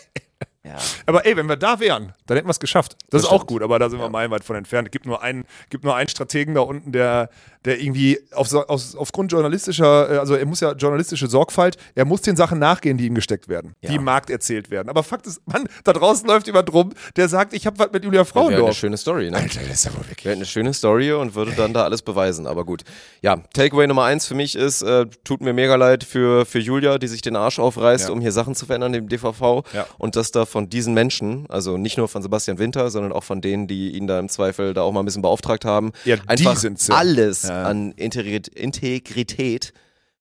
Ja. 0.66 0.76
Aber 1.06 1.24
ey, 1.26 1.36
wenn 1.36 1.48
wir 1.48 1.56
da 1.56 1.78
wären, 1.80 2.12
dann 2.26 2.36
hätten 2.36 2.48
wir 2.48 2.50
es 2.52 2.60
geschafft. 2.60 2.96
Das, 3.10 3.22
ist 3.22 3.28
auch 3.28 3.46
gut, 3.46 3.62
aber 3.62 3.78
da 3.78 3.88
sind 3.88 4.00
wir 4.00 4.08
meilenweit 4.08 4.42
von 4.44 4.56
entfernt. 4.56 4.88
Es 4.88 4.92
gibt 4.92 5.06
nur 5.06 5.22
einen, 5.22 5.44
gibt 5.70 5.84
nur 5.84 5.94
einen 5.94 6.08
Strategen 6.08 6.54
da 6.54 6.62
unten, 6.62 6.90
der, 6.92 7.30
der 7.64 7.80
irgendwie 7.80 8.18
auf, 8.32 8.52
aus, 8.52 8.96
aufgrund 8.96 9.30
journalistischer, 9.32 10.10
äh, 10.14 10.18
also 10.18 10.34
er 10.34 10.44
muss 10.46 10.60
ja 10.60 10.72
journalistische 10.72 11.28
Sorgfalt, 11.28 11.76
er 11.94 12.04
muss 12.04 12.22
den 12.22 12.36
Sachen 12.36 12.58
nachgehen, 12.58 12.96
die 12.98 13.06
ihm 13.06 13.14
gesteckt 13.14 13.48
werden, 13.48 13.74
die 13.82 13.88
Ja. 13.88 13.94
im 13.94 14.04
Markt 14.04 14.28
erzählt 14.30 14.70
werden. 14.70 14.88
Aber 14.88 15.02
Fakt 15.02 15.26
ist, 15.26 15.40
Mann, 15.46 15.68
da 15.84 15.92
draußen 15.92 16.26
läuft 16.28 16.46
jemand 16.48 16.72
rum, 16.72 16.92
der 17.16 17.28
sagt, 17.28 17.52
ich 17.52 17.66
habe 17.66 17.78
was 17.78 17.92
mit 17.92 18.04
Julia 18.04 18.20
Wäre 18.24 18.32
eine 18.38 18.48
Frauendorf. 18.50 18.76
schöne 18.76 18.96
Story, 18.96 19.30
ne? 19.30 19.36
Alter, 19.36 19.60
das 19.60 19.70
ist 19.78 19.84
ja 19.84 19.92
wohl 19.94 20.00
wirklich. 20.08 20.24
Wäre 20.24 20.36
eine 20.36 20.46
schöne 20.46 20.74
Story 20.74 21.12
und 21.12 21.34
würde 21.34 21.52
dann 21.52 21.72
da 21.72 21.84
alles 21.84 22.02
beweisen. 22.02 22.46
Aber 22.46 22.64
gut. 22.64 22.82
Ja, 23.22 23.36
Takeaway 23.54 23.86
Nummer 23.86 24.04
eins 24.04 24.26
für 24.26 24.34
mich 24.34 24.56
ist, 24.56 24.82
äh, 24.82 25.06
tut 25.24 25.40
mir 25.40 25.52
mega 25.52 25.76
leid 25.76 26.02
für, 26.04 26.44
für 26.46 26.58
Julia, 26.58 26.98
die 26.98 27.08
sich 27.08 27.22
den 27.22 27.36
Arsch 27.36 27.58
aufreißt, 27.58 28.08
Ja. 28.08 28.12
um 28.12 28.20
hier 28.20 28.32
Sachen 28.32 28.54
zu 28.54 28.66
verändern 28.66 28.94
im 28.94 29.08
DVV. 29.08 29.64
Ja. 29.72 29.86
Und 29.98 30.16
dass 30.16 30.30
da 30.30 30.46
von 30.56 30.70
diesen 30.70 30.94
Menschen, 30.94 31.44
also 31.50 31.76
nicht 31.76 31.98
nur 31.98 32.08
von 32.08 32.22
Sebastian 32.22 32.58
Winter, 32.58 32.88
sondern 32.88 33.12
auch 33.12 33.24
von 33.24 33.42
denen, 33.42 33.66
die 33.66 33.90
ihn 33.94 34.06
da 34.06 34.18
im 34.18 34.30
Zweifel 34.30 34.72
da 34.72 34.80
auch 34.80 34.90
mal 34.90 35.00
ein 35.00 35.04
bisschen 35.04 35.20
beauftragt 35.20 35.66
haben, 35.66 35.92
Ja, 36.06 36.16
einfach 36.26 36.62
ja. 36.62 36.70
alles 36.94 37.42
Ja. 37.42 37.64
an 37.64 37.92
Integrit 37.92 38.48
Integrität 38.48 39.74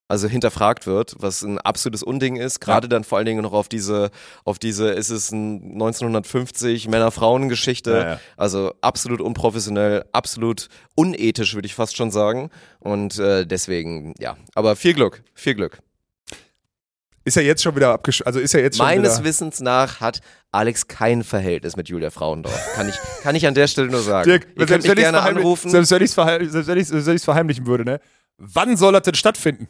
also 0.09 0.27
hinterfragt 0.27 0.88
wird, 0.88 1.15
was 1.19 1.41
ein 1.41 1.57
absolutes 1.57 2.03
Unding 2.03 2.36
ist, 2.36 2.59
gerade 2.59 2.89
dann 2.89 3.05
vor 3.05 3.17
allen 3.17 3.25
Dingen 3.25 3.41
noch 3.43 3.53
auf 3.53 3.69
diese, 3.69 4.11
auf 4.43 4.59
diese, 4.59 4.89
ist 4.89 5.09
es 5.09 5.31
ein 5.31 5.71
1950 5.71 6.89
Männer-Frauen-Geschichte, 6.89 7.91
Ja, 7.91 8.05
ja. 8.15 8.19
also 8.36 8.73
absolut 8.81 9.21
unprofessionell, 9.21 10.03
absolut 10.11 10.67
unethisch, 10.95 11.55
würde 11.55 11.65
ich 11.65 11.73
fast 11.75 11.95
schon 11.95 12.11
sagen. 12.11 12.49
Und 12.79 13.17
äh, 13.19 13.47
deswegen, 13.47 14.13
ja. 14.19 14.36
Aber 14.53 14.75
viel 14.75 14.93
Glück, 14.93 15.23
viel 15.33 15.55
Glück. 15.55 15.79
Ist 17.26 17.36
ja 17.36 17.41
jetzt 17.41 17.63
schon 17.63 17.76
wieder 17.76 17.89
abgesch... 17.89 18.21
Also 18.23 18.39
ist 18.39 18.53
ja 18.53 18.59
jetzt 18.59 18.78
schon 18.78 18.86
Meines 18.86 19.17
wieder... 19.17 19.26
Wissens 19.26 19.59
nach 19.59 19.99
hat 19.99 20.21
Alex 20.51 20.88
kein 20.88 21.23
Verhältnis 21.23 21.76
mit 21.76 21.89
Julia 21.89 22.11
Frauendorf. 22.11 22.73
Kann 22.76 22.88
ich, 22.88 22.95
kann 23.23 23.36
ich 23.36 23.47
an 23.47 23.55
der 23.55 23.67
Stelle 23.67 23.88
nur 23.89 24.01
sagen. 24.01 24.30
Dirk, 24.30 24.47
Ihr 24.49 24.65
könnt 24.65 24.84
selbst 24.84 24.84
mich 24.84 24.91
wenn 24.91 24.97
ich's 24.99 25.11
gerne 25.11 25.21
anrufen. 25.21 25.69
Selbst 25.71 25.91
wenn 25.91 26.01
ich 26.03 26.09
es 26.11 26.13
verheim 26.13 27.19
verheimlichen 27.19 27.65
würde, 27.65 27.84
ne? 27.84 27.99
Wann 28.38 28.78
soll 28.78 28.93
das 28.93 29.03
denn 29.03 29.15
stattfinden? 29.15 29.67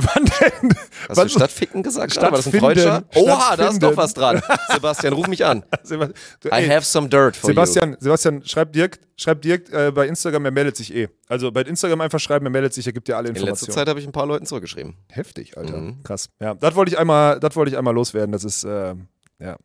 Wann 0.00 0.24
denn? 0.24 0.74
Hast 1.08 1.24
du 1.24 1.28
Stadtficken 1.28 1.82
gesagt? 1.82 2.14
gerade? 2.14 2.30
War 2.30 2.36
das 2.36 2.46
ein 2.46 2.60
Freudscher? 2.60 3.04
Oha, 3.16 3.56
da 3.56 3.68
ist 3.68 3.82
doch 3.82 3.96
was 3.96 4.14
dran. 4.14 4.40
Sebastian, 4.72 5.12
ruf 5.12 5.26
mich 5.26 5.44
an. 5.44 5.64
Du, 5.88 6.48
I 6.48 6.52
ey, 6.52 6.68
have 6.68 6.84
some 6.84 7.08
dirt 7.08 7.36
for 7.36 7.50
Sebastian, 7.50 7.96
Sebastian, 7.98 8.44
schreib 8.44 8.72
Dirk, 8.72 9.00
schreib 9.16 9.42
Dirk 9.42 9.72
äh, 9.72 9.90
bei 9.90 10.06
Instagram, 10.06 10.44
er 10.44 10.50
meldet 10.52 10.76
sich 10.76 10.94
eh. 10.94 11.08
Also 11.26 11.50
bei 11.50 11.62
Instagram 11.62 12.00
einfach 12.00 12.20
schreiben, 12.20 12.46
er 12.46 12.50
meldet 12.50 12.74
sich, 12.74 12.86
er 12.86 12.92
gibt 12.92 13.08
dir 13.08 13.16
alle 13.16 13.30
you. 13.30 13.30
In 13.30 13.34
letzter 13.34 13.48
Informationen. 13.48 13.74
Zeit 13.74 13.88
habe 13.88 13.98
ich 13.98 14.06
ein 14.06 14.12
paar 14.12 14.26
Leuten 14.26 14.46
zurückgeschrieben. 14.46 14.94
Heftig, 15.08 15.58
Alter. 15.58 15.78
Mhm. 15.78 16.02
Krass. 16.04 16.28
Ja, 16.40 16.54
das 16.54 16.76
wollte 16.76 16.92
ich 16.92 16.98
einmal, 16.98 17.40
das 17.40 17.56
wollte 17.56 17.72
ich 17.72 17.76
einmal 17.76 17.94
loswerden. 17.94 18.30
Das 18.30 18.44
ist, 18.44 18.62
äh, 18.62 18.94
ja, 19.40 19.56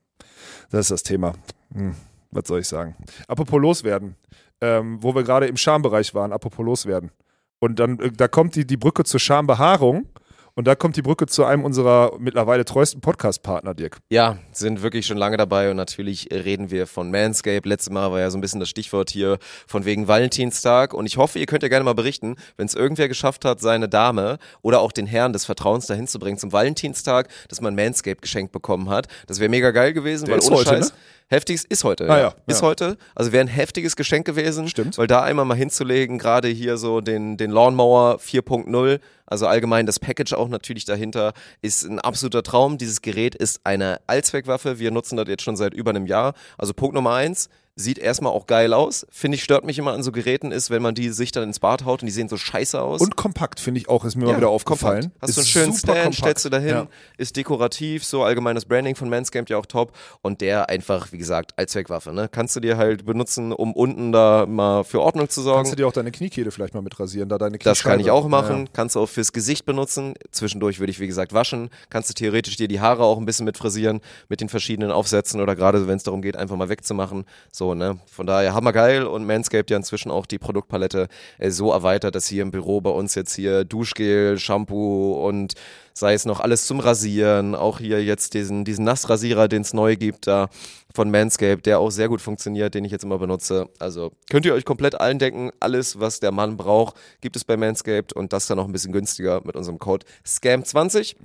das 0.72 0.82
ist 0.82 0.92
das 0.92 1.04
Thema. 1.04 1.34
Hm, 1.76 1.96
was 2.32 2.48
soll 2.48 2.62
ich 2.62 2.68
sagen? 2.68 2.96
Apropos 3.28 3.62
loswerden, 3.62 4.16
ähm, 4.62 4.98
wo 5.02 5.14
wir 5.14 5.22
gerade 5.22 5.46
im 5.46 5.58
Schambereich 5.58 6.16
waren, 6.16 6.34
apropos 6.34 6.66
loswerden. 6.66 7.12
Und 7.60 7.80
dann, 7.80 8.00
äh, 8.00 8.12
da 8.12 8.28
kommt 8.28 8.56
die, 8.56 8.66
die 8.66 8.78
Brücke 8.78 9.04
zur 9.04 9.20
Schambehaarung 9.20 10.08
und 10.56 10.68
da 10.68 10.76
kommt 10.76 10.96
die 10.96 11.02
Brücke 11.02 11.26
zu 11.26 11.46
einem 11.46 11.64
unserer 11.66 12.14
mittlerweile 12.20 12.64
treuesten 12.66 13.02
Podcast-Partner, 13.02 13.74
Dirk. 13.74 13.98
Ja, 14.10 14.38
sind 14.52 14.82
wirklich 14.84 15.06
schon 15.06 15.18
lange 15.18 15.38
dabei 15.38 15.72
und 15.72 15.78
natürlich 15.78 16.30
reden 16.32 16.70
wir 16.70 16.86
von 16.88 17.10
Manscape. 17.10 17.68
Letztes 17.68 17.92
Mal 17.92 18.12
war 18.12 18.20
ja 18.20 18.30
so 18.30 18.38
ein 18.38 18.42
bisschen 18.42 18.60
das 18.60 18.70
Stichwort 18.70 19.10
hier 19.10 19.40
von 19.68 19.86
wegen 19.86 20.08
Valentinstag 20.08 20.94
und 20.94 21.06
ich 21.06 21.18
hoffe, 21.18 21.40
ihr 21.40 21.46
könnt 21.46 21.64
ja 21.64 21.70
gerne 21.70 21.84
mal 21.86 21.94
berichten, 21.96 22.36
wenn 22.58 22.68
es 22.68 22.76
irgendwer 22.76 23.08
geschafft 23.08 23.46
hat, 23.46 23.62
seine 23.62 23.90
Dame 23.90 24.38
oder 24.62 24.82
auch 24.82 24.92
den 24.92 25.08
Herrn 25.08 25.34
des 25.34 25.46
Vertrauens 25.46 25.88
dahin 25.88 26.08
zu 26.08 26.20
bringen 26.20 26.38
zum 26.38 26.52
Valentinstag, 26.52 27.30
dass 27.50 27.62
man 27.62 27.74
Manscape 27.76 28.22
geschenkt 28.22 28.52
bekommen 28.52 28.90
hat. 28.90 29.08
Das 29.28 29.40
wäre 29.40 29.50
mega 29.50 29.72
geil 29.72 29.94
gewesen, 29.94 30.26
Der 30.26 30.36
weil 30.36 30.44
ohne 30.46 30.56
heute, 30.58 30.70
Scheiß. 30.70 30.90
ne? 30.92 30.98
Heftiges 31.34 31.66
ist 31.66 31.84
heute, 31.84 32.10
Ah 32.10 32.18
ja. 32.18 32.24
ja, 32.24 32.34
Ist 32.48 32.62
ja. 32.62 32.68
heute. 32.68 32.98
Also 33.16 33.32
wäre 33.32 33.44
ein 33.44 33.48
heftiges 33.48 33.96
Geschenk 33.96 34.26
gewesen. 34.26 34.68
Stimmt. 34.68 34.98
Weil 34.98 35.08
da 35.08 35.22
einmal 35.22 35.46
mal 35.46 35.56
hinzulegen, 35.58 36.18
gerade 36.18 36.48
hier 36.48 36.78
so 36.78 37.02
den, 37.02 37.38
den 37.38 37.52
Lawnmower 37.52 38.20
4.0, 38.20 39.00
also 39.26 39.48
allgemein 39.48 39.86
das 39.86 40.00
Package 40.00 40.34
auch 40.34 40.48
natürlich 40.48 40.86
dahinter, 40.86 41.34
ist 41.62 41.84
ein 41.84 42.00
absoluter 42.00 42.44
Traum. 42.44 42.78
Dieses 42.78 43.02
Gerät 43.02 43.36
ist 43.36 43.62
eine 43.64 44.00
Allzweckwaffe. 44.08 44.80
Wir 44.80 44.92
nutzen 44.92 45.18
das 45.18 45.28
jetzt 45.28 45.44
schon 45.44 45.56
seit 45.56 45.74
über 45.74 45.90
einem 45.92 46.06
Jahr. 46.06 46.34
Also 46.58 46.74
Punkt 46.74 46.94
Nummer 46.96 47.14
eins. 47.14 47.50
Sieht 47.76 47.98
erstmal 47.98 48.32
auch 48.32 48.46
geil 48.46 48.72
aus. 48.72 49.08
Finde 49.10 49.36
ich, 49.36 49.44
stört 49.44 49.66
mich 49.66 49.80
immer 49.80 49.94
an 49.94 50.04
so 50.04 50.12
Geräten 50.12 50.52
ist, 50.52 50.70
wenn 50.70 50.84
man 50.84 50.94
die 50.94 51.10
sich 51.10 51.32
dann 51.32 51.44
ins 51.46 51.60
Bad 51.60 51.86
haut 51.86 52.04
und 52.04 52.06
die 52.06 52.12
sehen 52.12 52.30
so 52.30 52.38
scheiße 52.38 52.80
aus. 52.80 53.02
Und 53.02 53.16
kompakt, 53.16 53.60
finde 53.60 53.80
ich 53.80 53.90
auch, 53.90 54.06
ist 54.06 54.16
mir 54.16 54.26
mal 54.28 54.38
wieder 54.38 54.50
aufgefallen. 54.50 55.02
Kompakt. 55.12 55.22
Hast 55.24 55.30
Ist 55.30 55.36
du 55.38 55.42
einen 55.42 55.48
schönen 55.48 55.74
Stand, 55.78 55.98
kompakt. 55.98 56.16
stellst 56.16 56.46
du 56.46 56.50
dahin, 56.50 56.70
Ja. 56.70 56.88
ist 57.18 57.36
dekorativ, 57.36 58.06
so 58.06 58.22
allgemeines 58.24 58.66
Branding 58.66 58.96
von 58.96 59.10
Manscaped 59.10 59.50
ja 59.50 59.58
auch 59.58 59.66
top 59.66 59.92
und 60.22 60.42
der 60.42 60.70
einfach, 60.70 61.12
wie 61.12 61.18
gesagt, 61.18 61.54
als 61.56 61.72
Zweckwaffe, 61.72 62.14
ne? 62.14 62.30
Kannst 62.32 62.56
du 62.56 62.60
dir 62.60 62.78
halt 62.78 63.06
benutzen, 63.06 63.52
um 63.52 63.74
unten 63.74 64.12
da 64.12 64.46
mal 64.48 64.84
für 64.84 65.02
Ordnung 65.02 65.28
zu 65.30 65.42
sorgen. 65.42 65.58
Kannst 65.64 65.72
du 65.72 65.76
dir 65.78 65.88
auch 65.88 65.94
deine 65.94 66.12
Kniekehle 66.12 66.52
vielleicht 66.52 66.76
mal 66.76 66.82
mit 66.82 67.00
rasieren, 67.00 67.28
da 67.28 67.40
deine 67.40 67.58
Das 67.58 67.82
kann 67.82 68.00
ich 68.00 68.12
auch 68.12 68.28
machen. 68.28 68.56
Ja, 68.58 68.64
ja. 68.66 68.70
Kannst 68.74 68.96
du 68.96 69.00
auch 69.00 69.10
fürs 69.10 69.34
Gesicht 69.34 69.66
benutzen. 69.66 70.14
Zwischendurch 70.30 70.80
würde 70.80 70.92
ich, 70.92 71.00
wie 71.00 71.08
gesagt, 71.08 71.34
waschen. 71.34 71.72
Kannst 71.90 72.08
du 72.10 72.14
theoretisch 72.14 72.56
dir 72.56 72.68
die 72.68 72.82
Haare 72.82 73.04
auch 73.04 73.18
ein 73.18 73.26
bisschen 73.26 73.46
mit 73.46 73.58
frisieren, 73.58 74.00
mit 74.30 74.42
den 74.42 74.50
verschiedenen 74.50 74.92
Aufsätzen 74.92 75.42
oder 75.42 75.56
gerade 75.56 75.88
wenn 75.88 75.98
es 75.98 76.04
darum 76.04 76.22
geht, 76.22 76.36
einfach 76.36 76.56
mal 76.56 76.70
wegzumachen. 76.70 77.26
So, 77.52 77.63
ne? 77.74 77.98
Von 78.06 78.28
daher 78.28 78.54
hammergeil 78.54 79.04
und 79.06 79.26
Manscaped 79.26 79.72
ja 79.72 79.78
inzwischen 79.78 80.12
auch 80.12 80.26
die 80.26 80.38
Produktpalette 80.38 81.08
äh, 81.38 81.50
so 81.50 81.72
erweitert, 81.72 82.16
dass 82.16 82.28
hier 82.28 82.42
im 82.42 82.52
Büro 82.52 82.82
bei 82.82 82.90
uns 82.90 83.16
jetzt 83.16 83.34
hier 83.34 83.64
Duschgel, 83.64 84.38
Shampoo 84.38 85.26
und 85.26 85.54
sei 85.94 86.14
es 86.14 86.26
noch 86.26 86.40
alles 86.40 86.66
zum 86.66 86.80
Rasieren, 86.80 87.56
auch 87.56 87.80
hier 87.80 88.04
jetzt 88.04 88.34
diesen, 88.34 88.66
diesen 88.66 88.86
Nassrasierer, 88.86 89.48
den 89.48 89.62
es 89.62 89.74
neu 89.74 89.96
gibt, 89.96 90.28
da 90.28 90.50
von 90.96 91.10
Manscaped, 91.10 91.66
der 91.66 91.80
auch 91.80 91.90
sehr 91.90 92.08
gut 92.08 92.22
funktioniert, 92.22 92.76
den 92.76 92.86
ich 92.86 92.92
jetzt 92.92 93.04
immer 93.04 93.18
benutze. 93.18 93.68
Also 93.80 94.12
könnt 94.30 94.46
ihr 94.46 94.54
euch 94.54 94.64
komplett 94.64 95.00
allen 95.00 95.18
denken, 95.18 95.52
alles, 95.60 96.00
was 96.00 96.20
der 96.20 96.32
Mann 96.32 96.56
braucht, 96.56 96.96
gibt 97.22 97.36
es 97.36 97.44
bei 97.44 97.58
Manscaped 97.58 98.14
und 98.14 98.32
das 98.32 98.46
dann 98.48 98.58
noch 98.58 98.66
ein 98.66 98.72
bisschen 98.72 98.92
günstiger 98.92 99.42
mit 99.44 99.56
unserem 99.56 99.80
Code 99.80 100.06
SCAM20. 100.26 101.16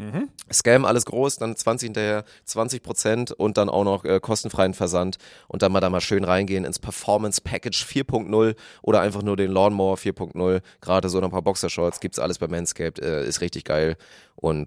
Scam, 0.50 0.84
alles 0.84 1.04
groß, 1.04 1.36
dann 1.36 1.54
20 1.54 1.88
hinterher, 1.88 2.24
20 2.46 2.82
Prozent 2.82 3.32
und 3.32 3.58
dann 3.58 3.68
auch 3.68 3.84
noch 3.84 4.04
äh, 4.04 4.20
kostenfreien 4.20 4.72
Versand 4.72 5.18
und 5.48 5.62
dann 5.62 5.72
mal 5.72 5.80
da 5.80 5.90
mal 5.90 6.00
schön 6.00 6.24
reingehen 6.24 6.64
ins 6.64 6.78
Performance 6.78 7.42
Package 7.42 7.84
4.0 7.84 8.54
oder 8.82 9.00
einfach 9.00 9.22
nur 9.22 9.36
den 9.36 9.50
Lawnmower 9.50 9.96
4.0. 9.96 10.62
Gerade 10.80 11.08
so 11.10 11.20
noch 11.20 11.28
ein 11.28 11.32
paar 11.32 11.42
Boxershorts, 11.42 12.00
gibt's 12.00 12.18
alles 12.18 12.38
bei 12.38 12.48
Manscaped, 12.48 13.00
äh, 13.00 13.26
ist 13.26 13.42
richtig 13.42 13.64
geil 13.64 13.96
und 14.40 14.57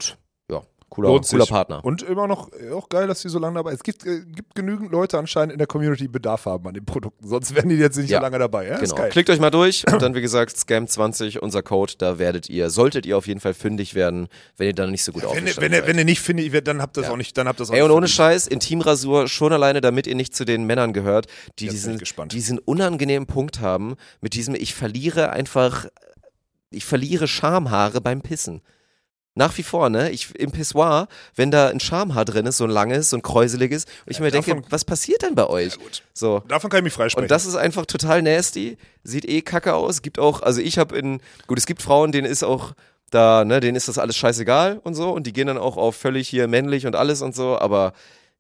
ja, 0.49 0.61
cooler, 0.89 1.21
cooler. 1.21 1.45
Partner. 1.45 1.83
Und 1.85 2.03
immer 2.03 2.27
noch 2.27 2.49
äh, 2.53 2.71
auch 2.71 2.89
geil, 2.89 3.07
dass 3.07 3.21
die 3.21 3.29
so 3.29 3.39
lange 3.39 3.55
dabei 3.55 3.71
Es 3.71 3.81
gibt, 3.83 4.05
äh, 4.05 4.21
gibt 4.25 4.55
genügend 4.55 4.91
Leute 4.91 5.17
anscheinend 5.17 5.53
in 5.53 5.57
der 5.57 5.67
Community, 5.67 6.03
die 6.03 6.07
Bedarf 6.09 6.45
haben 6.45 6.67
an 6.67 6.73
den 6.73 6.85
Produkten. 6.85 7.27
Sonst 7.27 7.55
wären 7.55 7.69
die 7.69 7.75
jetzt 7.75 7.97
nicht 7.97 8.09
Ja. 8.09 8.17
so 8.19 8.23
lange 8.23 8.39
dabei. 8.39 8.67
Ja? 8.67 8.75
Ist 8.75 8.89
Genau. 8.91 8.95
geil. 9.03 9.09
Klickt 9.11 9.29
euch 9.29 9.39
mal 9.39 9.49
durch 9.51 9.85
und 9.91 10.01
dann, 10.01 10.15
wie 10.15 10.21
gesagt, 10.21 10.55
Scam20, 10.57 11.39
unser 11.39 11.63
Code, 11.63 11.93
da 11.97 12.19
werdet 12.19 12.49
ihr, 12.49 12.69
solltet 12.69 13.05
ihr 13.05 13.17
auf 13.17 13.27
jeden 13.27 13.39
Fall 13.39 13.53
fündig 13.53 13.95
werden, 13.95 14.27
wenn 14.57 14.67
ihr 14.67 14.73
dann 14.75 14.91
nicht 14.91 15.03
so 15.03 15.11
gut 15.13 15.21
Wenn, 15.23 15.29
ihr- 15.29 15.31
aufgestellt 15.31 15.61
wenn, 15.65 15.71
ihr, 15.71 15.79
seid. 15.79 15.87
wenn 15.87 15.97
ihr 15.97 16.05
nicht 16.05 16.19
findet, 16.21 16.45
ihr- 16.53 16.61
dann 16.61 16.81
habt 16.81 16.97
ihr 16.97 17.01
das 17.01 17.07
Ja. 17.07 17.13
auch 17.13 17.17
nicht. 17.17 17.37
Dann 17.37 17.47
habt 17.47 17.59
ihr 17.59 17.63
das 17.63 17.69
auch 17.71 17.75
Ey, 17.75 17.81
und 17.83 17.91
ohne. 17.91 18.07
Scheiß, 18.09 18.47
Intimrasur 18.47 19.27
schon 19.29 19.53
alleine, 19.53 19.79
damit 19.81 20.07
ihr 20.07 20.15
nicht 20.15 20.35
zu 20.35 20.43
den 20.45 20.65
Männern 20.65 20.91
gehört, 20.93 21.27
die 21.59 21.65
Jetzt 21.65 21.73
diesen, 21.85 22.01
diesen 22.29 22.59
unangenehmen 22.59 23.27
Punkt 23.27 23.61
haben, 23.61 23.95
mit 24.19 24.33
diesem, 24.33 24.55
ich 24.55 24.73
verliere 24.75 25.29
einfach, 25.31 25.85
ich 26.69 26.85
verliere 26.85 27.27
Schamhaare 27.27 28.01
beim 28.01 28.21
Pissen. 28.21 28.61
Nach 29.34 29.57
wie 29.57 29.63
vor, 29.63 29.89
ne? 29.89 30.09
Ich, 30.11 30.36
Im 30.36 30.51
Pissoir, 30.51 31.07
wenn 31.36 31.51
da 31.51 31.69
ein 31.69 31.79
Schamhaar 31.79 32.25
drin 32.25 32.45
ist, 32.45 32.57
so 32.57 32.65
ein 32.65 32.69
langes, 32.69 33.09
so 33.11 33.15
ein 33.17 33.21
kräuseliges, 33.21 33.86
und 33.86 33.91
ich 34.11 34.19
mir 34.19 34.29
denke, 34.29 34.51
davon- 34.55 34.65
was 34.69 34.84
passiert 34.84 35.21
denn 35.21 35.36
bei 35.36 35.47
euch? 35.47 35.79
gut. 35.79 36.03
So. 36.13 36.39
Davon 36.49 36.69
kann 36.69 36.79
ich 36.79 36.84
mich 36.84 36.93
freisprechen. 36.93 37.23
Und 37.25 37.32
das 37.32 37.45
ist 37.45 37.55
einfach 37.55 37.86
total 37.86 38.21
nasty. 38.21 38.77
Sieht 39.03 39.23
eh 39.25 39.41
kacke 39.41 39.73
aus. 39.73 40.01
Gibt 40.01 40.19
auch, 40.19 40.41
also 40.41 40.59
ich 40.59 40.77
habe 40.77 40.97
in, 40.97 41.21
gut, 41.47 41.57
es 41.57 41.65
gibt 41.65 41.82
Frauen, 41.82 42.11
denen 42.11 42.27
ist 42.27 42.43
auch 42.43 42.73
da, 43.09 43.45
ne, 43.45 43.61
denen 43.61 43.75
ist 43.77 43.88
das 43.88 43.97
alles 43.97 44.17
scheißegal 44.17 44.79
und 44.84 44.95
so. 44.95 45.09
Und 45.11 45.25
die 45.27 45.34
gehen 45.34 45.47
dann 45.47 45.57
auch 45.57 45.77
auf 45.77 45.95
völlig 45.95 46.27
hier 46.27 46.47
männlich 46.49 46.86
und 46.86 46.95
alles 46.97 47.21
und 47.21 47.34
so. 47.34 47.57
Aber 47.57 47.93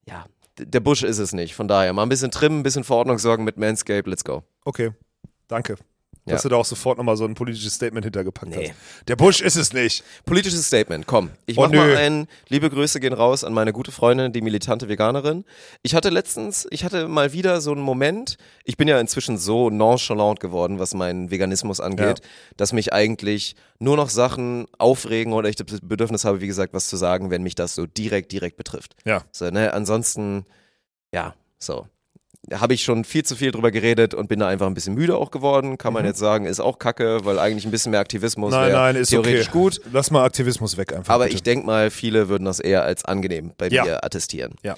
ja, 0.05 0.25
der 0.57 0.81
Busch 0.81 1.03
ist 1.03 1.19
es 1.19 1.31
nicht. 1.31 1.55
Von 1.55 1.69
daher 1.69 1.93
mal 1.93 2.03
ein 2.03 2.09
bisschen 2.09 2.31
trimmen, 2.31 2.59
ein 2.59 2.63
bisschen 2.63 2.83
für 2.83 2.95
Ordnung 2.95 3.17
sorgen 3.17 3.45
mit 3.45 3.55
Manscape. 3.57 4.09
Let's 4.09 4.25
go. 4.25 4.43
okay, 4.65 4.91
danke. 5.47 5.77
Ja. 6.25 6.33
Dass 6.33 6.43
du 6.43 6.49
da 6.49 6.55
auch 6.57 6.65
sofort 6.65 6.99
nochmal 6.99 7.17
so 7.17 7.25
ein 7.25 7.33
politisches 7.33 7.73
Statement 7.73 8.05
hintergepackt 8.05 8.55
Nee. 8.55 8.69
hast. 8.69 9.07
Der 9.07 9.15
Busch 9.15 9.41
ist 9.41 9.55
es 9.55 9.73
nicht. 9.73 10.03
Politisches 10.23 10.67
Statement, 10.67 11.07
komm. 11.07 11.31
Ich 11.47 11.57
Oh, 11.57 11.61
mach 11.63 11.71
mal 11.71 11.87
nö. 11.87 11.95
ein, 11.97 12.27
liebe 12.47 12.69
Grüße 12.69 12.99
gehen 12.99 13.13
raus 13.13 13.43
an 13.43 13.53
meine 13.53 13.73
gute 13.73 13.91
Freundin, 13.91 14.31
die 14.31 14.41
militante 14.41 14.87
Veganerin. 14.87 15.45
Ich 15.81 15.95
hatte 15.95 16.09
letztens, 16.09 16.67
ich 16.69 16.83
hatte 16.83 17.07
mal 17.07 17.33
wieder 17.33 17.59
so 17.59 17.71
einen 17.71 17.81
Moment, 17.81 18.37
ich 18.65 18.77
bin 18.77 18.87
ja 18.87 18.99
inzwischen 18.99 19.39
so 19.39 19.71
nonchalant 19.71 20.39
geworden, 20.39 20.77
was 20.77 20.93
meinen 20.93 21.31
Veganismus 21.31 21.79
angeht, 21.79 22.19
Ja. 22.19 22.25
dass 22.55 22.71
mich 22.71 22.93
eigentlich 22.93 23.55
nur 23.79 23.97
noch 23.97 24.09
Sachen 24.11 24.67
aufregen 24.77 25.33
oder 25.33 25.49
ich 25.49 25.55
das 25.55 25.79
Bedürfnis 25.81 26.23
habe, 26.23 26.39
wie 26.39 26.45
gesagt, 26.47 26.75
was 26.75 26.87
zu 26.87 26.97
sagen, 26.97 27.31
wenn 27.31 27.41
mich 27.41 27.55
das 27.55 27.73
so 27.73 27.87
direkt, 27.87 28.31
direkt 28.31 28.57
betrifft. 28.57 28.95
Ja. 29.05 29.23
So, 29.31 29.49
ne, 29.49 29.73
ansonsten, 29.73 30.45
ja, 31.11 31.33
so. 31.57 31.87
Habe 32.51 32.73
ich 32.73 32.83
schon 32.83 33.03
viel 33.05 33.23
zu 33.23 33.35
viel 33.35 33.51
drüber 33.51 33.69
geredet 33.69 34.15
und 34.15 34.27
bin 34.27 34.39
da 34.39 34.47
einfach 34.47 34.65
ein 34.65 34.73
bisschen 34.73 34.95
müde 34.95 35.15
auch 35.15 35.29
geworden. 35.29 35.77
Kann 35.77 35.93
man 35.93 36.05
jetzt 36.05 36.17
sagen, 36.17 36.45
ist 36.45 36.59
auch 36.59 36.79
kacke, 36.79 37.23
weil 37.23 37.37
eigentlich 37.37 37.65
ein 37.65 37.71
bisschen 37.71 37.91
mehr 37.91 37.99
Aktivismus 37.99 38.51
Mhm. 38.51 38.59
Nein, 38.59 38.67
wäre 38.69 38.79
nein, 38.79 38.95
ist 38.95 39.09
theoretisch 39.09 39.49
okay. 39.49 39.57
gut. 39.59 39.81
Lass 39.93 40.09
mal 40.09 40.25
Aktivismus 40.25 40.75
weg 40.75 40.91
einfach. 40.93 41.13
Aber 41.13 41.25
bitte. 41.25 41.35
ich 41.35 41.43
denke 41.43 41.65
mal, 41.67 41.91
viele 41.91 42.29
würden 42.29 42.45
das 42.45 42.59
eher 42.59 42.83
als 42.83 43.05
angenehm 43.05 43.53
bei 43.57 43.67
Ja. 43.67 43.83
mir 43.85 44.03
attestieren. 44.03 44.55
Ja. 44.63 44.75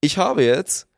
ich 0.00 0.18
habe 0.18 0.42
jetzt 0.42 0.88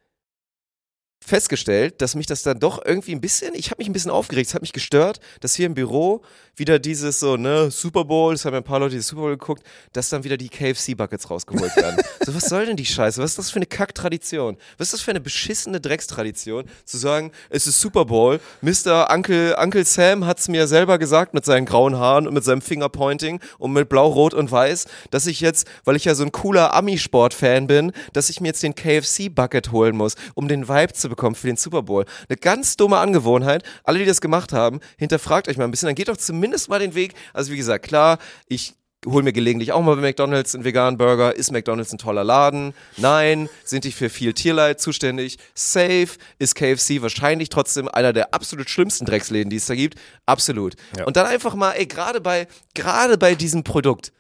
festgestellt, 1.27 2.01
dass 2.01 2.15
mich 2.15 2.27
das 2.27 2.45
dann 2.45 2.61
doch 2.61 2.85
irgendwie 2.85 3.13
ein 3.13 3.21
bisschen, 3.21 3.55
ich 3.55 3.71
habe 3.71 3.81
mich 3.81 3.89
ein 3.89 3.93
bisschen 3.93 4.13
aufgeregt, 4.13 4.49
es 4.49 4.55
hat 4.55 4.63
mich 4.63 4.73
gestört, 4.73 5.19
dass 5.41 5.57
hier 5.57 5.67
im 5.67 5.75
Büro 5.75 6.23
wieder 6.55 6.79
dieses 6.79 7.19
so, 7.19 7.37
ne, 7.37 7.71
Super 7.71 8.05
Bowl, 8.05 8.33
es 8.33 8.45
haben 8.45 8.53
ja 8.53 8.61
ein 8.61 8.65
paar 8.65 8.79
Leute 8.79 8.95
die 8.95 9.01
Super 9.01 9.23
Bowl 9.23 9.31
geguckt, 9.33 9.65
dass 9.93 10.09
dann 10.09 10.23
wieder 10.23 10.37
die 10.37 10.49
KFC-Buckets 10.49 11.29
rausgeholt 11.29 11.75
werden. 11.77 11.97
so, 12.25 12.33
was 12.33 12.45
soll 12.45 12.67
denn 12.67 12.77
die 12.77 12.87
Scheiße? 12.87 13.21
Was 13.21 13.33
ist 13.33 13.39
das 13.39 13.51
für 13.51 13.57
eine 13.57 13.67
Kacktradition? 13.67 14.57
Was 14.79 14.87
ist 14.89 14.93
das 14.95 15.01
für 15.03 15.11
eine 15.11 15.21
beschissene 15.21 15.81
Dreckstradition, 15.81 16.65
zu 16.85 16.97
sagen, 16.97 17.33
es 17.51 17.67
ist 17.67 17.81
Super 17.81 18.05
Bowl, 18.05 18.41
Mr. 18.63 19.11
Uncle, 19.13 19.57
Uncle 19.61 19.85
Sam 19.85 20.25
hat's 20.25 20.47
mir 20.47 20.69
selber 20.69 20.99
gesagt 20.99 21.35
mit 21.35 21.45
seinen 21.45 21.67
grauen 21.67 21.97
Haaren 21.97 22.29
und 22.29 22.35
mit 22.35 22.45
seinem 22.45 22.63
Fingerpointing 22.63 23.41
und 23.59 23.73
mit 23.73 23.89
blau, 23.89 24.07
rot 24.07 24.33
und 24.33 24.51
weiß, 24.51 24.87
dass 25.11 25.27
ich 25.27 25.41
jetzt, 25.41 25.67
weil 25.85 25.97
ich 25.97 26.05
ja 26.05 26.15
so 26.15 26.23
ein 26.23 26.31
cooler 26.31 26.73
Ami-Sport-Fan 26.73 27.67
bin, 27.67 27.91
dass 28.13 28.31
ich 28.31 28.41
mir 28.41 28.49
jetzt 28.49 28.63
den 28.63 28.77
KFC-Bucket 28.77 29.73
holen 29.73 29.97
muss, 29.97 30.15
um 30.35 30.47
den 30.47 30.69
Vibe 30.69 30.93
zu 30.93 31.09
bekommen 31.09 31.16
für 31.17 31.47
den 31.47 31.57
Super 31.57 31.83
Bowl. 31.83 32.05
Eine 32.29 32.37
ganz 32.37 32.77
dumme 32.77 32.99
Angewohnheit. 32.99 33.63
Alle, 33.85 33.99
die 33.99 34.05
das 34.05 34.21
gemacht 34.21 34.53
haben, 34.53 34.81
hinterfragt 34.99 35.49
euch 35.49 35.57
mal 35.57 35.65
ein 35.65 35.71
bisschen. 35.71 35.87
Dann 35.87 35.95
geht 35.95 36.09
doch 36.09 36.17
zumindest 36.17 36.69
mal 36.69 36.79
den 36.79 36.95
Weg. 36.95 37.15
Also 37.33 37.53
wie 37.53 37.57
gesagt, 37.57 37.87
klar, 37.87 38.19
ich 38.47 38.75
hol 39.07 39.23
mir 39.23 39.33
gelegentlich 39.33 39.73
auch 39.73 39.83
mal 39.83 39.97
bei 39.97 40.03
McDonalds 40.03 40.55
einen 40.55 40.65
veganen 40.65 40.99
Burger. 40.99 41.35
Ist 41.35 41.53
McDonalds 41.53 41.93
ein 41.93 41.99
toller 41.99 42.25
Laden? 42.25 42.75
Nein. 42.97 43.49
Sind 43.65 43.85
die 43.85 43.93
für 43.93 44.09
viel 44.09 44.33
Tierleid 44.33 44.81
zuständig? 44.81 45.39
Safe. 45.55 46.09
Ist 46.39 46.55
KFC 46.55 47.03
wahrscheinlich 47.03 47.49
trotzdem 47.49 47.89
einer 47.89 48.13
der 48.13 48.35
absolut 48.35 48.69
schlimmsten 48.69 49.05
Drecksläden, 49.05 49.51
die 49.51 49.57
es 49.57 49.67
da 49.67 49.75
gibt? 49.75 49.99
Absolut. 50.27 50.75
Ja. 50.97 51.05
Und 51.05 51.17
dann 51.17 51.27
einfach 51.27 51.55
mal, 51.55 51.73
ey, 51.73 51.87
gerade 51.87 52.21
bei, 52.21 52.49
gerade 52.75 53.19
bei 53.19 53.35
diesem 53.35 53.65
Produkt, 53.65 54.13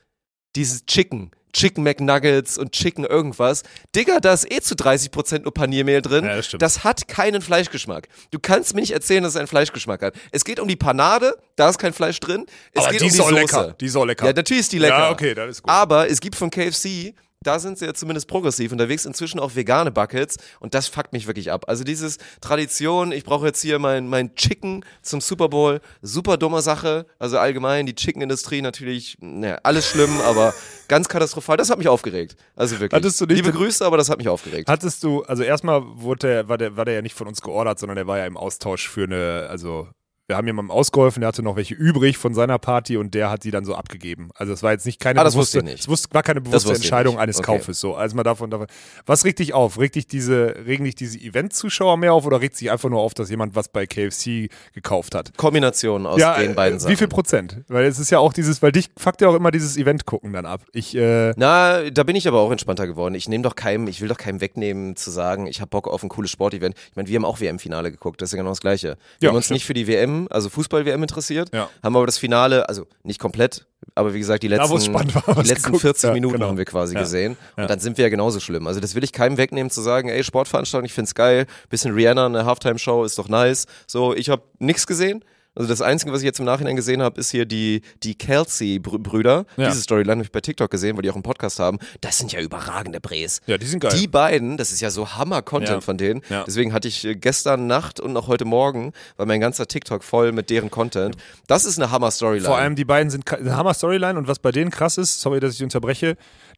dieses 0.54 0.86
Chicken, 0.86 1.30
Chicken 1.56 1.82
McNuggets 1.84 2.58
und 2.58 2.72
Chicken 2.72 3.04
irgendwas. 3.04 3.62
Digga, 3.94 4.20
da 4.20 4.34
ist 4.34 4.50
eh 4.52 4.60
zu 4.60 4.74
30% 4.74 5.40
nur 5.40 5.54
Paniermehl 5.54 6.02
drin. 6.02 6.24
Ja, 6.24 6.36
das 6.36 6.50
das 6.58 6.84
hat 6.84 7.08
keinen 7.08 7.40
Fleischgeschmack. 7.40 8.08
Du 8.30 8.38
kannst 8.38 8.74
mir 8.74 8.82
nicht 8.82 8.92
erzählen, 8.92 9.22
dass 9.22 9.32
es 9.32 9.36
einen 9.36 9.46
Fleischgeschmack 9.48 10.02
hat. 10.02 10.14
Es 10.32 10.44
geht 10.44 10.60
um 10.60 10.68
die 10.68 10.76
Panade, 10.76 11.34
da 11.56 11.70
ist 11.70 11.78
kein 11.78 11.94
Fleisch 11.94 12.20
drin. 12.20 12.44
Es 12.72 12.82
Aber 12.82 12.92
geht 12.92 13.00
die 13.00 13.04
um 13.04 13.08
ist 13.08 13.16
die 13.16 13.22
auch 13.22 13.30
Soße. 13.30 13.40
lecker. 13.40 13.74
Die 13.80 13.86
ist 13.86 13.96
auch 13.96 14.04
lecker. 14.04 14.26
Ja, 14.26 14.32
natürlich 14.34 14.60
ist 14.60 14.72
die 14.72 14.78
lecker. 14.78 14.98
Ja, 14.98 15.10
okay, 15.10 15.34
das 15.34 15.50
ist 15.50 15.62
gut. 15.62 15.70
Aber 15.70 16.10
es 16.10 16.20
gibt 16.20 16.36
von 16.36 16.50
KFC, 16.50 17.14
da 17.46 17.58
sind 17.58 17.78
sie 17.78 17.86
ja 17.86 17.94
zumindest 17.94 18.28
progressiv 18.28 18.72
unterwegs, 18.72 19.06
inzwischen 19.06 19.38
auch 19.38 19.54
vegane 19.54 19.90
Buckets 19.90 20.36
und 20.60 20.74
das 20.74 20.88
fuckt 20.88 21.12
mich 21.12 21.26
wirklich 21.26 21.52
ab. 21.52 21.66
Also 21.68 21.84
dieses 21.84 22.18
Tradition, 22.40 23.12
ich 23.12 23.24
brauche 23.24 23.46
jetzt 23.46 23.62
hier 23.62 23.78
mein, 23.78 24.08
mein 24.08 24.34
Chicken 24.34 24.84
zum 25.02 25.20
Super 25.20 25.48
Bowl, 25.48 25.80
super 26.02 26.36
dumme 26.36 26.62
Sache. 26.62 27.06
Also 27.18 27.38
allgemein 27.38 27.86
die 27.86 27.94
Chicken-Industrie 27.94 28.62
natürlich, 28.62 29.16
naja, 29.20 29.58
alles 29.62 29.86
schlimm, 29.88 30.20
aber 30.22 30.54
ganz 30.88 31.08
katastrophal. 31.08 31.56
Das 31.56 31.70
hat 31.70 31.78
mich 31.78 31.88
aufgeregt. 31.88 32.36
Also 32.54 32.80
wirklich. 32.80 32.96
Hattest 32.96 33.20
du 33.20 33.26
nicht 33.26 33.36
Liebe 33.36 33.52
Grüße, 33.52 33.84
aber 33.84 33.96
das 33.96 34.10
hat 34.10 34.18
mich 34.18 34.28
aufgeregt. 34.28 34.68
Hattest 34.68 35.02
du, 35.04 35.22
also 35.22 35.42
erstmal 35.42 35.82
wurde 35.84 36.26
der, 36.26 36.48
war, 36.48 36.58
der, 36.58 36.76
war 36.76 36.84
der 36.84 36.94
ja 36.94 37.02
nicht 37.02 37.14
von 37.14 37.28
uns 37.28 37.40
geordert, 37.40 37.78
sondern 37.78 37.96
der 37.96 38.06
war 38.06 38.18
ja 38.18 38.26
im 38.26 38.36
Austausch 38.36 38.88
für 38.88 39.04
eine, 39.04 39.46
also 39.48 39.88
wir 40.28 40.36
haben 40.36 40.46
jemandem 40.46 40.72
ausgeholfen, 40.72 41.20
der 41.20 41.28
hatte 41.28 41.42
noch 41.42 41.54
welche 41.54 41.74
übrig 41.74 42.18
von 42.18 42.34
seiner 42.34 42.58
Party 42.58 42.96
und 42.96 43.14
der 43.14 43.30
hat 43.30 43.44
die 43.44 43.52
dann 43.52 43.64
so 43.64 43.76
abgegeben. 43.76 44.30
Also 44.34 44.52
es 44.52 44.62
war 44.62 44.72
jetzt 44.72 44.84
nicht 44.84 44.98
keine 44.98 45.20
Ah, 45.20 45.24
das 45.24 45.34
bewusste, 45.34 45.58
wusste 45.58 45.68
ich 45.68 45.72
nicht. 45.74 45.82
Es 45.84 45.88
wusste, 45.88 46.08
war 46.12 46.22
keine 46.24 46.40
bewusste 46.40 46.74
Entscheidung 46.74 47.16
eines 47.18 47.38
Okay. 47.38 47.46
Kaufes. 47.58 47.78
So, 47.78 47.94
also 47.94 48.16
mal 48.16 48.24
davon, 48.24 48.50
davon. 48.50 48.66
Was 49.06 49.24
regt 49.24 49.38
dich 49.38 49.54
auf? 49.54 49.78
Regt 49.78 49.94
dich 49.94 50.08
diese, 50.08 50.56
regen 50.66 50.84
dich 50.84 50.96
diese 50.96 51.18
Event-Zuschauer 51.18 51.96
mehr 51.96 52.12
auf 52.12 52.26
oder 52.26 52.40
regt 52.40 52.56
sich 52.56 52.70
einfach 52.72 52.88
nur 52.88 53.00
auf, 53.00 53.14
dass 53.14 53.30
jemand 53.30 53.54
was 53.54 53.68
bei 53.68 53.86
KFC 53.86 54.48
gekauft 54.74 55.14
hat? 55.14 55.36
Kombination 55.36 56.06
aus 56.06 56.18
ja, 56.20 56.36
den 56.38 56.56
beiden 56.56 56.78
äh, 56.78 56.80
Sachen. 56.80 56.92
wie 56.92 56.96
viel 56.96 57.08
Prozent? 57.08 57.58
Weil 57.68 57.84
es 57.84 58.00
ist 58.00 58.10
ja 58.10 58.18
auch 58.18 58.32
dieses, 58.32 58.60
weil 58.62 58.72
dich 58.72 58.90
fuckt 58.98 59.20
ja 59.20 59.28
auch 59.28 59.34
immer 59.36 59.52
dieses 59.52 59.76
Event 59.76 60.06
gucken 60.06 60.32
dann 60.32 60.44
ab. 60.46 60.62
Ich, 60.72 60.96
äh, 60.96 61.34
Na, 61.36 61.88
da 61.90 62.02
bin 62.02 62.16
ich 62.16 62.26
aber 62.26 62.40
auch 62.40 62.50
entspannter 62.50 62.88
geworden. 62.88 63.14
Ich 63.14 63.28
nehme 63.28 63.42
doch 63.42 63.54
keinem, 63.54 63.86
ich 63.86 64.00
will 64.00 64.08
doch 64.08 64.18
keinem 64.18 64.40
wegnehmen 64.40 64.96
zu 64.96 65.12
sagen, 65.12 65.46
ich 65.46 65.60
habe 65.60 65.68
Bock 65.68 65.86
auf 65.86 66.02
ein 66.02 66.08
cooles 66.08 66.32
Sportevent. 66.32 66.74
Ich 66.90 66.96
meine, 66.96 67.08
wir 67.08 67.14
haben 67.16 67.24
auch 67.24 67.40
WM-Finale 67.40 67.92
geguckt, 67.92 68.20
das 68.20 68.30
ist 68.30 68.32
ja 68.32 68.38
genau 68.38 68.50
das 68.50 68.60
Gleiche. 68.60 68.96
Wir 69.20 69.26
Ja, 69.26 69.28
haben 69.28 69.36
uns 69.36 69.44
stimmt. 69.44 69.56
nicht 69.56 69.66
für 69.66 69.74
die 69.74 69.86
WM, 69.86 70.15
also 70.30 70.48
Fußball-WM 70.48 71.02
interessiert, 71.02 71.50
Ja. 71.54 71.68
haben 71.82 71.96
aber 71.96 72.06
das 72.06 72.18
Finale, 72.18 72.68
also 72.68 72.86
nicht 73.02 73.18
komplett, 73.20 73.66
aber 73.94 74.14
wie 74.14 74.18
gesagt, 74.18 74.42
die 74.42 74.48
letzten, 74.48 74.92
war, 74.94 75.04
die 75.04 75.48
letzten 75.48 75.66
geguckt. 75.66 75.82
40 75.82 76.04
Ja, 76.08 76.12
Minuten 76.12 76.34
genau. 76.34 76.48
haben 76.48 76.58
wir 76.58 76.64
quasi 76.64 76.94
Ja. 76.94 77.00
gesehen. 77.00 77.36
Und 77.56 77.68
dann 77.70 77.78
sind 77.78 77.96
wir 77.98 78.04
ja 78.04 78.08
genauso 78.08 78.40
schlimm. 78.40 78.66
Also 78.66 78.80
das 78.80 78.94
will 78.94 79.04
ich 79.04 79.12
keinem 79.12 79.36
wegnehmen 79.36 79.70
zu 79.70 79.80
sagen, 79.80 80.08
ey, 80.08 80.22
Sportveranstaltung, 80.24 80.86
ich 80.86 80.92
find's 80.92 81.14
geil, 81.14 81.46
bisschen 81.68 81.94
Rihanna, 81.94 82.26
eine 82.26 82.44
Halftime-Show 82.44 83.04
ist 83.04 83.18
doch 83.18 83.28
nice. 83.28 83.66
So, 83.86 84.14
ich 84.14 84.28
habe 84.30 84.42
nichts 84.58 84.86
gesehen. 84.86 85.24
Also 85.56 85.68
das 85.68 85.80
Einzige, 85.82 86.12
was 86.12 86.20
ich 86.20 86.26
jetzt 86.26 86.38
im 86.38 86.44
Nachhinein 86.44 86.76
gesehen 86.76 87.02
habe, 87.02 87.18
ist 87.18 87.30
hier 87.30 87.46
die, 87.46 87.80
die 88.02 88.14
Kelsey-Brüder. 88.14 89.46
Ja. 89.56 89.68
Diese 89.68 89.80
Storyline 89.80 90.16
habe 90.18 90.24
ich 90.24 90.32
bei 90.32 90.40
TikTok 90.40 90.70
gesehen, 90.70 90.96
weil 90.96 91.02
die 91.02 91.10
auch 91.10 91.14
einen 91.14 91.22
Podcast 91.22 91.58
haben. 91.58 91.78
Das 92.00 92.18
sind 92.18 92.32
ja 92.32 92.40
überragende 92.40 93.00
Brees. 93.00 93.40
ja, 93.46 93.58
die 93.58 93.66
sind 93.66 93.80
geil. 93.80 93.92
Die 93.98 94.06
beiden, 94.06 94.56
das 94.56 94.72
ist 94.72 94.80
ja 94.80 94.90
so 94.90 95.14
Hammer-Content 95.16 95.70
Ja. 95.70 95.80
von 95.80 95.96
denen. 95.98 96.22
Ja. 96.28 96.44
Deswegen 96.44 96.72
hatte 96.72 96.88
ich 96.88 97.04
äh, 97.04 97.14
gestern 97.14 97.66
Nacht 97.66 98.00
und 98.00 98.16
auch 98.16 98.28
heute 98.28 98.44
Morgen, 98.44 98.92
war 99.16 99.26
mein 99.26 99.40
ganzer 99.40 99.66
TikTok 99.66 100.04
voll 100.04 100.32
mit 100.32 100.50
deren 100.50 100.70
Content. 100.70 101.16
Das 101.46 101.64
ist 101.64 101.78
eine 101.78 101.90
Hammer-Storyline. 101.90 102.44
Vor 102.46 102.58
allem 102.58 102.76
die 102.76 102.84
beiden 102.84 103.10
sind 103.10 103.30
eine 103.32 103.56
Hammer-Storyline 103.56 104.18
und 104.18 104.28
was 104.28 104.38
bei 104.38 104.52
denen 104.52 104.70
krass 104.70 104.98
ist, 104.98 105.20
sorry, 105.20 105.40
dass 105.40 105.54
ich 105.54 105.62
unterbreche, 105.62 106.16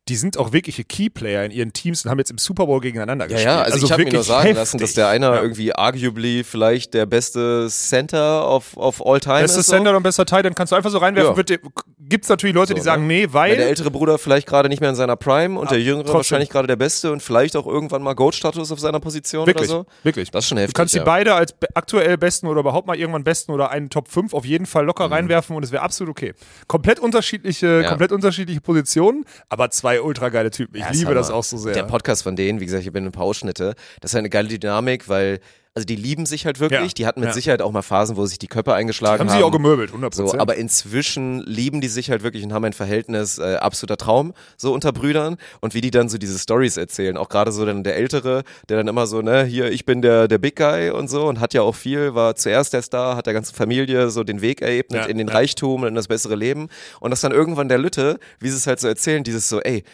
die 0.08 0.16
sind 0.16 0.38
auch 0.38 0.52
wirkliche 0.52 0.84
Keyplayer 0.84 1.44
in 1.44 1.50
ihren 1.50 1.72
Teams 1.72 2.04
und 2.04 2.10
haben 2.10 2.18
jetzt 2.18 2.30
im 2.30 2.38
Super 2.38 2.66
Bowl 2.66 2.80
gegeneinander 2.80 3.26
Ja, 3.26 3.28
gespielt. 3.28 3.46
ja, 3.46 3.60
also, 3.62 3.84
ich 3.86 3.92
habe 3.92 4.04
mir 4.04 4.12
nur 4.12 4.22
sagen 4.22 4.54
lassen, 4.54 4.78
dass 4.78 4.90
heftig. 4.90 4.94
der 4.96 5.08
einer 5.08 5.34
Ja. 5.34 5.42
irgendwie 5.42 5.74
arguably 5.74 6.44
vielleicht 6.44 6.94
der 6.94 7.04
beste 7.06 7.68
Center 7.68 8.48
of, 8.48 8.76
of 8.76 9.04
all 9.04 9.20
time 9.20 9.40
Bester 9.42 9.60
ist. 9.60 9.66
so. 9.66 9.72
Sender 9.72 9.96
und 9.96 10.02
bester 10.02 10.24
Teil, 10.26 10.42
dann 10.42 10.54
kannst 10.54 10.72
du 10.72 10.76
einfach 10.76 10.90
so 10.90 10.98
reinwerfen. 10.98 11.34
Ja. 11.36 11.42
Dir- 11.42 11.58
Gibt's 12.10 12.30
natürlich 12.30 12.54
Leute, 12.54 12.72
die 12.72 12.80
So, 12.80 12.84
sagen, 12.86 13.06
ne? 13.06 13.12
nee, 13.12 13.28
Weil 13.32 13.50
der 13.56 13.58
weil. 13.64 13.68
ältere 13.68 13.90
Bruder 13.90 14.16
vielleicht 14.16 14.46
gerade 14.46 14.70
nicht 14.70 14.80
mehr 14.80 14.88
in 14.88 14.96
seiner 14.96 15.16
Prime 15.16 15.58
und 15.60 15.70
der 15.70 15.78
jüngere 15.78 16.04
trotzdem. 16.04 16.14
wahrscheinlich 16.14 16.48
gerade 16.48 16.66
der 16.66 16.76
Beste 16.76 17.12
und 17.12 17.22
vielleicht 17.22 17.54
auch 17.54 17.66
irgendwann 17.66 18.02
mal 18.02 18.14
Goat-Status 18.14 18.72
auf 18.72 18.80
seiner 18.80 18.98
Position 18.98 19.46
Wirklich, 19.46 19.68
oder 19.68 19.80
so. 19.80 19.86
wirklich. 20.04 20.30
Das 20.30 20.44
ist 20.44 20.48
schon 20.48 20.56
heftig. 20.56 20.72
Du 20.72 20.78
kannst 20.80 20.94
die 20.94 21.00
beide 21.00 21.34
als 21.34 21.54
aktuell 21.74 22.16
besten 22.16 22.46
oder 22.46 22.60
überhaupt 22.60 22.86
mal 22.86 22.96
irgendwann 22.96 23.24
besten 23.24 23.52
oder 23.52 23.70
einen 23.70 23.90
Top 23.90 24.08
5 24.08 24.32
auf 24.32 24.46
jeden 24.46 24.64
Fall 24.64 24.84
Mhm. 24.84 24.86
locker 24.86 25.10
reinwerfen 25.10 25.54
und 25.54 25.62
es 25.64 25.70
wäre 25.70 25.82
absolut 25.82 26.12
okay. 26.12 26.32
Komplett 26.66 26.98
unterschiedliche, 26.98 27.84
komplett 27.86 28.12
unterschiedliche 28.12 28.62
Positionen, 28.62 29.26
aber 29.50 29.68
zwei 29.70 29.87
ultra 29.96 30.28
geile 30.28 30.50
Typen. 30.50 30.76
Ich 30.76 30.82
Ja, 30.82 30.90
liebe 30.90 31.14
das 31.14 31.30
auch 31.30 31.44
so 31.44 31.56
sehr. 31.56 31.72
Der 31.72 31.84
Podcast 31.84 32.22
von 32.22 32.36
denen, 32.36 32.60
wie 32.60 32.66
gesagt, 32.66 32.84
ich 32.84 32.92
bin 32.92 33.04
ein 33.06 33.12
paar 33.12 33.24
Ausschnitte, 33.24 33.74
das 34.00 34.12
ist 34.12 34.16
eine 34.16 34.28
geile 34.30 34.48
Dynamik, 34.48 35.08
weil, 35.08 35.40
also 35.78 35.86
die 35.86 35.94
lieben 35.94 36.26
sich 36.26 36.44
halt 36.44 36.58
wirklich, 36.58 36.80
Ja, 36.80 36.86
die 36.88 37.06
hatten 37.06 37.20
mit 37.20 37.28
ja. 37.28 37.32
Sicherheit 37.32 37.62
auch 37.62 37.70
mal 37.70 37.82
Phasen, 37.82 38.16
wo 38.16 38.26
sich 38.26 38.40
die 38.40 38.48
Köpfe 38.48 38.74
eingeschlagen 38.74 39.20
haben 39.20 39.30
haben. 39.30 39.38
sie 39.38 39.44
auch 39.44 39.52
gemöbelt, 39.52 39.92
100%. 39.92 40.12
So, 40.14 40.36
aber 40.36 40.56
inzwischen 40.56 41.40
lieben 41.44 41.80
die 41.80 41.86
sich 41.86 42.10
halt 42.10 42.24
wirklich 42.24 42.42
und 42.42 42.52
haben 42.52 42.64
ein 42.64 42.72
Verhältnis, 42.72 43.38
äh, 43.38 43.54
absoluter 43.56 43.96
Traum, 43.96 44.34
so 44.56 44.72
unter 44.72 44.90
Brüdern. 44.92 45.36
Und 45.60 45.74
wie 45.74 45.80
die 45.80 45.92
dann 45.92 46.08
so 46.08 46.18
diese 46.18 46.36
Stories 46.36 46.76
erzählen, 46.76 47.16
auch 47.16 47.28
gerade 47.28 47.52
so 47.52 47.64
dann 47.64 47.84
der 47.84 47.94
Ältere, 47.96 48.42
der 48.68 48.76
dann 48.78 48.88
immer 48.88 49.06
so, 49.06 49.22
ne, 49.22 49.44
hier, 49.44 49.70
ich 49.70 49.84
bin 49.84 50.02
der, 50.02 50.26
der 50.26 50.38
Big 50.38 50.56
Guy 50.56 50.90
und 50.90 51.08
so 51.08 51.28
und 51.28 51.38
hat 51.38 51.54
ja 51.54 51.62
auch 51.62 51.76
viel, 51.76 52.16
war 52.16 52.34
zuerst 52.34 52.72
der 52.72 52.82
Star, 52.82 53.14
hat 53.14 53.26
der 53.26 53.34
ganzen 53.34 53.54
Familie 53.54 54.10
so 54.10 54.24
den 54.24 54.40
Weg 54.40 54.62
erebnet 54.62 55.02
Ja, 55.04 55.06
in 55.08 55.16
den. 55.16 55.28
Reichtum 55.28 55.82
und 55.82 55.88
in 55.88 55.94
das 55.94 56.08
bessere 56.08 56.34
Leben. 56.34 56.68
Und 57.00 57.10
dass 57.12 57.20
dann 57.20 57.32
irgendwann 57.32 57.68
der 57.68 57.78
Lütte, 57.78 58.18
wie 58.40 58.48
sie 58.48 58.56
es 58.56 58.66
halt 58.66 58.80
so 58.80 58.88
erzählen, 58.88 59.22
dieses 59.22 59.48
so, 59.48 59.60
ey, 59.60 59.84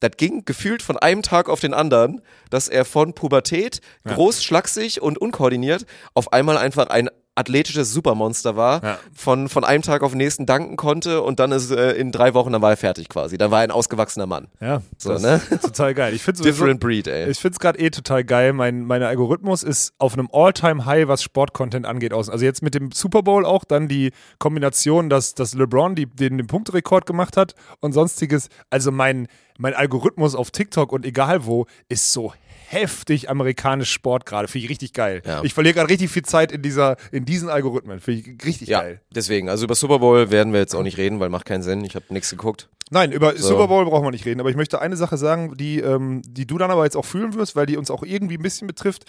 das 0.00 0.12
ging 0.16 0.44
gefühlt 0.44 0.82
von 0.82 0.96
einem 0.96 1.22
Tag 1.22 1.48
auf 1.48 1.60
den 1.60 1.74
anderen, 1.74 2.22
dass 2.50 2.68
er 2.68 2.84
von 2.84 3.14
Pubertät, 3.14 3.80
groß, 4.04 4.42
schlaksig 4.44 5.02
und 5.02 5.18
unkoordiniert, 5.18 5.86
auf 6.14 6.32
einmal 6.32 6.56
einfach 6.56 6.88
ein 6.88 7.08
athletisches 7.38 7.92
Supermonster 7.92 8.56
war, 8.56 8.82
Ja. 8.84 8.98
von, 9.14 9.48
von 9.48 9.64
einem 9.64 9.82
Tag 9.82 10.02
auf 10.02 10.10
den 10.12 10.18
nächsten 10.18 10.44
danken 10.44 10.76
konnte 10.76 11.22
und 11.22 11.38
dann 11.40 11.52
ist 11.52 11.70
äh, 11.70 11.92
in 11.92 12.12
drei 12.12 12.34
Wochen, 12.34 12.52
dann 12.52 12.60
war 12.62 12.70
er 12.70 12.76
fertig 12.76 13.08
quasi. 13.08 13.38
Dann 13.38 13.50
war 13.50 13.60
er 13.60 13.64
ein 13.64 13.70
ausgewachsener 13.70 14.26
Mann. 14.26 14.48
ja, 14.60 14.82
So, 14.98 15.14
ne? 15.14 15.40
total 15.62 15.94
geil. 15.94 16.14
Ich 16.14 16.22
finde 16.22 16.38
sowieso- 16.38 16.52
Different 16.64 16.80
breed, 16.80 17.06
ey. 17.06 17.30
Ich 17.30 17.38
finde 17.38 17.54
es 17.54 17.60
gerade 17.60 17.78
eh 17.78 17.90
total 17.90 18.24
geil. 18.24 18.52
Mein, 18.52 18.84
mein 18.84 19.02
Algorithmus 19.02 19.62
ist 19.62 19.92
auf 19.98 20.12
einem 20.14 20.28
All-Time-High, 20.32 21.08
was 21.08 21.22
Sportcontent 21.22 21.86
angeht. 21.86 22.12
Aus. 22.12 22.28
Also 22.28 22.44
jetzt 22.44 22.62
mit 22.62 22.74
dem 22.74 22.90
Super 22.92 23.22
Bowl 23.22 23.46
auch, 23.46 23.64
dann 23.64 23.88
die 23.88 24.12
Kombination, 24.38 25.08
dass, 25.08 25.34
dass 25.34 25.54
LeBron 25.54 25.94
die, 25.94 26.06
den, 26.06 26.38
den 26.38 26.46
Punkterekord 26.46 27.06
gemacht 27.06 27.36
hat 27.36 27.54
und 27.80 27.92
sonstiges. 27.92 28.48
Also 28.70 28.90
mein, 28.90 29.28
mein 29.58 29.74
Algorithmus 29.74 30.34
auf 30.34 30.50
TikTok 30.50 30.92
und 30.92 31.04
egal 31.06 31.44
wo 31.46 31.66
ist 31.88 32.12
so 32.12 32.32
heftig 32.70 33.30
amerikanisch 33.30 33.90
Sport 33.92 34.26
gerade. 34.26 34.48
Finde 34.48 34.64
ich 34.66 34.70
richtig 34.70 34.92
geil. 34.92 35.22
Ja. 35.24 35.42
Ich 35.42 35.54
verliere 35.54 35.74
gerade 35.74 35.88
richtig 35.88 36.10
viel 36.10 36.22
Zeit 36.24 36.52
in, 36.52 36.62
dieser, 36.62 36.96
in 37.12 37.24
diesen 37.24 37.48
Algorithmen. 37.48 38.00
Finde 38.00 38.20
ich 38.20 38.44
richtig 38.44 38.68
ja, 38.68 38.80
geil. 38.82 39.00
deswegen. 39.10 39.48
Also 39.48 39.64
über 39.64 39.74
Super 39.74 39.98
Bowl 39.98 40.30
werden 40.30 40.52
wir 40.52 40.60
jetzt 40.60 40.74
auch 40.74 40.82
nicht 40.82 40.98
reden, 40.98 41.18
weil 41.20 41.30
macht 41.30 41.46
keinen 41.46 41.62
Sinn. 41.62 41.84
Ich 41.84 41.94
habe 41.94 42.04
nichts 42.10 42.30
geguckt. 42.30 42.68
Nein, 42.90 43.12
über 43.12 43.36
Super 43.36 43.68
Bowl 43.68 43.84
brauchen 43.84 44.04
wir 44.06 44.10
nicht 44.10 44.24
reden, 44.24 44.40
aber 44.40 44.48
ich 44.48 44.56
möchte 44.56 44.80
eine 44.80 44.96
Sache 44.96 45.18
sagen, 45.18 45.54
die, 45.58 45.78
ähm, 45.80 46.22
die 46.26 46.46
du 46.46 46.56
dann 46.56 46.70
aber 46.70 46.84
jetzt 46.84 46.96
auch 46.96 47.04
fühlen 47.04 47.34
wirst, 47.34 47.54
weil 47.54 47.66
die 47.66 47.76
uns 47.76 47.90
auch 47.90 48.02
irgendwie 48.02 48.36
ein 48.38 48.42
bisschen 48.42 48.66
betrifft. 48.66 49.04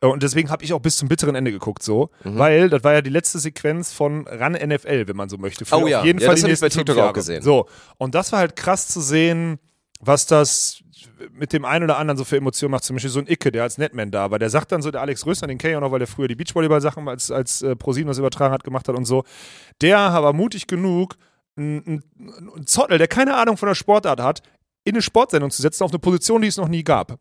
Äh, 0.00 0.06
Und 0.06 0.22
deswegen 0.22 0.50
habe 0.50 0.62
ich 0.64 0.72
auch 0.72 0.78
bis 0.78 0.96
zum 0.98 1.08
bitteren 1.08 1.34
Ende 1.34 1.50
geguckt, 1.50 1.82
so. 1.82 2.10
Mhm. 2.22 2.38
Weil 2.38 2.70
das 2.70 2.84
war 2.84 2.92
ja 2.92 3.02
die 3.02 3.10
letzte 3.10 3.40
Sequenz 3.40 3.92
von 3.92 4.28
Run 4.28 4.52
NFL, 4.52 5.08
wenn 5.08 5.16
man 5.16 5.28
so 5.28 5.36
möchte. 5.38 5.64
Für 5.64 5.76
Oh 5.76 5.86
ja. 5.88 6.00
auf 6.00 6.04
jeden 6.04 6.20
Ja, 6.20 6.26
Fall 6.26 6.34
das 6.36 6.42
die 6.44 6.50
hab 6.50 6.54
ich 6.54 6.60
bei 6.60 6.68
TikTok 6.68 6.98
auch 6.98 7.12
gesehen. 7.12 7.42
So. 7.42 7.66
Und 7.98 8.14
das 8.14 8.30
war 8.30 8.38
halt 8.38 8.54
krass 8.54 8.86
zu 8.86 9.00
sehen, 9.00 9.58
was 10.00 10.26
das 10.26 10.83
mit 11.32 11.52
dem 11.52 11.64
einen 11.64 11.84
oder 11.84 11.98
anderen 11.98 12.16
so 12.18 12.24
für 12.24 12.36
Emotionen 12.36 12.72
macht. 12.72 12.84
Zum 12.84 12.96
Beispiel 12.96 13.10
so 13.10 13.20
ein 13.20 13.26
Icke, 13.26 13.52
der 13.52 13.62
als 13.62 13.78
Netman 13.78 14.10
da 14.10 14.30
war. 14.30 14.38
Der 14.38 14.50
sagt 14.50 14.72
dann 14.72 14.82
so, 14.82 14.90
der 14.90 15.00
Alex 15.00 15.26
Röster, 15.26 15.46
den 15.46 15.58
kenne 15.58 15.72
ich 15.72 15.76
auch 15.76 15.80
noch, 15.80 15.92
weil 15.92 15.98
der 15.98 16.08
früher 16.08 16.28
die 16.28 16.34
Beachvolleyball-Sachen 16.34 17.08
als, 17.08 17.30
als 17.30 17.62
äh, 17.62 17.76
ProSieben 17.76 18.08
das 18.08 18.18
übertragen 18.18 18.52
hat, 18.52 18.64
gemacht 18.64 18.88
hat 18.88 18.96
und 18.96 19.04
so. 19.04 19.24
Der 19.80 19.96
war 19.98 20.32
mutig 20.32 20.66
genug, 20.66 21.16
ein, 21.56 21.76
ein, 21.86 22.02
ein 22.56 22.66
Zottel, 22.66 22.98
der 22.98 23.08
keine 23.08 23.36
Ahnung 23.36 23.56
von 23.56 23.68
der 23.68 23.74
Sportart 23.74 24.20
hat, 24.20 24.42
in 24.84 24.94
eine 24.94 25.02
Sportsendung 25.02 25.50
zu 25.50 25.62
setzen 25.62 25.84
auf 25.84 25.90
eine 25.90 25.98
Position, 25.98 26.42
die 26.42 26.48
es 26.48 26.56
noch 26.56 26.68
nie 26.68 26.84
gab. 26.84 27.18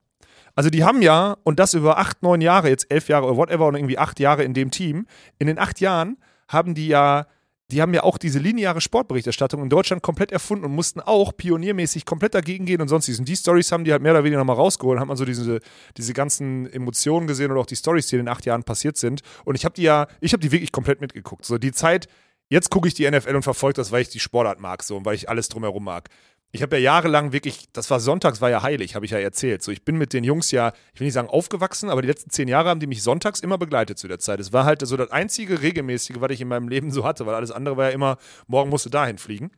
Also 0.56 0.70
die 0.70 0.84
haben 0.84 1.02
ja, 1.02 1.38
und 1.44 1.60
das 1.60 1.74
über 1.74 1.98
acht, 1.98 2.22
neun 2.22 2.42
Jahre, 2.42 2.70
jetzt 2.70 2.92
elf 2.92 3.08
Jahre 3.08 3.26
oder 3.26 3.38
whatever, 3.38 3.68
und 3.68 3.76
irgendwie 3.76 3.98
acht 3.98 4.20
Jahre 4.20 4.44
in 4.44 4.54
dem 4.54 4.70
Team. 4.70 5.08
In 5.40 5.48
den 5.48 5.58
acht 5.58 5.80
Jahren 5.80 6.18
haben 6.48 6.76
die 6.76 6.88
ja, 6.88 7.26
die 7.72 7.82
haben 7.82 7.94
ja 7.94 8.04
auch 8.04 8.18
diese 8.18 8.40
lineare 8.40 8.82
Sportberichterstattung 8.82 9.62
in 9.64 9.70
Deutschland 9.70 10.04
komplett 10.04 10.32
erfunden 10.32 10.66
und 10.66 10.74
mussten 10.74 11.00
auch 11.00 11.36
pioniermäßig 11.36 12.06
komplett 12.06 12.36
dagegen 12.36 12.66
gehen 12.66 12.82
und 12.82 12.88
sonstiges. 12.88 13.20
Und 13.20 13.28
die 13.28 13.36
Stories 13.36 13.72
haben 13.72 13.84
die 13.84 13.92
halt 13.92 14.02
mehr 14.02 14.12
oder 14.12 14.24
weniger 14.24 14.40
nochmal 14.40 14.58
rausgeholt, 14.58 15.00
haben 15.00 15.08
man 15.08 15.18
so 15.18 15.26
diese, 15.26 15.60
diese 15.98 16.14
ganzen 16.14 16.72
Emotionen 16.72 17.26
gesehen 17.26 17.52
oder 17.52 17.62
auch 17.62 17.66
die 17.66 17.76
Stories, 17.76 18.08
die 18.08 18.16
in 18.16 18.24
den 18.24 18.28
acht 18.28 18.46
Jahren 18.46 18.64
passiert 18.64 18.98
sind. 18.98 19.22
Und 19.46 19.56
ich 19.56 19.66
habe 19.66 19.76
die 19.76 19.84
ja, 19.84 20.08
ich 20.20 20.34
habe 20.34 20.42
die 20.42 20.52
wirklich 20.52 20.72
komplett 20.72 21.02
mitgeguckt. 21.02 21.46
So 21.46 21.58
die 21.58 21.72
Zeit, 21.72 22.08
jetzt 22.50 22.70
gucke 22.70 22.88
ich 22.88 22.94
die 22.94 23.10
NFL 23.10 23.36
und 23.36 23.44
verfolge 23.44 23.78
das, 23.78 23.92
weil 23.92 24.02
ich 24.02 24.10
die 24.10 24.20
Sportart 24.20 24.60
mag 24.60 24.84
so 24.84 24.98
und 24.98 25.06
weil 25.06 25.16
ich 25.16 25.30
alles 25.30 25.50
drumherum 25.50 25.84
mag 25.84 26.10
ich 26.56 26.62
habe 26.62 26.78
ja 26.78 26.84
jahrelang 26.84 27.32
wirklich, 27.32 27.66
das 27.74 27.90
war 27.90 28.00
sonntags, 28.00 28.40
war 28.40 28.52
ja 28.52 28.62
heilig, 28.62 28.94
habe 28.94 29.06
ich 29.06 29.12
ja 29.12 29.18
erzählt. 29.18 29.64
So, 29.64 29.72
ich 29.72 29.84
bin 29.84 29.98
mit 29.98 30.14
den 30.14 30.24
Jungs 30.24 30.52
ja, 30.52 30.72
ich 30.94 31.00
will 31.00 31.06
nicht 31.06 31.16
sagen 31.16 31.28
aufgewachsen, 31.28 31.90
aber 31.90 32.04
die 32.04 32.08
letzten 32.08 32.30
zehn 32.30 32.48
Jahre 32.48 32.70
haben 32.70 32.80
die 32.80 32.86
mich 32.86 33.02
sonntags 33.02 33.40
immer 33.40 33.58
begleitet 33.58 33.98
zu 33.98 34.08
der 34.08 34.20
Zeit. 34.20 34.40
Es 34.40 34.54
war 34.54 34.64
halt 34.64 34.86
so 34.86 34.96
das 34.96 35.10
einzige 35.10 35.64
regelmäßige, 35.64 36.18
was 36.20 36.30
ich 36.30 36.42
in 36.42 36.48
meinem 36.48 36.68
Leben 36.68 36.92
so 36.92 37.06
hatte, 37.06 37.26
weil 37.26 37.34
alles 37.34 37.50
andere 37.50 37.76
war 37.76 37.86
ja 37.86 37.92
immer, 37.92 38.18
morgen 38.46 38.70
musst 38.70 38.86
du 38.86 38.92
dahin 38.92 39.18
fliegen. 39.18 39.50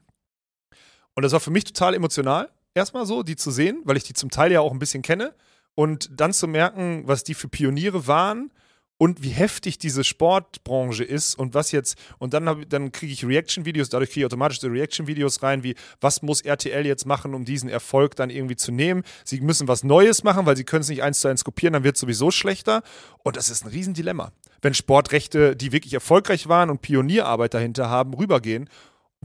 Und 1.15 1.23
das 1.23 1.33
war 1.33 1.41
für 1.41 1.51
mich 1.51 1.65
total 1.65 1.95
emotional, 1.95 2.49
erstmal 2.73 3.05
so, 3.05 3.23
die 3.23 3.35
zu 3.35 3.51
sehen, 3.51 3.81
weil 3.83 3.97
ich 3.97 4.05
die 4.05 4.13
zum 4.13 4.31
Teil 4.31 4.53
ja 4.53 4.61
auch 4.61 4.71
ein 4.71 4.79
bisschen 4.79 5.01
kenne. 5.01 5.33
Und 5.75 6.09
dann 6.13 6.31
zu 6.31 6.47
merken, 6.47 7.03
was 7.05 7.25
die 7.25 7.33
für 7.33 7.49
Pioniere 7.49 8.07
waren 8.07 8.51
und 8.97 9.23
wie 9.23 9.29
heftig 9.29 9.77
diese 9.77 10.03
Sportbranche 10.03 11.03
ist 11.03 11.35
und 11.35 11.53
was 11.53 11.71
jetzt, 11.71 11.97
und 12.17 12.33
dann, 12.33 12.65
dann 12.69 12.91
kriege 12.91 13.11
ich 13.11 13.25
Reaction-Videos, 13.25 13.89
dadurch 13.89 14.11
kriege 14.11 14.21
ich 14.21 14.25
automatisch 14.25 14.59
so 14.61 14.67
Reaction-Videos 14.67 15.43
rein, 15.43 15.63
wie 15.63 15.75
was 15.99 16.21
muss 16.21 16.41
RTL 16.41 16.85
jetzt 16.85 17.05
machen, 17.05 17.33
um 17.33 17.43
diesen 17.43 17.69
Erfolg 17.69 18.15
dann 18.15 18.29
irgendwie 18.29 18.55
zu 18.55 18.71
nehmen. 18.71 19.03
Sie 19.23 19.41
müssen 19.41 19.67
was 19.67 19.83
Neues 19.83 20.23
machen, 20.23 20.45
weil 20.45 20.55
sie 20.55 20.63
können 20.63 20.81
es 20.81 20.89
nicht 20.89 21.03
eins 21.03 21.19
zu 21.19 21.27
eins 21.27 21.43
kopieren, 21.43 21.73
dann 21.73 21.83
wird 21.83 21.95
es 21.95 22.01
sowieso 22.01 22.31
schlechter. 22.31 22.83
Und 23.23 23.35
das 23.35 23.49
ist 23.49 23.65
ein 23.65 23.69
Riesendilemma. 23.69 24.31
Wenn 24.61 24.73
Sportrechte, 24.73 25.55
die 25.55 25.71
wirklich 25.71 25.93
erfolgreich 25.93 26.47
waren 26.47 26.69
und 26.69 26.81
Pionierarbeit 26.81 27.53
dahinter 27.53 27.89
haben, 27.89 28.13
rübergehen 28.13 28.69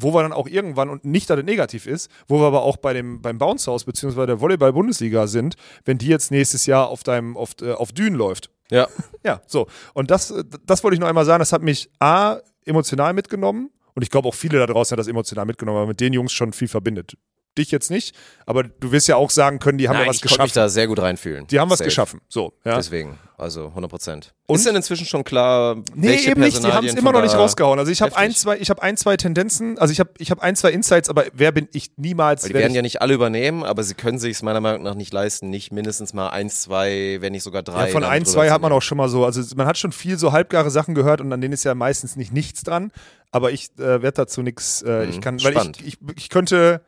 wo 0.00 0.12
wir 0.14 0.22
dann 0.22 0.32
auch 0.32 0.46
irgendwann, 0.46 0.88
und 0.90 1.04
nicht, 1.04 1.28
dass 1.30 1.38
es 1.38 1.44
negativ 1.44 1.86
ist, 1.86 2.10
wo 2.28 2.40
wir 2.40 2.46
aber 2.46 2.62
auch 2.62 2.76
bei 2.76 2.92
dem, 2.92 3.20
beim 3.22 3.38
Bounce 3.38 3.70
House 3.70 3.84
bzw. 3.84 4.26
der 4.26 4.40
Volleyball-Bundesliga 4.40 5.26
sind, 5.26 5.54
wenn 5.84 5.98
die 5.98 6.06
jetzt 6.08 6.30
nächstes 6.30 6.66
Jahr 6.66 6.88
auf 6.88 7.02
deinem, 7.02 7.36
auf, 7.36 7.50
äh, 7.62 7.72
auf 7.72 7.92
Dünen 7.92 8.16
läuft. 8.16 8.50
Ja. 8.70 8.86
Ja, 9.22 9.42
so. 9.46 9.66
Und 9.92 10.10
das, 10.10 10.32
das 10.64 10.82
wollte 10.82 10.94
ich 10.94 11.00
noch 11.00 11.06
einmal 11.08 11.26
sagen, 11.26 11.40
das 11.40 11.52
hat 11.52 11.60
mich 11.60 11.90
A, 11.98 12.38
emotional 12.64 13.12
mitgenommen 13.12 13.68
und 13.94 14.02
ich 14.02 14.08
glaube 14.08 14.28
auch 14.28 14.34
viele 14.34 14.58
da 14.58 14.66
draußen 14.66 14.94
haben 14.94 14.98
das 14.98 15.08
emotional 15.08 15.44
mitgenommen, 15.44 15.78
weil 15.80 15.86
mit 15.88 16.00
den 16.00 16.14
Jungs 16.14 16.32
schon 16.32 16.54
viel 16.54 16.68
verbindet. 16.68 17.18
Dich 17.58 17.70
jetzt 17.70 17.90
nicht, 17.90 18.16
aber 18.46 18.62
du 18.62 18.92
wirst 18.92 19.08
ja 19.08 19.16
auch 19.16 19.28
sagen 19.28 19.58
können, 19.58 19.76
die 19.76 19.88
haben 19.88 19.96
Nein, 19.96 20.04
ja 20.04 20.08
was 20.10 20.16
ich 20.16 20.22
konnte 20.22 20.34
mich 20.42 20.52
geschaffen. 20.52 20.64
da 20.66 20.68
sehr 20.70 20.86
gut 20.86 21.00
reinfühlen. 21.00 21.46
Die 21.48 21.58
haben 21.60 21.68
was 21.68 21.78
Safe. 21.78 21.88
geschaffen. 21.88 22.20
So, 22.28 22.54
ja. 22.64 22.76
Deswegen, 22.76 23.18
also 23.40 23.66
100 23.68 23.90
Prozent. 23.90 24.34
Und? 24.46 24.56
Ist 24.56 24.66
denn 24.66 24.76
inzwischen 24.76 25.06
schon 25.06 25.24
klar, 25.24 25.76
Nee, 25.94 26.08
welche 26.08 26.30
eben 26.30 26.40
nicht. 26.40 26.62
Die 26.62 26.72
haben 26.72 26.86
es 26.86 26.94
immer 26.94 27.12
noch 27.12 27.22
nicht 27.22 27.34
rausgehauen. 27.34 27.78
Also 27.78 27.90
ich 27.90 28.02
habe 28.02 28.16
ein, 28.16 28.32
zwei, 28.32 28.58
ich 28.58 28.70
habe 28.70 28.82
ein, 28.82 28.96
zwei 28.96 29.16
Tendenzen, 29.16 29.78
also 29.78 29.92
ich 29.92 30.00
habe 30.00 30.10
ich 30.18 30.30
hab 30.30 30.40
ein, 30.40 30.56
zwei 30.56 30.70
Insights, 30.72 31.08
aber 31.08 31.24
wer 31.32 31.52
bin 31.52 31.68
ich 31.72 31.92
niemals? 31.96 32.42
Weil 32.42 32.48
die 32.48 32.54
werd 32.54 32.62
werden 32.62 32.72
ich, 32.72 32.76
ja 32.76 32.82
nicht 32.82 33.00
alle 33.02 33.14
übernehmen, 33.14 33.64
aber 33.64 33.82
sie 33.82 33.94
können 33.94 34.18
sich 34.18 34.32
es 34.32 34.42
meiner 34.42 34.60
Meinung 34.60 34.82
nach 34.82 34.94
nicht 34.94 35.12
leisten, 35.12 35.50
nicht 35.50 35.72
mindestens 35.72 36.12
mal 36.12 36.28
eins, 36.28 36.62
zwei, 36.62 37.18
wenn 37.20 37.32
nicht 37.32 37.42
sogar 37.42 37.62
drei. 37.62 37.86
ja, 37.86 37.92
von 37.92 38.04
ein, 38.04 38.24
zwei 38.24 38.50
hat 38.50 38.62
man 38.62 38.72
auch 38.72 38.82
schon 38.82 38.98
mal 38.98 39.08
so. 39.08 39.24
Also 39.24 39.42
man 39.56 39.66
hat 39.66 39.78
schon 39.78 39.92
viel 39.92 40.18
so 40.18 40.32
halbgare 40.32 40.70
Sachen 40.70 40.94
gehört 40.94 41.20
und 41.20 41.32
an 41.32 41.40
denen 41.40 41.54
ist 41.54 41.64
ja 41.64 41.74
meistens 41.74 42.16
nicht 42.16 42.32
nichts 42.32 42.62
dran. 42.62 42.92
Aber 43.32 43.52
ich 43.52 43.70
äh, 43.78 44.02
werde 44.02 44.12
dazu 44.12 44.42
nichts. 44.42 44.82
Äh, 44.82 45.06
ich 45.06 45.16
Mhm, 45.16 45.20
kann, 45.20 45.42
weil 45.44 45.52
spannend. 45.52 45.80
ich, 45.80 45.86
ich, 45.86 45.98
ich 46.16 46.28
könnte. 46.28 46.82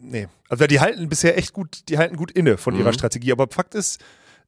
Nee, 0.00 0.26
also 0.48 0.66
die 0.66 0.80
halten 0.80 1.08
bisher 1.08 1.36
echt 1.36 1.52
gut, 1.52 1.88
die 1.88 1.98
halten 1.98 2.16
gut 2.16 2.30
inne 2.30 2.56
von 2.56 2.74
ihrer 2.74 2.88
Mhm. 2.88 2.94
Strategie. 2.94 3.30
Aber 3.30 3.46
Fakt 3.50 3.74
ist, 3.74 4.00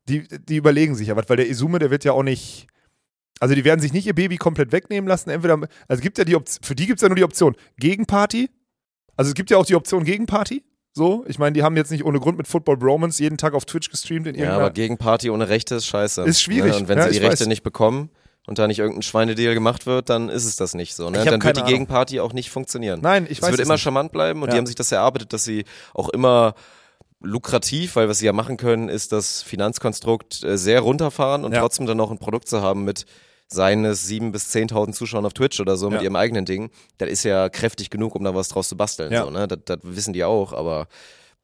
die, 0.08 0.26
die 0.28 0.56
überlegen 0.56 0.94
sich 0.94 1.08
ja 1.08 1.16
was, 1.16 1.28
weil 1.28 1.36
der 1.36 1.48
Isume, 1.48 1.78
der 1.78 1.90
wird 1.90 2.04
ja 2.04 2.12
auch 2.12 2.22
nicht. 2.22 2.66
Also 3.40 3.54
die 3.54 3.64
werden 3.64 3.80
sich 3.80 3.92
nicht 3.92 4.06
ihr 4.06 4.14
Baby 4.14 4.36
komplett 4.36 4.70
wegnehmen 4.72 5.08
lassen. 5.08 5.30
Entweder, 5.30 5.54
also 5.54 5.68
es 5.88 6.00
gibt 6.00 6.18
ja 6.18 6.24
die 6.24 6.36
Option, 6.36 6.62
für 6.62 6.74
die 6.74 6.86
gibt 6.86 6.98
es 6.98 7.02
ja 7.02 7.08
nur 7.08 7.16
die 7.16 7.24
Option 7.24 7.56
Gegenparty. 7.78 8.48
Also 9.16 9.30
es 9.30 9.34
gibt 9.34 9.50
ja 9.50 9.56
auch 9.58 9.66
die 9.66 9.74
Option 9.74 10.04
Gegenparty. 10.04 10.62
So, 10.92 11.24
ich 11.26 11.38
meine, 11.40 11.52
die 11.54 11.62
haben 11.64 11.76
jetzt 11.76 11.90
nicht 11.90 12.04
ohne 12.04 12.20
Grund 12.20 12.38
mit 12.38 12.46
Football 12.46 12.76
Bromance 12.76 13.20
jeden 13.20 13.36
Tag 13.36 13.54
auf 13.54 13.64
Twitch 13.64 13.90
gestreamt 13.90 14.28
in 14.28 14.36
Ja, 14.36 14.52
aber 14.56 14.70
Gegenparty 14.70 15.30
ohne 15.30 15.48
Rechte 15.48 15.74
ist 15.74 15.86
scheiße. 15.86 16.22
Ist 16.22 16.40
schwierig. 16.40 16.72
Ne? 16.74 16.78
Und 16.78 16.88
wenn 16.88 16.98
Ja, 16.98 17.04
sie 17.08 17.18
die 17.18 17.24
Rechte 17.26 17.40
weiß. 17.40 17.48
nicht 17.48 17.64
bekommen 17.64 18.10
und 18.46 18.60
da 18.60 18.68
nicht 18.68 18.78
irgendein 18.78 19.02
Schweinedeal 19.02 19.54
gemacht 19.54 19.86
wird, 19.86 20.08
dann 20.08 20.28
ist 20.28 20.44
es 20.44 20.54
das 20.54 20.74
nicht 20.74 20.94
so. 20.94 21.10
Ne? 21.10 21.24
Dann 21.24 21.42
wird 21.42 21.56
die 21.56 21.60
Ahnung. 21.62 21.72
Gegenparty 21.72 22.20
auch 22.20 22.32
nicht 22.32 22.50
funktionieren. 22.50 23.00
Nein, 23.02 23.24
ich 23.24 23.38
es 23.38 23.42
weiß 23.42 23.50
wird 23.50 23.60
es 23.60 23.66
immer 23.66 23.74
nicht. 23.74 23.82
charmant 23.82 24.12
bleiben 24.12 24.40
und 24.42 24.48
Ja. 24.48 24.52
die 24.54 24.58
haben 24.58 24.66
sich 24.66 24.76
das 24.76 24.92
erarbeitet, 24.92 25.32
dass 25.32 25.42
sie 25.44 25.64
auch 25.94 26.08
immer 26.10 26.54
lukrativ, 27.24 27.96
weil 27.96 28.08
was 28.08 28.18
sie 28.18 28.26
ja 28.26 28.32
machen 28.32 28.56
können, 28.56 28.88
ist 28.88 29.12
das 29.12 29.42
Finanzkonstrukt 29.42 30.44
äh, 30.44 30.56
sehr 30.56 30.80
runterfahren 30.80 31.44
und 31.44 31.52
Ja. 31.52 31.60
trotzdem 31.60 31.86
dann 31.86 31.96
noch 31.96 32.10
ein 32.10 32.18
Produkt 32.18 32.48
zu 32.48 32.60
haben 32.62 32.84
mit 32.84 33.06
seines 33.48 34.08
7.000 34.08 34.32
bis 34.32 34.50
10.000 34.54 34.92
Zuschauern 34.94 35.26
auf 35.26 35.32
Twitch 35.34 35.60
oder 35.60 35.76
so 35.76 35.90
mit 35.90 36.00
Ja. 36.00 36.04
ihrem 36.04 36.16
eigenen 36.16 36.44
Ding. 36.44 36.70
Das 36.98 37.08
ist 37.10 37.24
ja 37.24 37.48
kräftig 37.48 37.90
genug, 37.90 38.14
um 38.14 38.24
da 38.24 38.34
was 38.34 38.48
draus 38.48 38.68
zu 38.68 38.76
basteln. 38.76 39.12
Ja. 39.12 39.24
So, 39.24 39.30
ne? 39.30 39.46
das, 39.48 39.58
das 39.64 39.78
wissen 39.82 40.12
die 40.12 40.24
auch, 40.24 40.52
aber 40.52 40.86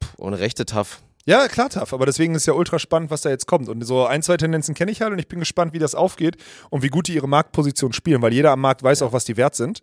pff, 0.02 0.14
ohne 0.18 0.38
Rechte 0.38 0.64
tough. 0.66 1.00
Ja, 1.26 1.46
klar, 1.48 1.68
tough. 1.68 1.92
Aber 1.92 2.06
deswegen 2.06 2.34
ist 2.34 2.46
ja 2.46 2.54
ultra 2.54 2.78
spannend, 2.78 3.10
was 3.10 3.20
da 3.20 3.28
jetzt 3.30 3.46
kommt. 3.46 3.68
Und 3.68 3.82
so 3.84 4.06
ein, 4.06 4.22
zwei 4.22 4.38
Tendenzen 4.38 4.74
kenne 4.74 4.90
ich 4.90 5.02
halt 5.02 5.12
und 5.12 5.18
ich 5.18 5.28
bin 5.28 5.38
gespannt, 5.38 5.74
wie 5.74 5.78
das 5.78 5.94
aufgeht 5.94 6.36
und 6.70 6.82
wie 6.82 6.88
gut 6.88 7.08
die 7.08 7.14
ihre 7.14 7.28
Marktposition 7.28 7.92
spielen, 7.92 8.22
weil 8.22 8.32
jeder 8.32 8.50
am 8.52 8.60
Markt 8.60 8.82
weiß 8.82 9.02
auch, 9.02 9.12
was 9.12 9.26
die 9.26 9.36
wert 9.36 9.54
sind. 9.54 9.80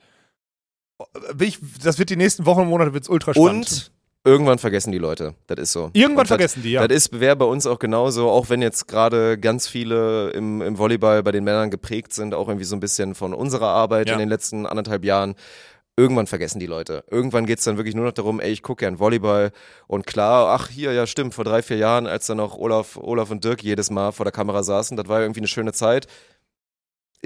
Ich, 1.39 1.59
das 1.83 1.99
wird 1.99 2.09
die 2.09 2.15
nächsten 2.15 2.45
Wochen 2.47 2.61
und 2.61 2.69
Monate 2.69 2.93
wird's 2.93 3.07
ultra 3.07 3.33
spannend. 3.35 3.69
Und 3.69 3.91
irgendwann 4.23 4.59
vergessen 4.59 4.91
die 4.91 4.97
Leute. 4.97 5.35
Das 5.47 5.57
ist 5.59 5.71
so. 5.71 5.89
Irgendwann 5.93 6.23
das- 6.23 6.29
vergessen 6.29 6.63
die, 6.63 6.71
ja. 6.71 6.87
Das 6.87 6.95
ist 6.95 7.19
wäre 7.19 7.35
bei 7.35 7.45
uns 7.45 7.65
auch 7.65 7.79
genauso, 7.79 8.29
auch 8.29 8.49
wenn 8.49 8.61
jetzt 8.61 8.87
gerade 8.87 9.37
ganz 9.37 9.67
viele 9.67 10.29
im, 10.31 10.61
im 10.61 10.77
Volleyball 10.77 11.23
bei 11.23 11.31
den 11.31 11.43
Männern 11.43 11.69
geprägt 11.71 12.13
sind, 12.13 12.33
auch 12.33 12.47
irgendwie 12.47 12.65
so 12.65 12.75
ein 12.75 12.79
bisschen 12.79 13.15
von 13.15 13.33
unserer 13.33 13.67
Arbeit 13.69 14.07
Ja. 14.07 14.13
in 14.13 14.19
den 14.19 14.29
letzten 14.29 14.65
anderthalb 14.65 15.03
Jahren. 15.05 15.35
Irgendwann 15.99 16.27
vergessen 16.27 16.59
die 16.59 16.67
Leute. 16.67 17.03
Irgendwann 17.09 17.47
geht's 17.47 17.63
dann 17.63 17.77
wirklich 17.77 17.95
nur 17.95 18.05
noch 18.05 18.11
darum, 18.11 18.39
ey, 18.39 18.51
ich 18.51 18.61
gucke 18.61 18.81
gern 18.85 18.99
Volleyball. 18.99 19.51
Und 19.87 20.05
klar, 20.05 20.47
ach 20.53 20.69
hier, 20.69 20.93
ja 20.93 21.07
stimmt, 21.07 21.33
vor 21.33 21.43
drei, 21.43 21.63
vier 21.63 21.77
Jahren, 21.77 22.05
als 22.05 22.27
dann 22.27 22.37
noch 22.37 22.55
Olaf, 22.55 22.97
Olaf 23.01 23.31
und 23.31 23.43
Dirk 23.43 23.63
jedes 23.63 23.89
Mal 23.89 24.11
vor 24.11 24.23
der 24.23 24.31
Kamera 24.31 24.61
saßen, 24.61 24.95
das 24.95 25.07
war 25.07 25.21
irgendwie 25.21 25.39
eine 25.39 25.47
schöne 25.47 25.73
Zeit, 25.73 26.05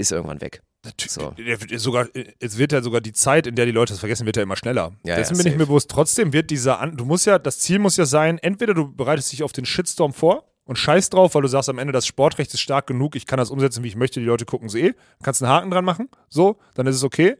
ist 0.01 0.11
irgendwann 0.11 0.41
weg. 0.41 0.61
So. 1.07 1.33
Sogar, 1.75 2.07
es 2.39 2.57
wird 2.57 2.71
ja 2.71 2.81
sogar 2.81 3.01
die 3.01 3.13
Zeit, 3.13 3.45
in 3.45 3.55
der 3.55 3.65
die 3.65 3.71
Leute 3.71 3.93
das 3.93 3.99
vergessen, 3.99 4.25
wird 4.25 4.37
ja 4.37 4.43
immer 4.43 4.55
schneller. 4.55 4.93
Ja, 5.03 5.15
Dessen 5.15 5.35
ja, 5.35 5.43
bin 5.43 5.51
ich 5.51 5.57
mir 5.57 5.67
bewusst. 5.67 5.91
Trotzdem 5.91 6.33
wird 6.33 6.49
dieser, 6.49 6.79
An 6.79 6.97
du 6.97 7.05
musst 7.05 7.27
ja, 7.27 7.37
das 7.37 7.59
Ziel 7.59 7.77
muss 7.77 7.97
ja 7.97 8.05
sein, 8.05 8.39
entweder 8.39 8.73
du 8.73 8.91
bereitest 8.91 9.31
dich 9.31 9.43
auf 9.43 9.51
den 9.51 9.65
Shitstorm 9.65 10.11
vor 10.11 10.51
und 10.65 10.77
scheiß 10.77 11.11
drauf, 11.11 11.35
weil 11.35 11.43
du 11.43 11.47
sagst 11.47 11.69
am 11.69 11.77
Ende, 11.77 11.93
das 11.93 12.07
Sportrecht 12.07 12.53
ist 12.53 12.61
stark 12.61 12.87
genug, 12.87 13.15
ich 13.15 13.27
kann 13.27 13.37
das 13.37 13.51
umsetzen, 13.51 13.83
wie 13.83 13.89
ich 13.89 13.95
möchte, 13.95 14.19
die 14.19 14.25
Leute 14.25 14.45
gucken 14.45 14.67
es 14.67 14.75
eh, 14.75 14.93
kannst 15.21 15.43
einen 15.43 15.51
Haken 15.51 15.69
dran 15.69 15.85
machen, 15.85 16.09
so, 16.29 16.57
dann 16.73 16.87
ist 16.87 16.95
es 16.95 17.03
okay. 17.03 17.37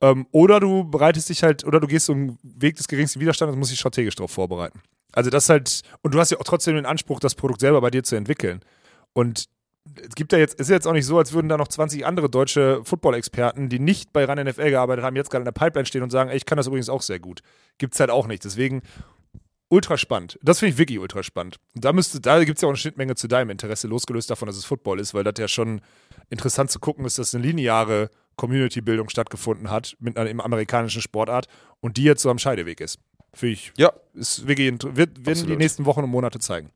Ähm, 0.00 0.26
oder 0.32 0.58
du 0.58 0.84
bereitest 0.84 1.28
dich 1.28 1.44
halt, 1.44 1.64
oder 1.64 1.78
du 1.78 1.86
gehst 1.86 2.06
so 2.06 2.12
einen 2.12 2.38
Weg 2.42 2.76
des 2.76 2.88
geringsten 2.88 3.20
Widerstands 3.20 3.52
und 3.52 3.58
musst 3.58 3.70
dich 3.70 3.78
strategisch 3.78 4.16
darauf 4.16 4.32
vorbereiten. 4.32 4.82
Also 5.12 5.30
das 5.30 5.48
halt, 5.48 5.82
und 6.02 6.12
du 6.12 6.18
hast 6.18 6.30
ja 6.30 6.38
auch 6.38 6.44
trotzdem 6.44 6.74
den 6.74 6.86
Anspruch, 6.86 7.20
das 7.20 7.36
Produkt 7.36 7.60
selber 7.60 7.80
bei 7.80 7.90
dir 7.90 8.02
zu 8.02 8.16
entwickeln. 8.16 8.62
Und 9.12 9.46
es 10.08 10.14
gibt 10.14 10.32
ja 10.32 10.38
jetzt, 10.38 10.58
ist 10.58 10.68
ja 10.70 10.74
jetzt 10.76 10.86
auch 10.86 10.92
nicht 10.92 11.06
so, 11.06 11.18
als 11.18 11.32
würden 11.32 11.48
da 11.48 11.56
noch 11.56 11.68
20 11.68 12.06
andere 12.06 12.30
deutsche 12.30 12.82
Football-Experten, 12.84 13.68
die 13.68 13.78
nicht 13.78 14.12
bei 14.12 14.24
RAN 14.24 14.38
NFL 14.44 14.70
gearbeitet 14.70 15.04
haben, 15.04 15.16
jetzt 15.16 15.30
gerade 15.30 15.42
in 15.42 15.46
der 15.46 15.52
Pipeline 15.52 15.86
stehen 15.86 16.02
und 16.02 16.10
sagen, 16.10 16.30
ey, 16.30 16.36
ich 16.36 16.46
kann 16.46 16.56
das 16.56 16.66
übrigens 16.66 16.88
auch 16.88 17.02
sehr 17.02 17.18
gut. 17.20 17.42
Gibt's 17.78 18.00
halt 18.00 18.10
auch 18.10 18.26
nicht. 18.26 18.44
Deswegen 18.44 18.82
ultra 19.68 19.96
spannend. 19.98 20.38
Das 20.42 20.60
finde 20.60 20.72
ich 20.72 20.78
wirklich 20.78 20.98
ultra 20.98 21.22
spannend. 21.22 21.58
Und 21.74 21.84
da 21.84 21.92
müsste, 21.92 22.20
da 22.20 22.42
gibt 22.44 22.58
es 22.58 22.62
ja 22.62 22.66
auch 22.68 22.70
eine 22.70 22.76
Schnittmenge 22.78 23.14
zu 23.16 23.28
deinem 23.28 23.50
Interesse, 23.50 23.88
losgelöst 23.88 24.30
davon, 24.30 24.46
dass 24.46 24.56
es 24.56 24.64
Football 24.64 25.00
ist, 25.00 25.14
weil 25.14 25.24
das 25.24 25.34
ja 25.38 25.48
schon 25.48 25.80
interessant 26.30 26.70
zu 26.70 26.78
gucken 26.78 27.04
ist, 27.04 27.18
dass 27.18 27.34
eine 27.34 27.44
lineare 27.44 28.10
Community-Bildung 28.36 29.08
stattgefunden 29.10 29.70
hat 29.70 29.96
mit 30.00 30.16
einer 30.16 30.30
im 30.30 30.40
amerikanischen 30.40 31.02
Sportart 31.02 31.46
und 31.80 31.96
die 31.96 32.04
jetzt 32.04 32.22
so 32.22 32.30
am 32.30 32.38
Scheideweg 32.38 32.80
ist. 32.80 32.98
Finde 33.32 33.52
ich, 33.54 33.72
Ja. 33.76 33.92
ist 34.14 34.46
wirklich, 34.46 34.72
wird, 34.72 34.96
werden 34.96 35.14
die 35.24 35.30
Absolut. 35.30 35.58
nächsten 35.58 35.84
Wochen 35.86 36.04
und 36.04 36.10
Monate 36.10 36.38
zeigen. 36.38 36.70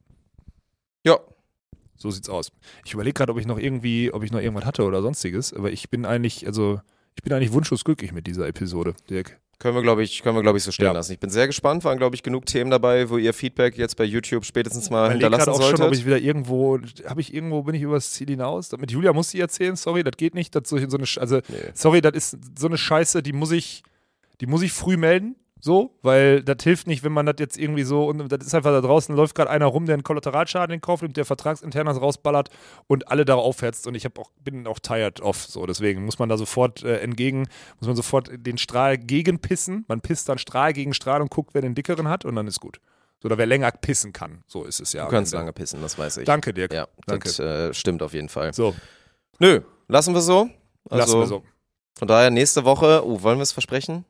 Ja. 1.04 1.18
So 1.98 2.10
sieht's 2.10 2.28
aus. 2.28 2.50
Ich 2.86 2.94
überlege 2.94 3.14
gerade, 3.14 3.32
ob 3.32 3.38
ich 3.38 3.46
noch 3.46 3.58
irgendwie, 3.58 4.12
ob 4.12 4.22
ich 4.22 4.30
noch 4.32 4.40
irgendwas 4.40 4.64
hatte 4.64 4.84
oder 4.84 5.02
sonstiges, 5.02 5.52
aber 5.52 5.70
ich 5.72 5.90
bin 5.90 6.06
eigentlich, 6.06 6.46
also 6.46 6.80
ich 7.16 7.22
bin 7.22 7.32
eigentlich 7.32 7.52
wunschlos 7.52 7.84
glücklich 7.84 8.12
mit 8.12 8.26
dieser 8.26 8.46
Episode, 8.46 8.94
Dirk. 9.10 9.38
Können 9.58 9.74
wir, 9.74 9.82
glaube 9.82 10.04
ich, 10.04 10.22
können 10.22 10.36
wir, 10.36 10.42
glaube 10.42 10.56
ich, 10.58 10.62
so 10.62 10.70
stehen 10.70 10.86
Ja. 10.86 10.92
lassen. 10.92 11.10
Ich 11.10 11.18
bin 11.18 11.30
sehr 11.30 11.48
gespannt, 11.48 11.82
waren, 11.82 11.98
glaube 11.98 12.14
ich, 12.14 12.22
genug 12.22 12.46
Themen 12.46 12.70
dabei, 12.70 13.10
wo 13.10 13.16
ihr 13.18 13.34
Feedback 13.34 13.76
jetzt 13.76 13.96
bei 13.96 14.04
YouTube 14.04 14.44
spätestens 14.44 14.88
mal 14.88 15.06
Ich 15.10 15.16
überlege 15.16 15.24
hinterlassen 15.24 15.50
auch 15.50 15.56
solltet. 15.60 15.78
schon, 15.80 15.88
ob 15.88 15.94
ich 15.94 16.06
wieder 16.06 16.18
irgendwo, 16.18 16.78
habe 17.06 17.20
ich 17.20 17.34
irgendwo, 17.34 17.64
bin 17.64 17.74
ich 17.74 17.82
übers 17.82 18.12
Ziel 18.12 18.28
hinaus? 18.28 18.70
Mit 18.78 18.92
Julia 18.92 19.12
muss 19.12 19.34
ich 19.34 19.40
erzählen, 19.40 19.74
sorry, 19.74 20.04
das 20.04 20.16
geht 20.16 20.36
nicht. 20.36 20.54
Das 20.54 20.68
so, 20.68 20.78
so 20.88 20.96
eine, 20.96 21.06
also, 21.16 21.38
Nee. 21.48 21.72
sorry, 21.74 22.00
das 22.00 22.12
ist 22.12 22.38
so 22.56 22.68
eine 22.68 22.78
Scheiße, 22.78 23.20
die 23.20 23.32
muss 23.32 23.50
ich, 23.50 23.82
die 24.40 24.46
muss 24.46 24.62
ich 24.62 24.70
früh 24.70 24.96
melden. 24.96 25.34
So, 25.60 25.98
weil 26.02 26.42
das 26.42 26.62
hilft 26.62 26.86
nicht, 26.86 27.02
wenn 27.02 27.12
man 27.12 27.26
das 27.26 27.36
jetzt 27.38 27.58
irgendwie 27.58 27.82
so, 27.82 28.06
und 28.06 28.30
das 28.30 28.46
ist 28.46 28.54
einfach 28.54 28.70
da 28.70 28.80
draußen, 28.80 29.14
läuft 29.14 29.34
gerade 29.34 29.50
einer 29.50 29.66
rum, 29.66 29.86
der 29.86 29.94
einen 29.94 30.04
Kollateralschaden 30.04 30.74
in 30.74 30.80
Kauf 30.80 31.02
nimmt, 31.02 31.16
der 31.16 31.24
vertragsinternas 31.24 32.00
rausballert 32.00 32.50
und 32.86 33.10
alle 33.10 33.24
darauf 33.24 33.44
aufhetzt 33.44 33.86
und 33.86 33.94
ich 33.94 34.04
hab 34.04 34.18
auch, 34.18 34.30
bin 34.42 34.66
auch 34.66 34.78
tired 34.78 35.20
of, 35.20 35.36
so, 35.36 35.66
deswegen 35.66 36.04
muss 36.04 36.18
man 36.18 36.28
da 36.28 36.36
sofort 36.36 36.82
äh, 36.84 36.98
entgegen, 36.98 37.48
muss 37.80 37.86
man 37.86 37.96
sofort 37.96 38.30
den 38.34 38.58
Strahl 38.58 38.98
gegenpissen, 38.98 39.84
man 39.88 40.00
pisst 40.00 40.28
dann 40.28 40.38
Strahl 40.38 40.72
gegen 40.72 40.94
Strahl 40.94 41.20
und 41.20 41.30
guckt, 41.30 41.54
wer 41.54 41.62
den 41.62 41.74
dickeren 41.74 42.08
hat 42.08 42.24
und 42.24 42.36
dann 42.36 42.46
ist 42.46 42.60
gut. 42.60 42.80
Oder 43.24 43.36
wer 43.36 43.46
länger 43.46 43.72
pissen 43.72 44.12
kann. 44.12 44.44
So 44.46 44.62
ist 44.62 44.80
es 44.80 44.92
ja. 44.92 45.04
Du 45.04 45.10
kannst 45.10 45.34
lange 45.34 45.52
pissen, 45.52 45.82
das 45.82 45.98
weiß 45.98 46.18
ich. 46.18 46.24
Danke, 46.24 46.54
Dirk. 46.54 46.72
Ja, 46.72 46.86
Danke. 47.06 47.26
das 47.26 47.40
äh, 47.40 47.74
stimmt 47.74 48.00
auf 48.00 48.14
jeden 48.14 48.28
Fall. 48.28 48.54
So, 48.54 48.76
Nö, 49.40 49.60
lassen 49.88 50.14
wir 50.14 50.20
so. 50.20 50.48
Also, 50.90 50.96
lassen 50.96 51.20
wir 51.20 51.26
so. 51.26 51.42
Von 51.98 52.08
daher 52.08 52.30
nächste 52.30 52.64
Woche, 52.64 53.02
oh, 53.04 53.22
wollen 53.22 53.38
wir 53.38 53.42
es 53.42 53.52
versprechen? 53.52 54.04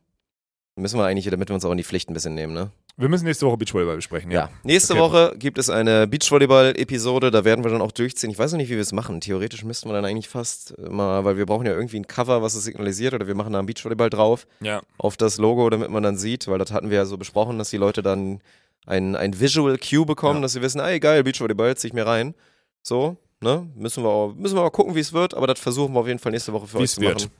Müssen 0.79 0.99
wir 0.99 1.05
eigentlich, 1.05 1.29
damit 1.29 1.49
wir 1.51 1.55
uns 1.55 1.64
auch 1.64 1.70
in 1.72 1.76
die 1.76 1.85
Pflicht 1.85 2.09
ein 2.09 2.14
bisschen 2.14 2.35
nehmen, 2.35 2.53
ne? 2.55 2.70
Wir 2.97 3.09
müssen 3.09 3.24
nächste 3.26 3.47
Woche 3.47 3.57
Beachvolleyball 3.59 3.97
besprechen, 3.97 4.31
ja. 4.31 4.41
Ja. 4.41 4.51
Nächste 4.64 4.95
Okay. 4.95 5.03
Woche 5.03 5.35
gibt 5.39 5.59
es 5.59 5.70
eine 5.70 6.07
Beachvolleyball-Episode, 6.09 7.31
da 7.31 7.45
werden 7.45 7.64
wir 7.64 7.70
dann 7.70 7.81
auch 7.81 7.93
durchziehen. 7.93 8.31
Ich 8.31 8.39
weiß 8.39 8.53
noch 8.53 8.59
nicht, 8.59 8.68
wie 8.70 8.74
wir 8.74 8.81
es 8.81 8.93
machen. 8.93 9.20
Theoretisch 9.20 9.64
müssten 9.64 9.89
wir 9.89 9.93
dann 9.95 10.05
eigentlich 10.05 10.29
fast 10.29 10.76
mal, 10.79 11.24
weil 11.24 11.37
wir 11.37 11.47
brauchen 11.47 11.66
ja 11.66 11.72
irgendwie 11.72 11.99
ein 11.99 12.07
Cover, 12.07 12.43
was 12.43 12.55
es 12.55 12.64
signalisiert, 12.64 13.14
oder 13.14 13.26
wir 13.26 13.35
machen 13.35 13.53
da 13.53 13.59
einen 13.59 13.66
Beachvolleyball 13.66 14.11
drauf 14.11 14.47
Ja. 14.61 14.83
auf 14.99 15.16
das 15.16 15.39
Logo, 15.39 15.68
damit 15.70 15.91
man 15.91 16.03
dann 16.03 16.16
sieht, 16.16 16.49
weil 16.49 16.59
das 16.59 16.72
hatten 16.72 16.91
wir 16.91 16.97
ja 16.97 17.05
so 17.07 17.18
besprochen, 17.18 17.59
dass 17.59 17.70
die 17.70 17.76
Leute 17.76 18.03
dann 18.03 18.41
ein, 18.87 19.14
ein 19.16 19.39
Visual 19.39 19.76
Cue 19.79 20.07
bekommen, 20.07 20.37
Ja. 20.39 20.43
dass 20.43 20.53
sie 20.55 20.62
wissen, 20.62 20.81
ey 20.81 20.99
geil, 20.99 21.22
Beachvolleyball, 21.22 21.76
zieh 21.76 21.89
ich 21.89 21.93
mir 21.93 22.07
rein. 22.07 22.35
So, 22.83 23.16
ne? 23.41 23.66
Müssen 23.76 24.03
wir, 24.03 24.09
auch, 24.11 24.35
müssen 24.35 24.57
wir 24.57 24.62
mal 24.62 24.70
gucken, 24.70 24.95
wie 24.95 25.01
es 25.01 25.12
wird, 25.12 25.35
aber 25.35 25.47
das 25.47 25.61
versuchen 25.61 25.93
wir 25.95 26.01
auf 26.01 26.07
jeden 26.07 26.18
Fall 26.18 26.33
nächste 26.33 26.53
Woche 26.53 26.66
für 26.66 26.74
Wie 26.79 26.83
euch 26.83 26.85
es 26.85 26.95
zu 26.95 27.01
wird. 27.03 27.14
machen. 27.26 27.31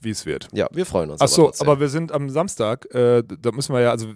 Wie 0.00 0.10
es 0.10 0.26
wird. 0.26 0.48
Ja, 0.52 0.68
wir 0.72 0.86
freuen 0.86 1.10
uns. 1.10 1.20
Ach 1.20 1.28
so, 1.28 1.44
trotzdem. 1.46 1.68
aber 1.68 1.80
wir 1.80 1.88
sind 1.88 2.12
am 2.12 2.30
Samstag, 2.30 2.86
äh, 2.94 3.22
da 3.22 3.52
müssen 3.52 3.74
wir 3.74 3.80
ja, 3.80 3.90
also 3.90 4.06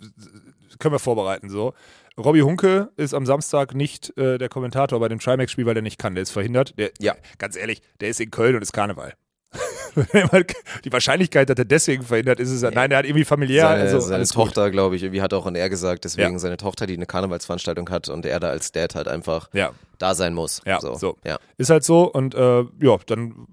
können 0.79 0.95
wir 0.95 0.99
vorbereiten 0.99 1.49
so. 1.51 1.75
Robbie 2.17 2.43
Hunke 2.43 2.91
ist 2.97 3.13
am 3.13 3.27
Samstag 3.27 3.75
nicht 3.75 4.17
äh, 4.17 4.39
der 4.39 4.49
Kommentator 4.49 5.01
bei 5.01 5.09
dem 5.09 5.19
Trimax-Spiel, 5.19 5.67
weil 5.67 5.75
der 5.75 5.83
nicht 5.83 5.99
kann. 5.99 6.15
Der 6.15 6.23
ist 6.23 6.31
verhindert. 6.31 6.79
Der, 6.79 6.91
Ja. 7.01 7.15
Ganz 7.39 7.57
ehrlich, 7.57 7.83
der 8.01 8.09
ist 8.09 8.21
in 8.21 8.31
Köln 8.31 8.55
und 8.55 8.63
ist 8.63 8.73
Karneval. 8.73 9.15
Die 10.85 10.93
Wahrscheinlichkeit, 10.93 11.49
dass 11.51 11.59
er 11.59 11.65
deswegen 11.65 12.03
verhindert 12.03 12.41
ist, 12.41 12.51
ist 12.51 12.63
ja, 12.63 12.71
nein, 12.71 12.91
der 12.91 12.99
hat 13.01 13.05
irgendwie 13.07 13.25
familiär, 13.25 13.69
seine, 13.69 13.83
also 13.83 14.01
seine. 14.01 14.25
Tochter, 14.27 14.71
glaube 14.71 14.97
ich, 14.97 15.03
irgendwie 15.05 15.23
hat 15.23 15.33
auch 15.33 15.47
und 15.47 15.55
er 15.55 15.69
gesagt, 15.71 16.05
deswegen 16.05 16.33
Ja. 16.33 16.39
seine 16.39 16.57
Tochter, 16.57 16.87
die 16.87 16.95
eine 16.95 17.07
Karnevalsveranstaltung 17.07 17.89
hat 17.91 18.09
und 18.09 18.27
er 18.27 18.41
da 18.41 18.49
als 18.49 18.73
Dad 18.73 18.95
halt 18.97 19.07
einfach 19.09 19.51
Ja, 19.53 19.71
da 19.99 20.15
sein 20.15 20.35
muss. 20.35 20.63
Ja, 20.67 20.81
so. 20.81 20.95
so. 20.97 21.17
Ja. 21.25 21.39
ist 21.59 21.71
halt 21.71 21.85
so 21.85 22.11
und 22.13 22.35
äh, 22.35 22.61
ja, 22.81 22.97
dann 23.07 23.47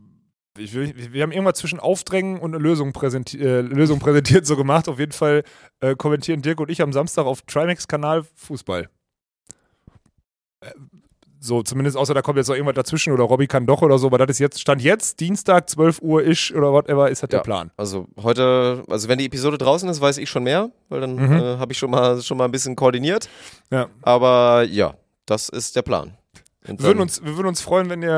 ich 0.58 0.74
will, 0.74 0.94
wir 1.14 1.24
haben 1.24 1.32
irgendwas 1.32 1.58
zwischen 1.60 1.80
Aufdrängen 1.80 2.40
und 2.40 2.54
Lösung, 2.54 2.94
präsenti 2.94 3.38
äh, 3.40 3.62
Lösung 3.62 4.00
präsentiert 4.00 4.46
so 4.46 4.56
gemacht. 4.56 4.88
Auf 4.90 5.00
jeden 5.00 5.12
Fall 5.14 5.44
äh, 5.80 5.96
kommentieren 5.96 6.42
Dirk 6.42 6.60
und 6.60 6.70
ich 6.70 6.82
am 6.82 6.92
Samstag 6.94 7.26
auf 7.26 7.42
Trimax-Kanal 7.44 8.24
Fußball. 8.36 8.90
Äh, 10.62 10.72
So, 11.44 11.64
zumindest 11.64 11.98
außer 11.98 12.14
da 12.14 12.22
kommt 12.22 12.38
jetzt 12.38 12.50
noch 12.50 12.56
irgendwas 12.56 12.76
dazwischen 12.76 13.12
oder 13.14 13.24
Robby 13.24 13.48
kann 13.48 13.66
doch 13.66 13.82
oder 13.82 13.98
so, 13.98 14.06
aber 14.08 14.20
das 14.20 14.30
ist 14.30 14.40
jetzt, 14.40 14.62
Stand 14.62 14.80
jetzt, 14.84 15.20
Dienstag, 15.20 15.68
12 15.72 16.00
Uhr 16.04 16.24
ish 16.24 16.54
oder 16.54 16.72
whatever, 16.72 17.10
ist 17.10 17.24
der 17.24 17.30
Ja. 17.32 17.40
Plan. 17.40 17.72
Also 17.78 18.06
heute, 18.22 18.84
also 18.88 19.08
wenn 19.08 19.18
die 19.18 19.26
Episode 19.26 19.58
draußen 19.58 19.90
ist, 19.90 20.02
weiß 20.02 20.20
ich 20.20 20.30
schon 20.30 20.44
mehr, 20.44 20.70
weil 20.90 21.02
dann 21.02 21.16
Mhm. 21.16 21.32
äh, 21.34 21.58
habe 21.58 21.72
ich 21.72 21.80
schon 21.80 21.90
mal 21.90 22.22
schon 22.22 22.38
mal 22.38 22.46
ein 22.46 22.52
bisschen 22.52 22.76
koordiniert. 22.76 23.28
Ja. 23.72 23.88
Aber 24.04 24.64
ja, 24.70 24.94
das 25.26 25.50
ist 25.50 25.76
der 25.76 25.82
Plan. 25.82 26.16
Wir 26.64 26.80
würden 26.80 27.02
uns, 27.02 27.24
wir 27.24 27.36
würden 27.36 27.48
uns 27.48 27.62
freuen, 27.62 27.90
wenn 27.90 28.02
ihr, 28.04 28.10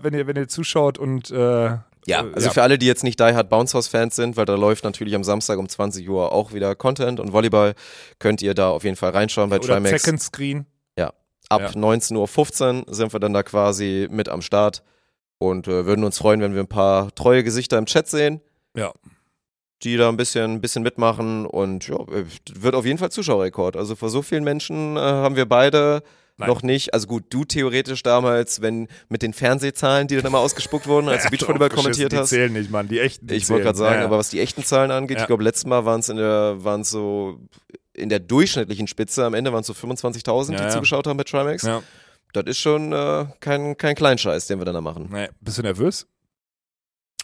äh, 0.00 0.04
wenn 0.04 0.14
ihr, 0.14 0.26
wenn 0.26 0.36
ihr 0.36 0.48
zuschaut 0.48 0.98
und 0.98 1.30
äh, 1.30 1.36
Ja, 1.36 1.82
äh, 2.06 2.32
also 2.34 2.50
für 2.50 2.62
alle, 2.62 2.78
die 2.78 2.86
jetzt 2.86 3.04
nicht 3.04 3.20
Die 3.20 3.24
Hard 3.24 3.48
Bounce 3.48 3.74
House 3.76 3.88
Fans 3.88 4.16
sind, 4.16 4.36
weil 4.36 4.46
da 4.46 4.54
läuft 4.54 4.84
natürlich 4.84 5.14
am 5.14 5.24
Samstag 5.24 5.58
um 5.58 5.68
20 5.68 6.08
Uhr 6.08 6.32
auch 6.32 6.52
wieder 6.52 6.74
Content 6.74 7.20
und 7.20 7.32
Volleyball, 7.32 7.74
könnt 8.18 8.40
ihr 8.42 8.54
da 8.54 8.70
auf 8.70 8.84
jeden 8.84 8.96
Fall 8.96 9.10
reinschauen 9.10 9.50
bei 9.50 9.56
oder 9.56 9.74
Trimax. 9.74 10.02
Second 10.02 10.22
Screen. 10.22 10.66
Ab 11.48 11.60
Ja. 11.60 11.68
19.15 11.68 12.86
Uhr 12.86 12.94
sind 12.94 13.12
wir 13.12 13.20
dann 13.20 13.34
da 13.34 13.42
quasi 13.42 14.08
mit 14.10 14.30
am 14.30 14.40
Start 14.40 14.82
und 15.36 15.68
äh, 15.68 15.84
würden 15.84 16.02
uns 16.02 16.16
freuen, 16.16 16.40
wenn 16.40 16.54
wir 16.54 16.62
ein 16.62 16.68
paar 16.68 17.14
treue 17.14 17.44
Gesichter 17.44 17.76
im 17.76 17.84
Chat 17.84 18.08
sehen. 18.08 18.40
Ja. 18.74 18.92
Die 19.82 19.98
da 19.98 20.08
ein 20.08 20.16
bisschen, 20.16 20.52
ein 20.54 20.60
bisschen 20.62 20.82
mitmachen 20.82 21.44
und 21.44 21.88
ja, 21.88 21.96
äh, 21.96 22.24
wird 22.54 22.74
auf 22.74 22.86
jeden 22.86 22.96
Fall 22.96 23.10
Zuschauerrekord. 23.10 23.76
Also 23.76 23.96
vor 23.96 24.08
so 24.08 24.22
vielen 24.22 24.44
Menschen 24.44 24.96
äh, 24.96 25.00
haben 25.00 25.36
wir 25.36 25.44
beide 25.46 26.02
Nein. 26.42 26.48
noch 26.50 26.62
nicht. 26.62 26.94
Also 26.94 27.06
gut, 27.06 27.24
du 27.30 27.44
theoretisch 27.44 28.02
damals, 28.02 28.60
wenn 28.62 28.88
mit 29.08 29.22
den 29.22 29.32
Fernsehzahlen, 29.32 30.06
die 30.08 30.16
dann 30.16 30.26
immer 30.26 30.38
ausgespuckt 30.38 30.86
wurden, 30.86 31.08
als 31.08 31.24
du 31.24 31.30
Beachvolleyball 31.36 31.70
kommentiert 31.70 32.12
die 32.12 32.16
hast. 32.18 32.28
zählen 32.30 32.52
nicht, 32.52 32.70
Mann. 32.70 32.88
Die 32.88 33.00
echten. 33.00 33.26
Die 33.26 33.34
Ich 33.34 33.48
wollte 33.48 33.64
gerade 33.64 33.78
sagen, 33.78 33.94
Ja, 33.94 34.00
ja. 34.00 34.06
aber 34.06 34.18
was 34.18 34.30
die 34.30 34.40
echten 34.40 34.62
Zahlen 34.64 34.90
angeht, 34.90 35.16
Ja. 35.16 35.22
ich 35.22 35.26
glaube, 35.26 35.42
letztes 35.42 35.66
Mal 35.66 35.84
waren 35.84 36.00
es 36.00 36.08
in 36.08 36.16
der, 36.18 36.62
waren 36.64 36.84
so 36.84 37.40
in 37.94 38.08
der 38.08 38.20
durchschnittlichen 38.20 38.86
Spitze, 38.86 39.24
am 39.24 39.34
Ende 39.34 39.52
waren 39.52 39.60
es 39.60 39.66
so 39.66 39.72
25.000, 39.74 40.52
Ja, 40.52 40.58
die 40.58 40.64
ja. 40.64 40.68
zugeschaut 40.70 41.06
haben 41.06 41.16
bei 41.16 41.24
Trimax. 41.24 41.62
Ja. 41.62 41.82
Das 42.32 42.44
ist 42.46 42.58
schon 42.58 42.92
äh, 42.92 43.26
kein, 43.40 43.76
kein 43.76 43.94
Kleinscheiß, 43.94 44.46
den 44.46 44.58
wir 44.58 44.64
dann 44.64 44.74
da 44.74 44.80
machen. 44.80 45.08
Nee. 45.12 45.28
Bist 45.40 45.58
du 45.58 45.62
nervös? 45.62 46.06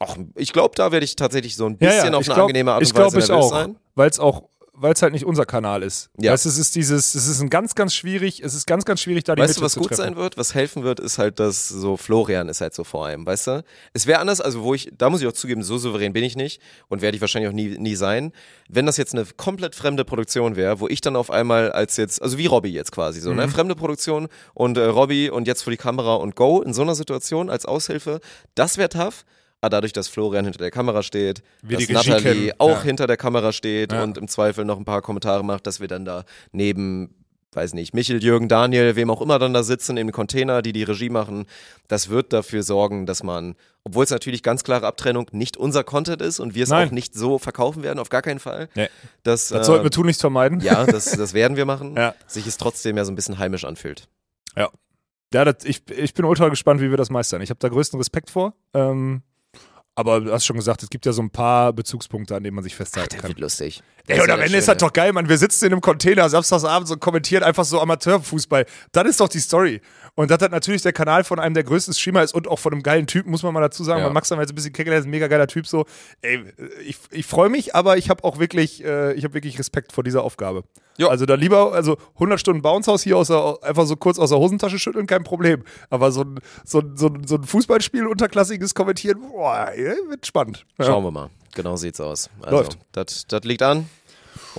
Ach, 0.00 0.16
ich 0.36 0.52
glaube, 0.52 0.74
da 0.76 0.92
werde 0.92 1.04
ich 1.04 1.16
tatsächlich 1.16 1.56
so 1.56 1.66
ein 1.66 1.76
Ja, 1.80 1.88
bisschen 1.88 2.12
ja, 2.12 2.18
auf 2.18 2.24
eine 2.26 2.34
glaub- 2.34 2.38
angenehme 2.40 2.72
Art 2.72 2.82
und 2.82 2.94
Weise 2.94 3.18
ich 3.18 3.28
nervös 3.28 3.30
auch. 3.30 3.50
sein. 3.50 3.76
Weil 3.94 4.10
es 4.10 4.20
auch, 4.20 4.44
weil 4.80 4.92
es 4.94 5.02
halt 5.02 5.12
nicht 5.12 5.24
unser 5.26 5.44
Kanal 5.44 5.82
ist. 5.82 6.10
Ja. 6.18 6.32
Weißt, 6.32 6.44
du, 6.44 6.48
es 6.48 6.58
ist 6.58 6.74
dieses, 6.76 7.14
es 7.14 7.26
ist 7.28 7.40
ein 7.40 7.50
ganz, 7.50 7.74
ganz 7.74 7.94
schwierig, 7.94 8.40
es 8.42 8.54
ist 8.54 8.66
ganz, 8.66 8.84
ganz 8.84 9.00
schwierig, 9.00 9.24
da 9.24 9.34
die 9.34 9.42
Weißt 9.42 9.50
Mitte 9.50 9.60
du, 9.60 9.64
was 9.66 9.74
gut 9.76 9.88
treffen. 9.88 9.96
sein 10.02 10.16
wird? 10.16 10.36
Was 10.36 10.54
helfen 10.54 10.82
wird, 10.84 11.00
ist 11.00 11.18
halt, 11.18 11.40
dass 11.40 11.68
so 11.68 11.96
Florian 11.96 12.48
ist 12.48 12.60
halt 12.60 12.74
so 12.74 12.84
vor 12.84 13.06
allem, 13.06 13.26
weißt 13.26 13.46
du? 13.48 13.64
Es 13.92 14.06
wäre 14.06 14.20
anders, 14.20 14.40
also 14.40 14.62
wo 14.62 14.74
ich, 14.74 14.90
da 14.96 15.10
muss 15.10 15.20
ich 15.20 15.26
auch 15.26 15.32
zugeben, 15.32 15.62
so 15.62 15.78
souverän 15.78 16.12
bin 16.12 16.24
ich 16.24 16.36
nicht 16.36 16.60
und 16.88 17.02
werde 17.02 17.16
ich 17.16 17.20
wahrscheinlich 17.20 17.48
auch 17.48 17.54
nie, 17.54 17.76
nie 17.78 17.94
sein. 17.96 18.32
Wenn 18.68 18.86
das 18.86 18.96
jetzt 18.96 19.14
eine 19.14 19.24
komplett 19.36 19.74
fremde 19.74 20.04
Produktion 20.04 20.56
wäre, 20.56 20.80
wo 20.80 20.88
ich 20.88 21.00
dann 21.00 21.16
auf 21.16 21.30
einmal 21.30 21.72
als 21.72 21.96
jetzt, 21.96 22.22
also 22.22 22.38
wie 22.38 22.46
Robby 22.46 22.70
jetzt 22.70 22.92
quasi 22.92 23.20
so, 23.20 23.30
Mhm. 23.30 23.36
ne? 23.36 23.48
Fremde 23.48 23.74
Produktion 23.74 24.28
und 24.54 24.76
äh, 24.78 24.84
Robby 24.84 25.30
und 25.30 25.46
jetzt 25.46 25.62
vor 25.62 25.70
die 25.70 25.76
Kamera 25.76 26.14
und 26.14 26.36
go 26.36 26.60
in 26.62 26.72
so 26.74 26.82
einer 26.82 26.94
Situation 26.94 27.50
als 27.50 27.66
Aushilfe, 27.66 28.20
das 28.54 28.78
wäre 28.78 28.88
tough. 28.88 29.24
Aber 29.61 29.70
dadurch, 29.70 29.92
dass 29.92 30.09
Florian 30.09 30.44
hinter 30.44 30.59
der 30.59 30.70
Kamera 30.70 31.02
steht, 31.02 31.42
Wir 31.62 31.78
dass 31.78 31.88
Nathalie 31.88 32.54
auch 32.59 32.78
ja. 32.78 32.82
hinter 32.82 33.06
der 33.06 33.16
Kamera 33.16 33.52
steht 33.52 33.92
Ja. 33.92 34.02
und 34.04 34.16
im 34.16 34.28
Zweifel 34.28 34.64
noch 34.64 34.78
ein 34.78 34.84
paar 34.84 35.02
Kommentare 35.02 35.44
macht, 35.44 35.66
dass 35.66 35.80
wir 35.80 35.88
dann 35.88 36.04
da 36.04 36.24
neben 36.52 37.14
weiß 37.52 37.72
nicht, 37.72 37.94
Michel, 37.94 38.22
Jürgen, 38.22 38.46
Daniel, 38.48 38.94
wem 38.94 39.11
auch 39.11 39.22
immer 39.22 39.38
dann 39.38 39.54
da 39.54 39.62
sitzen 39.62 39.96
im 39.96 40.12
Container, 40.12 40.61
die 40.61 40.72
die 40.72 40.82
Regie 40.82 41.09
machen, 41.09 41.46
das 41.88 42.11
wird 42.11 42.32
dafür 42.32 42.62
sorgen, 42.62 43.06
dass 43.06 43.22
man, 43.22 43.56
obwohl 43.84 44.04
es 44.04 44.11
natürlich 44.11 44.42
ganz 44.42 44.64
klare 44.64 44.86
Abtrennung 44.86 45.26
nicht 45.32 45.56
unser 45.56 45.82
Content 45.82 46.20
ist 46.20 46.40
und 46.40 46.54
wir 46.54 46.64
es 46.64 46.68
Nein. 46.68 46.88
auch 46.88 46.92
nicht 46.92 47.14
so 47.14 47.38
verkaufen 47.38 47.82
werden, 47.82 47.98
auf 47.98 48.11
gar 48.11 48.20
keinen 48.22 48.38
Fall. 48.38 48.68
Nee. 48.74 48.88
dass, 49.22 49.48
Das 49.48 49.62
äh, 49.62 49.64
sollten 49.64 49.84
wir 49.84 49.90
tun, 49.90 50.06
nichts 50.06 50.20
vermeiden. 50.20 50.61
Ja, 50.61 50.84
das, 50.86 51.11
das 51.12 51.32
werden 51.32 51.56
wir 51.56 51.64
machen. 51.64 51.96
Ja. 51.96 52.14
Sich 52.26 52.46
es 52.46 52.59
trotzdem 52.59 52.98
ja 52.98 53.04
so 53.06 53.11
ein 53.11 53.16
bisschen 53.16 53.38
heimisch 53.38 53.64
anfühlt. 53.64 54.09
Ja, 55.32 55.44
das, 55.44 55.64
ich, 55.64 55.82
ich 55.90 56.14
bin 56.14 56.24
ultra 56.24 56.48
gespannt, 56.48 56.80
wie 56.80 56.90
wir 56.90 56.96
das 56.96 57.11
meistern. 57.11 57.42
Ich 57.42 57.50
habe 57.50 57.59
da 57.61 57.68
größten 57.68 57.98
Respekt 57.98 58.30
vor. 58.30 58.54
Ähm, 58.72 59.22
aber 59.99 60.20
du 60.20 60.32
hast 60.32 60.46
schon 60.46 60.57
gesagt, 60.57 60.82
es 60.84 60.90
gibt 60.90 61.05
ja 61.07 61.12
so 61.12 61.20
ein 61.22 61.30
paar 61.30 61.72
Bezugspunkte, 61.72 62.36
an 62.36 62.44
denen 62.44 62.55
man 62.55 62.62
sich 62.62 62.76
festhalten 62.76 63.11
Der 63.11 63.20
kann. 63.20 63.28
wird 63.30 63.40
lustig. 63.40 63.82
Ey, 64.07 64.16
Das 64.16 64.24
und 64.24 64.30
am 64.30 64.40
Ende 64.40 64.57
ist 64.57 64.68
das 64.68 64.74
Schöne. 64.74 64.88
doch 64.88 64.92
geil, 64.92 65.12
Mann. 65.12 65.28
Wir 65.28 65.36
sitzen 65.38 65.66
in 65.66 65.72
einem 65.72 65.80
Container 65.80 66.28
samstagsabends 66.28 66.90
und 66.92 67.01
kommentieren 67.01 67.42
einfach 67.42 67.64
so 67.64 67.80
Amateurfußball. 67.80 68.64
Das 68.92 69.07
ist 69.09 69.20
doch 69.20 69.28
die 69.28 69.40
Story. 69.40 69.80
Und 70.18 70.32
dass 70.32 70.38
das 70.38 70.50
natürlich 70.50 70.82
der 70.82 70.92
Kanal 70.92 71.22
von 71.22 71.38
einem 71.38 71.54
der 71.54 71.62
größten 71.62 71.94
Streamer 71.94 72.24
ist 72.24 72.34
und 72.34 72.48
auch 72.48 72.58
von 72.58 72.72
einem 72.72 72.82
geilen 72.82 73.06
Typen, 73.06 73.30
muss 73.30 73.44
man 73.44 73.54
mal 73.54 73.60
dazu 73.60 73.84
sagen. 73.84 74.00
Ja. 74.00 74.06
Man 74.06 74.14
Max 74.14 74.28
haben 74.30 74.38
wir 74.38 74.42
jetzt 74.42 74.50
ein 74.50 74.56
bisschen 74.56 74.72
kennengelernt, 74.72 75.02
ist 75.04 75.06
ein 75.06 75.10
mega 75.12 75.28
geiler 75.28 75.46
Typ 75.46 75.64
so. 75.64 75.86
Ey, 76.22 76.42
ich, 76.84 76.96
ich 77.12 77.24
freue 77.24 77.48
mich, 77.48 77.76
aber 77.76 77.98
ich 77.98 78.10
habe 78.10 78.24
auch 78.24 78.40
wirklich, 78.40 78.82
äh, 78.84 79.12
ich 79.14 79.22
habe 79.22 79.34
wirklich 79.34 79.60
Respekt 79.60 79.92
vor 79.92 80.02
dieser 80.02 80.24
Aufgabe. 80.24 80.64
Ja. 80.96 81.06
Also 81.06 81.24
da 81.24 81.34
lieber, 81.36 81.72
also 81.72 81.96
100 82.14 82.40
Stunden 82.40 82.62
Bounce 82.62 82.90
House 82.90 83.02
hier 83.04 83.16
aus 83.16 83.28
der, 83.28 83.58
einfach 83.62 83.86
so 83.86 83.94
kurz 83.94 84.18
aus 84.18 84.30
der 84.30 84.38
Hosentasche 84.40 84.80
schütteln, 84.80 85.06
kein 85.06 85.22
Problem. 85.22 85.62
Aber 85.88 86.10
so 86.10 86.22
ein, 86.22 86.40
so, 86.64 86.80
ein- 86.80 86.96
so, 86.96 87.06
ein- 87.06 87.24
so 87.24 87.36
ein 87.36 87.44
Fußballspiel 87.44 88.04
unterklassiges 88.08 88.74
kommentieren, 88.74 89.20
boah, 89.20 89.68
ey, 89.72 89.94
wird 90.08 90.26
spannend. 90.26 90.66
Ja. 90.80 90.86
Schauen 90.86 91.04
wir 91.04 91.12
mal. 91.12 91.30
Genau 91.54 91.76
sieht's 91.76 92.00
aus. 92.00 92.28
Also, 92.42 92.56
Läuft. 92.56 92.78
Das 92.90 93.24
liegt 93.44 93.62
an. 93.62 93.88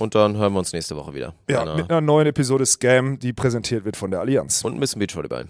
Und 0.00 0.14
dann 0.14 0.36
hören 0.36 0.52
wir 0.54 0.58
uns 0.58 0.72
nächste 0.72 0.96
Woche 0.96 1.14
wieder. 1.14 1.34
Ja, 1.48 1.62
einer- 1.62 1.76
mit 1.76 1.90
einer 1.90 2.00
neuen 2.00 2.26
Episode 2.26 2.64
Scam, 2.66 3.18
die 3.18 3.32
präsentiert 3.32 3.84
wird 3.84 3.96
von 3.96 4.10
der 4.10 4.20
Allianz. 4.20 4.64
und 4.64 4.74
ein 4.74 4.80
bisschen 4.80 4.98
Beachvolleyball. 4.98 5.46